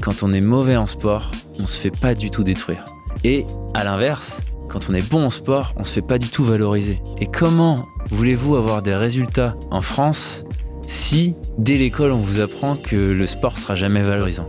Quand 0.00 0.22
on 0.22 0.32
est 0.32 0.40
mauvais 0.40 0.76
en 0.76 0.86
sport, 0.86 1.30
on 1.58 1.66
se 1.66 1.78
fait 1.80 1.90
pas 1.90 2.14
du 2.14 2.30
tout 2.30 2.44
détruire. 2.44 2.84
Et 3.24 3.44
à 3.74 3.84
l'inverse, 3.84 4.40
quand 4.68 4.90
on 4.90 4.94
est 4.94 5.08
bon 5.10 5.24
en 5.26 5.30
sport, 5.30 5.72
on 5.76 5.84
se 5.84 5.92
fait 5.92 6.02
pas 6.02 6.18
du 6.18 6.28
tout 6.28 6.44
valoriser. 6.44 7.00
Et 7.20 7.26
comment 7.26 7.86
voulez-vous 8.10 8.56
avoir 8.56 8.82
des 8.82 8.94
résultats 8.94 9.56
en 9.70 9.80
France 9.80 10.44
si 10.86 11.34
dès 11.58 11.76
l'école 11.76 12.12
on 12.12 12.18
vous 12.18 12.40
apprend 12.40 12.76
que 12.76 12.96
le 12.96 13.26
sport 13.26 13.58
sera 13.58 13.74
jamais 13.74 14.02
valorisant? 14.02 14.48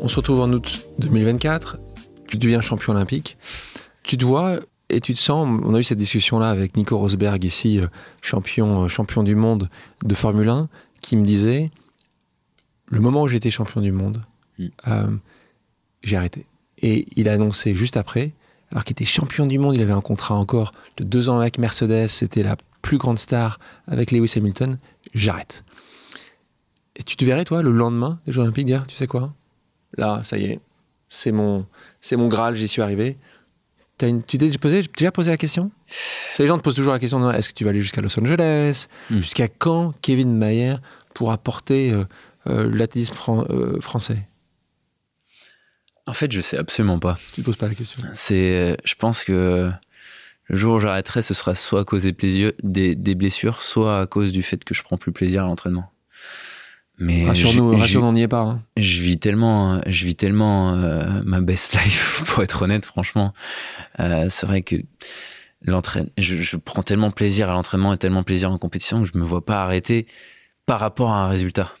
On 0.00 0.08
se 0.08 0.16
retrouve 0.16 0.40
en 0.40 0.50
août 0.52 0.88
2024, 0.98 1.78
tu 2.26 2.38
deviens 2.38 2.60
champion 2.60 2.92
olympique. 2.94 3.36
Tu 4.02 4.16
dois 4.16 4.60
Et 4.88 5.00
tu 5.00 5.14
te 5.14 5.18
sens, 5.20 5.46
on 5.64 5.74
a 5.74 5.78
eu 5.78 5.84
cette 5.84 5.98
discussion-là 5.98 6.50
avec 6.50 6.76
Nico 6.76 6.98
Rosberg 6.98 7.44
ici, 7.44 7.78
euh, 7.78 7.86
champion, 8.22 8.84
euh, 8.84 8.88
champion 8.88 9.22
du 9.22 9.34
monde 9.36 9.68
de 10.04 10.14
Formule 10.14 10.48
1, 10.48 10.68
qui 11.00 11.16
me 11.16 11.24
disait, 11.24 11.70
le 12.86 13.00
moment 13.00 13.22
où 13.22 13.28
j'étais 13.28 13.50
champion 13.50 13.80
du 13.80 13.92
monde, 13.92 14.22
Mm. 14.58 14.66
euh, 14.88 15.06
j'ai 16.02 16.16
arrêté. 16.16 16.46
Et 16.82 17.06
il 17.16 17.28
a 17.28 17.32
annoncé 17.34 17.74
juste 17.74 17.96
après, 17.96 18.32
alors 18.72 18.84
qu'il 18.84 18.92
était 18.92 19.04
champion 19.04 19.46
du 19.46 19.58
monde, 19.58 19.74
il 19.74 19.82
avait 19.82 19.92
un 19.92 20.00
contrat 20.00 20.34
encore 20.36 20.72
de 20.96 21.04
deux 21.04 21.28
ans 21.28 21.38
avec 21.40 21.58
Mercedes, 21.58 22.06
c'était 22.08 22.42
la 22.42 22.56
plus 22.82 22.98
grande 22.98 23.18
star 23.18 23.58
avec 23.86 24.10
Lewis 24.10 24.32
Hamilton, 24.36 24.78
j'arrête. 25.14 25.64
Et 26.96 27.02
tu 27.02 27.16
te 27.16 27.24
verrais, 27.24 27.44
toi, 27.44 27.62
le 27.62 27.70
lendemain 27.72 28.20
des 28.26 28.32
Jeux 28.32 28.42
Olympiques, 28.42 28.66
dire, 28.66 28.86
tu 28.86 28.94
sais 28.96 29.06
quoi? 29.06 29.32
Là, 29.96 30.22
ça 30.24 30.38
y 30.38 30.44
est, 30.44 30.60
c'est 31.08 31.32
mon, 31.32 31.66
c'est 32.00 32.16
mon 32.16 32.28
Graal, 32.28 32.54
j'y 32.54 32.68
suis 32.68 32.82
arrivé. 32.82 33.16
T'as 33.98 34.08
une- 34.08 34.22
tu 34.22 34.38
t'es 34.38 34.46
déjà 34.48 34.58
déjà 34.96 35.10
posé 35.12 35.30
la 35.30 35.36
question? 35.36 35.70
Les 36.38 36.46
gens 36.46 36.56
te 36.56 36.62
posent 36.62 36.74
toujours 36.74 36.92
la 36.94 36.98
question 36.98 37.30
est-ce 37.32 37.48
que 37.50 37.54
tu 37.54 37.64
vas 37.64 37.70
aller 37.70 37.80
jusqu'à 37.80 38.00
Los 38.00 38.18
Angeles? 38.18 38.86
Mm. 39.10 39.16
Jusqu'à 39.20 39.48
quand 39.48 39.92
Kevin 40.00 40.34
Mayer 40.34 40.76
pourra 41.12 41.36
porter 41.36 41.92
euh, 41.92 42.04
euh, 42.46 42.70
l'athlétisme 42.72 43.14
fran- 43.14 43.44
euh, 43.50 43.78
français? 43.80 44.26
En 46.10 46.14
fait, 46.14 46.30
je 46.32 46.40
sais 46.40 46.56
absolument 46.58 46.98
pas. 46.98 47.18
Tu 47.34 47.40
te 47.40 47.46
poses 47.46 47.56
pas 47.56 47.68
la 47.68 47.74
question. 47.74 48.02
C'est, 48.14 48.76
je 48.84 48.94
pense 48.96 49.22
que 49.24 49.70
le 50.48 50.56
jour 50.56 50.74
où 50.74 50.80
j'arrêterai, 50.80 51.22
ce 51.22 51.34
sera 51.34 51.54
soit 51.54 51.80
à 51.80 51.84
cause 51.84 52.02
des, 52.02 52.12
plaisirs- 52.12 52.52
des, 52.64 52.94
des 52.96 53.14
blessures, 53.14 53.62
soit 53.62 54.00
à 54.00 54.06
cause 54.06 54.32
du 54.32 54.42
fait 54.42 54.64
que 54.64 54.74
je 54.74 54.82
prends 54.82 54.96
plus 54.96 55.12
plaisir 55.12 55.44
à 55.44 55.46
l'entraînement. 55.46 55.90
Mais 56.98 57.24
Rassure-nous, 57.24 57.76
rassure-nous, 57.76 58.08
on 58.08 58.12
n'y 58.12 58.22
est 58.22 58.28
pas. 58.28 58.40
hein. 58.40 58.62
je 58.76 59.00
vis 59.00 59.18
tellement, 59.18 59.80
je 59.86 60.04
vis 60.04 60.16
tellement 60.16 60.74
euh, 60.74 61.22
ma 61.24 61.40
best 61.40 61.72
life, 61.84 62.22
pour 62.26 62.42
être 62.42 62.62
honnête, 62.62 62.84
franchement. 62.84 63.32
Euh, 64.00 64.26
c'est 64.28 64.46
vrai 64.46 64.60
que 64.62 64.76
l'entraîne, 65.62 66.10
je, 66.18 66.36
je 66.36 66.56
prends 66.56 66.82
tellement 66.82 67.10
plaisir 67.10 67.48
à 67.48 67.52
l'entraînement 67.54 67.92
et 67.94 67.98
tellement 67.98 68.22
plaisir 68.22 68.50
en 68.50 68.58
compétition 68.58 69.02
que 69.02 69.08
je 69.10 69.16
me 69.16 69.24
vois 69.24 69.44
pas 69.46 69.62
arrêter 69.62 70.06
par 70.66 70.78
rapport 70.80 71.10
à 71.12 71.24
un 71.24 71.28
résultat. 71.28 71.72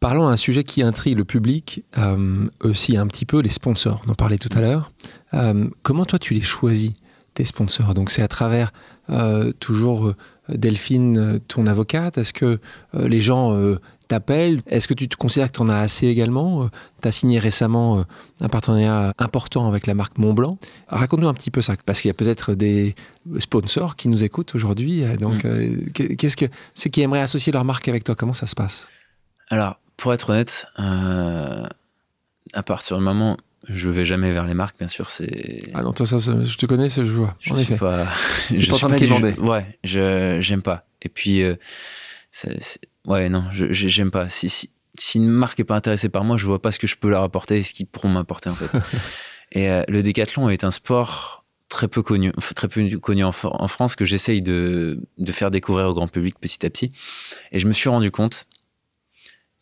Parlons 0.00 0.28
d'un 0.28 0.36
sujet 0.36 0.62
qui 0.62 0.82
intrigue 0.82 1.16
le 1.16 1.24
public, 1.24 1.82
euh, 1.98 2.48
aussi 2.60 2.96
un 2.96 3.06
petit 3.06 3.24
peu, 3.24 3.40
les 3.40 3.48
sponsors. 3.50 4.02
On 4.06 4.10
en 4.10 4.14
parlait 4.14 4.38
tout 4.38 4.50
à 4.56 4.60
l'heure. 4.60 4.92
Euh, 5.34 5.68
comment 5.82 6.04
toi 6.04 6.18
tu 6.18 6.34
les 6.34 6.42
choisis, 6.42 6.92
tes 7.34 7.44
sponsors? 7.44 7.94
Donc 7.94 8.10
c'est 8.10 8.22
à 8.22 8.28
travers 8.28 8.72
euh, 9.10 9.52
toujours 9.58 10.08
euh, 10.08 10.14
Delphine, 10.48 11.40
ton 11.48 11.66
avocate? 11.66 12.18
Est-ce 12.18 12.32
que 12.32 12.60
les 12.94 13.20
gens 13.20 13.52
t'appellent? 14.06 14.62
Est-ce 14.68 14.86
que 14.86 14.94
tu 14.94 15.08
te 15.08 15.16
considères 15.16 15.50
que 15.50 15.56
tu 15.56 15.62
en 15.62 15.68
as 15.68 15.78
assez 15.80 16.06
également? 16.06 16.68
Tu 17.02 17.08
as 17.08 17.10
signé 17.10 17.40
récemment 17.40 18.04
un 18.40 18.48
partenariat 18.48 19.12
important 19.18 19.66
avec 19.66 19.88
la 19.88 19.94
marque 19.94 20.18
Montblanc. 20.18 20.56
Raconte-nous 20.86 21.26
un 21.26 21.34
petit 21.34 21.50
peu 21.50 21.62
ça, 21.62 21.74
parce 21.84 22.00
qu'il 22.00 22.10
y 22.10 22.12
a 22.12 22.14
peut-être 22.14 22.54
des 22.54 22.94
sponsors 23.40 23.96
qui 23.96 24.06
nous 24.08 24.22
écoutent 24.22 24.54
aujourd'hui. 24.54 25.02
Donc, 25.18 25.42
Mm. 25.42 25.48
euh, 25.48 25.76
qu'est-ce 26.16 26.36
que 26.36 26.46
ceux 26.74 26.90
qui 26.90 27.00
aimeraient 27.00 27.22
associer 27.22 27.52
leur 27.52 27.64
marque 27.64 27.88
avec 27.88 28.04
toi 28.04 28.14
Comment 28.14 28.32
ça 28.34 28.46
se 28.46 28.54
passe? 28.54 28.86
Alors, 29.50 29.80
pour 29.96 30.12
être 30.14 30.30
honnête, 30.30 30.66
euh, 30.78 31.64
à 32.52 32.62
partir 32.62 32.98
du 32.98 33.02
moment, 33.02 33.36
je 33.68 33.88
vais 33.90 34.04
jamais 34.04 34.30
vers 34.32 34.44
les 34.46 34.54
marques, 34.54 34.78
bien 34.78 34.88
sûr, 34.88 35.10
c'est. 35.10 35.62
Ah 35.74 35.82
non, 35.82 35.92
toi, 35.92 36.06
ça, 36.06 36.20
ça, 36.20 36.40
je 36.42 36.56
te 36.56 36.66
connais, 36.66 36.88
ça, 36.88 37.02
je 37.04 37.10
vois. 37.10 37.34
je 37.40 37.52
en 37.52 37.56
suis 37.56 37.64
effet. 37.74 37.76
pas. 37.76 38.06
Je 38.54 38.66
pas 38.68 38.74
en 38.74 38.76
suis 38.76 38.86
train 38.86 38.88
de 38.88 38.94
du- 39.00 39.06
quémander. 39.06 39.32
Ouais, 39.40 39.78
je 39.82 40.38
j'aime 40.40 40.62
pas. 40.62 40.86
Et 41.02 41.08
puis, 41.08 41.42
euh, 41.42 41.56
ouais, 43.06 43.28
non, 43.28 43.44
je 43.52 43.72
j'ai- 43.72 43.88
j'aime 43.88 44.10
pas. 44.10 44.28
Si, 44.28 44.48
si 44.48 44.70
si 44.98 45.18
une 45.18 45.28
marque 45.28 45.60
est 45.60 45.64
pas 45.64 45.76
intéressée 45.76 46.08
par 46.08 46.24
moi, 46.24 46.36
je 46.38 46.46
vois 46.46 46.62
pas 46.62 46.72
ce 46.72 46.78
que 46.78 46.86
je 46.86 46.96
peux 46.96 47.10
leur 47.10 47.22
apporter 47.22 47.58
et 47.58 47.62
ce 47.62 47.74
qu'ils 47.74 47.86
pourront 47.86 48.08
m'apporter 48.08 48.48
en 48.48 48.54
fait. 48.54 48.70
et 49.52 49.68
euh, 49.70 49.82
le 49.88 50.02
décathlon 50.02 50.48
est 50.48 50.64
un 50.64 50.70
sport 50.70 51.44
très 51.68 51.86
peu 51.88 52.02
connu, 52.02 52.32
très 52.54 52.66
peu 52.68 52.88
connu 52.98 53.22
en, 53.24 53.32
en 53.42 53.68
France 53.68 53.94
que 53.94 54.06
j'essaye 54.06 54.40
de, 54.40 54.98
de 55.18 55.32
faire 55.32 55.50
découvrir 55.50 55.88
au 55.88 55.94
grand 55.94 56.08
public 56.08 56.36
petit 56.40 56.64
à 56.64 56.70
petit. 56.70 56.92
Et 57.52 57.58
je 57.58 57.66
me 57.68 57.72
suis 57.74 57.90
rendu 57.90 58.10
compte 58.10 58.46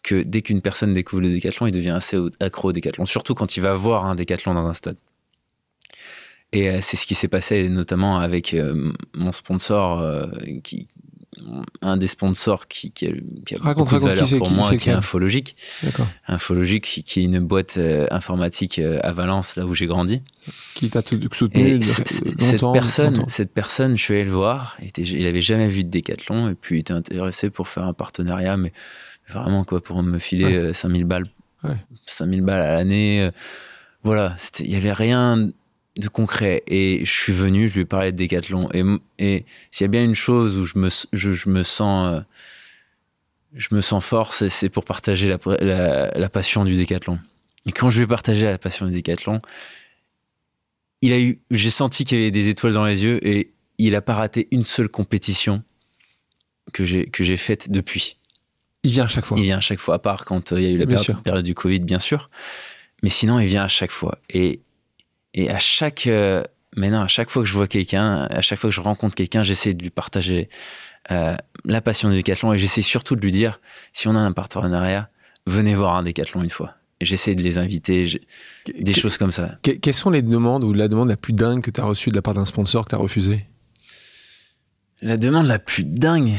que 0.04 0.22
dès 0.22 0.42
qu'une 0.42 0.60
personne 0.60 0.92
découvre 0.92 1.22
le 1.22 1.30
décathlon, 1.30 1.66
il 1.66 1.72
devient 1.72 1.90
assez 1.90 2.18
accro 2.38 2.68
au 2.68 2.72
décathlon, 2.72 3.06
surtout 3.06 3.34
quand 3.34 3.56
il 3.56 3.60
va 3.60 3.74
voir 3.74 4.04
un 4.04 4.14
décathlon 4.14 4.54
dans 4.54 4.66
un 4.66 4.74
stade. 4.74 4.98
Et 6.52 6.68
euh, 6.70 6.78
c'est 6.82 6.96
ce 6.96 7.06
qui 7.06 7.16
s'est 7.16 7.26
passé 7.26 7.68
notamment 7.68 8.18
avec 8.18 8.54
euh, 8.54 8.92
mon 9.14 9.32
sponsor, 9.32 10.00
euh, 10.00 10.26
qui, 10.62 10.88
un 11.80 11.96
des 11.96 12.06
sponsors 12.06 12.68
qui, 12.68 12.92
qui 12.92 13.06
a, 13.06 13.10
qui 13.46 13.54
a 13.56 13.58
Raconte, 13.58 13.88
beaucoup 13.88 14.04
de 14.04 14.08
valeur 14.08 14.24
qui 14.24 14.36
pour 14.36 14.50
moi, 14.50 14.68
qui 14.68 14.74
est 14.74 14.76
lequel 14.76 14.94
Infologique. 14.94 15.56
Infologique, 16.28 17.02
qui, 17.04 17.20
est 17.20 17.24
une 17.24 17.40
boîte 17.40 17.80
informatique 18.10 18.78
à 18.78 19.10
Valence, 19.10 19.56
là 19.56 19.64
où 19.64 19.74
j'ai 19.74 19.86
grandi. 19.86 20.22
Qui 20.74 20.90
t'a 20.90 21.02
soutenu 21.32 21.80
cette 21.82 22.62
personne, 22.72 23.16
longtemps. 23.16 23.28
cette 23.28 23.52
personne, 23.52 23.96
je 23.96 24.02
suis 24.02 24.14
allé 24.14 24.24
le 24.24 24.30
voir. 24.30 24.76
Il, 24.80 24.88
était- 24.88 25.02
il 25.02 25.26
avait 25.26 25.40
jamais 25.40 25.66
vu 25.66 25.82
de 25.82 25.88
décathlon 25.90 26.50
et 26.50 26.54
puis 26.54 26.76
il 26.76 26.80
était 26.80 26.92
intéressé 26.92 27.50
pour 27.50 27.66
faire 27.66 27.84
un 27.84 27.94
partenariat, 27.94 28.56
mais 28.56 28.72
vraiment 29.28 29.64
quoi, 29.64 29.82
pour 29.82 30.02
me 30.02 30.18
filer 30.18 30.44
Ouais. 30.44 30.56
euh, 30.56 30.72
5000 30.72 31.04
balles, 31.04 31.24
Ouais. 31.62 31.76
5000 32.06 32.42
balles 32.42 32.60
à 32.62 32.74
l'année. 32.74 33.22
euh, 33.22 33.30
voilà, 34.02 34.36
il 34.60 34.70
y 34.70 34.76
avait 34.76 34.92
rien 34.92 35.50
de 35.98 36.08
concret. 36.08 36.62
Et 36.66 37.04
je 37.04 37.10
suis 37.10 37.32
venu, 37.32 37.68
je 37.68 37.74
lui 37.74 37.80
ai 37.82 37.84
parlé 37.86 38.12
de 38.12 38.16
décathlon. 38.16 38.68
Et, 39.18 39.44
s'il 39.70 39.84
y 39.84 39.84
a 39.84 39.88
bien 39.88 40.04
une 40.04 40.14
chose 40.14 40.58
où 40.58 40.66
je 40.66 40.78
me, 40.78 40.88
je, 41.12 41.32
je 41.32 41.48
me 41.48 41.62
sens, 41.62 42.14
euh, 42.14 42.20
je 43.54 43.68
me 43.74 43.80
sens 43.80 44.04
fort, 44.04 44.34
c'est 44.34 44.48
c'est 44.50 44.68
pour 44.68 44.84
partager 44.84 45.28
la, 45.28 45.38
la, 45.60 46.10
la 46.10 46.28
passion 46.28 46.64
du 46.64 46.74
décathlon. 46.76 47.18
Et 47.66 47.72
quand 47.72 47.88
je 47.88 47.98
lui 47.98 48.04
ai 48.04 48.06
partagé 48.08 48.44
la 48.44 48.58
passion 48.58 48.84
du 48.86 48.92
décathlon, 48.92 49.40
il 51.00 51.12
a 51.12 51.18
eu, 51.20 51.40
j'ai 51.50 51.70
senti 51.70 52.04
qu'il 52.04 52.18
y 52.18 52.20
avait 52.22 52.30
des 52.30 52.48
étoiles 52.48 52.72
dans 52.74 52.84
les 52.84 53.04
yeux 53.04 53.26
et 53.26 53.52
il 53.78 53.94
a 53.96 54.02
pas 54.02 54.14
raté 54.14 54.48
une 54.50 54.64
seule 54.64 54.88
compétition 54.88 55.62
que 56.72 56.84
j'ai 56.84 57.06
que 57.06 57.24
j'ai 57.24 57.36
faite 57.36 57.70
depuis. 57.70 58.18
Il 58.84 58.90
vient 58.92 59.04
à 59.04 59.08
chaque 59.08 59.24
fois. 59.24 59.38
Il 59.38 59.44
vient 59.44 59.56
à 59.58 59.60
chaque 59.60 59.80
fois, 59.80 59.94
à 59.96 59.98
part 59.98 60.24
quand 60.24 60.52
euh, 60.52 60.60
il 60.60 60.64
y 60.64 60.66
a 60.68 60.70
eu 60.70 60.76
la 60.78 60.86
période, 60.86 61.44
du 61.44 61.54
Covid, 61.54 61.80
bien 61.80 61.98
sûr. 61.98 62.30
Mais 63.02 63.08
sinon, 63.08 63.38
il 63.40 63.46
vient 63.46 63.64
à 63.64 63.68
chaque 63.68 63.90
fois. 63.90 64.18
Et, 64.30 64.60
et 65.34 65.50
à 65.50 65.58
chaque, 65.58 66.06
euh, 66.06 66.42
mais 66.76 66.90
non, 66.90 67.00
à 67.00 67.08
chaque 67.08 67.30
fois 67.30 67.42
que 67.42 67.48
je 67.48 67.54
vois 67.54 67.66
quelqu'un, 67.66 68.24
à 68.30 68.40
chaque 68.40 68.58
fois 68.58 68.70
que 68.70 68.76
je 68.76 68.80
rencontre 68.80 69.14
quelqu'un, 69.14 69.42
j'essaie 69.42 69.74
de 69.74 69.82
lui 69.82 69.90
partager 69.90 70.48
euh, 71.10 71.34
la 71.64 71.80
passion 71.80 72.08
du 72.10 72.16
décathlon 72.16 72.52
et 72.52 72.58
j'essaie 72.58 72.82
surtout 72.82 73.16
de 73.16 73.20
lui 73.20 73.32
dire, 73.32 73.60
si 73.92 74.06
on 74.08 74.14
a 74.14 74.18
un 74.20 74.32
partenariat, 74.32 75.08
venez 75.46 75.74
voir 75.74 75.96
un 75.96 76.02
décathlon 76.02 76.42
une 76.42 76.50
fois. 76.50 76.74
J'essaie 77.00 77.34
de 77.34 77.42
les 77.42 77.58
inviter, 77.58 78.06
des 78.78 78.92
Que- 78.92 78.98
choses 79.00 79.18
comme 79.18 79.32
ça. 79.32 79.58
que- 79.62 79.72
Quelles 79.72 79.92
sont 79.94 80.10
les 80.10 80.22
demandes 80.22 80.64
ou 80.64 80.72
la 80.72 80.88
demande 80.88 81.08
la 81.08 81.16
plus 81.16 81.32
dingue 81.32 81.60
que 81.62 81.70
tu 81.70 81.80
as 81.80 81.84
reçue 81.84 82.10
de 82.10 82.14
la 82.14 82.22
part 82.22 82.34
d'un 82.34 82.44
sponsor 82.46 82.84
que 82.84 82.90
tu 82.90 82.94
as 82.94 82.98
refusé? 82.98 83.46
La 85.02 85.16
demande 85.18 85.46
la 85.46 85.58
plus 85.58 85.84
dingue? 85.84 86.30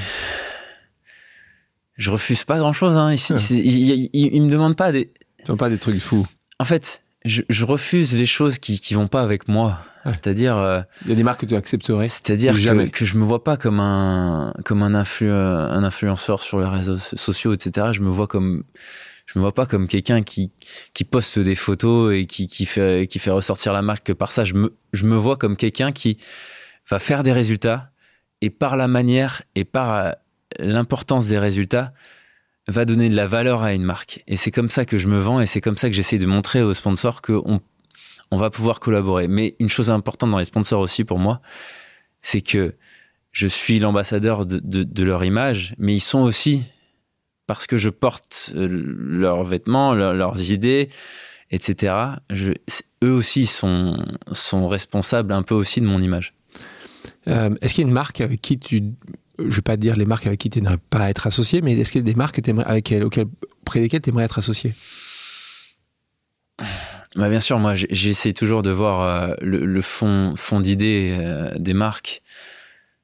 Je 1.98 2.12
refuse 2.12 2.44
pas 2.44 2.58
grand 2.58 2.74
chose. 2.74 2.96
Hein. 2.98 3.14
Il, 3.14 3.34
Ouais. 3.34 3.42
il, 3.52 3.66
il- 3.92 4.10
il- 4.14 4.36
il 4.36 4.42
me 4.42 4.50
demande 4.50 4.76
pas 4.76 4.92
des. 4.92 5.12
Tu 5.46 5.52
n'as 5.52 5.58
pas 5.58 5.70
des 5.70 5.78
trucs 5.78 6.00
fous 6.00 6.26
En 6.60 6.66
fait, 6.66 7.04
je, 7.24 7.42
je 7.50 7.66
refuse 7.66 8.16
les 8.16 8.26
choses 8.26 8.60
qui, 8.60 8.80
qui 8.80 8.94
vont 8.96 9.08
pas 9.08 9.22
avec 9.22 9.48
moi. 9.48 9.80
Ouais. 10.06 10.12
C'est-à-dire, 10.12 10.58
euh, 10.58 10.82
Il 11.06 11.10
y 11.10 11.14
a 11.14 11.16
des 11.16 11.24
marques 11.24 11.42
que 11.42 11.46
tu 11.48 11.56
accepterais 11.56 12.08
c'est-à-dire 12.08 12.54
que, 12.54 12.88
que 12.90 13.06
je 13.06 13.16
me 13.18 13.24
vois 13.24 13.44
pas 13.44 13.58
comme 13.58 13.80
un 13.80 14.54
comme 14.64 14.84
un, 14.84 14.94
influ, 14.94 15.32
un 15.32 15.84
influenceur 15.84 16.42
sur 16.42 16.60
les 16.60 16.68
réseaux 16.68 16.98
sociaux, 16.98 17.54
etc. 17.54 17.88
Je 17.92 18.02
me 18.02 18.10
vois 18.10 18.28
comme 18.28 18.64
je 19.26 19.40
me 19.40 19.42
vois 19.42 19.54
pas 19.54 19.66
comme 19.66 19.88
quelqu'un 19.88 20.22
qui 20.22 20.52
qui 20.94 21.06
poste 21.06 21.40
des 21.40 21.56
photos 21.56 22.14
et 22.14 22.26
qui 22.28 22.46
qui 22.48 22.68
fait 22.68 23.08
qui 23.10 23.18
fait 23.18 23.32
ressortir 23.32 23.74
la 23.74 23.82
marque 23.82 24.06
que 24.06 24.14
par 24.14 24.32
ça. 24.32 24.44
Je 24.44 24.54
me 24.54 24.76
je 24.94 25.06
me 25.06 25.16
vois 25.16 25.38
comme 25.38 25.56
quelqu'un 25.58 25.92
qui 25.92 26.18
va 26.88 27.00
faire 27.00 27.24
des 27.24 27.32
résultats 27.32 27.90
et 28.42 28.52
par 28.52 28.76
la 28.76 28.88
manière 28.88 29.42
et 29.56 29.64
par 29.66 29.92
euh, 29.96 30.12
l'importance 30.60 31.28
des 31.28 31.40
résultats 31.40 31.94
va 32.68 32.86
donner 32.86 33.10
de 33.10 33.16
la 33.16 33.28
valeur 33.28 33.62
à 33.64 33.74
une 33.74 33.84
marque. 33.84 34.24
Et 34.28 34.36
c'est 34.38 34.52
comme 34.52 34.70
ça 34.70 34.86
que 34.86 34.98
je 34.98 35.08
me 35.08 35.20
vends 35.20 35.40
et 35.40 35.46
c'est 35.46 35.62
comme 35.62 35.78
ça 35.78 35.90
que 35.90 35.96
j'essaie 35.96 36.18
de 36.18 36.26
montrer 36.26 36.64
aux 36.64 36.74
sponsors 36.74 37.22
qu'on 37.22 37.62
on 38.32 38.38
va 38.38 38.50
pouvoir 38.50 38.80
collaborer. 38.80 39.28
Mais 39.28 39.56
une 39.60 39.70
chose 39.70 39.92
importante 39.92 40.32
dans 40.32 40.40
les 40.40 40.46
sponsors 40.46 40.82
aussi 40.82 41.04
pour 41.04 41.20
moi, 41.20 41.42
c'est 42.22 42.42
que 42.42 42.74
je 43.32 43.48
suis 43.48 43.80
l'ambassadeur 43.80 44.46
de, 44.46 44.60
de- 44.64 45.04
leur 45.04 45.24
image, 45.24 45.76
mais 45.78 45.94
ils 45.94 46.00
sont 46.00 46.22
aussi 46.22 46.64
parce 47.48 47.68
que 47.68 47.78
je 47.78 47.90
porte 47.90 48.54
euh, 48.56 48.68
leurs 48.68 49.44
vêtements, 49.44 49.94
leur- 49.94 50.14
leurs 50.16 50.52
idées, 50.52 50.90
etc. 51.52 51.94
Eux 53.04 53.12
aussi 53.12 53.46
sont, 53.46 54.04
sont 54.32 54.66
responsables 54.68 55.32
un 55.34 55.44
peu 55.44 55.54
aussi 55.54 55.82
de 55.82 55.86
mon 55.86 56.02
image. 56.02 56.34
Euh, 57.28 57.54
Est-ce 57.62 57.76
qu'il 57.76 57.84
y 57.84 57.86
a 57.86 57.90
une 57.90 57.94
marque 57.94 58.22
avec 58.22 58.42
qui 58.42 58.58
tu. 58.58 58.82
Je 59.40 59.56
vais 59.56 59.62
pas 59.62 59.78
dire 59.78 59.96
les 59.96 60.06
marques 60.06 60.28
avec 60.28 60.40
qui 60.40 60.50
tu 60.50 60.62
n'aimerais 60.62 60.78
pas 60.90 61.10
être 61.10 61.28
associé, 61.28 61.62
mais 61.62 61.78
est-ce 61.78 61.92
qu'il 61.92 62.00
y 62.00 62.04
a 62.04 62.06
des 62.06 62.16
marques 62.16 62.40
avec 62.48 62.92
elles- 62.92 63.04
auxquelles, 63.04 63.28
auprès 63.62 63.80
desquelles 63.82 64.02
tu 64.02 64.10
aimerais 64.10 64.24
être 64.26 64.38
associé? 64.40 64.74
Bah 67.16 67.30
bien 67.30 67.40
sûr, 67.40 67.60
moi 67.60 67.74
j'essaie 67.76 68.34
toujours 68.34 68.62
de 68.62 68.70
voir 68.72 69.02
euh, 69.02 69.36
le, 69.42 69.66
le 69.66 69.82
fond, 69.82 70.34
fond 70.36 70.60
d'idées 70.60 71.16
euh, 71.18 71.52
des 71.58 71.74
marques. 71.74 72.22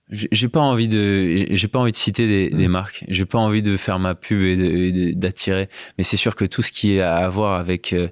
J'ai 0.09 0.49
pas 0.49 0.59
envie 0.59 0.89
de, 0.89 1.47
j'ai 1.51 1.67
pas 1.69 1.79
envie 1.79 1.93
de 1.93 1.97
citer 1.97 2.27
des, 2.27 2.49
des 2.49 2.67
Mm. 2.67 2.71
marques. 2.71 3.05
J'ai 3.07 3.25
pas 3.25 3.37
envie 3.39 3.61
de 3.61 3.77
faire 3.77 3.97
ma 3.99 4.13
pub 4.13 4.41
et 4.41 5.13
d'attirer. 5.15 5.69
Mais 5.97 6.03
c'est 6.03 6.17
sûr 6.17 6.35
que 6.35 6.43
tout 6.43 6.61
ce 6.61 6.73
qui 6.73 6.95
est 6.95 7.01
à 7.01 7.27
voir 7.29 7.57
avec 7.57 7.93
euh, 7.93 8.09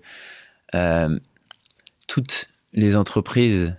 euh, 0.75 1.19
toutes 2.07 2.47
les 2.71 2.95
entreprises 2.95 3.75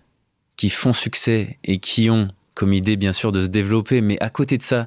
qui 0.57 0.69
font 0.69 0.93
succès 0.93 1.59
et 1.65 1.79
qui 1.79 2.11
ont 2.11 2.29
comme 2.55 2.73
idée 2.73 2.97
bien 2.97 3.13
sûr 3.13 3.33
de 3.33 3.45
se 3.45 3.49
développer, 3.49 4.01
mais 4.01 4.19
à 4.21 4.31
côté 4.31 4.59
de 4.59 4.63
ça, 4.63 4.87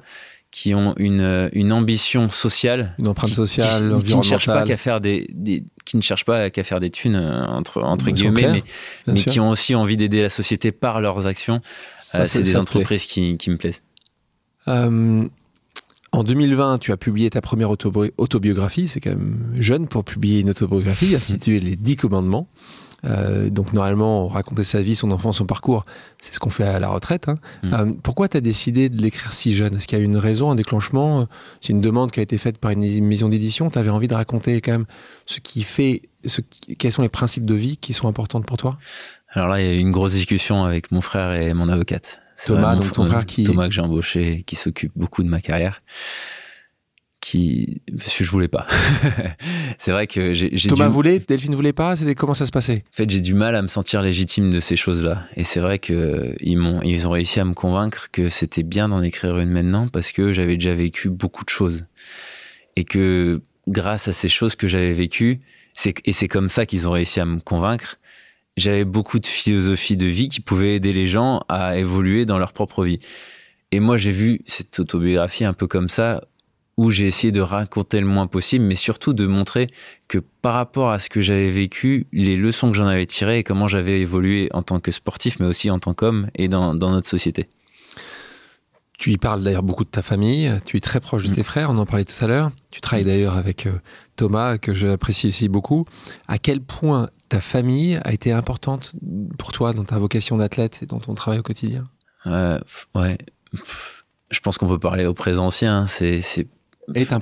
qui 0.54 0.72
ont 0.72 0.94
une, 0.98 1.50
une 1.52 1.72
ambition 1.72 2.28
sociale, 2.28 2.94
une 3.00 3.08
empreinte 3.08 3.32
sociale, 3.32 3.96
qui, 3.96 4.04
qui, 4.04 4.16
ne 4.16 4.22
cherchent 4.22 4.46
pas 4.46 4.62
qu'à 4.62 4.76
faire 4.76 5.00
des, 5.00 5.26
des, 5.32 5.64
qui 5.84 5.96
ne 5.96 6.02
cherchent 6.02 6.24
pas 6.24 6.48
qu'à 6.48 6.62
faire 6.62 6.78
des 6.78 6.90
thunes 6.90 7.16
euh, 7.16 7.44
entre 7.46 7.82
entre 7.82 8.08
guillemets, 8.12 8.52
mais, 8.52 8.64
mais 9.08 9.24
qui 9.24 9.40
ont 9.40 9.48
aussi 9.48 9.74
envie 9.74 9.96
d'aider 9.96 10.22
la 10.22 10.28
société 10.28 10.70
par 10.70 11.00
leurs 11.00 11.26
actions. 11.26 11.60
Euh, 12.14 12.24
c'est 12.26 12.42
des 12.42 12.56
entreprises 12.56 13.04
qui, 13.04 13.36
qui, 13.36 13.50
me 13.50 13.56
plaisent. 13.56 13.82
Euh, 14.68 15.26
en 16.12 16.22
2020, 16.22 16.78
tu 16.78 16.92
as 16.92 16.96
publié 16.96 17.30
ta 17.30 17.40
première 17.40 17.70
autobiographie. 17.70 18.86
C'est 18.86 19.00
quand 19.00 19.10
même 19.10 19.56
jeune 19.58 19.88
pour 19.88 20.04
publier 20.04 20.38
une 20.38 20.50
autobiographie 20.50 21.16
intitulée 21.16 21.58
Les 21.58 21.74
Dix 21.74 21.96
Commandements. 21.96 22.46
Euh, 23.04 23.50
donc 23.50 23.72
normalement, 23.72 24.28
raconter 24.28 24.64
sa 24.64 24.82
vie, 24.82 24.94
son 24.94 25.10
enfance, 25.10 25.38
son 25.38 25.46
parcours, 25.46 25.84
c'est 26.18 26.34
ce 26.34 26.40
qu'on 26.40 26.50
fait 26.50 26.64
à 26.64 26.78
la 26.78 26.88
retraite. 26.88 27.28
Hein. 27.28 27.38
Mm. 27.62 27.74
Euh, 27.74 27.92
pourquoi 28.02 28.28
tu 28.28 28.36
as 28.36 28.40
décidé 28.40 28.88
de 28.88 29.00
l'écrire 29.02 29.32
si 29.32 29.54
jeune? 29.54 29.76
Est-ce 29.76 29.86
qu'il 29.86 29.98
y 29.98 30.00
a 30.00 30.04
une 30.04 30.16
raison, 30.16 30.50
un 30.50 30.54
déclenchement? 30.54 31.26
C'est 31.60 31.72
une 31.72 31.80
demande 31.80 32.10
qui 32.10 32.20
a 32.20 32.22
été 32.22 32.38
faite 32.38 32.58
par 32.58 32.70
une 32.70 33.04
maison 33.04 33.28
d'édition. 33.28 33.70
Tu 33.70 33.78
avais 33.78 33.90
envie 33.90 34.08
de 34.08 34.14
raconter 34.14 34.60
quand 34.60 34.72
même 34.72 34.86
ce 35.26 35.40
qui 35.40 35.62
fait, 35.62 36.02
ce 36.24 36.40
quels 36.78 36.92
sont 36.92 37.02
les 37.02 37.08
principes 37.08 37.44
de 37.44 37.54
vie 37.54 37.76
qui 37.76 37.92
sont 37.92 38.08
importants 38.08 38.40
pour 38.40 38.56
toi? 38.56 38.78
Alors 39.30 39.48
là, 39.48 39.60
il 39.60 39.66
y 39.66 39.70
a 39.70 39.74
eu 39.74 39.78
une 39.78 39.90
grosse 39.90 40.12
discussion 40.12 40.64
avec 40.64 40.92
mon 40.92 41.00
frère 41.00 41.34
et 41.34 41.54
mon 41.54 41.68
avocate. 41.68 42.20
Thomas, 42.46 42.74
donc 42.74 42.92
ton 42.92 43.06
frère 43.06 43.26
qui... 43.26 43.44
Thomas 43.44 43.68
que 43.68 43.74
j'ai 43.74 43.80
embauché, 43.80 44.42
qui 44.46 44.56
s'occupe 44.56 44.92
beaucoup 44.96 45.22
de 45.22 45.28
ma 45.28 45.40
carrière 45.40 45.82
qui 47.24 47.80
je 47.98 48.30
voulais 48.30 48.48
pas. 48.48 48.66
c'est 49.78 49.92
vrai 49.92 50.06
que 50.06 50.34
j'ai 50.34 50.50
Thomas 50.68 50.88
voulait, 50.88 51.20
Delphine 51.20 51.54
voulait 51.54 51.72
pas. 51.72 51.96
C'était 51.96 52.14
comment 52.14 52.34
ça 52.34 52.44
se 52.44 52.52
passait? 52.52 52.84
En 52.92 52.96
fait, 52.96 53.08
j'ai 53.08 53.20
du 53.20 53.32
mal 53.32 53.56
à 53.56 53.62
me 53.62 53.68
sentir 53.68 54.02
légitime 54.02 54.50
de 54.50 54.60
ces 54.60 54.76
choses-là. 54.76 55.26
Et 55.34 55.42
c'est 55.42 55.60
vrai 55.60 55.78
que 55.78 56.36
ils 56.40 56.58
m'ont, 56.58 56.82
ils 56.82 57.08
ont 57.08 57.12
réussi 57.12 57.40
à 57.40 57.46
me 57.46 57.54
convaincre 57.54 58.08
que 58.12 58.28
c'était 58.28 58.62
bien 58.62 58.90
d'en 58.90 59.02
écrire 59.02 59.38
une 59.38 59.48
maintenant 59.48 59.88
parce 59.88 60.12
que 60.12 60.32
j'avais 60.32 60.54
déjà 60.54 60.74
vécu 60.74 61.08
beaucoup 61.08 61.44
de 61.44 61.48
choses 61.48 61.86
et 62.76 62.84
que 62.84 63.40
grâce 63.68 64.06
à 64.06 64.12
ces 64.12 64.28
choses 64.28 64.54
que 64.54 64.68
j'avais 64.68 64.92
vécues, 64.92 65.40
c'est 65.72 65.94
et 66.04 66.12
c'est 66.12 66.28
comme 66.28 66.50
ça 66.50 66.66
qu'ils 66.66 66.86
ont 66.86 66.92
réussi 66.92 67.20
à 67.20 67.24
me 67.24 67.40
convaincre. 67.40 67.96
J'avais 68.58 68.84
beaucoup 68.84 69.18
de 69.18 69.26
philosophie 69.26 69.96
de 69.96 70.06
vie 70.06 70.28
qui 70.28 70.42
pouvait 70.42 70.76
aider 70.76 70.92
les 70.92 71.06
gens 71.06 71.40
à 71.48 71.78
évoluer 71.78 72.26
dans 72.26 72.38
leur 72.38 72.52
propre 72.52 72.84
vie. 72.84 72.98
Et 73.72 73.80
moi, 73.80 73.96
j'ai 73.96 74.12
vu 74.12 74.40
cette 74.44 74.78
autobiographie 74.78 75.44
un 75.44 75.54
peu 75.54 75.66
comme 75.66 75.88
ça, 75.88 76.20
où 76.76 76.90
j'ai 76.90 77.06
essayé 77.06 77.32
de 77.32 77.40
raconter 77.40 78.00
le 78.00 78.06
moins 78.06 78.26
possible, 78.26 78.64
mais 78.64 78.74
surtout 78.74 79.12
de 79.12 79.26
montrer 79.26 79.68
que 80.08 80.18
par 80.18 80.54
rapport 80.54 80.90
à 80.90 80.98
ce 80.98 81.08
que 81.08 81.20
j'avais 81.20 81.50
vécu, 81.50 82.06
les 82.12 82.36
leçons 82.36 82.70
que 82.70 82.76
j'en 82.76 82.86
avais 82.86 83.06
tirées 83.06 83.38
et 83.38 83.42
comment 83.44 83.68
j'avais 83.68 84.00
évolué 84.00 84.48
en 84.52 84.62
tant 84.62 84.80
que 84.80 84.90
sportif, 84.90 85.38
mais 85.40 85.46
aussi 85.46 85.70
en 85.70 85.78
tant 85.78 85.94
qu'homme 85.94 86.28
et 86.34 86.48
dans, 86.48 86.74
dans, 86.74 86.90
notre 86.90 87.08
société. 87.08 87.48
Tu 88.98 89.10
y 89.12 89.16
parles 89.16 89.42
d'ailleurs 89.42 89.62
beaucoup 89.62 89.84
de 89.84 89.90
ta 89.90 90.02
famille, 90.02 90.52
tu 90.64 90.76
es 90.76 90.80
très 90.80 91.00
proche 91.00 91.24
de 91.24 91.30
mm. 91.30 91.34
tes 91.34 91.42
frères, 91.42 91.70
on 91.70 91.76
en 91.76 91.86
parlait 91.86 92.04
tout 92.04 92.24
à 92.24 92.26
l'heure. 92.26 92.50
Tu 92.70 92.80
travailles 92.80 93.04
d'ailleurs 93.04 93.36
avec 93.36 93.66
euh, 93.66 93.72
Thomas, 94.16 94.58
que 94.58 94.74
j'apprécie 94.74 95.28
aussi 95.28 95.48
beaucoup. 95.48 95.84
À 96.28 96.38
quel 96.38 96.60
point 96.60 97.08
ta 97.28 97.40
famille 97.40 98.00
a 98.04 98.12
été 98.12 98.32
importante 98.32 98.94
pour 99.38 99.52
toi 99.52 99.72
dans 99.72 99.84
ta 99.84 99.98
vocation 99.98 100.36
d'athlète 100.36 100.80
et 100.82 100.86
dans 100.86 100.98
ton 100.98 101.14
travail 101.14 101.40
au 101.40 101.42
quotidien? 101.42 101.88
Euh, 102.26 102.58
Ouais, 102.94 103.18
je 104.30 104.40
pense 104.40 104.58
qu'on 104.58 104.68
peut 104.68 104.78
parler 104.78 105.06
au 105.06 105.14
présent 105.14 105.46
ancien. 105.46 105.86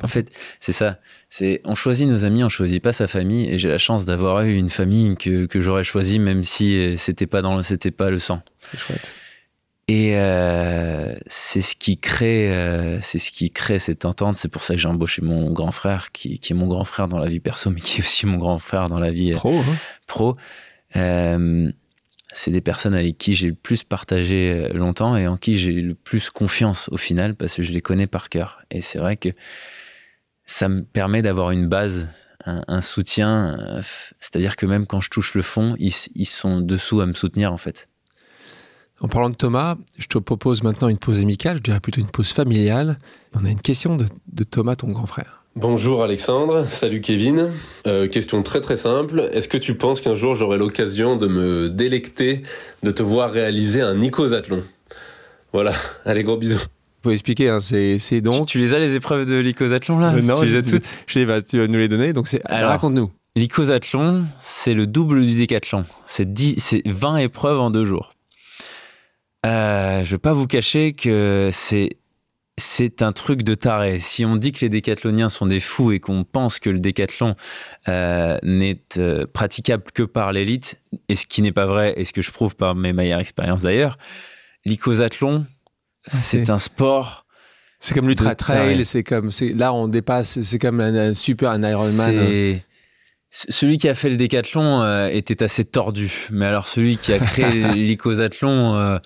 En 0.05 0.09
fait, 0.09 0.31
c'est 0.61 0.73
ça. 0.73 0.99
C'est 1.29 1.61
on 1.65 1.75
choisit 1.75 2.09
nos 2.09 2.25
amis, 2.25 2.45
on 2.45 2.49
choisit 2.49 2.83
pas 2.83 2.93
sa 2.93 3.07
famille. 3.07 3.49
Et 3.49 3.59
j'ai 3.59 3.69
la 3.69 3.79
chance 3.79 4.05
d'avoir 4.05 4.43
eu 4.43 4.55
une 4.55 4.71
famille 4.71 5.17
que, 5.17 5.47
que 5.47 5.61
j'aurais 5.61 5.85
choisie, 5.85 6.19
même 6.19 6.45
si 6.45 6.77
euh, 6.77 6.97
c'était 6.97 7.27
pas 7.27 7.43
dans 7.43 7.63
c'était 7.63 7.91
pas 7.91 8.11
le 8.11 8.19
sang. 8.19 8.43
C'est 8.61 8.79
chouette. 8.79 9.13
Et 9.89 10.17
euh, 10.17 11.15
c'est 11.27 11.61
ce 11.61 11.75
qui 11.77 11.99
crée, 11.99 12.53
euh, 12.53 13.01
c'est 13.01 13.19
ce 13.19 13.33
qui 13.33 13.51
crée 13.51 13.79
cette 13.79 14.05
entente. 14.05 14.39
C'est 14.39 14.49
pour 14.49 14.63
ça 14.63 14.75
que 14.75 14.81
j'ai 14.81 14.89
embauché 14.89 15.23
mon 15.23 15.53
grand 15.53 15.73
frère, 15.73 16.13
qui, 16.13 16.39
qui, 16.39 16.53
est 16.53 16.57
mon 16.57 16.69
grand 16.69 16.85
frère 16.85 17.09
dans 17.09 17.19
la 17.19 17.29
vie 17.29 17.41
perso, 17.41 17.69
mais 17.71 17.81
qui 17.81 17.99
est 17.99 18.05
aussi 18.05 18.27
mon 18.27 18.39
grand 18.39 18.59
frère 18.59 18.89
dans 18.89 19.01
la 19.01 19.11
vie 19.11 19.33
pro. 19.33 19.59
Hein. 19.59 19.77
pro. 20.07 20.37
C'est 22.35 22.51
des 22.51 22.61
personnes 22.61 22.95
avec 22.95 23.19
qui 23.19 23.35
j'ai 23.35 23.49
le 23.49 23.55
plus 23.55 23.85
partagé 23.85 24.69
longtemps 24.73 25.17
et 25.17 25.27
en 25.27 25.37
qui 25.37 25.59
j'ai 25.59 25.73
le 25.73 25.95
plus 25.95 26.31
confiance 26.31 26.89
au 26.91 26.97
final 26.97 27.35
parce 27.35 27.57
que 27.57 27.63
je 27.63 27.73
les 27.73 27.81
connais 27.81 28.07
par 28.07 28.29
cœur. 28.29 28.63
Et 28.71 28.81
c'est 28.81 28.99
vrai 28.99 29.17
que 29.17 29.31
ça 30.45 30.69
me 30.69 30.83
permet 30.83 31.23
d'avoir 31.23 31.51
une 31.51 31.69
base, 31.69 32.09
un, 32.47 32.81
soutien. 32.81 33.81
C'est-à-dire 34.19 34.57
que 34.57 34.67
même 34.67 34.87
quand 34.87 35.01
je 35.01 35.11
touche 35.11 35.35
le 35.35 35.43
fond, 35.43 35.77
ils, 35.79 35.93
sont 36.27 36.61
dessous 36.61 37.01
à 37.01 37.07
me 37.07 37.13
soutenir 37.13 37.53
en 37.53 37.59
fait. 37.59 37.89
En 39.01 39.09
parlant 39.09 39.31
de 39.31 39.35
Thomas, 39.35 39.77
je 39.99 40.07
te 40.07 40.19
propose 40.19 40.63
maintenant 40.63 40.89
une 40.89 40.99
pause 40.99 41.21
amicale, 41.21 41.57
je 41.59 41.63
dirais 41.63 41.81
plutôt 41.81 42.01
une 42.01 42.11
pause 42.11 42.33
familiale. 42.33 42.99
On 43.35 43.45
a 43.45 43.51
une 43.51 43.61
question 43.61 43.97
de 43.97 44.45
Thomas, 44.45 44.77
ton 44.77 44.91
grand 44.91 45.07
frère. 45.07 45.42
Bonjour 45.55 46.03
Alexandre, 46.03 46.67
salut 46.67 47.03
Kevin. 47.03 47.51
Euh, 47.87 48.09
question 48.09 48.43
très 48.43 48.63
très 48.63 48.79
simple. 48.79 49.29
Est-ce 49.35 49.49
que 49.49 49.59
tu 49.59 49.75
penses 49.75 50.01
qu'un 50.01 50.15
jour 50.15 50.35
j'aurai 50.35 50.57
l'occasion 50.57 51.17
de 51.17 51.27
me 51.27 51.69
délecter 51.69 52.41
de 52.83 52.91
te 52.91 53.03
voir 53.03 53.31
réaliser 53.31 53.83
un 53.83 54.01
icosathlon 54.01 54.63
Voilà, 55.53 55.73
allez 56.07 56.25
gros 56.25 56.39
bisous 56.39 56.61
faut 57.03 57.11
expliquer, 57.11 57.49
hein, 57.49 57.59
c'est, 57.61 58.21
donc. 58.21 58.47
Tu, 58.47 58.59
les 58.59 58.75
as 58.75 58.79
les 58.79 58.95
épreuves 58.95 59.29
de 59.29 59.35
l'icosathlon 59.35 59.99
là? 59.99 60.15
Euh, 60.15 60.23
Non, 60.23 60.39
tu 60.39 60.47
les 60.47 60.57
as 60.57 60.63
toutes? 60.63 60.87
Je 61.09 61.25
bah, 61.25 61.43
tu 61.43 61.59
vas 61.59 61.67
nous 61.67 61.79
les 61.79 61.89
donner. 61.89 62.13
Donc 62.13 62.29
c'est. 62.29 62.41
Raconte-nous. 62.49 63.11
L'icosathlon, 63.35 64.25
c'est 64.39 64.73
le 64.73 64.87
double 64.87 65.23
du 65.23 65.35
décathlon. 65.35 65.85
C'est 66.07 66.33
10, 66.33 66.61
c'est 66.61 66.83
20 66.87 67.17
épreuves 67.17 67.59
en 67.59 67.71
deux 67.71 67.85
jours. 67.85 68.15
Euh, 69.45 70.05
je 70.05 70.11
vais 70.13 70.19
pas 70.19 70.33
vous 70.33 70.47
cacher 70.47 70.93
que 70.93 71.49
c'est 71.51 71.97
c'est 72.59 73.03
un 73.03 73.13
truc 73.13 73.43
de 73.43 73.55
taré. 73.55 73.99
Si 73.99 74.25
on 74.25 74.37
dit 74.37 74.53
que 74.53 74.61
les 74.61 74.69
décathloniens 74.69 75.31
sont 75.31 75.47
des 75.47 75.61
fous 75.61 75.93
et 75.93 76.01
qu'on 76.01 76.25
pense 76.25 76.59
que 76.59 76.69
le 76.69 76.81
décathlon 76.81 77.35
euh, 77.89 78.39
n'est 78.43 78.83
euh, 78.99 79.27
praticable 79.33 79.85
que 79.95 80.03
par 80.03 80.33
l'élite, 80.33 80.79
et 81.09 81.17
ce 81.17 81.27
qui 81.27 81.41
n'est 81.43 81.53
pas 81.53 81.67
vrai, 81.67 81.95
et 81.97 82.05
ce 82.05 82.13
que 82.13 82.21
je 82.21 82.31
prouve 82.31 82.55
par 82.55 82.75
mes 82.75 82.93
meilleures 82.93 83.21
expériences 83.21 83.63
d'ailleurs, 83.63 83.97
l'icosathlon, 84.65 85.47
c'est 86.07 86.51
un 86.51 86.59
sport. 86.59 87.27
C'est 87.81 87.95
comme 87.95 88.07
l'ultra 88.07 88.35
trail, 88.35 88.85
c'est 88.85 89.03
comme 89.03 89.31
là 89.57 89.73
on 89.73 89.89
dépasse, 89.89 90.41
c'est 90.43 90.59
comme 90.59 90.81
un, 90.81 91.15
super 91.15 91.51
un 91.51 91.63
Ironman. 91.63 92.61
Celui 93.31 93.79
qui 93.79 93.89
a 93.89 93.95
fait 93.95 94.11
le 94.11 94.19
décathlon 94.19 94.83
euh, 94.83 95.09
était 95.09 95.43
assez 95.43 95.65
tordu, 95.65 96.29
mais 96.31 96.45
alors 96.45 96.69
celui 96.69 96.99
qui 96.99 97.15
a 97.15 97.19
créé 97.19 97.67
l'icosathlon 97.75 99.01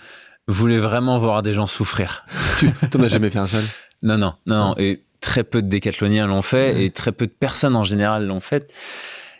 voulait 0.46 0.78
vraiment 0.78 1.18
voir 1.18 1.42
des 1.42 1.52
gens 1.52 1.66
souffrir. 1.66 2.24
Tu 2.58 2.70
t'en 2.90 3.02
as 3.02 3.08
jamais 3.08 3.30
fait 3.30 3.38
un 3.38 3.46
seul? 3.46 3.64
Non, 4.02 4.18
non, 4.18 4.34
non, 4.46 4.74
Et 4.76 5.04
très 5.22 5.42
peu 5.42 5.62
de 5.62 5.68
décathloniens 5.68 6.26
l'ont 6.26 6.42
fait 6.42 6.84
et 6.84 6.90
très 6.90 7.12
peu 7.12 7.26
de 7.26 7.32
personnes 7.32 7.74
en 7.74 7.82
général 7.82 8.26
l'ont 8.26 8.40
fait. 8.40 8.70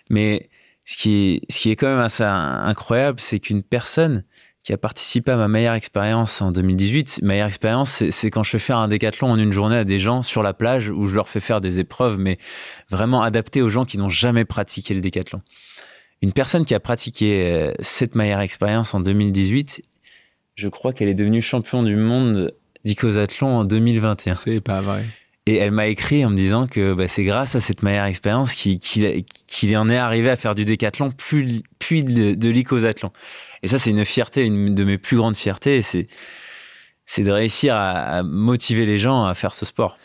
Mais 0.09 0.49
ce 0.87 0.97
qui 0.97 1.15
est, 1.15 1.53
ce 1.53 1.61
qui 1.61 1.71
est 1.71 1.77
quand 1.77 1.89
même 1.89 2.01
assez 2.01 2.23
incroyable, 2.25 3.21
c'est 3.21 3.39
qu'une 3.39 3.63
personne 3.63 4.25
qui 4.67 4.73
a 4.73 4.79
participé 4.79 5.31
à 5.31 5.37
ma 5.37 5.47
meilleure 5.47 5.75
expérience 5.75 6.43
en 6.43 6.51
2018. 6.51 7.21
Ma 7.23 7.29
meilleure 7.29 7.47
expérience, 7.47 8.03
c'est 8.11 8.31
quand 8.31 8.43
je 8.43 8.51
fais 8.51 8.59
faire 8.59 8.79
un 8.79 8.89
décathlon 8.89 9.31
en 9.31 9.39
une 9.39 9.53
journée 9.53 9.77
à 9.77 9.85
des 9.85 10.01
gens 10.01 10.23
sur 10.23 10.43
la 10.43 10.55
plage 10.55 10.89
où 10.91 11.07
je 11.07 11.15
leur 11.15 11.29
fais 11.29 11.39
faire 11.39 11.61
des 11.61 11.79
épreuves, 11.79 12.19
mais 12.19 12.37
vraiment 12.91 13.23
adaptées 13.23 13.63
aux 13.63 13.71
gens 13.71 13.85
qui 13.85 13.97
n'ont 13.97 14.09
jamais 14.09 14.45
pratiqué 14.45 14.93
le 14.93 15.01
décathlon. 15.01 15.41
Une 16.21 16.33
personne 16.33 16.65
qui 16.65 16.75
a 16.75 16.81
pratiqué 16.81 17.53
euh, 17.53 17.75
cette 17.79 18.17
meilleure 18.17 18.41
expérience 18.41 18.93
en 18.93 18.99
2018, 18.99 19.83
je 20.57 20.69
crois 20.69 20.93
qu'elle 20.93 21.09
est 21.09 21.15
devenue 21.15 21.43
champion 21.43 21.83
du 21.83 21.97
monde 21.97 22.55
d'icosathlon 22.85 23.59
en 23.59 23.65
2021. 23.65 24.35
C'est 24.35 24.61
pas 24.61 24.81
vrai. 24.81 25.05
Et 25.49 25.57
elle 25.57 25.71
m'a 25.71 25.87
écrit 25.87 26.25
en 26.25 26.31
me 26.31 26.37
disant 26.37 26.67
que 26.67 26.93
bah, 26.95 27.07
c'est 27.07 27.23
grâce 27.23 27.55
à 27.55 27.61
cette 27.61 27.83
meilleure 27.83 28.07
expérience 28.07 28.55
qu'il 28.55 29.77
en 29.77 29.89
est 29.89 29.97
arrivé 29.97 30.29
à 30.29 30.37
faire 30.37 30.57
du 30.57 30.65
décathlon 30.65 31.13
puis, 31.17 31.63
puis 31.79 32.03
de, 32.03 32.35
de 32.35 32.49
l'icosathlon. 32.49 33.13
Et 33.63 33.69
ça, 33.69 33.79
c'est 33.79 33.91
une 33.91 34.05
fierté, 34.05 34.45
une 34.45 34.75
de 34.75 34.83
mes 34.83 34.99
plus 34.99 35.17
grandes 35.17 35.37
fiertés. 35.37 35.83
C'est, 35.83 36.09
c'est 37.05 37.23
de 37.23 37.31
réussir 37.31 37.77
à, 37.77 38.25
motiver 38.25 38.87
les 38.87 38.99
gens 38.99 39.25
à 39.25 39.35
faire 39.35 39.55
ce 39.55 39.65
sport. 39.65 39.99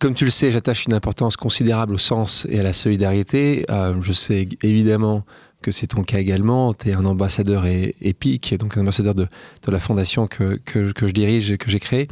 Comme 0.00 0.14
tu 0.14 0.24
le 0.24 0.30
sais, 0.30 0.50
j'attache 0.50 0.86
une 0.86 0.94
importance 0.94 1.36
considérable 1.36 1.94
au 1.94 1.98
sens 1.98 2.46
et 2.50 2.58
à 2.58 2.62
la 2.62 2.72
solidarité. 2.72 3.64
Euh, 3.70 3.94
je 4.02 4.12
sais 4.12 4.48
évidemment 4.62 5.24
que 5.66 5.72
c'est 5.72 5.88
ton 5.88 6.04
cas 6.04 6.20
également. 6.20 6.72
Tu 6.74 6.90
es 6.90 6.92
un 6.92 7.04
ambassadeur 7.04 7.66
épique, 7.66 8.54
donc 8.56 8.76
un 8.76 8.82
ambassadeur 8.82 9.16
de, 9.16 9.26
de 9.64 9.72
la 9.72 9.80
fondation 9.80 10.28
que, 10.28 10.60
que, 10.64 10.92
que, 10.92 11.08
je 11.08 11.12
dirige 11.12 11.50
et 11.50 11.58
que 11.58 11.68
j'ai 11.68 11.80
créée. 11.80 12.06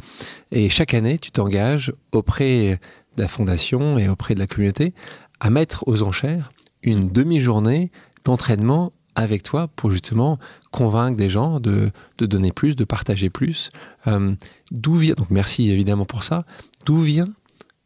Et 0.51 0.67
chaque 0.67 0.93
année, 0.93 1.17
tu 1.17 1.31
t'engages 1.31 1.93
auprès 2.11 2.81
de 3.15 3.21
la 3.21 3.29
fondation 3.29 3.97
et 3.97 4.09
auprès 4.09 4.35
de 4.35 4.39
la 4.39 4.45
communauté 4.45 4.93
à 5.39 5.49
mettre 5.49 5.87
aux 5.87 6.03
enchères 6.03 6.51
une 6.83 7.07
demi-journée 7.07 7.91
d'entraînement 8.25 8.91
avec 9.15 9.41
toi 9.41 9.69
pour 9.69 9.89
justement 9.89 10.37
convaincre 10.71 11.15
des 11.15 11.29
gens 11.29 11.61
de, 11.61 11.91
de 12.17 12.25
donner 12.25 12.51
plus, 12.51 12.75
de 12.75 12.83
partager 12.83 13.29
plus. 13.29 13.69
Euh, 14.07 14.35
d'où 14.71 14.95
vient, 14.95 15.13
donc 15.13 15.29
merci 15.31 15.71
évidemment 15.71 16.05
pour 16.05 16.25
ça, 16.25 16.45
d'où 16.85 16.99
vient 16.99 17.29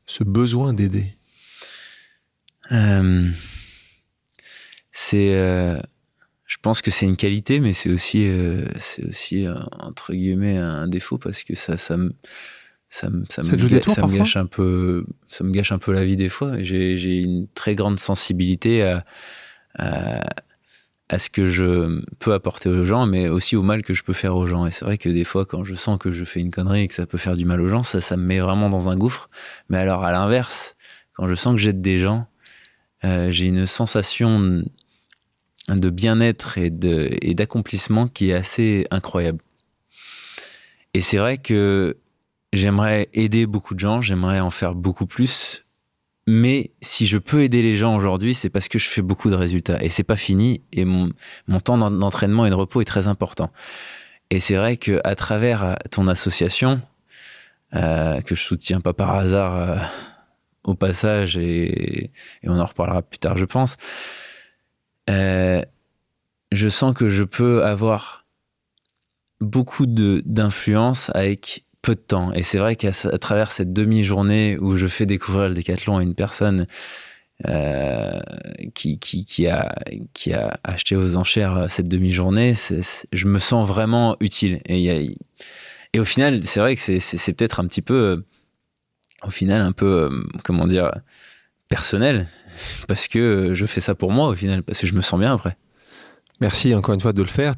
ce 0.08 0.24
besoin 0.24 0.74
d'aider? 0.74 1.14
Euh, 2.72 3.30
C'est, 5.02 5.34
euh, 5.34 5.80
je 6.46 6.58
pense 6.62 6.82
que 6.82 6.92
c'est 6.92 7.06
une 7.06 7.16
qualité, 7.16 7.62
mais 7.62 7.72
c'est 7.72 7.90
aussi, 7.90 8.28
euh, 8.28 8.66
c'est 8.76 9.06
aussi 9.06 9.48
entre 9.80 10.14
guillemets 10.14 10.58
un 10.58 10.90
défaut 10.90 11.18
parce 11.18 11.46
que 11.46 11.56
ça, 11.56 11.78
ça 11.78 11.96
me, 11.96 12.14
ça 12.90 13.10
me, 13.10 13.24
ça, 13.30 13.42
me, 13.42 13.48
ça 13.88 14.06
me 14.06 14.18
gâche 14.18 14.36
un 14.36 14.46
peu, 14.46 15.06
ça 15.30 15.46
me 15.46 15.52
gâche 15.52 15.72
un 15.72 15.78
peu 15.78 15.94
la 15.94 16.04
vie 16.04 16.18
des 16.18 16.28
fois. 16.28 16.62
J'ai 16.62 17.16
une 17.16 17.48
très 17.48 17.76
grande 17.76 17.98
sensibilité 17.98 18.84
à, 18.84 19.06
à, 19.76 20.20
à, 21.08 21.18
ce 21.18 21.30
que 21.30 21.46
je 21.46 22.04
peux 22.20 22.34
apporter 22.34 22.68
aux 22.68 22.84
gens, 22.84 23.06
mais 23.06 23.30
aussi 23.30 23.56
au 23.56 23.64
mal 23.64 23.84
que 23.84 23.94
je 23.94 24.04
peux 24.04 24.12
faire 24.12 24.36
aux 24.36 24.48
gens. 24.48 24.66
Et 24.66 24.72
c'est 24.72 24.84
vrai 24.84 24.98
que 24.98 25.08
des 25.08 25.24
fois, 25.24 25.46
quand 25.46 25.64
je 25.64 25.76
sens 25.76 25.98
que 25.98 26.12
je 26.12 26.26
fais 26.26 26.42
une 26.42 26.52
connerie 26.52 26.82
et 26.82 26.88
que 26.90 26.94
ça 26.94 27.06
peut 27.06 27.18
faire 27.18 27.36
du 27.36 27.46
mal 27.46 27.62
aux 27.62 27.70
gens, 27.70 27.84
ça, 27.84 28.02
ça 28.02 28.18
me 28.18 28.26
met 28.26 28.40
vraiment 28.40 28.70
dans 28.70 28.90
un 28.90 28.98
gouffre. 28.98 29.30
Mais 29.70 29.78
alors, 29.78 30.04
à 30.04 30.12
l'inverse, 30.12 30.76
quand 31.14 31.30
je 31.30 31.36
sens 31.36 31.54
que 31.56 31.62
j'aide 31.62 31.80
des 31.80 32.00
gens, 32.00 32.28
euh, 33.06 33.32
j'ai 33.32 33.46
une 33.46 33.66
sensation 33.66 34.62
de 35.76 35.90
bien-être 35.90 36.58
et 36.58 36.70
d'accomplissement 36.70 38.08
qui 38.08 38.32
est 38.32 38.34
assez 38.34 38.88
incroyable. 38.92 39.40
Et 40.94 41.02
c'est 41.02 41.18
vrai 41.18 41.38
que 41.38 41.98
j'aimerais 42.54 43.10
aider 43.14 43.46
beaucoup 43.46 43.76
de 43.76 43.80
gens, 43.80 44.02
j'aimerais 44.02 44.40
en 44.40 44.50
faire 44.50 44.76
beaucoup 44.76 45.06
plus. 45.06 45.66
Mais 46.28 46.72
si 46.82 47.08
je 47.08 47.18
peux 47.18 47.44
aider 47.44 47.62
les 47.62 47.76
gens 47.76 47.96
aujourd'hui, 47.96 48.36
c'est 48.36 48.50
parce 48.50 48.68
que 48.68 48.78
je 48.78 48.88
fais 48.88 49.02
beaucoup 49.02 49.30
de 49.32 49.36
résultats. 49.36 49.84
Et 49.84 49.90
c'est 49.90 50.04
pas 50.04 50.16
fini. 50.16 50.62
Et 50.74 50.86
mon, 50.86 51.12
temps 51.64 51.78
d'entraînement 51.78 52.46
et 52.46 52.52
de 52.52 52.56
repos 52.56 52.82
est 52.82 52.86
très 52.86 53.08
important. 53.08 53.52
Et 54.30 54.40
c'est 54.40 54.56
vrai 54.56 54.78
que 54.78 55.02
à 55.04 55.16
travers 55.16 55.78
ton 55.90 56.06
association, 56.06 56.82
euh, 57.76 58.22
que 58.22 58.36
je 58.36 58.44
soutiens 58.44 58.80
pas 58.80 58.94
par 58.94 59.16
hasard 59.16 59.56
euh, 59.56 59.78
au 60.64 60.76
passage, 60.76 61.36
et, 61.38 62.12
on 62.44 62.60
en 62.60 62.66
reparlera 62.66 63.02
plus 63.02 63.20
tard, 63.20 63.38
je 63.38 63.46
pense, 63.46 63.78
euh, 65.10 65.62
je 66.52 66.70
sens 66.70 66.94
que 66.94 67.10
je 67.10 67.24
peux 67.24 67.64
avoir 67.64 68.26
beaucoup 69.40 69.86
d'influence 69.86 71.12
avec 71.14 71.66
peu 71.82 71.96
de 71.96 72.02
temps. 72.02 72.34
Et 72.34 72.44
c'est 72.44 72.58
vrai 72.58 72.76
qu'à 72.76 72.92
travers 72.92 73.52
cette 73.52 73.74
demi-journée 73.74 74.58
où 74.60 74.76
je 74.76 74.88
fais 74.88 75.06
découvrir 75.06 75.50
le 75.50 75.56
décathlon 75.56 75.98
à 75.98 76.04
une 76.04 76.16
personne 76.16 76.68
euh, 77.48 78.20
qui, 78.74 79.00
qui, 79.00 79.48
a, 79.48 79.74
qui 80.14 80.34
a 80.34 80.60
acheté 80.64 80.96
aux 80.96 81.16
enchères 81.16 81.70
cette 81.70 81.88
demi-journée, 81.88 82.54
je 83.14 83.28
me 83.28 83.40
sens 83.40 83.68
vraiment 83.68 84.18
utile. 84.20 84.60
Et, 84.66 85.16
et 85.94 86.00
au 86.00 86.06
final, 86.06 86.44
c'est 86.44 86.60
vrai 86.60 86.76
que 86.76 87.00
c'est 87.00 87.34
peut-être 87.34 87.62
un 87.62 87.68
petit 87.68 87.82
peu 87.82 88.26
au 89.24 89.30
final 89.30 89.62
un 89.62 89.72
peu, 89.72 89.86
euh, 89.86 90.24
comment 90.44 90.68
dire, 90.68 90.92
personnel, 91.70 92.28
parce 92.88 93.08
que 93.08 93.54
je 93.54 93.66
fais 93.66 93.80
ça 93.80 93.96
pour 93.96 94.12
moi 94.12 94.28
au 94.28 94.36
final, 94.36 94.64
parce 94.64 94.80
que 94.80 94.88
je 94.88 94.94
me 94.94 95.02
sens 95.02 95.20
bien 95.20 95.34
après. 95.34 95.56
Merci 96.42 96.74
encore 96.76 96.96
une 96.96 97.02
fois 97.02 97.14
de 97.14 97.22
le 97.22 97.28
faire. 97.28 97.54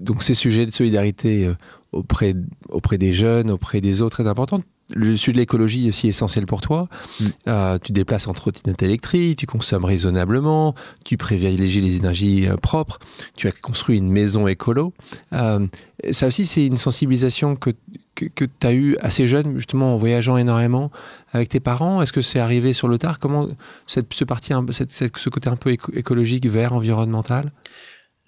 donc 0.00 0.22
ces 0.22 0.34
sujets 0.34 0.66
de 0.66 0.70
solidarité 0.70 1.46
euh, 1.46 1.54
auprès, 1.92 2.34
auprès 2.68 2.98
des 2.98 3.14
jeunes, 3.14 3.50
auprès 3.50 3.80
des 3.80 4.02
autres 4.02 4.20
est 4.20 4.28
important 4.28 4.60
le 4.94 5.16
sujet 5.16 5.32
de 5.32 5.38
l'écologie 5.38 5.86
est 5.86 5.88
aussi 5.88 6.08
essentiel 6.08 6.46
pour 6.46 6.60
toi. 6.60 6.88
Mm. 7.20 7.24
Euh, 7.48 7.78
tu 7.82 7.92
déplaces 7.92 8.28
en 8.28 8.32
trottinette 8.32 8.82
électrique, 8.82 9.38
tu 9.38 9.46
consommes 9.46 9.84
raisonnablement, 9.84 10.74
tu 11.04 11.16
privilégies 11.16 11.80
les 11.80 11.96
énergies 11.96 12.48
euh, 12.48 12.56
propres, 12.56 12.98
tu 13.36 13.48
as 13.48 13.52
construit 13.52 13.98
une 13.98 14.10
maison 14.10 14.46
écolo. 14.46 14.92
Euh, 15.32 15.66
ça 16.10 16.26
aussi, 16.26 16.46
c'est 16.46 16.66
une 16.66 16.76
sensibilisation 16.76 17.56
que, 17.56 17.70
que, 18.14 18.44
tu 18.44 18.66
as 18.66 18.72
eue 18.72 18.96
assez 19.00 19.26
jeune, 19.26 19.56
justement 19.56 19.94
en 19.94 19.96
voyageant 19.96 20.36
énormément 20.36 20.90
avec 21.32 21.48
tes 21.48 21.60
parents. 21.60 22.02
Est-ce 22.02 22.12
que 22.12 22.22
c'est 22.22 22.40
arrivé 22.40 22.72
sur 22.72 22.88
le 22.88 22.98
tard? 22.98 23.18
Comment 23.18 23.48
cette, 23.86 24.12
ce, 24.12 24.24
parti, 24.24 24.52
cette, 24.70 24.90
ce 24.90 25.28
côté 25.28 25.48
un 25.48 25.56
peu 25.56 25.70
écologique, 25.70 26.46
vert, 26.46 26.72
environnemental? 26.72 27.52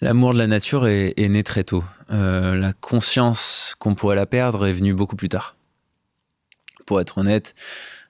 L'amour 0.00 0.34
de 0.34 0.38
la 0.38 0.48
nature 0.48 0.86
est, 0.86 1.14
est, 1.16 1.28
né 1.28 1.42
très 1.44 1.64
tôt. 1.64 1.84
la 2.10 2.72
conscience 2.80 3.74
qu'on 3.78 3.94
pourrait 3.94 4.16
la 4.16 4.26
perdre 4.26 4.66
est 4.66 4.72
venue 4.72 4.94
beaucoup 4.94 5.16
plus 5.16 5.28
tard 5.28 5.56
être 7.00 7.18
honnête. 7.18 7.54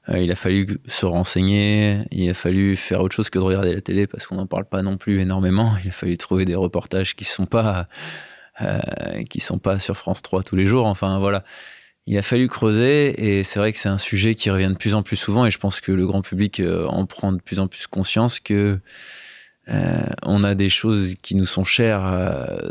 Euh, 0.08 0.18
il 0.18 0.30
a 0.32 0.34
fallu 0.34 0.66
se 0.86 1.06
renseigner, 1.06 2.00
il 2.10 2.28
a 2.28 2.34
fallu 2.34 2.74
faire 2.74 3.00
autre 3.02 3.14
chose 3.14 3.30
que 3.30 3.38
de 3.38 3.44
regarder 3.44 3.72
la 3.72 3.80
télé 3.80 4.06
parce 4.06 4.26
qu'on 4.26 4.34
n'en 4.34 4.46
parle 4.46 4.64
pas 4.64 4.82
non 4.82 4.96
plus 4.96 5.20
énormément. 5.20 5.74
Il 5.84 5.88
a 5.88 5.92
fallu 5.92 6.16
trouver 6.16 6.44
des 6.44 6.56
reportages 6.56 7.14
qui 7.14 7.24
sont 7.24 7.46
euh, 7.54 7.84
sont 9.38 9.58
pas 9.58 9.78
sur 9.78 9.96
France 9.96 10.22
3 10.22 10.42
tous 10.42 10.56
les 10.56 10.64
jours. 10.64 10.86
Enfin 10.86 11.20
voilà, 11.20 11.44
il 12.06 12.18
a 12.18 12.22
fallu 12.22 12.48
creuser 12.48 13.38
et 13.38 13.44
c'est 13.44 13.60
vrai 13.60 13.72
que 13.72 13.78
c'est 13.78 13.88
un 13.88 13.98
sujet 13.98 14.34
qui 14.34 14.50
revient 14.50 14.70
de 14.70 14.76
plus 14.76 14.96
en 14.96 15.04
plus 15.04 15.16
souvent 15.16 15.46
et 15.46 15.52
je 15.52 15.58
pense 15.58 15.80
que 15.80 15.92
le 15.92 16.06
grand 16.06 16.22
public 16.22 16.58
euh, 16.58 16.86
en 16.86 17.06
prend 17.06 17.32
de 17.32 17.40
plus 17.40 17.60
en 17.60 17.68
plus 17.68 17.86
conscience 17.86 18.40
que 18.40 18.80
on 20.24 20.42
a 20.42 20.56
des 20.56 20.68
choses 20.68 21.14
qui 21.22 21.36
nous 21.36 21.46
sont 21.46 21.62
chères 21.62 22.02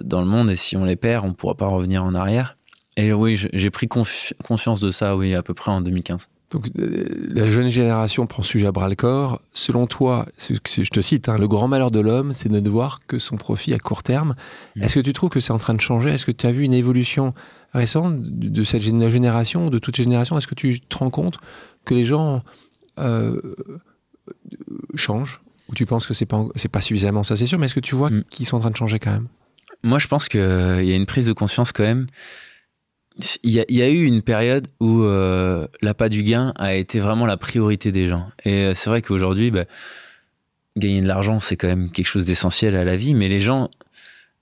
dans 0.03 0.19
le 0.19 0.27
monde 0.27 0.51
et 0.51 0.57
si 0.57 0.75
on 0.75 0.83
les 0.83 0.97
perd, 0.97 1.25
on 1.25 1.33
pourra 1.33 1.55
pas 1.55 1.65
revenir 1.65 2.03
en 2.03 2.13
arrière. 2.13 2.57
Et 2.97 3.13
oui, 3.13 3.39
j'ai 3.53 3.69
pris 3.69 3.87
conscience 3.87 4.81
de 4.81 4.91
ça, 4.91 5.15
oui, 5.15 5.33
à 5.33 5.41
peu 5.41 5.53
près 5.53 5.71
en 5.71 5.81
2015. 5.81 6.27
Donc, 6.51 6.67
euh, 6.77 7.05
la 7.29 7.49
jeune 7.49 7.69
génération 7.69 8.27
prend 8.27 8.43
sujet 8.43 8.67
à 8.67 8.73
bras 8.73 8.89
le 8.89 8.95
corps. 8.95 9.41
Selon 9.53 9.87
toi, 9.87 10.27
je 10.37 10.89
te 10.89 10.99
cite, 10.99 11.29
hein, 11.29 11.37
le 11.37 11.47
grand 11.47 11.69
malheur 11.69 11.91
de 11.91 12.01
l'homme, 12.01 12.33
c'est 12.33 12.49
de 12.49 12.59
ne 12.59 12.69
voir 12.69 12.99
que 13.07 13.19
son 13.19 13.37
profit 13.37 13.73
à 13.73 13.79
court 13.79 14.03
terme. 14.03 14.35
Mm. 14.75 14.83
Est-ce 14.83 14.95
que 14.95 14.99
tu 14.99 15.13
trouves 15.13 15.29
que 15.29 15.39
c'est 15.39 15.53
en 15.53 15.57
train 15.57 15.73
de 15.73 15.79
changer? 15.79 16.09
Est-ce 16.09 16.25
que 16.25 16.31
tu 16.31 16.45
as 16.45 16.51
vu 16.51 16.63
une 16.63 16.73
évolution 16.73 17.33
récente 17.73 18.15
de 18.19 18.63
cette 18.65 18.81
génération, 18.81 19.69
de 19.69 19.79
toute 19.79 19.95
génération 19.95 20.37
Est-ce 20.37 20.47
que 20.47 20.55
tu 20.55 20.81
te 20.81 20.97
rends 20.97 21.09
compte 21.09 21.37
que 21.85 21.93
les 21.93 22.03
gens 22.03 22.43
euh, 22.99 23.39
changent? 24.95 25.41
Ou 25.69 25.73
tu 25.73 25.85
penses 25.85 26.05
que 26.05 26.13
c'est 26.13 26.25
pas, 26.25 26.43
pas 26.69 26.81
suffisamment, 26.81 27.23
ça 27.23 27.37
c'est 27.37 27.45
sûr, 27.45 27.57
mais 27.59 27.67
est-ce 27.67 27.75
que 27.75 27.79
tu 27.79 27.95
vois 27.95 28.09
mm. 28.09 28.25
qu'ils 28.29 28.45
sont 28.45 28.57
en 28.57 28.59
train 28.59 28.71
de 28.71 28.75
changer 28.75 28.99
quand 28.99 29.11
même? 29.11 29.29
Moi, 29.83 29.99
je 29.99 30.07
pense 30.07 30.27
qu'il 30.27 30.41
y 30.41 30.91
a 30.91 30.95
une 30.95 31.05
prise 31.05 31.27
de 31.27 31.33
conscience 31.33 31.71
quand 31.71 31.83
même 31.83 32.07
il 33.43 33.51
y, 33.51 33.81
a, 33.81 33.89
eu 33.89 34.05
une 34.05 34.21
période 34.21 34.67
où 34.79 35.03
euh, 35.03 35.67
l'appât 35.81 36.09
du 36.09 36.23
gain 36.23 36.53
a 36.57 36.75
été 36.75 36.99
vraiment 36.99 37.25
la 37.25 37.37
priorité 37.37 37.91
des 37.91 38.07
gens. 38.07 38.29
Et 38.45 38.63
euh, 38.63 38.73
c'est 38.73 38.89
vrai 38.89 39.01
qu'aujourd'hui, 39.01 39.51
bah, 39.51 39.65
gagner 40.77 41.01
de 41.01 41.07
l'argent, 41.07 41.39
c'est 41.39 41.57
quand 41.57 41.67
même 41.67 41.91
quelque 41.91 42.07
chose 42.07 42.25
d'essentiel 42.25 42.75
à 42.75 42.85
la 42.85 42.95
vie, 42.95 43.13
mais 43.13 43.27
les 43.27 43.41
gens 43.41 43.69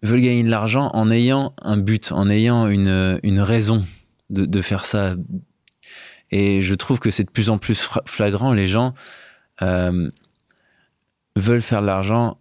veulent 0.03 0.21
gagner 0.21 0.43
de 0.43 0.49
l'argent 0.49 0.91
en 0.93 1.09
ayant 1.09 1.53
un 1.61 1.77
but, 1.77 2.11
en 2.11 2.29
ayant 2.29 2.67
une, 2.67 3.19
une 3.23 3.39
raison 3.39 3.85
de, 4.29 4.61
faire 4.61 4.85
ça. 4.85 5.15
Et 6.29 6.61
je 6.61 6.75
trouve 6.75 6.99
que 6.99 7.09
c'est 7.09 7.23
de 7.23 7.31
plus 7.31 7.49
en 7.49 7.57
plus 7.57 7.89
flagrant. 8.05 8.53
Les 8.53 8.67
gens 8.67 8.93
euh, 9.63 10.11
veulent 11.35 11.63
faire 11.63 11.81
de 11.81 11.87
l'argent 11.87 12.37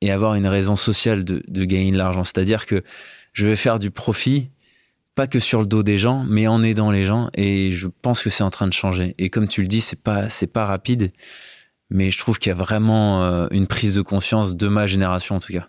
et 0.00 0.12
avoir 0.12 0.34
une 0.34 0.46
raison 0.46 0.76
sociale 0.76 1.24
de, 1.24 1.42
de 1.48 1.64
gagner 1.64 1.90
de 1.90 1.98
l'argent. 1.98 2.22
C'est-à-dire 2.22 2.64
que 2.64 2.84
je 3.32 3.46
vais 3.46 3.56
faire 3.56 3.80
du 3.80 3.90
profit 3.90 4.50
pas 5.16 5.26
que 5.26 5.40
sur 5.40 5.60
le 5.60 5.66
dos 5.66 5.82
des 5.82 5.98
gens, 5.98 6.24
mais 6.28 6.46
en 6.46 6.62
aidant 6.62 6.92
les 6.92 7.04
gens. 7.04 7.28
Et 7.34 7.72
je 7.72 7.88
pense 8.02 8.22
que 8.22 8.30
c'est 8.30 8.44
en 8.44 8.50
train 8.50 8.68
de 8.68 8.72
changer. 8.72 9.16
Et 9.18 9.30
comme 9.30 9.48
tu 9.48 9.62
le 9.62 9.66
dis, 9.66 9.80
c'est 9.80 10.00
pas 10.00 10.28
c'est 10.28 10.46
pas 10.46 10.66
rapide, 10.66 11.10
mais 11.90 12.10
je 12.10 12.18
trouve 12.18 12.38
qu'il 12.38 12.50
y 12.50 12.52
a 12.52 12.56
vraiment 12.56 13.24
euh, 13.24 13.48
une 13.50 13.66
prise 13.66 13.96
de 13.96 14.02
conscience 14.02 14.54
de 14.54 14.68
ma 14.68 14.86
génération 14.86 15.34
en 15.34 15.40
tout 15.40 15.52
cas. 15.52 15.66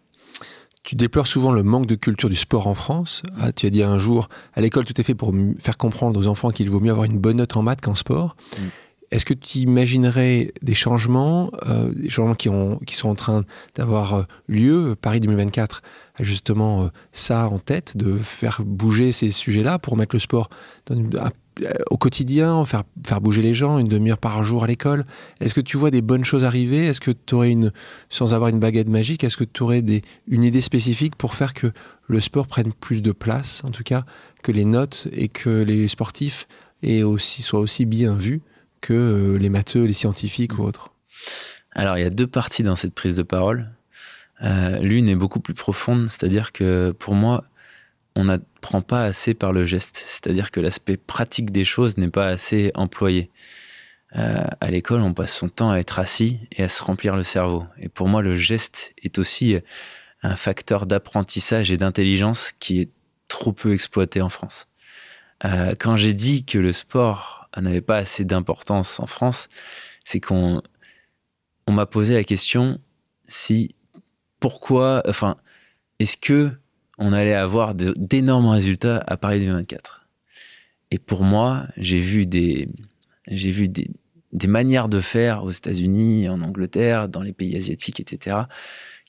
Tu 0.83 0.95
déplores 0.95 1.27
souvent 1.27 1.51
le 1.51 1.63
manque 1.63 1.87
de 1.87 1.95
culture 1.95 2.29
du 2.29 2.35
sport 2.35 2.67
en 2.67 2.75
France. 2.75 3.23
Ah, 3.37 3.51
tu 3.51 3.65
as 3.65 3.69
dit 3.69 3.83
un 3.83 3.97
jour, 3.97 4.29
à 4.53 4.61
l'école, 4.61 4.85
tout 4.85 4.99
est 5.01 5.03
fait 5.03 5.15
pour 5.15 5.33
faire 5.59 5.77
comprendre 5.77 6.17
aux 6.17 6.27
enfants 6.27 6.51
qu'il 6.51 6.69
vaut 6.69 6.79
mieux 6.79 6.91
avoir 6.91 7.05
une 7.05 7.17
bonne 7.17 7.37
note 7.37 7.57
en 7.57 7.61
maths 7.61 7.81
qu'en 7.81 7.95
sport. 7.95 8.37
Mm. 8.57 8.63
Est-ce 9.11 9.25
que 9.25 9.33
tu 9.33 9.59
imaginerais 9.59 10.53
des 10.61 10.73
changements, 10.73 11.51
euh, 11.65 11.89
des 11.93 12.09
changements 12.09 12.35
qui, 12.35 12.49
ont, 12.49 12.77
qui 12.85 12.95
sont 12.95 13.09
en 13.09 13.15
train 13.15 13.43
d'avoir 13.75 14.13
euh, 14.13 14.23
lieu? 14.47 14.95
Paris 14.99 15.19
2024 15.21 15.81
a 16.17 16.23
justement 16.23 16.83
euh, 16.83 16.87
ça 17.11 17.47
en 17.47 17.59
tête, 17.59 17.97
de 17.97 18.17
faire 18.17 18.61
bouger 18.65 19.11
ces 19.11 19.31
sujets-là 19.31 19.79
pour 19.79 19.97
mettre 19.97 20.15
le 20.15 20.19
sport 20.19 20.49
au 21.89 21.97
quotidien, 21.97 22.63
faire, 22.65 22.83
faire 23.05 23.21
bouger 23.21 23.41
les 23.41 23.53
gens, 23.53 23.79
une 23.79 23.87
demi-heure 23.87 24.17
par 24.17 24.43
jour 24.43 24.63
à 24.63 24.67
l'école. 24.67 25.05
Est-ce 25.39 25.53
que 25.53 25.61
tu 25.61 25.77
vois 25.77 25.91
des 25.91 26.01
bonnes 26.01 26.23
choses 26.23 26.45
arriver? 26.45 26.85
Est-ce 26.85 27.01
que 27.01 27.11
tu 27.11 27.35
aurais 27.35 27.51
une, 27.51 27.71
sans 28.09 28.33
avoir 28.33 28.49
une 28.49 28.59
baguette 28.59 28.87
magique, 28.87 29.23
est-ce 29.23 29.37
que 29.37 29.43
tu 29.43 29.63
aurais 29.63 29.81
des, 29.81 30.01
une 30.27 30.43
idée 30.43 30.61
spécifique 30.61 31.15
pour 31.15 31.35
faire 31.35 31.53
que 31.53 31.71
le 32.07 32.19
sport 32.19 32.47
prenne 32.47 32.73
plus 32.73 33.01
de 33.01 33.11
place, 33.11 33.63
en 33.65 33.69
tout 33.69 33.83
cas, 33.83 34.05
que 34.43 34.51
les 34.51 34.65
notes 34.65 35.07
et 35.11 35.27
que 35.29 35.63
les 35.63 35.87
sportifs 35.87 36.47
et 36.83 37.03
aussi, 37.03 37.41
soient 37.41 37.59
aussi 37.59 37.85
bien 37.85 38.13
vus 38.13 38.41
que 38.81 38.93
euh, 38.93 39.37
les 39.37 39.49
matheux, 39.49 39.85
les 39.85 39.93
scientifiques 39.93 40.59
ou 40.59 40.63
autres? 40.63 40.93
Alors, 41.71 41.97
il 41.97 42.01
y 42.01 42.05
a 42.05 42.09
deux 42.09 42.27
parties 42.27 42.63
dans 42.63 42.75
cette 42.75 42.93
prise 42.93 43.15
de 43.15 43.23
parole. 43.23 43.71
Euh, 44.43 44.77
l'une 44.77 45.09
est 45.09 45.15
beaucoup 45.15 45.39
plus 45.39 45.53
profonde, 45.53 46.07
c'est-à-dire 46.09 46.51
que 46.51 46.91
pour 46.97 47.15
moi, 47.15 47.43
on 48.15 48.25
n'apprend 48.25 48.81
pas 48.81 49.03
assez 49.03 49.33
par 49.33 49.51
le 49.51 49.65
geste, 49.65 50.03
c'est-à-dire 50.07 50.51
que 50.51 50.59
l'aspect 50.59 50.97
pratique 50.97 51.51
des 51.51 51.63
choses 51.63 51.97
n'est 51.97 52.09
pas 52.09 52.27
assez 52.27 52.71
employé. 52.75 53.29
Euh, 54.15 54.45
à 54.61 54.71
l'école, 54.71 55.01
on 55.01 55.13
passe 55.13 55.35
son 55.35 55.49
temps 55.49 55.71
à 55.71 55.77
être 55.77 55.99
assis 55.99 56.39
et 56.51 56.63
à 56.63 56.69
se 56.69 56.81
remplir 56.83 57.15
le 57.15 57.23
cerveau. 57.23 57.65
Et 57.79 57.89
pour 57.89 58.07
moi, 58.07 58.21
le 58.21 58.35
geste 58.35 58.93
est 59.03 59.19
aussi 59.19 59.57
un 60.23 60.35
facteur 60.35 60.85
d'apprentissage 60.85 61.71
et 61.71 61.77
d'intelligence 61.77 62.53
qui 62.59 62.81
est 62.81 62.89
trop 63.27 63.51
peu 63.51 63.73
exploité 63.73 64.21
en 64.21 64.29
France. 64.29 64.67
quand 65.43 65.95
j'ai 65.97 66.13
dit 66.13 66.45
que 66.45 66.57
le 66.57 66.71
sport 66.71 67.37
n'avait 67.61 67.81
pas 67.81 67.97
assez 67.97 68.25
d'importance 68.25 68.99
en 68.99 69.07
France, 69.07 69.49
c'est 70.03 70.19
qu'on 70.19 70.61
on, 71.67 71.71
m'a 71.71 71.85
posé 71.85 72.15
la 72.15 72.23
question 72.23 72.79
si 73.27 73.75
pourquoi, 74.39 75.01
enfin, 75.07 75.35
est-ce 75.99 76.17
que 76.17 76.51
on 76.97 77.13
allait 77.13 77.33
avoir 77.33 77.75
d'énormes 77.75 78.47
résultats 78.47 79.03
à 79.05 79.17
Paris 79.17 79.39
2024 79.39 80.07
Et 80.91 80.99
pour 80.99 81.23
moi, 81.23 81.67
j'ai 81.77 81.99
vu 81.99 82.25
des, 82.25 82.69
j'ai 83.27 83.51
vu 83.51 83.69
des, 83.69 83.89
manières 84.47 84.89
de 84.89 84.99
faire 84.99 85.43
aux 85.43 85.51
États-Unis, 85.51 86.27
en 86.29 86.41
Angleterre, 86.41 87.07
dans 87.07 87.21
les 87.21 87.33
pays 87.33 87.55
asiatiques, 87.55 87.99
etc., 87.99 88.37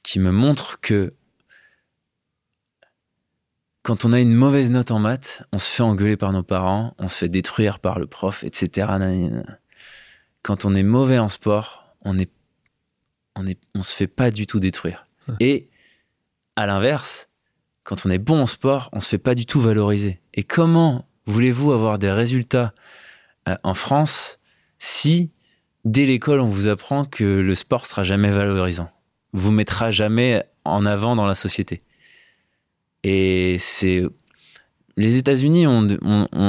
qui 0.03 0.21
me 0.21 0.31
montrent 0.31 0.81
que 0.81 1.15
quand 3.83 4.05
on 4.05 4.13
a 4.13 4.21
une 4.21 4.35
mauvaise 4.35 4.71
note 4.71 4.91
en 4.91 4.99
maths, 4.99 5.43
on 5.53 5.59
se 5.59 5.77
fait 5.77 5.83
engueuler 5.83 6.19
par 6.19 6.33
nos 6.33 6.43
parents, 6.43 6.95
on 6.99 7.09
se 7.09 7.19
fait 7.19 7.29
détruire 7.29 7.79
par 7.79 7.99
le 7.99 8.07
prof, 8.07 8.45
etc. 8.45 8.89
Quand 10.43 10.67
on 10.67 10.75
est 10.75 10.83
mauvais 10.83 11.19
en 11.19 11.29
sport, 11.29 11.95
on 12.03 12.19
est, 12.19 12.31
se 13.81 13.97
fait 13.97 14.07
pas 14.07 14.31
du 14.31 14.47
tout 14.47 14.61
détruire. 14.61 15.08
Et 15.41 15.69
à 16.57 16.67
l'inverse, 16.67 17.29
quand 17.85 18.07
on 18.07 18.11
est 18.11 18.19
bon 18.19 18.43
en 18.43 18.47
sport, 18.47 18.89
on 18.93 19.01
se 19.01 19.09
fait 19.09 19.19
pas 19.19 19.35
du 19.35 19.47
tout 19.47 19.61
valoriser. 19.61 20.21
Et 20.35 20.43
comment 20.43 21.07
voulez-vous 21.27 21.73
avoir 21.73 21.99
des 21.99 22.11
résultats 22.11 22.73
euh, 23.49 23.57
en 23.63 23.75
France 23.75 24.41
si 24.79 25.33
dès 25.85 26.07
l'école 26.07 26.41
on 26.41 26.47
vous 26.47 26.69
apprend 26.69 27.05
que 27.05 27.25
le 27.25 27.55
sport 27.55 27.87
sera 27.87 28.03
jamais 28.03 28.31
valorisant, 28.31 28.91
vous 29.33 29.51
mettra 29.51 29.91
jamais 29.91 30.45
en 30.65 30.87
avant 30.87 31.17
dans 31.17 31.27
la 31.27 31.35
société 31.35 31.83
et 33.05 33.57
c'est. 33.59 34.03
Les 34.97 35.17
États-Unis 35.17 35.67
ont, 35.69 35.87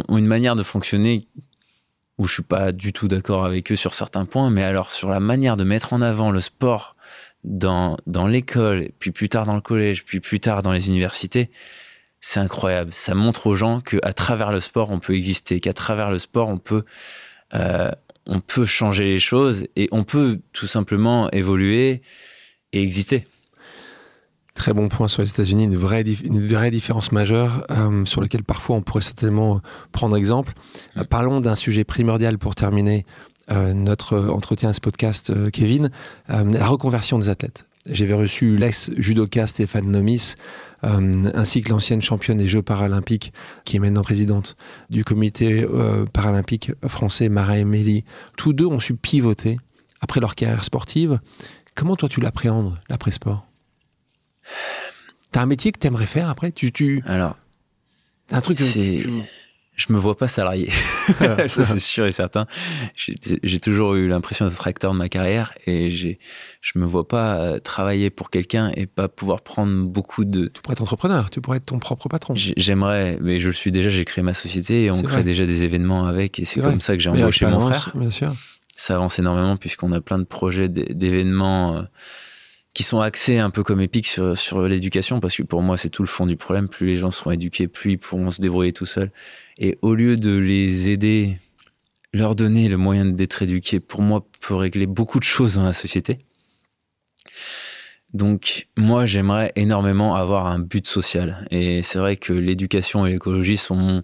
une 0.09 0.25
manière 0.25 0.55
de 0.55 0.63
fonctionner 0.63 1.27
où 2.17 2.25
je 2.25 2.33
suis 2.33 2.43
pas 2.43 2.71
du 2.71 2.93
tout 2.93 3.07
d'accord 3.07 3.45
avec 3.45 3.71
eux 3.71 3.75
sur 3.75 3.93
certains 3.93 4.25
points, 4.25 4.49
mais 4.49 4.63
alors 4.63 4.91
sur 4.91 5.11
la 5.11 5.19
manière 5.19 5.55
de 5.55 5.63
mettre 5.63 5.93
en 5.93 6.01
avant 6.01 6.31
le 6.31 6.39
sport 6.39 6.95
dans, 7.43 7.97
dans 8.05 8.27
l'école, 8.27 8.89
puis 8.99 9.11
plus 9.11 9.29
tard 9.29 9.45
dans 9.45 9.55
le 9.55 9.61
collège, 9.61 10.03
puis 10.05 10.19
plus 10.19 10.39
tard 10.39 10.61
dans 10.61 10.71
les 10.71 10.89
universités, 10.89 11.49
c'est 12.21 12.39
incroyable. 12.39 12.91
Ça 12.93 13.15
montre 13.15 13.47
aux 13.47 13.55
gens 13.55 13.79
qu'à 13.81 14.13
travers 14.13 14.51
le 14.51 14.59
sport, 14.59 14.91
on 14.91 14.99
peut 14.99 15.15
exister, 15.15 15.59
qu'à 15.59 15.73
travers 15.73 16.11
le 16.11 16.19
sport, 16.19 16.49
on 16.49 16.57
peut, 16.57 16.83
euh, 17.53 17.91
on 18.25 18.41
peut 18.41 18.65
changer 18.65 19.05
les 19.05 19.19
choses 19.19 19.65
et 19.75 19.87
on 19.91 20.03
peut 20.03 20.39
tout 20.51 20.67
simplement 20.67 21.29
évoluer 21.31 22.01
et 22.73 22.83
exister. 22.83 23.25
Très 24.53 24.73
bon 24.73 24.89
point 24.89 25.07
sur 25.07 25.21
les 25.21 25.29
États-Unis, 25.29 25.63
une 25.63 25.77
vraie, 25.77 26.01
une 26.01 26.45
vraie 26.45 26.71
différence 26.71 27.13
majeure 27.13 27.65
euh, 27.71 28.03
sur 28.03 28.21
laquelle 28.21 28.43
parfois 28.43 28.75
on 28.75 28.81
pourrait 28.81 29.01
certainement 29.01 29.61
prendre 29.93 30.17
exemple. 30.17 30.51
Euh, 30.97 31.05
parlons 31.05 31.39
d'un 31.39 31.55
sujet 31.55 31.85
primordial 31.85 32.37
pour 32.37 32.55
terminer 32.55 33.05
notre 33.49 34.27
entretien 34.29 34.69
à 34.69 34.73
ce 34.73 34.81
podcast, 34.81 35.31
Kevin, 35.51 35.91
la 36.27 36.67
reconversion 36.67 37.19
des 37.19 37.29
athlètes. 37.29 37.65
J'avais 37.85 38.13
reçu 38.13 38.57
l'ex-judoka 38.57 39.47
Stéphane 39.47 39.89
Nomis, 39.89 40.35
ainsi 40.83 41.61
que 41.61 41.69
l'ancienne 41.69 42.01
championne 42.01 42.37
des 42.37 42.47
Jeux 42.47 42.61
paralympiques, 42.61 43.33
qui 43.65 43.77
est 43.77 43.79
maintenant 43.79 44.01
présidente 44.01 44.55
du 44.89 45.03
comité 45.03 45.65
paralympique 46.13 46.71
français, 46.87 47.29
Mara 47.29 47.57
Emeli. 47.57 48.03
Tous 48.37 48.53
deux 48.53 48.65
ont 48.65 48.79
su 48.79 48.95
pivoter 48.95 49.59
après 50.01 50.19
leur 50.19 50.35
carrière 50.35 50.63
sportive. 50.63 51.19
Comment 51.75 51.95
toi 51.95 52.09
tu 52.09 52.21
l'appréhendes, 52.21 52.77
l'après-sport? 52.89 53.45
T'as 55.31 55.41
un 55.41 55.45
métier 55.45 55.71
que 55.71 55.79
t'aimerais 55.79 56.05
faire 56.05 56.29
après? 56.29 56.51
Tu, 56.51 56.71
tu... 56.71 57.01
Alors, 57.05 57.37
un 58.31 58.41
truc. 58.41 58.59
C'est. 58.59 59.03
Je 59.79 59.93
me 59.93 59.97
vois 59.97 60.17
pas 60.17 60.27
salarié. 60.27 60.69
ça, 61.47 61.47
c'est 61.47 61.79
sûr 61.79 62.05
et 62.05 62.11
certain. 62.11 62.45
J'ai 62.95 63.61
toujours 63.61 63.95
eu 63.95 64.09
l'impression 64.09 64.45
d'être 64.45 64.67
acteur 64.67 64.91
de 64.91 64.97
ma 64.97 65.07
carrière 65.07 65.53
et 65.65 65.89
j'ai, 65.89 66.19
je 66.59 66.77
me 66.77 66.85
vois 66.85 67.07
pas 67.07 67.35
euh, 67.35 67.59
travailler 67.59 68.09
pour 68.09 68.29
quelqu'un 68.29 68.71
et 68.75 68.87
pas 68.87 69.07
pouvoir 69.07 69.39
prendre 69.39 69.85
beaucoup 69.85 70.25
de. 70.25 70.47
Tu 70.47 70.61
pourrais 70.61 70.73
être 70.73 70.81
entrepreneur, 70.81 71.29
tu 71.29 71.39
pourrais 71.39 71.57
être 71.57 71.67
ton 71.67 71.79
propre 71.79 72.09
patron. 72.09 72.33
J'aimerais, 72.35 73.19
mais 73.21 73.39
je 73.39 73.47
le 73.47 73.53
suis 73.53 73.71
déjà, 73.71 73.89
j'ai 73.89 74.03
créé 74.03 74.21
ma 74.21 74.33
société 74.33 74.83
et 74.83 74.91
on 74.91 75.01
crée 75.01 75.23
déjà 75.23 75.45
des 75.45 75.63
événements 75.63 76.05
avec 76.05 76.39
et 76.39 76.45
c'est 76.45 76.59
comme 76.59 76.81
ça 76.81 76.97
que 76.97 77.01
j'ai 77.01 77.09
embauché 77.09 77.45
mon 77.45 77.61
frère. 77.61 77.93
Bien 77.95 78.11
sûr. 78.11 78.33
Ça 78.75 78.95
avance 78.95 79.17
énormément 79.17 79.55
puisqu'on 79.55 79.93
a 79.93 80.01
plein 80.01 80.19
de 80.19 80.25
projets 80.25 80.67
d'événements. 80.67 81.85
Qui 82.73 82.83
sont 82.83 83.01
axés 83.01 83.39
un 83.39 83.49
peu 83.49 83.63
comme 83.63 83.81
Epic 83.81 84.07
sur, 84.07 84.37
sur 84.37 84.61
l'éducation, 84.67 85.19
parce 85.19 85.35
que 85.35 85.43
pour 85.43 85.61
moi, 85.61 85.75
c'est 85.75 85.89
tout 85.89 86.03
le 86.03 86.07
fond 86.07 86.25
du 86.25 86.37
problème. 86.37 86.69
Plus 86.69 86.87
les 86.87 86.95
gens 86.95 87.11
seront 87.11 87.31
éduqués, 87.31 87.67
plus 87.67 87.93
ils 87.93 87.97
pourront 87.97 88.31
se 88.31 88.41
débrouiller 88.41 88.71
tout 88.71 88.85
seuls. 88.85 89.11
Et 89.57 89.77
au 89.81 89.95
lieu 89.95 90.17
de 90.17 90.37
les 90.37 90.89
aider, 90.89 91.37
leur 92.13 92.35
donner 92.35 92.69
le 92.69 92.77
moyen 92.77 93.05
d'être 93.05 93.41
éduqués, 93.41 93.79
pour 93.79 94.01
moi, 94.01 94.25
peut 94.39 94.55
régler 94.55 94.85
beaucoup 94.85 95.19
de 95.19 95.25
choses 95.25 95.55
dans 95.55 95.65
la 95.65 95.73
société. 95.73 96.19
Donc, 98.13 98.67
moi, 98.75 99.05
j'aimerais 99.05 99.51
énormément 99.55 100.15
avoir 100.15 100.47
un 100.47 100.59
but 100.59 100.87
social. 100.87 101.47
Et 101.51 101.81
c'est 101.81 101.99
vrai 101.99 102.17
que 102.17 102.33
l'éducation 102.33 103.05
et 103.05 103.11
l'écologie 103.11 103.57
sont, 103.57 104.01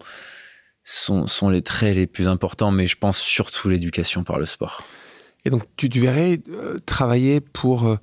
sont, 0.84 1.26
sont 1.26 1.50
les 1.50 1.64
traits 1.64 1.96
les 1.96 2.06
plus 2.06 2.28
importants, 2.28 2.72
mais 2.72 2.86
je 2.86 2.98
pense 2.98 3.18
surtout 3.18 3.70
l'éducation 3.70 4.24
par 4.24 4.38
le 4.38 4.46
sport. 4.46 4.84
Et 5.44 5.50
donc, 5.50 5.64
tu, 5.76 5.90
tu 5.90 6.00
verrais 6.00 6.40
euh, 6.50 6.80
travailler 6.86 7.40
pour 7.40 7.88
euh, 7.88 7.98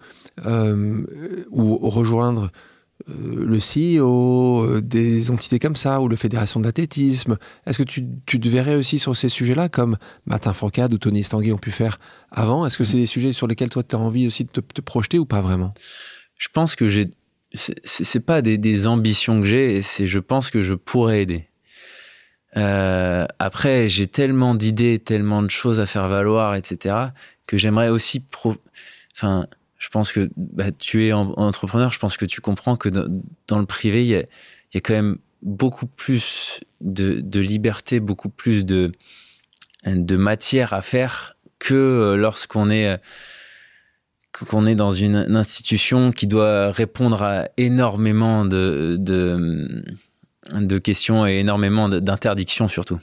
ou 0.44 1.76
rejoindre 1.88 2.50
euh, 3.08 3.46
le 3.46 3.58
CEO 3.58 4.64
euh, 4.64 4.80
des 4.80 5.30
entités 5.30 5.58
comme 5.58 5.76
ça, 5.76 6.00
ou 6.00 6.08
la 6.08 6.16
Fédération 6.16 6.60
d'athlétisme 6.60 7.36
Est-ce 7.66 7.78
que 7.78 7.82
tu, 7.82 8.04
te 8.04 8.48
verrais 8.48 8.74
aussi 8.74 8.98
sur 8.98 9.16
ces 9.16 9.28
sujets-là, 9.28 9.68
comme 9.68 9.96
Martin 10.26 10.52
Fourcade 10.52 10.92
ou 10.94 10.98
Tony 10.98 11.20
Estanguet 11.20 11.52
ont 11.52 11.58
pu 11.58 11.70
faire 11.70 11.98
avant? 12.30 12.64
Est-ce 12.66 12.78
que 12.78 12.84
c'est 12.84 12.96
des 12.96 13.06
sujets 13.06 13.32
sur 13.32 13.46
lesquels 13.46 13.70
toi, 13.70 13.82
tu 13.82 13.96
as 13.96 13.98
envie 13.98 14.26
aussi 14.26 14.44
de 14.44 14.50
te, 14.50 14.80
projeter 14.80 15.18
ou 15.18 15.26
pas 15.26 15.40
vraiment? 15.40 15.70
Je 16.36 16.48
pense 16.52 16.76
que 16.76 16.88
j'ai. 16.88 17.10
C'est 17.54 18.24
pas 18.24 18.40
des, 18.40 18.86
ambitions 18.86 19.40
que 19.40 19.46
j'ai, 19.46 19.82
c'est 19.82 20.06
je 20.06 20.18
pense 20.18 20.50
que 20.50 20.62
je 20.62 20.72
pourrais 20.72 21.22
aider. 21.22 21.48
Euh, 22.56 23.26
après, 23.38 23.88
j'ai 23.88 24.06
tellement 24.06 24.54
d'idées, 24.54 24.98
tellement 24.98 25.42
de 25.42 25.50
choses 25.50 25.78
à 25.78 25.86
faire 25.86 26.08
valoir, 26.08 26.54
etc., 26.54 26.96
que 27.46 27.58
j'aimerais 27.58 27.90
aussi. 27.90 28.24
Enfin, 29.14 29.46
je 29.82 29.88
pense 29.88 30.12
que 30.12 30.30
bah, 30.36 30.70
tu 30.70 31.08
es 31.08 31.12
entrepreneur, 31.12 31.90
je 31.90 31.98
pense 31.98 32.16
que 32.16 32.24
tu 32.24 32.40
comprends 32.40 32.76
que 32.76 32.88
dans, 32.88 33.58
le 33.58 33.66
privé, 33.66 34.04
il 34.04 34.10
y, 34.10 34.14
a, 34.14 34.22
quand 34.80 34.94
même 34.94 35.18
beaucoup 35.42 35.88
plus 35.88 36.60
de, 36.80 37.40
liberté, 37.40 37.98
beaucoup 37.98 38.28
plus 38.28 38.64
de, 38.64 38.92
matière 39.84 40.72
à 40.72 40.82
faire 40.82 41.34
que 41.58 41.74
euh, 41.74 42.16
lorsqu'on 42.16 42.70
est 42.70 42.86
euh, 42.86 44.66
est 44.66 44.74
dans 44.76 44.92
une, 44.92 45.16
institution 45.34 46.12
qui 46.12 46.28
doit 46.28 46.70
répondre 46.70 47.20
à 47.20 47.48
énormément 47.56 48.44
de 48.44 48.96
questions 50.78 51.26
et 51.26 51.40
énormément 51.40 51.88
d'interdictions 51.88 52.68
surtout. 52.68 53.00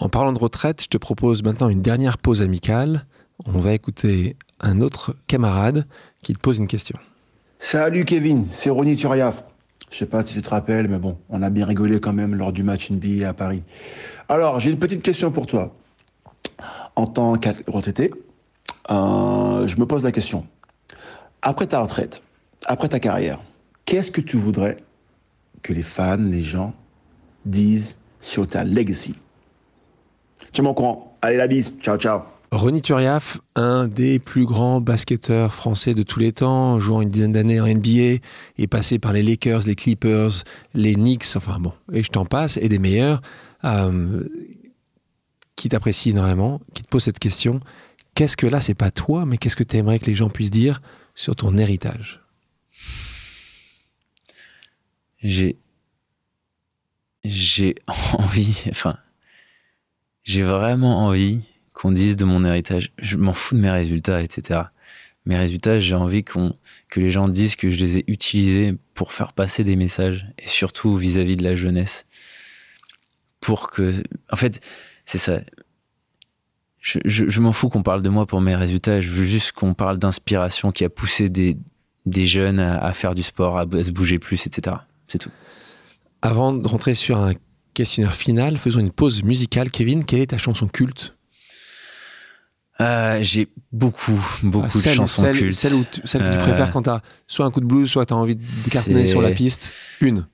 En 0.00 0.10
parlant 0.10 0.34
de 0.34 0.38
retraite, 0.38 0.82
je 0.82 0.88
te 0.88 0.98
propose 0.98 1.42
maintenant 1.42 1.70
une 1.70 1.80
dernière 1.80 2.18
pause 2.18 2.42
amicale. 2.42 3.06
On 3.46 3.58
va 3.58 3.72
écouter 3.72 4.36
un 4.60 4.80
autre 4.80 5.16
camarade 5.26 5.86
qui 6.22 6.34
te 6.34 6.38
pose 6.38 6.58
une 6.58 6.66
question. 6.66 6.98
Salut 7.58 8.04
Kevin, 8.04 8.46
c'est 8.50 8.70
Ronny 8.70 8.96
Turiaf. 8.96 9.44
Je 9.90 9.98
sais 9.98 10.06
pas 10.06 10.24
si 10.24 10.34
tu 10.34 10.42
te 10.42 10.50
rappelles, 10.50 10.88
mais 10.88 10.98
bon, 10.98 11.18
on 11.28 11.42
a 11.42 11.50
bien 11.50 11.64
rigolé 11.64 12.00
quand 12.00 12.12
même 12.12 12.34
lors 12.34 12.52
du 12.52 12.62
match 12.62 12.90
NBA 12.90 13.28
à 13.28 13.32
Paris. 13.32 13.62
Alors, 14.28 14.60
j'ai 14.60 14.70
une 14.70 14.78
petite 14.78 15.02
question 15.02 15.30
pour 15.30 15.46
toi. 15.46 15.74
En 16.96 17.06
tant 17.06 17.36
qu'athlète 17.36 18.12
euh, 18.90 19.66
je 19.66 19.76
me 19.76 19.86
pose 19.86 20.02
la 20.02 20.12
question. 20.12 20.46
Après 21.42 21.66
ta 21.66 21.80
retraite, 21.80 22.22
après 22.66 22.88
ta 22.88 23.00
carrière, 23.00 23.40
qu'est-ce 23.84 24.10
que 24.10 24.20
tu 24.20 24.36
voudrais 24.36 24.78
que 25.62 25.72
les 25.72 25.82
fans, 25.82 26.16
les 26.18 26.42
gens 26.42 26.74
disent 27.44 27.98
sur 28.20 28.46
ta 28.46 28.64
legacy? 28.64 29.14
Tiens-moi 30.52 30.72
au 30.72 30.74
courant. 30.74 31.16
Allez, 31.22 31.36
la 31.36 31.46
bise. 31.46 31.72
Ciao, 31.80 31.96
ciao. 31.96 32.22
Ronny 32.52 32.80
Turiaf, 32.80 33.38
un 33.56 33.88
des 33.88 34.18
plus 34.18 34.44
grands 34.44 34.80
basketteurs 34.80 35.52
français 35.52 35.94
de 35.94 36.02
tous 36.02 36.20
les 36.20 36.32
temps, 36.32 36.78
jouant 36.78 37.02
une 37.02 37.10
dizaine 37.10 37.32
d'années 37.32 37.60
en 37.60 37.66
NBA, 37.66 38.20
est 38.58 38.66
passé 38.68 38.98
par 38.98 39.12
les 39.12 39.22
Lakers, 39.22 39.62
les 39.66 39.74
Clippers, 39.74 40.44
les 40.72 40.94
Knicks, 40.94 41.36
enfin 41.36 41.58
bon, 41.58 41.72
et 41.92 42.02
je 42.02 42.10
t'en 42.10 42.24
passe, 42.24 42.56
et 42.56 42.68
des 42.68 42.78
meilleurs, 42.78 43.20
euh, 43.64 44.24
qui 45.56 45.68
t'apprécient 45.68 46.12
énormément, 46.12 46.60
qui 46.72 46.82
te 46.82 46.88
pose 46.88 47.02
cette 47.02 47.18
question. 47.18 47.60
Qu'est-ce 48.14 48.36
que 48.36 48.46
là, 48.46 48.60
c'est 48.60 48.74
pas 48.74 48.90
toi, 48.90 49.26
mais 49.26 49.38
qu'est-ce 49.38 49.56
que 49.56 49.64
tu 49.64 49.76
aimerais 49.76 49.98
que 49.98 50.06
les 50.06 50.14
gens 50.14 50.30
puissent 50.30 50.50
dire 50.50 50.80
sur 51.14 51.34
ton 51.34 51.58
héritage? 51.58 52.22
J'ai 55.22 55.56
envie, 58.12 58.64
enfin, 58.70 58.96
j'ai 60.22 60.44
vraiment 60.44 61.04
envie 61.06 61.42
qu'on 61.76 61.92
dise 61.92 62.16
de 62.16 62.24
mon 62.24 62.42
héritage. 62.42 62.92
Je 62.98 63.18
m'en 63.18 63.34
fous 63.34 63.54
de 63.54 63.60
mes 63.60 63.70
résultats, 63.70 64.22
etc. 64.22 64.62
Mes 65.26 65.36
résultats, 65.36 65.78
j'ai 65.78 65.94
envie 65.94 66.24
que 66.24 66.40
les 66.96 67.10
gens 67.10 67.28
disent 67.28 67.54
que 67.54 67.68
je 67.68 67.78
les 67.78 67.98
ai 67.98 68.04
utilisés 68.06 68.74
pour 68.94 69.12
faire 69.12 69.34
passer 69.34 69.62
des 69.62 69.76
messages, 69.76 70.26
et 70.38 70.46
surtout 70.46 70.96
vis-à-vis 70.96 71.36
de 71.36 71.44
la 71.44 71.54
jeunesse. 71.54 72.06
Pour 73.40 73.70
que. 73.70 73.92
En 74.32 74.36
fait, 74.36 74.64
c'est 75.04 75.18
ça. 75.18 75.40
Je, 76.80 77.40
m'en 77.40 77.52
fous 77.52 77.68
qu'on 77.68 77.82
parle 77.82 78.02
de 78.02 78.08
moi 78.08 78.26
pour 78.26 78.40
mes 78.40 78.54
résultats, 78.54 79.00
je 79.00 79.10
veux 79.10 79.24
juste 79.24 79.52
qu'on 79.52 79.74
parle 79.74 79.98
d'inspiration 79.98 80.70
qui 80.70 80.84
a 80.84 80.88
poussé 80.88 81.28
des, 81.28 81.58
des 82.06 82.26
jeunes 82.26 82.60
à, 82.60 82.78
à 82.78 82.92
faire 82.92 83.14
du 83.14 83.24
sport, 83.24 83.58
à, 83.58 83.62
à 83.70 83.82
se 83.82 83.90
bouger 83.90 84.20
plus, 84.20 84.46
etc. 84.46 84.76
C'est 85.08 85.18
tout. 85.18 85.32
Avant 86.22 86.52
de 86.52 86.66
rentrer 86.66 86.94
sur 86.94 87.18
un 87.18 87.34
questionnaire 87.74 88.14
final, 88.14 88.56
faisons 88.56 88.80
une 88.80 88.92
pause 88.92 89.24
musicale. 89.24 89.70
Kevin, 89.70 90.04
quelle 90.04 90.20
est 90.20 90.28
ta 90.28 90.38
chanson 90.38 90.68
culte? 90.68 91.15
Euh, 92.80 93.18
J'ai 93.22 93.48
beaucoup, 93.72 94.20
beaucoup 94.42 94.66
Ah, 94.66 94.70
celle, 94.70 94.92
de 94.92 94.96
chansons 94.96 95.22
celle, 95.22 95.36
cultes. 95.36 95.52
celle, 95.54 95.74
où 95.74 95.84
tu, 95.90 96.00
celle 96.04 96.22
que 96.22 96.28
tu 96.28 96.34
Euh, 96.34 96.38
préfères 96.38 96.70
quand 96.70 96.82
tu 96.82 96.90
as 96.90 97.00
soit 97.26 97.46
un 97.46 97.50
coup 97.50 97.60
de 97.60 97.66
blues, 97.66 97.88
soit 97.90 98.04
tu 98.06 98.12
as 98.12 98.16
envie 98.16 98.36
de 98.36 98.42
décartonner 98.64 99.06
C'est- 99.06 99.12
sur 99.12 99.22
la 99.22 99.30
piste. 99.30 99.72
Une. 100.00 100.26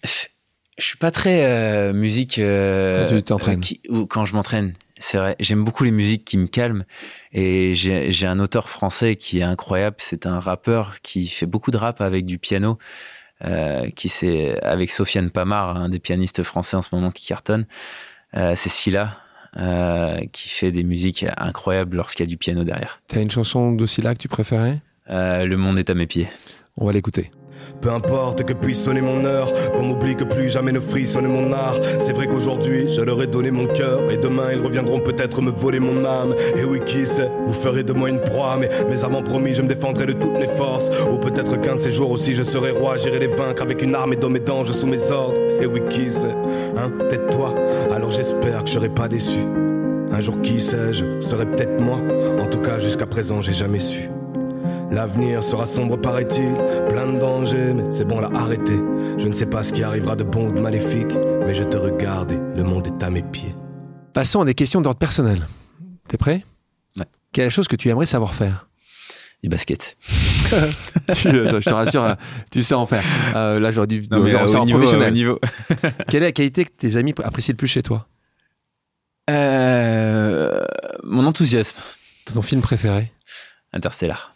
Je 0.79 0.85
suis 0.85 0.97
pas 0.97 1.11
très 1.11 1.45
euh, 1.45 1.93
musique 1.93 2.39
euh, 2.39 3.07
Quand 3.09 3.15
tu 3.17 3.23
t'entraînes. 3.23 3.61
ou 3.91 4.07
quand 4.07 4.25
je 4.25 4.35
m'entraîne. 4.35 4.73
C'est 4.99 5.19
vrai, 5.19 5.37
j'aime 5.41 5.65
beaucoup 5.65 5.83
les 5.85 5.91
musiques 5.91 6.25
qui 6.25 6.39
me 6.39 6.47
calment 6.47 6.85
et 7.33 7.75
j'ai 7.75 8.13
j'ai 8.13 8.27
un 8.29 8.39
auteur 8.39 8.69
français 8.69 9.17
qui 9.17 9.41
est 9.41 9.43
incroyable. 9.43 9.97
C'est 9.99 10.27
un 10.27 10.39
rappeur 10.41 10.97
qui 11.03 11.27
fait 11.27 11.47
beaucoup 11.47 11.71
de 11.73 11.77
rap 11.77 12.01
avec 12.01 12.25
du 12.25 12.39
piano, 12.39 12.79
euh, 13.45 13.89
qui 13.91 14.09
c'est 14.09 14.61
avec 14.63 14.91
Sofiane 14.93 15.31
Pamar, 15.31 15.77
un 15.77 15.89
des 15.89 15.99
pianistes 15.99 16.43
français 16.45 16.77
en 16.77 16.83
ce 16.83 16.91
moment 16.95 17.11
qui 17.11 17.27
cartonne. 17.27 17.67
Euh, 18.37 18.55
c'est 18.57 18.69
Scylla 18.71 19.19
euh, 19.59 20.21
qui 20.33 20.49
fait 20.49 20.71
des 20.71 20.83
musiques 20.83 21.27
incroyables 21.37 21.97
lorsqu'il 21.97 22.27
y 22.27 22.29
a 22.29 22.31
du 22.31 22.39
piano 22.39 22.65
derrière. 22.65 23.01
Tu 23.09 23.19
as 23.19 23.23
une 23.23 23.31
chanson 23.31 23.73
de 23.73 23.87
Scylla 23.87 24.15
que 24.15 24.21
tu 24.21 24.29
préférais? 24.29 24.81
Euh, 25.11 25.45
le 25.45 25.57
monde 25.57 25.79
est 25.79 25.91
à 25.91 25.95
mes 25.95 26.07
pieds. 26.07 26.29
On 26.77 26.87
va 26.87 26.93
l'écouter. 26.93 27.31
Peu 27.81 27.91
importe 27.91 28.45
que 28.45 28.53
puisse 28.53 28.83
sonner 28.85 29.01
mon 29.01 29.25
heure, 29.25 29.53
qu'on 29.75 29.83
m'oublie 29.83 30.15
que 30.15 30.25
plus 30.25 30.49
jamais 30.49 30.73
ne 30.73 30.81
frissonne 30.81 31.27
mon 31.27 31.53
art. 31.53 31.77
C'est 32.01 32.13
vrai 32.13 32.27
qu'aujourd'hui, 32.27 32.93
je 32.95 33.01
leur 33.01 33.21
ai 33.23 33.27
donné 33.27 33.51
mon 33.51 33.67
cœur, 33.67 34.11
et 34.11 34.17
demain 34.17 34.53
ils 34.53 34.61
reviendront 34.61 35.01
peut-être 35.01 35.43
me 35.43 35.51
voler 35.51 35.81
mon 35.81 36.05
âme. 36.05 36.35
Et 36.57 36.65
oui, 36.65 36.81
qui 36.85 37.07
sait, 37.07 37.31
vous 37.45 37.53
ferez 37.53 37.83
de 37.83 37.93
moi 37.93 38.09
une 38.09 38.21
proie, 38.21 38.57
mais, 38.59 38.69
mais 38.89 39.05
avant 39.05 39.23
promis, 39.23 39.55
je 39.55 39.63
me 39.63 39.69
défendrai 39.69 40.07
de 40.07 40.13
toutes 40.13 40.39
mes 40.39 40.49
forces. 40.49 40.91
Ou 41.13 41.19
peut-être 41.19 41.61
qu'un 41.61 41.77
de 41.77 41.81
ces 41.81 41.93
jours 41.93 42.11
aussi, 42.11 42.35
je 42.35 42.43
serai 42.43 42.71
roi, 42.71 42.97
j'irai 42.97 43.19
les 43.19 43.27
vaincre 43.27 43.63
avec 43.63 43.83
une 43.83 43.95
armée 43.95 44.17
d'hommes 44.17 44.37
et 44.37 44.41
d'anges 44.41 44.73
sous 44.73 44.87
mes 44.87 45.11
ordres. 45.11 45.41
Et 45.61 45.67
oui, 45.67 45.81
qui 45.89 46.11
sait, 46.11 46.35
hein, 46.77 46.91
peut-être 46.99 47.31
toi, 47.31 47.55
alors 47.91 48.11
j'espère 48.11 48.63
que 48.63 48.69
je 48.69 48.75
serai 48.75 48.89
pas 48.89 49.09
déçu. 49.09 49.41
Un 50.13 50.21
jour, 50.21 50.41
qui 50.43 50.61
sait, 50.61 50.93
je 50.93 51.21
serai 51.21 51.47
peut-être 51.47 51.81
moi. 51.81 51.99
En 52.39 52.47
tout 52.47 52.59
cas, 52.59 52.79
jusqu'à 52.79 53.07
présent, 53.07 53.41
j'ai 53.41 53.55
jamais 53.55 53.81
su. 53.81 54.11
L'avenir 54.91 55.43
sera 55.43 55.67
sombre, 55.67 55.97
paraît-il, 55.97 56.53
plein 56.89 57.13
de 57.13 57.19
dangers, 57.19 57.73
mais 57.75 57.85
c'est 57.91 58.05
bon, 58.05 58.21
là, 58.21 58.31
arrêtez. 58.35 58.79
Je 59.19 59.27
ne 59.27 59.33
sais 59.33 59.47
pas 59.47 59.63
ce 59.63 59.73
qui 59.73 59.83
arrivera 59.83 60.17
de 60.17 60.25
bon 60.25 60.49
ou 60.49 60.53
de 60.53 60.61
maléfique, 60.61 61.13
mais 61.47 61.55
je 61.55 61.63
te 61.65 61.77
regarde 61.77 62.33
et 62.33 62.37
le 62.57 62.63
monde 62.63 62.87
est 62.87 63.03
à 63.03 63.11
mes 63.11 63.23
pieds. 63.23 63.55
Passons 64.13 64.43
à 64.43 64.45
des 64.45 64.55
questions 64.55 64.81
d'ordre 64.81 64.99
personnel. 64.99 65.47
T'es 66.09 66.17
prêt? 66.19 66.45
Ouais. 66.99 67.07
Quelle 67.33 67.43
est 67.43 67.47
la 67.47 67.51
chose 67.51 67.69
que 67.69 67.77
tu 67.77 67.89
aimerais 67.89 68.07
savoir 68.07 68.35
faire? 68.35 68.69
Du 69.43 69.49
basket. 69.49 69.97
Tu- 71.15 71.29
attends, 71.29 71.61
Je 71.61 71.65
te 71.71 71.75
rassure, 71.75 72.05
euh, 72.05 72.15
tu 72.51 72.63
sais 72.63 72.75
en 72.75 72.85
faire. 72.85 73.03
Euh, 73.35 73.59
là, 73.59 73.71
j'aurais 73.71 73.87
dû 73.87 74.03
Non, 74.11 74.21
mais 74.21 74.35
au 74.35 74.65
niveau, 74.67 74.79
professionnel. 74.79 75.09
au 75.09 75.11
niveau. 75.13 75.41
Quelle 76.09 76.23
est 76.23 76.27
la 76.27 76.33
qualité 76.33 76.65
que 76.67 76.71
tes 76.77 76.97
amis 76.99 77.15
apprécient 77.25 77.53
le 77.55 77.57
plus 77.57 77.67
chez 77.69 77.83
toi? 77.83 78.07
Euh, 79.31 80.63
mon 81.05 81.25
enthousiasme. 81.25 81.79
Ton 82.27 82.43
film 82.43 82.61
préféré? 82.61 83.13
Interstellar. 83.73 84.35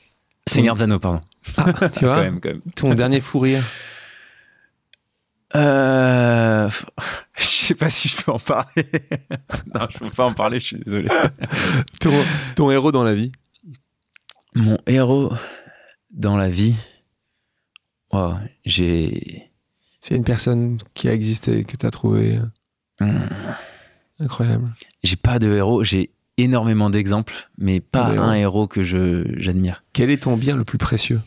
Seigneur 0.49 0.77
Zano, 0.77 0.99
pardon. 0.99 1.21
Ah, 1.57 1.89
tu 1.91 2.01
Quand 2.01 2.07
vois 2.07 2.23
même, 2.23 2.41
quand 2.41 2.51
même. 2.51 2.63
Ton 2.77 2.95
dernier 2.95 3.21
fou 3.21 3.39
rire 3.41 3.65
Euh, 5.55 6.69
je 7.37 7.45
sais 7.45 7.75
pas 7.75 7.91
si 7.91 8.09
je 8.09 8.23
peux 8.23 8.33
en 8.33 8.39
parler. 8.39 8.85
non, 9.75 9.87
je 9.91 9.99
peux 9.99 10.11
pas 10.11 10.25
en 10.27 10.35
parler, 10.35 10.61
je 10.61 10.67
suis 10.67 10.79
désolé. 10.79 11.09
ton, 12.01 12.13
ton 12.55 12.71
héros 12.71 12.93
dans 12.93 13.05
la 13.05 13.15
vie 13.15 13.33
Mon 14.55 14.79
héros 14.87 15.33
dans 16.11 16.37
la 16.37 16.49
vie. 16.49 16.75
Wow, 18.13 18.35
j'ai. 18.65 19.49
C'est 20.01 20.15
une 20.15 20.25
personne 20.25 20.79
qui 20.95 21.09
a 21.09 21.13
existé, 21.13 21.65
que 21.65 21.77
tu 21.77 21.87
as 21.87 21.91
trouvé 21.91 22.39
Hmm, 22.99 23.27
incroyable. 24.21 24.75
J'ai 25.03 25.17
pas 25.17 25.39
de 25.39 25.53
héros, 25.53 25.85
j'ai 25.85 26.11
énormément 26.39 26.91
d'exemples, 26.91 27.49
mais 27.59 27.81
pas 27.81 28.11
Des 28.11 28.19
un 28.19 28.33
héros. 28.33 28.41
héros 28.63 28.69
que 28.69 28.83
je 28.83 29.25
j'admire. 29.37 29.83
Quel 29.93 30.11
est 30.11 30.23
ton 30.25 30.37
bien 30.37 30.57
le 30.57 30.65
plus 30.65 30.79
précieux? 30.79 31.21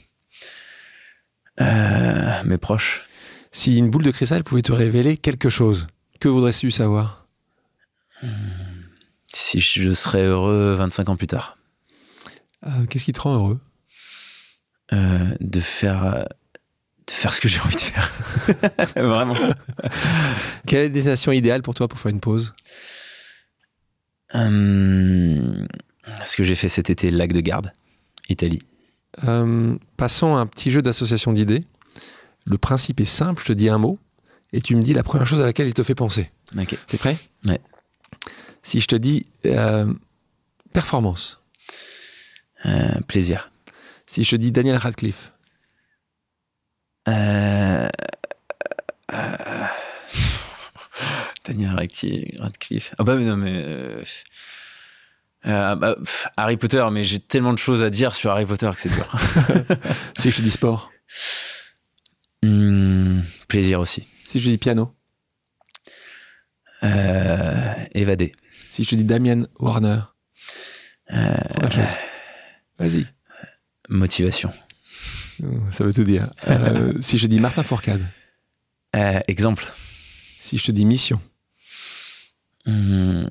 Euh, 1.62 2.44
mes 2.46 2.58
proches. 2.58 3.04
Si 3.52 3.78
une 3.78 3.90
boule 3.90 4.04
de 4.04 4.12
cristal 4.12 4.44
pouvait 4.44 4.62
te 4.62 4.72
révéler 4.72 5.18
quelque 5.18 5.50
chose, 5.50 5.88
que 6.20 6.28
voudrais-tu 6.30 6.72
savoir? 6.72 7.26
Si 9.34 9.60
je 9.60 9.94
serais 9.94 10.24
heureux 10.24 10.74
25 10.76 11.10
ans 11.10 11.16
plus 11.16 11.28
tard. 11.28 11.58
Euh, 12.66 12.86
Qu'est-ce 12.90 13.06
qui 13.06 13.14
te 13.14 13.22
rend 13.22 13.34
heureux? 13.36 13.60
Euh, 14.94 15.36
de 15.40 15.60
faire. 15.60 16.26
De 17.08 17.12
faire 17.12 17.34
ce 17.34 17.42
que 17.42 17.48
j'ai 17.48 17.60
envie 17.62 17.76
de 17.76 17.82
faire. 17.82 18.12
Vraiment. 18.96 19.34
Quelle 20.68 20.80
est 20.80 20.84
la 20.84 20.90
destination 20.90 21.32
idéale 21.32 21.62
pour 21.64 21.74
toi 21.74 21.88
pour 21.88 22.00
faire 22.00 22.12
une 22.12 22.20
pause? 22.20 22.54
Hum, 24.34 25.68
ce 26.26 26.36
que 26.36 26.44
j'ai 26.44 26.56
fait 26.56 26.70
cet 26.70 26.90
été, 26.90 27.10
lac 27.12 27.34
de 27.34 27.40
Garde, 27.42 27.72
Italie. 28.30 28.62
Euh, 29.24 29.76
Passons 29.98 30.36
à 30.36 30.40
un 30.40 30.46
petit 30.48 30.72
jeu 30.72 30.82
d'association 30.82 31.34
d'idées. 31.34 31.62
Le 32.46 32.58
principe 32.58 33.00
est 33.00 33.06
simple, 33.06 33.42
je 33.42 33.48
te 33.48 33.54
dis 33.54 33.70
un 33.70 33.78
mot 33.78 34.00
et 34.54 34.62
tu 34.62 34.76
me 34.76 34.82
dis 34.82 34.94
la 34.94 35.04
première 35.04 35.28
chose 35.28 35.42
à 35.42 35.46
laquelle 35.46 35.68
il 35.68 35.74
te 35.74 35.84
fait 35.84 35.96
penser. 35.96 36.32
Ok. 36.58 36.76
T'es 36.88 36.98
prêt? 36.98 37.18
Ouais. 37.48 37.60
Si 38.62 38.80
je 38.80 38.88
te 38.88 38.96
dis 38.96 39.26
euh, 39.46 39.92
performance, 40.74 41.40
Euh, 42.66 43.00
plaisir. 43.08 43.52
si 44.06 44.24
je 44.26 44.32
te 44.32 44.36
dis 44.36 44.52
Daniel 44.52 44.76
Radcliffe, 44.78 45.32
Euh, 47.08 47.88
euh, 49.14 49.66
Daniel 51.46 51.76
Radcliffe. 51.76 52.40
Radcliffe. 52.40 52.94
Ah 52.98 53.04
bah 53.04 53.16
mais 53.16 53.26
non 53.26 53.38
mais. 53.38 53.54
euh, 53.56 54.04
euh, 55.46 55.76
bah, 55.76 55.96
pff, 55.98 56.28
Harry 56.38 56.58
Potter, 56.58 56.86
mais 56.92 57.04
j'ai 57.04 57.20
tellement 57.20 57.54
de 57.54 57.58
choses 57.58 57.82
à 57.84 57.90
dire 57.90 58.14
sur 58.14 58.32
Harry 58.32 58.46
Potter 58.46 58.70
que 58.76 58.82
c'est 58.82 58.90
dur. 58.90 59.10
si 60.20 60.32
je 60.32 60.38
te 60.38 60.42
dis 60.42 60.52
sport, 60.52 60.92
Hum, 62.44 63.24
plaisir 63.48 63.80
aussi. 63.80 64.08
si 64.26 64.40
je 64.40 64.50
dis 64.50 64.58
piano, 64.58 64.96
Euh, 66.84 67.74
évader. 67.94 68.32
si 68.70 68.84
je 68.84 68.90
te 68.92 68.96
dis 68.96 69.04
Damien 69.04 69.42
Warner, 69.60 70.00
Euh. 71.12 71.36
Vas-y, 72.78 73.06
motivation. 73.90 74.54
ça 75.72 75.86
veut 75.86 75.94
tout 75.94 76.04
dire. 76.04 76.30
Si 77.02 77.18
je 77.18 77.26
te 77.26 77.30
dis 77.30 77.40
Martin 77.40 77.64
Fourcade, 77.64 78.06
exemple. 79.28 79.66
si 80.40 80.58
je 80.58 80.64
te 80.66 80.72
dis 80.72 80.86
mission, 80.86 81.20
Hum, 82.66 83.28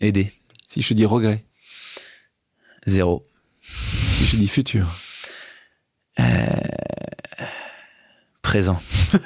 aider. 0.00 0.32
si 0.66 0.82
je 0.82 0.94
dis 0.94 1.04
regret, 1.04 1.44
Zéro. 2.86 3.26
si 3.60 4.24
je 4.26 4.36
dis 4.36 4.48
futur, 4.48 4.86
Euh, 6.18 6.24
présent. 8.42 8.80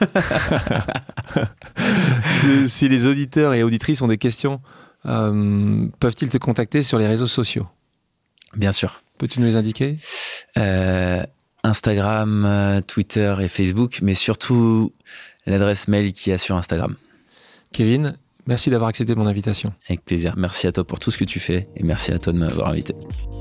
si, 2.31 2.69
si 2.69 2.89
les 2.89 3.07
auditeurs 3.07 3.55
et 3.55 3.63
auditrices 3.63 4.03
ont 4.03 4.09
des 4.09 4.19
questions, 4.19 4.61
euh, 5.07 5.87
peuvent-ils 6.01 6.31
te 6.31 6.39
contacter 6.39 6.83
sur 6.83 6.99
les 6.99 7.07
réseaux 7.07 7.27
sociaux? 7.27 7.69
Bien 8.57 8.73
sûr. 8.73 9.03
Peux-tu 9.19 9.41
nous 9.41 9.47
les 9.47 9.57
indiquer? 9.57 9.97
Euh, 10.57 11.25
Instagram, 11.63 12.83
Twitter 12.87 13.37
et 13.41 13.49
Facebook, 13.49 14.01
mais 14.03 14.15
surtout 14.15 14.93
l'adresse 15.47 15.87
mail 15.89 16.13
qu'il 16.13 16.31
y 16.31 16.35
a 16.35 16.39
sur 16.39 16.57
Instagram. 16.57 16.97
Kevin, 17.73 18.17
merci 18.51 18.69
d'avoir 18.69 18.89
accepté 18.89 19.15
mon 19.15 19.27
invitation. 19.27 19.73
Avec 19.89 20.05
plaisir. 20.05 20.35
Merci 20.37 20.67
à 20.67 20.73
toi 20.73 20.85
pour 20.85 20.99
tout 20.99 21.11
ce 21.11 21.17
que 21.17 21.25
tu 21.25 21.39
fais 21.39 21.69
et 21.77 21.85
merci 21.85 22.13
à 22.13 22.19
toi 22.19 22.33
de 22.33 22.39
m'avoir 22.39 22.69
invité. 22.69 22.95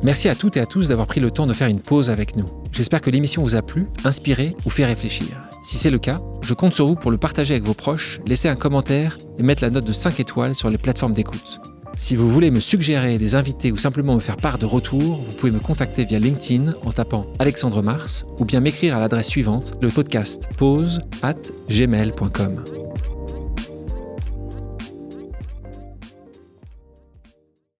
Merci 0.03 0.29
à 0.29 0.35
toutes 0.35 0.55
et 0.55 0.59
à 0.61 0.65
tous 0.65 0.87
d'avoir 0.87 1.07
pris 1.07 1.19
le 1.19 1.31
temps 1.31 1.47
de 1.47 1.53
faire 1.53 1.67
une 1.67 1.81
pause 1.81 2.09
avec 2.09 2.35
nous. 2.35 2.45
J'espère 2.71 3.01
que 3.01 3.09
l'émission 3.09 3.41
vous 3.41 3.55
a 3.55 3.61
plu, 3.63 3.87
inspiré 4.05 4.55
ou 4.65 4.69
fait 4.69 4.85
réfléchir. 4.85 5.27
Si 5.63 5.77
c'est 5.77 5.89
le 5.89 5.99
cas, 5.99 6.21
je 6.41 6.53
compte 6.53 6.73
sur 6.73 6.85
vous 6.85 6.95
pour 6.95 7.11
le 7.11 7.17
partager 7.17 7.55
avec 7.55 7.65
vos 7.65 7.73
proches, 7.73 8.19
laisser 8.25 8.47
un 8.47 8.55
commentaire 8.55 9.17
et 9.37 9.43
mettre 9.43 9.63
la 9.63 9.71
note 9.71 9.85
de 9.85 9.91
5 9.91 10.19
étoiles 10.19 10.55
sur 10.55 10.69
les 10.69 10.77
plateformes 10.77 11.13
d'écoute. 11.13 11.59
Si 11.97 12.15
vous 12.15 12.29
voulez 12.29 12.51
me 12.51 12.61
suggérer 12.61 13.17
des 13.17 13.35
invités 13.35 13.73
ou 13.73 13.77
simplement 13.77 14.15
me 14.15 14.21
faire 14.21 14.37
part 14.37 14.57
de 14.57 14.65
retours, 14.65 15.21
vous 15.25 15.33
pouvez 15.33 15.51
me 15.51 15.59
contacter 15.59 16.05
via 16.05 16.19
LinkedIn 16.19 16.73
en 16.85 16.91
tapant 16.91 17.25
Alexandre 17.39 17.81
Mars 17.81 18.25
ou 18.37 18.45
bien 18.45 18.61
m'écrire 18.61 18.95
à 18.95 18.99
l'adresse 18.99 19.27
suivante, 19.27 19.73
le 19.81 19.89
podcast 19.89 20.47
pause 20.55 21.01
at 21.23 21.35
gmail.com. 21.67 22.88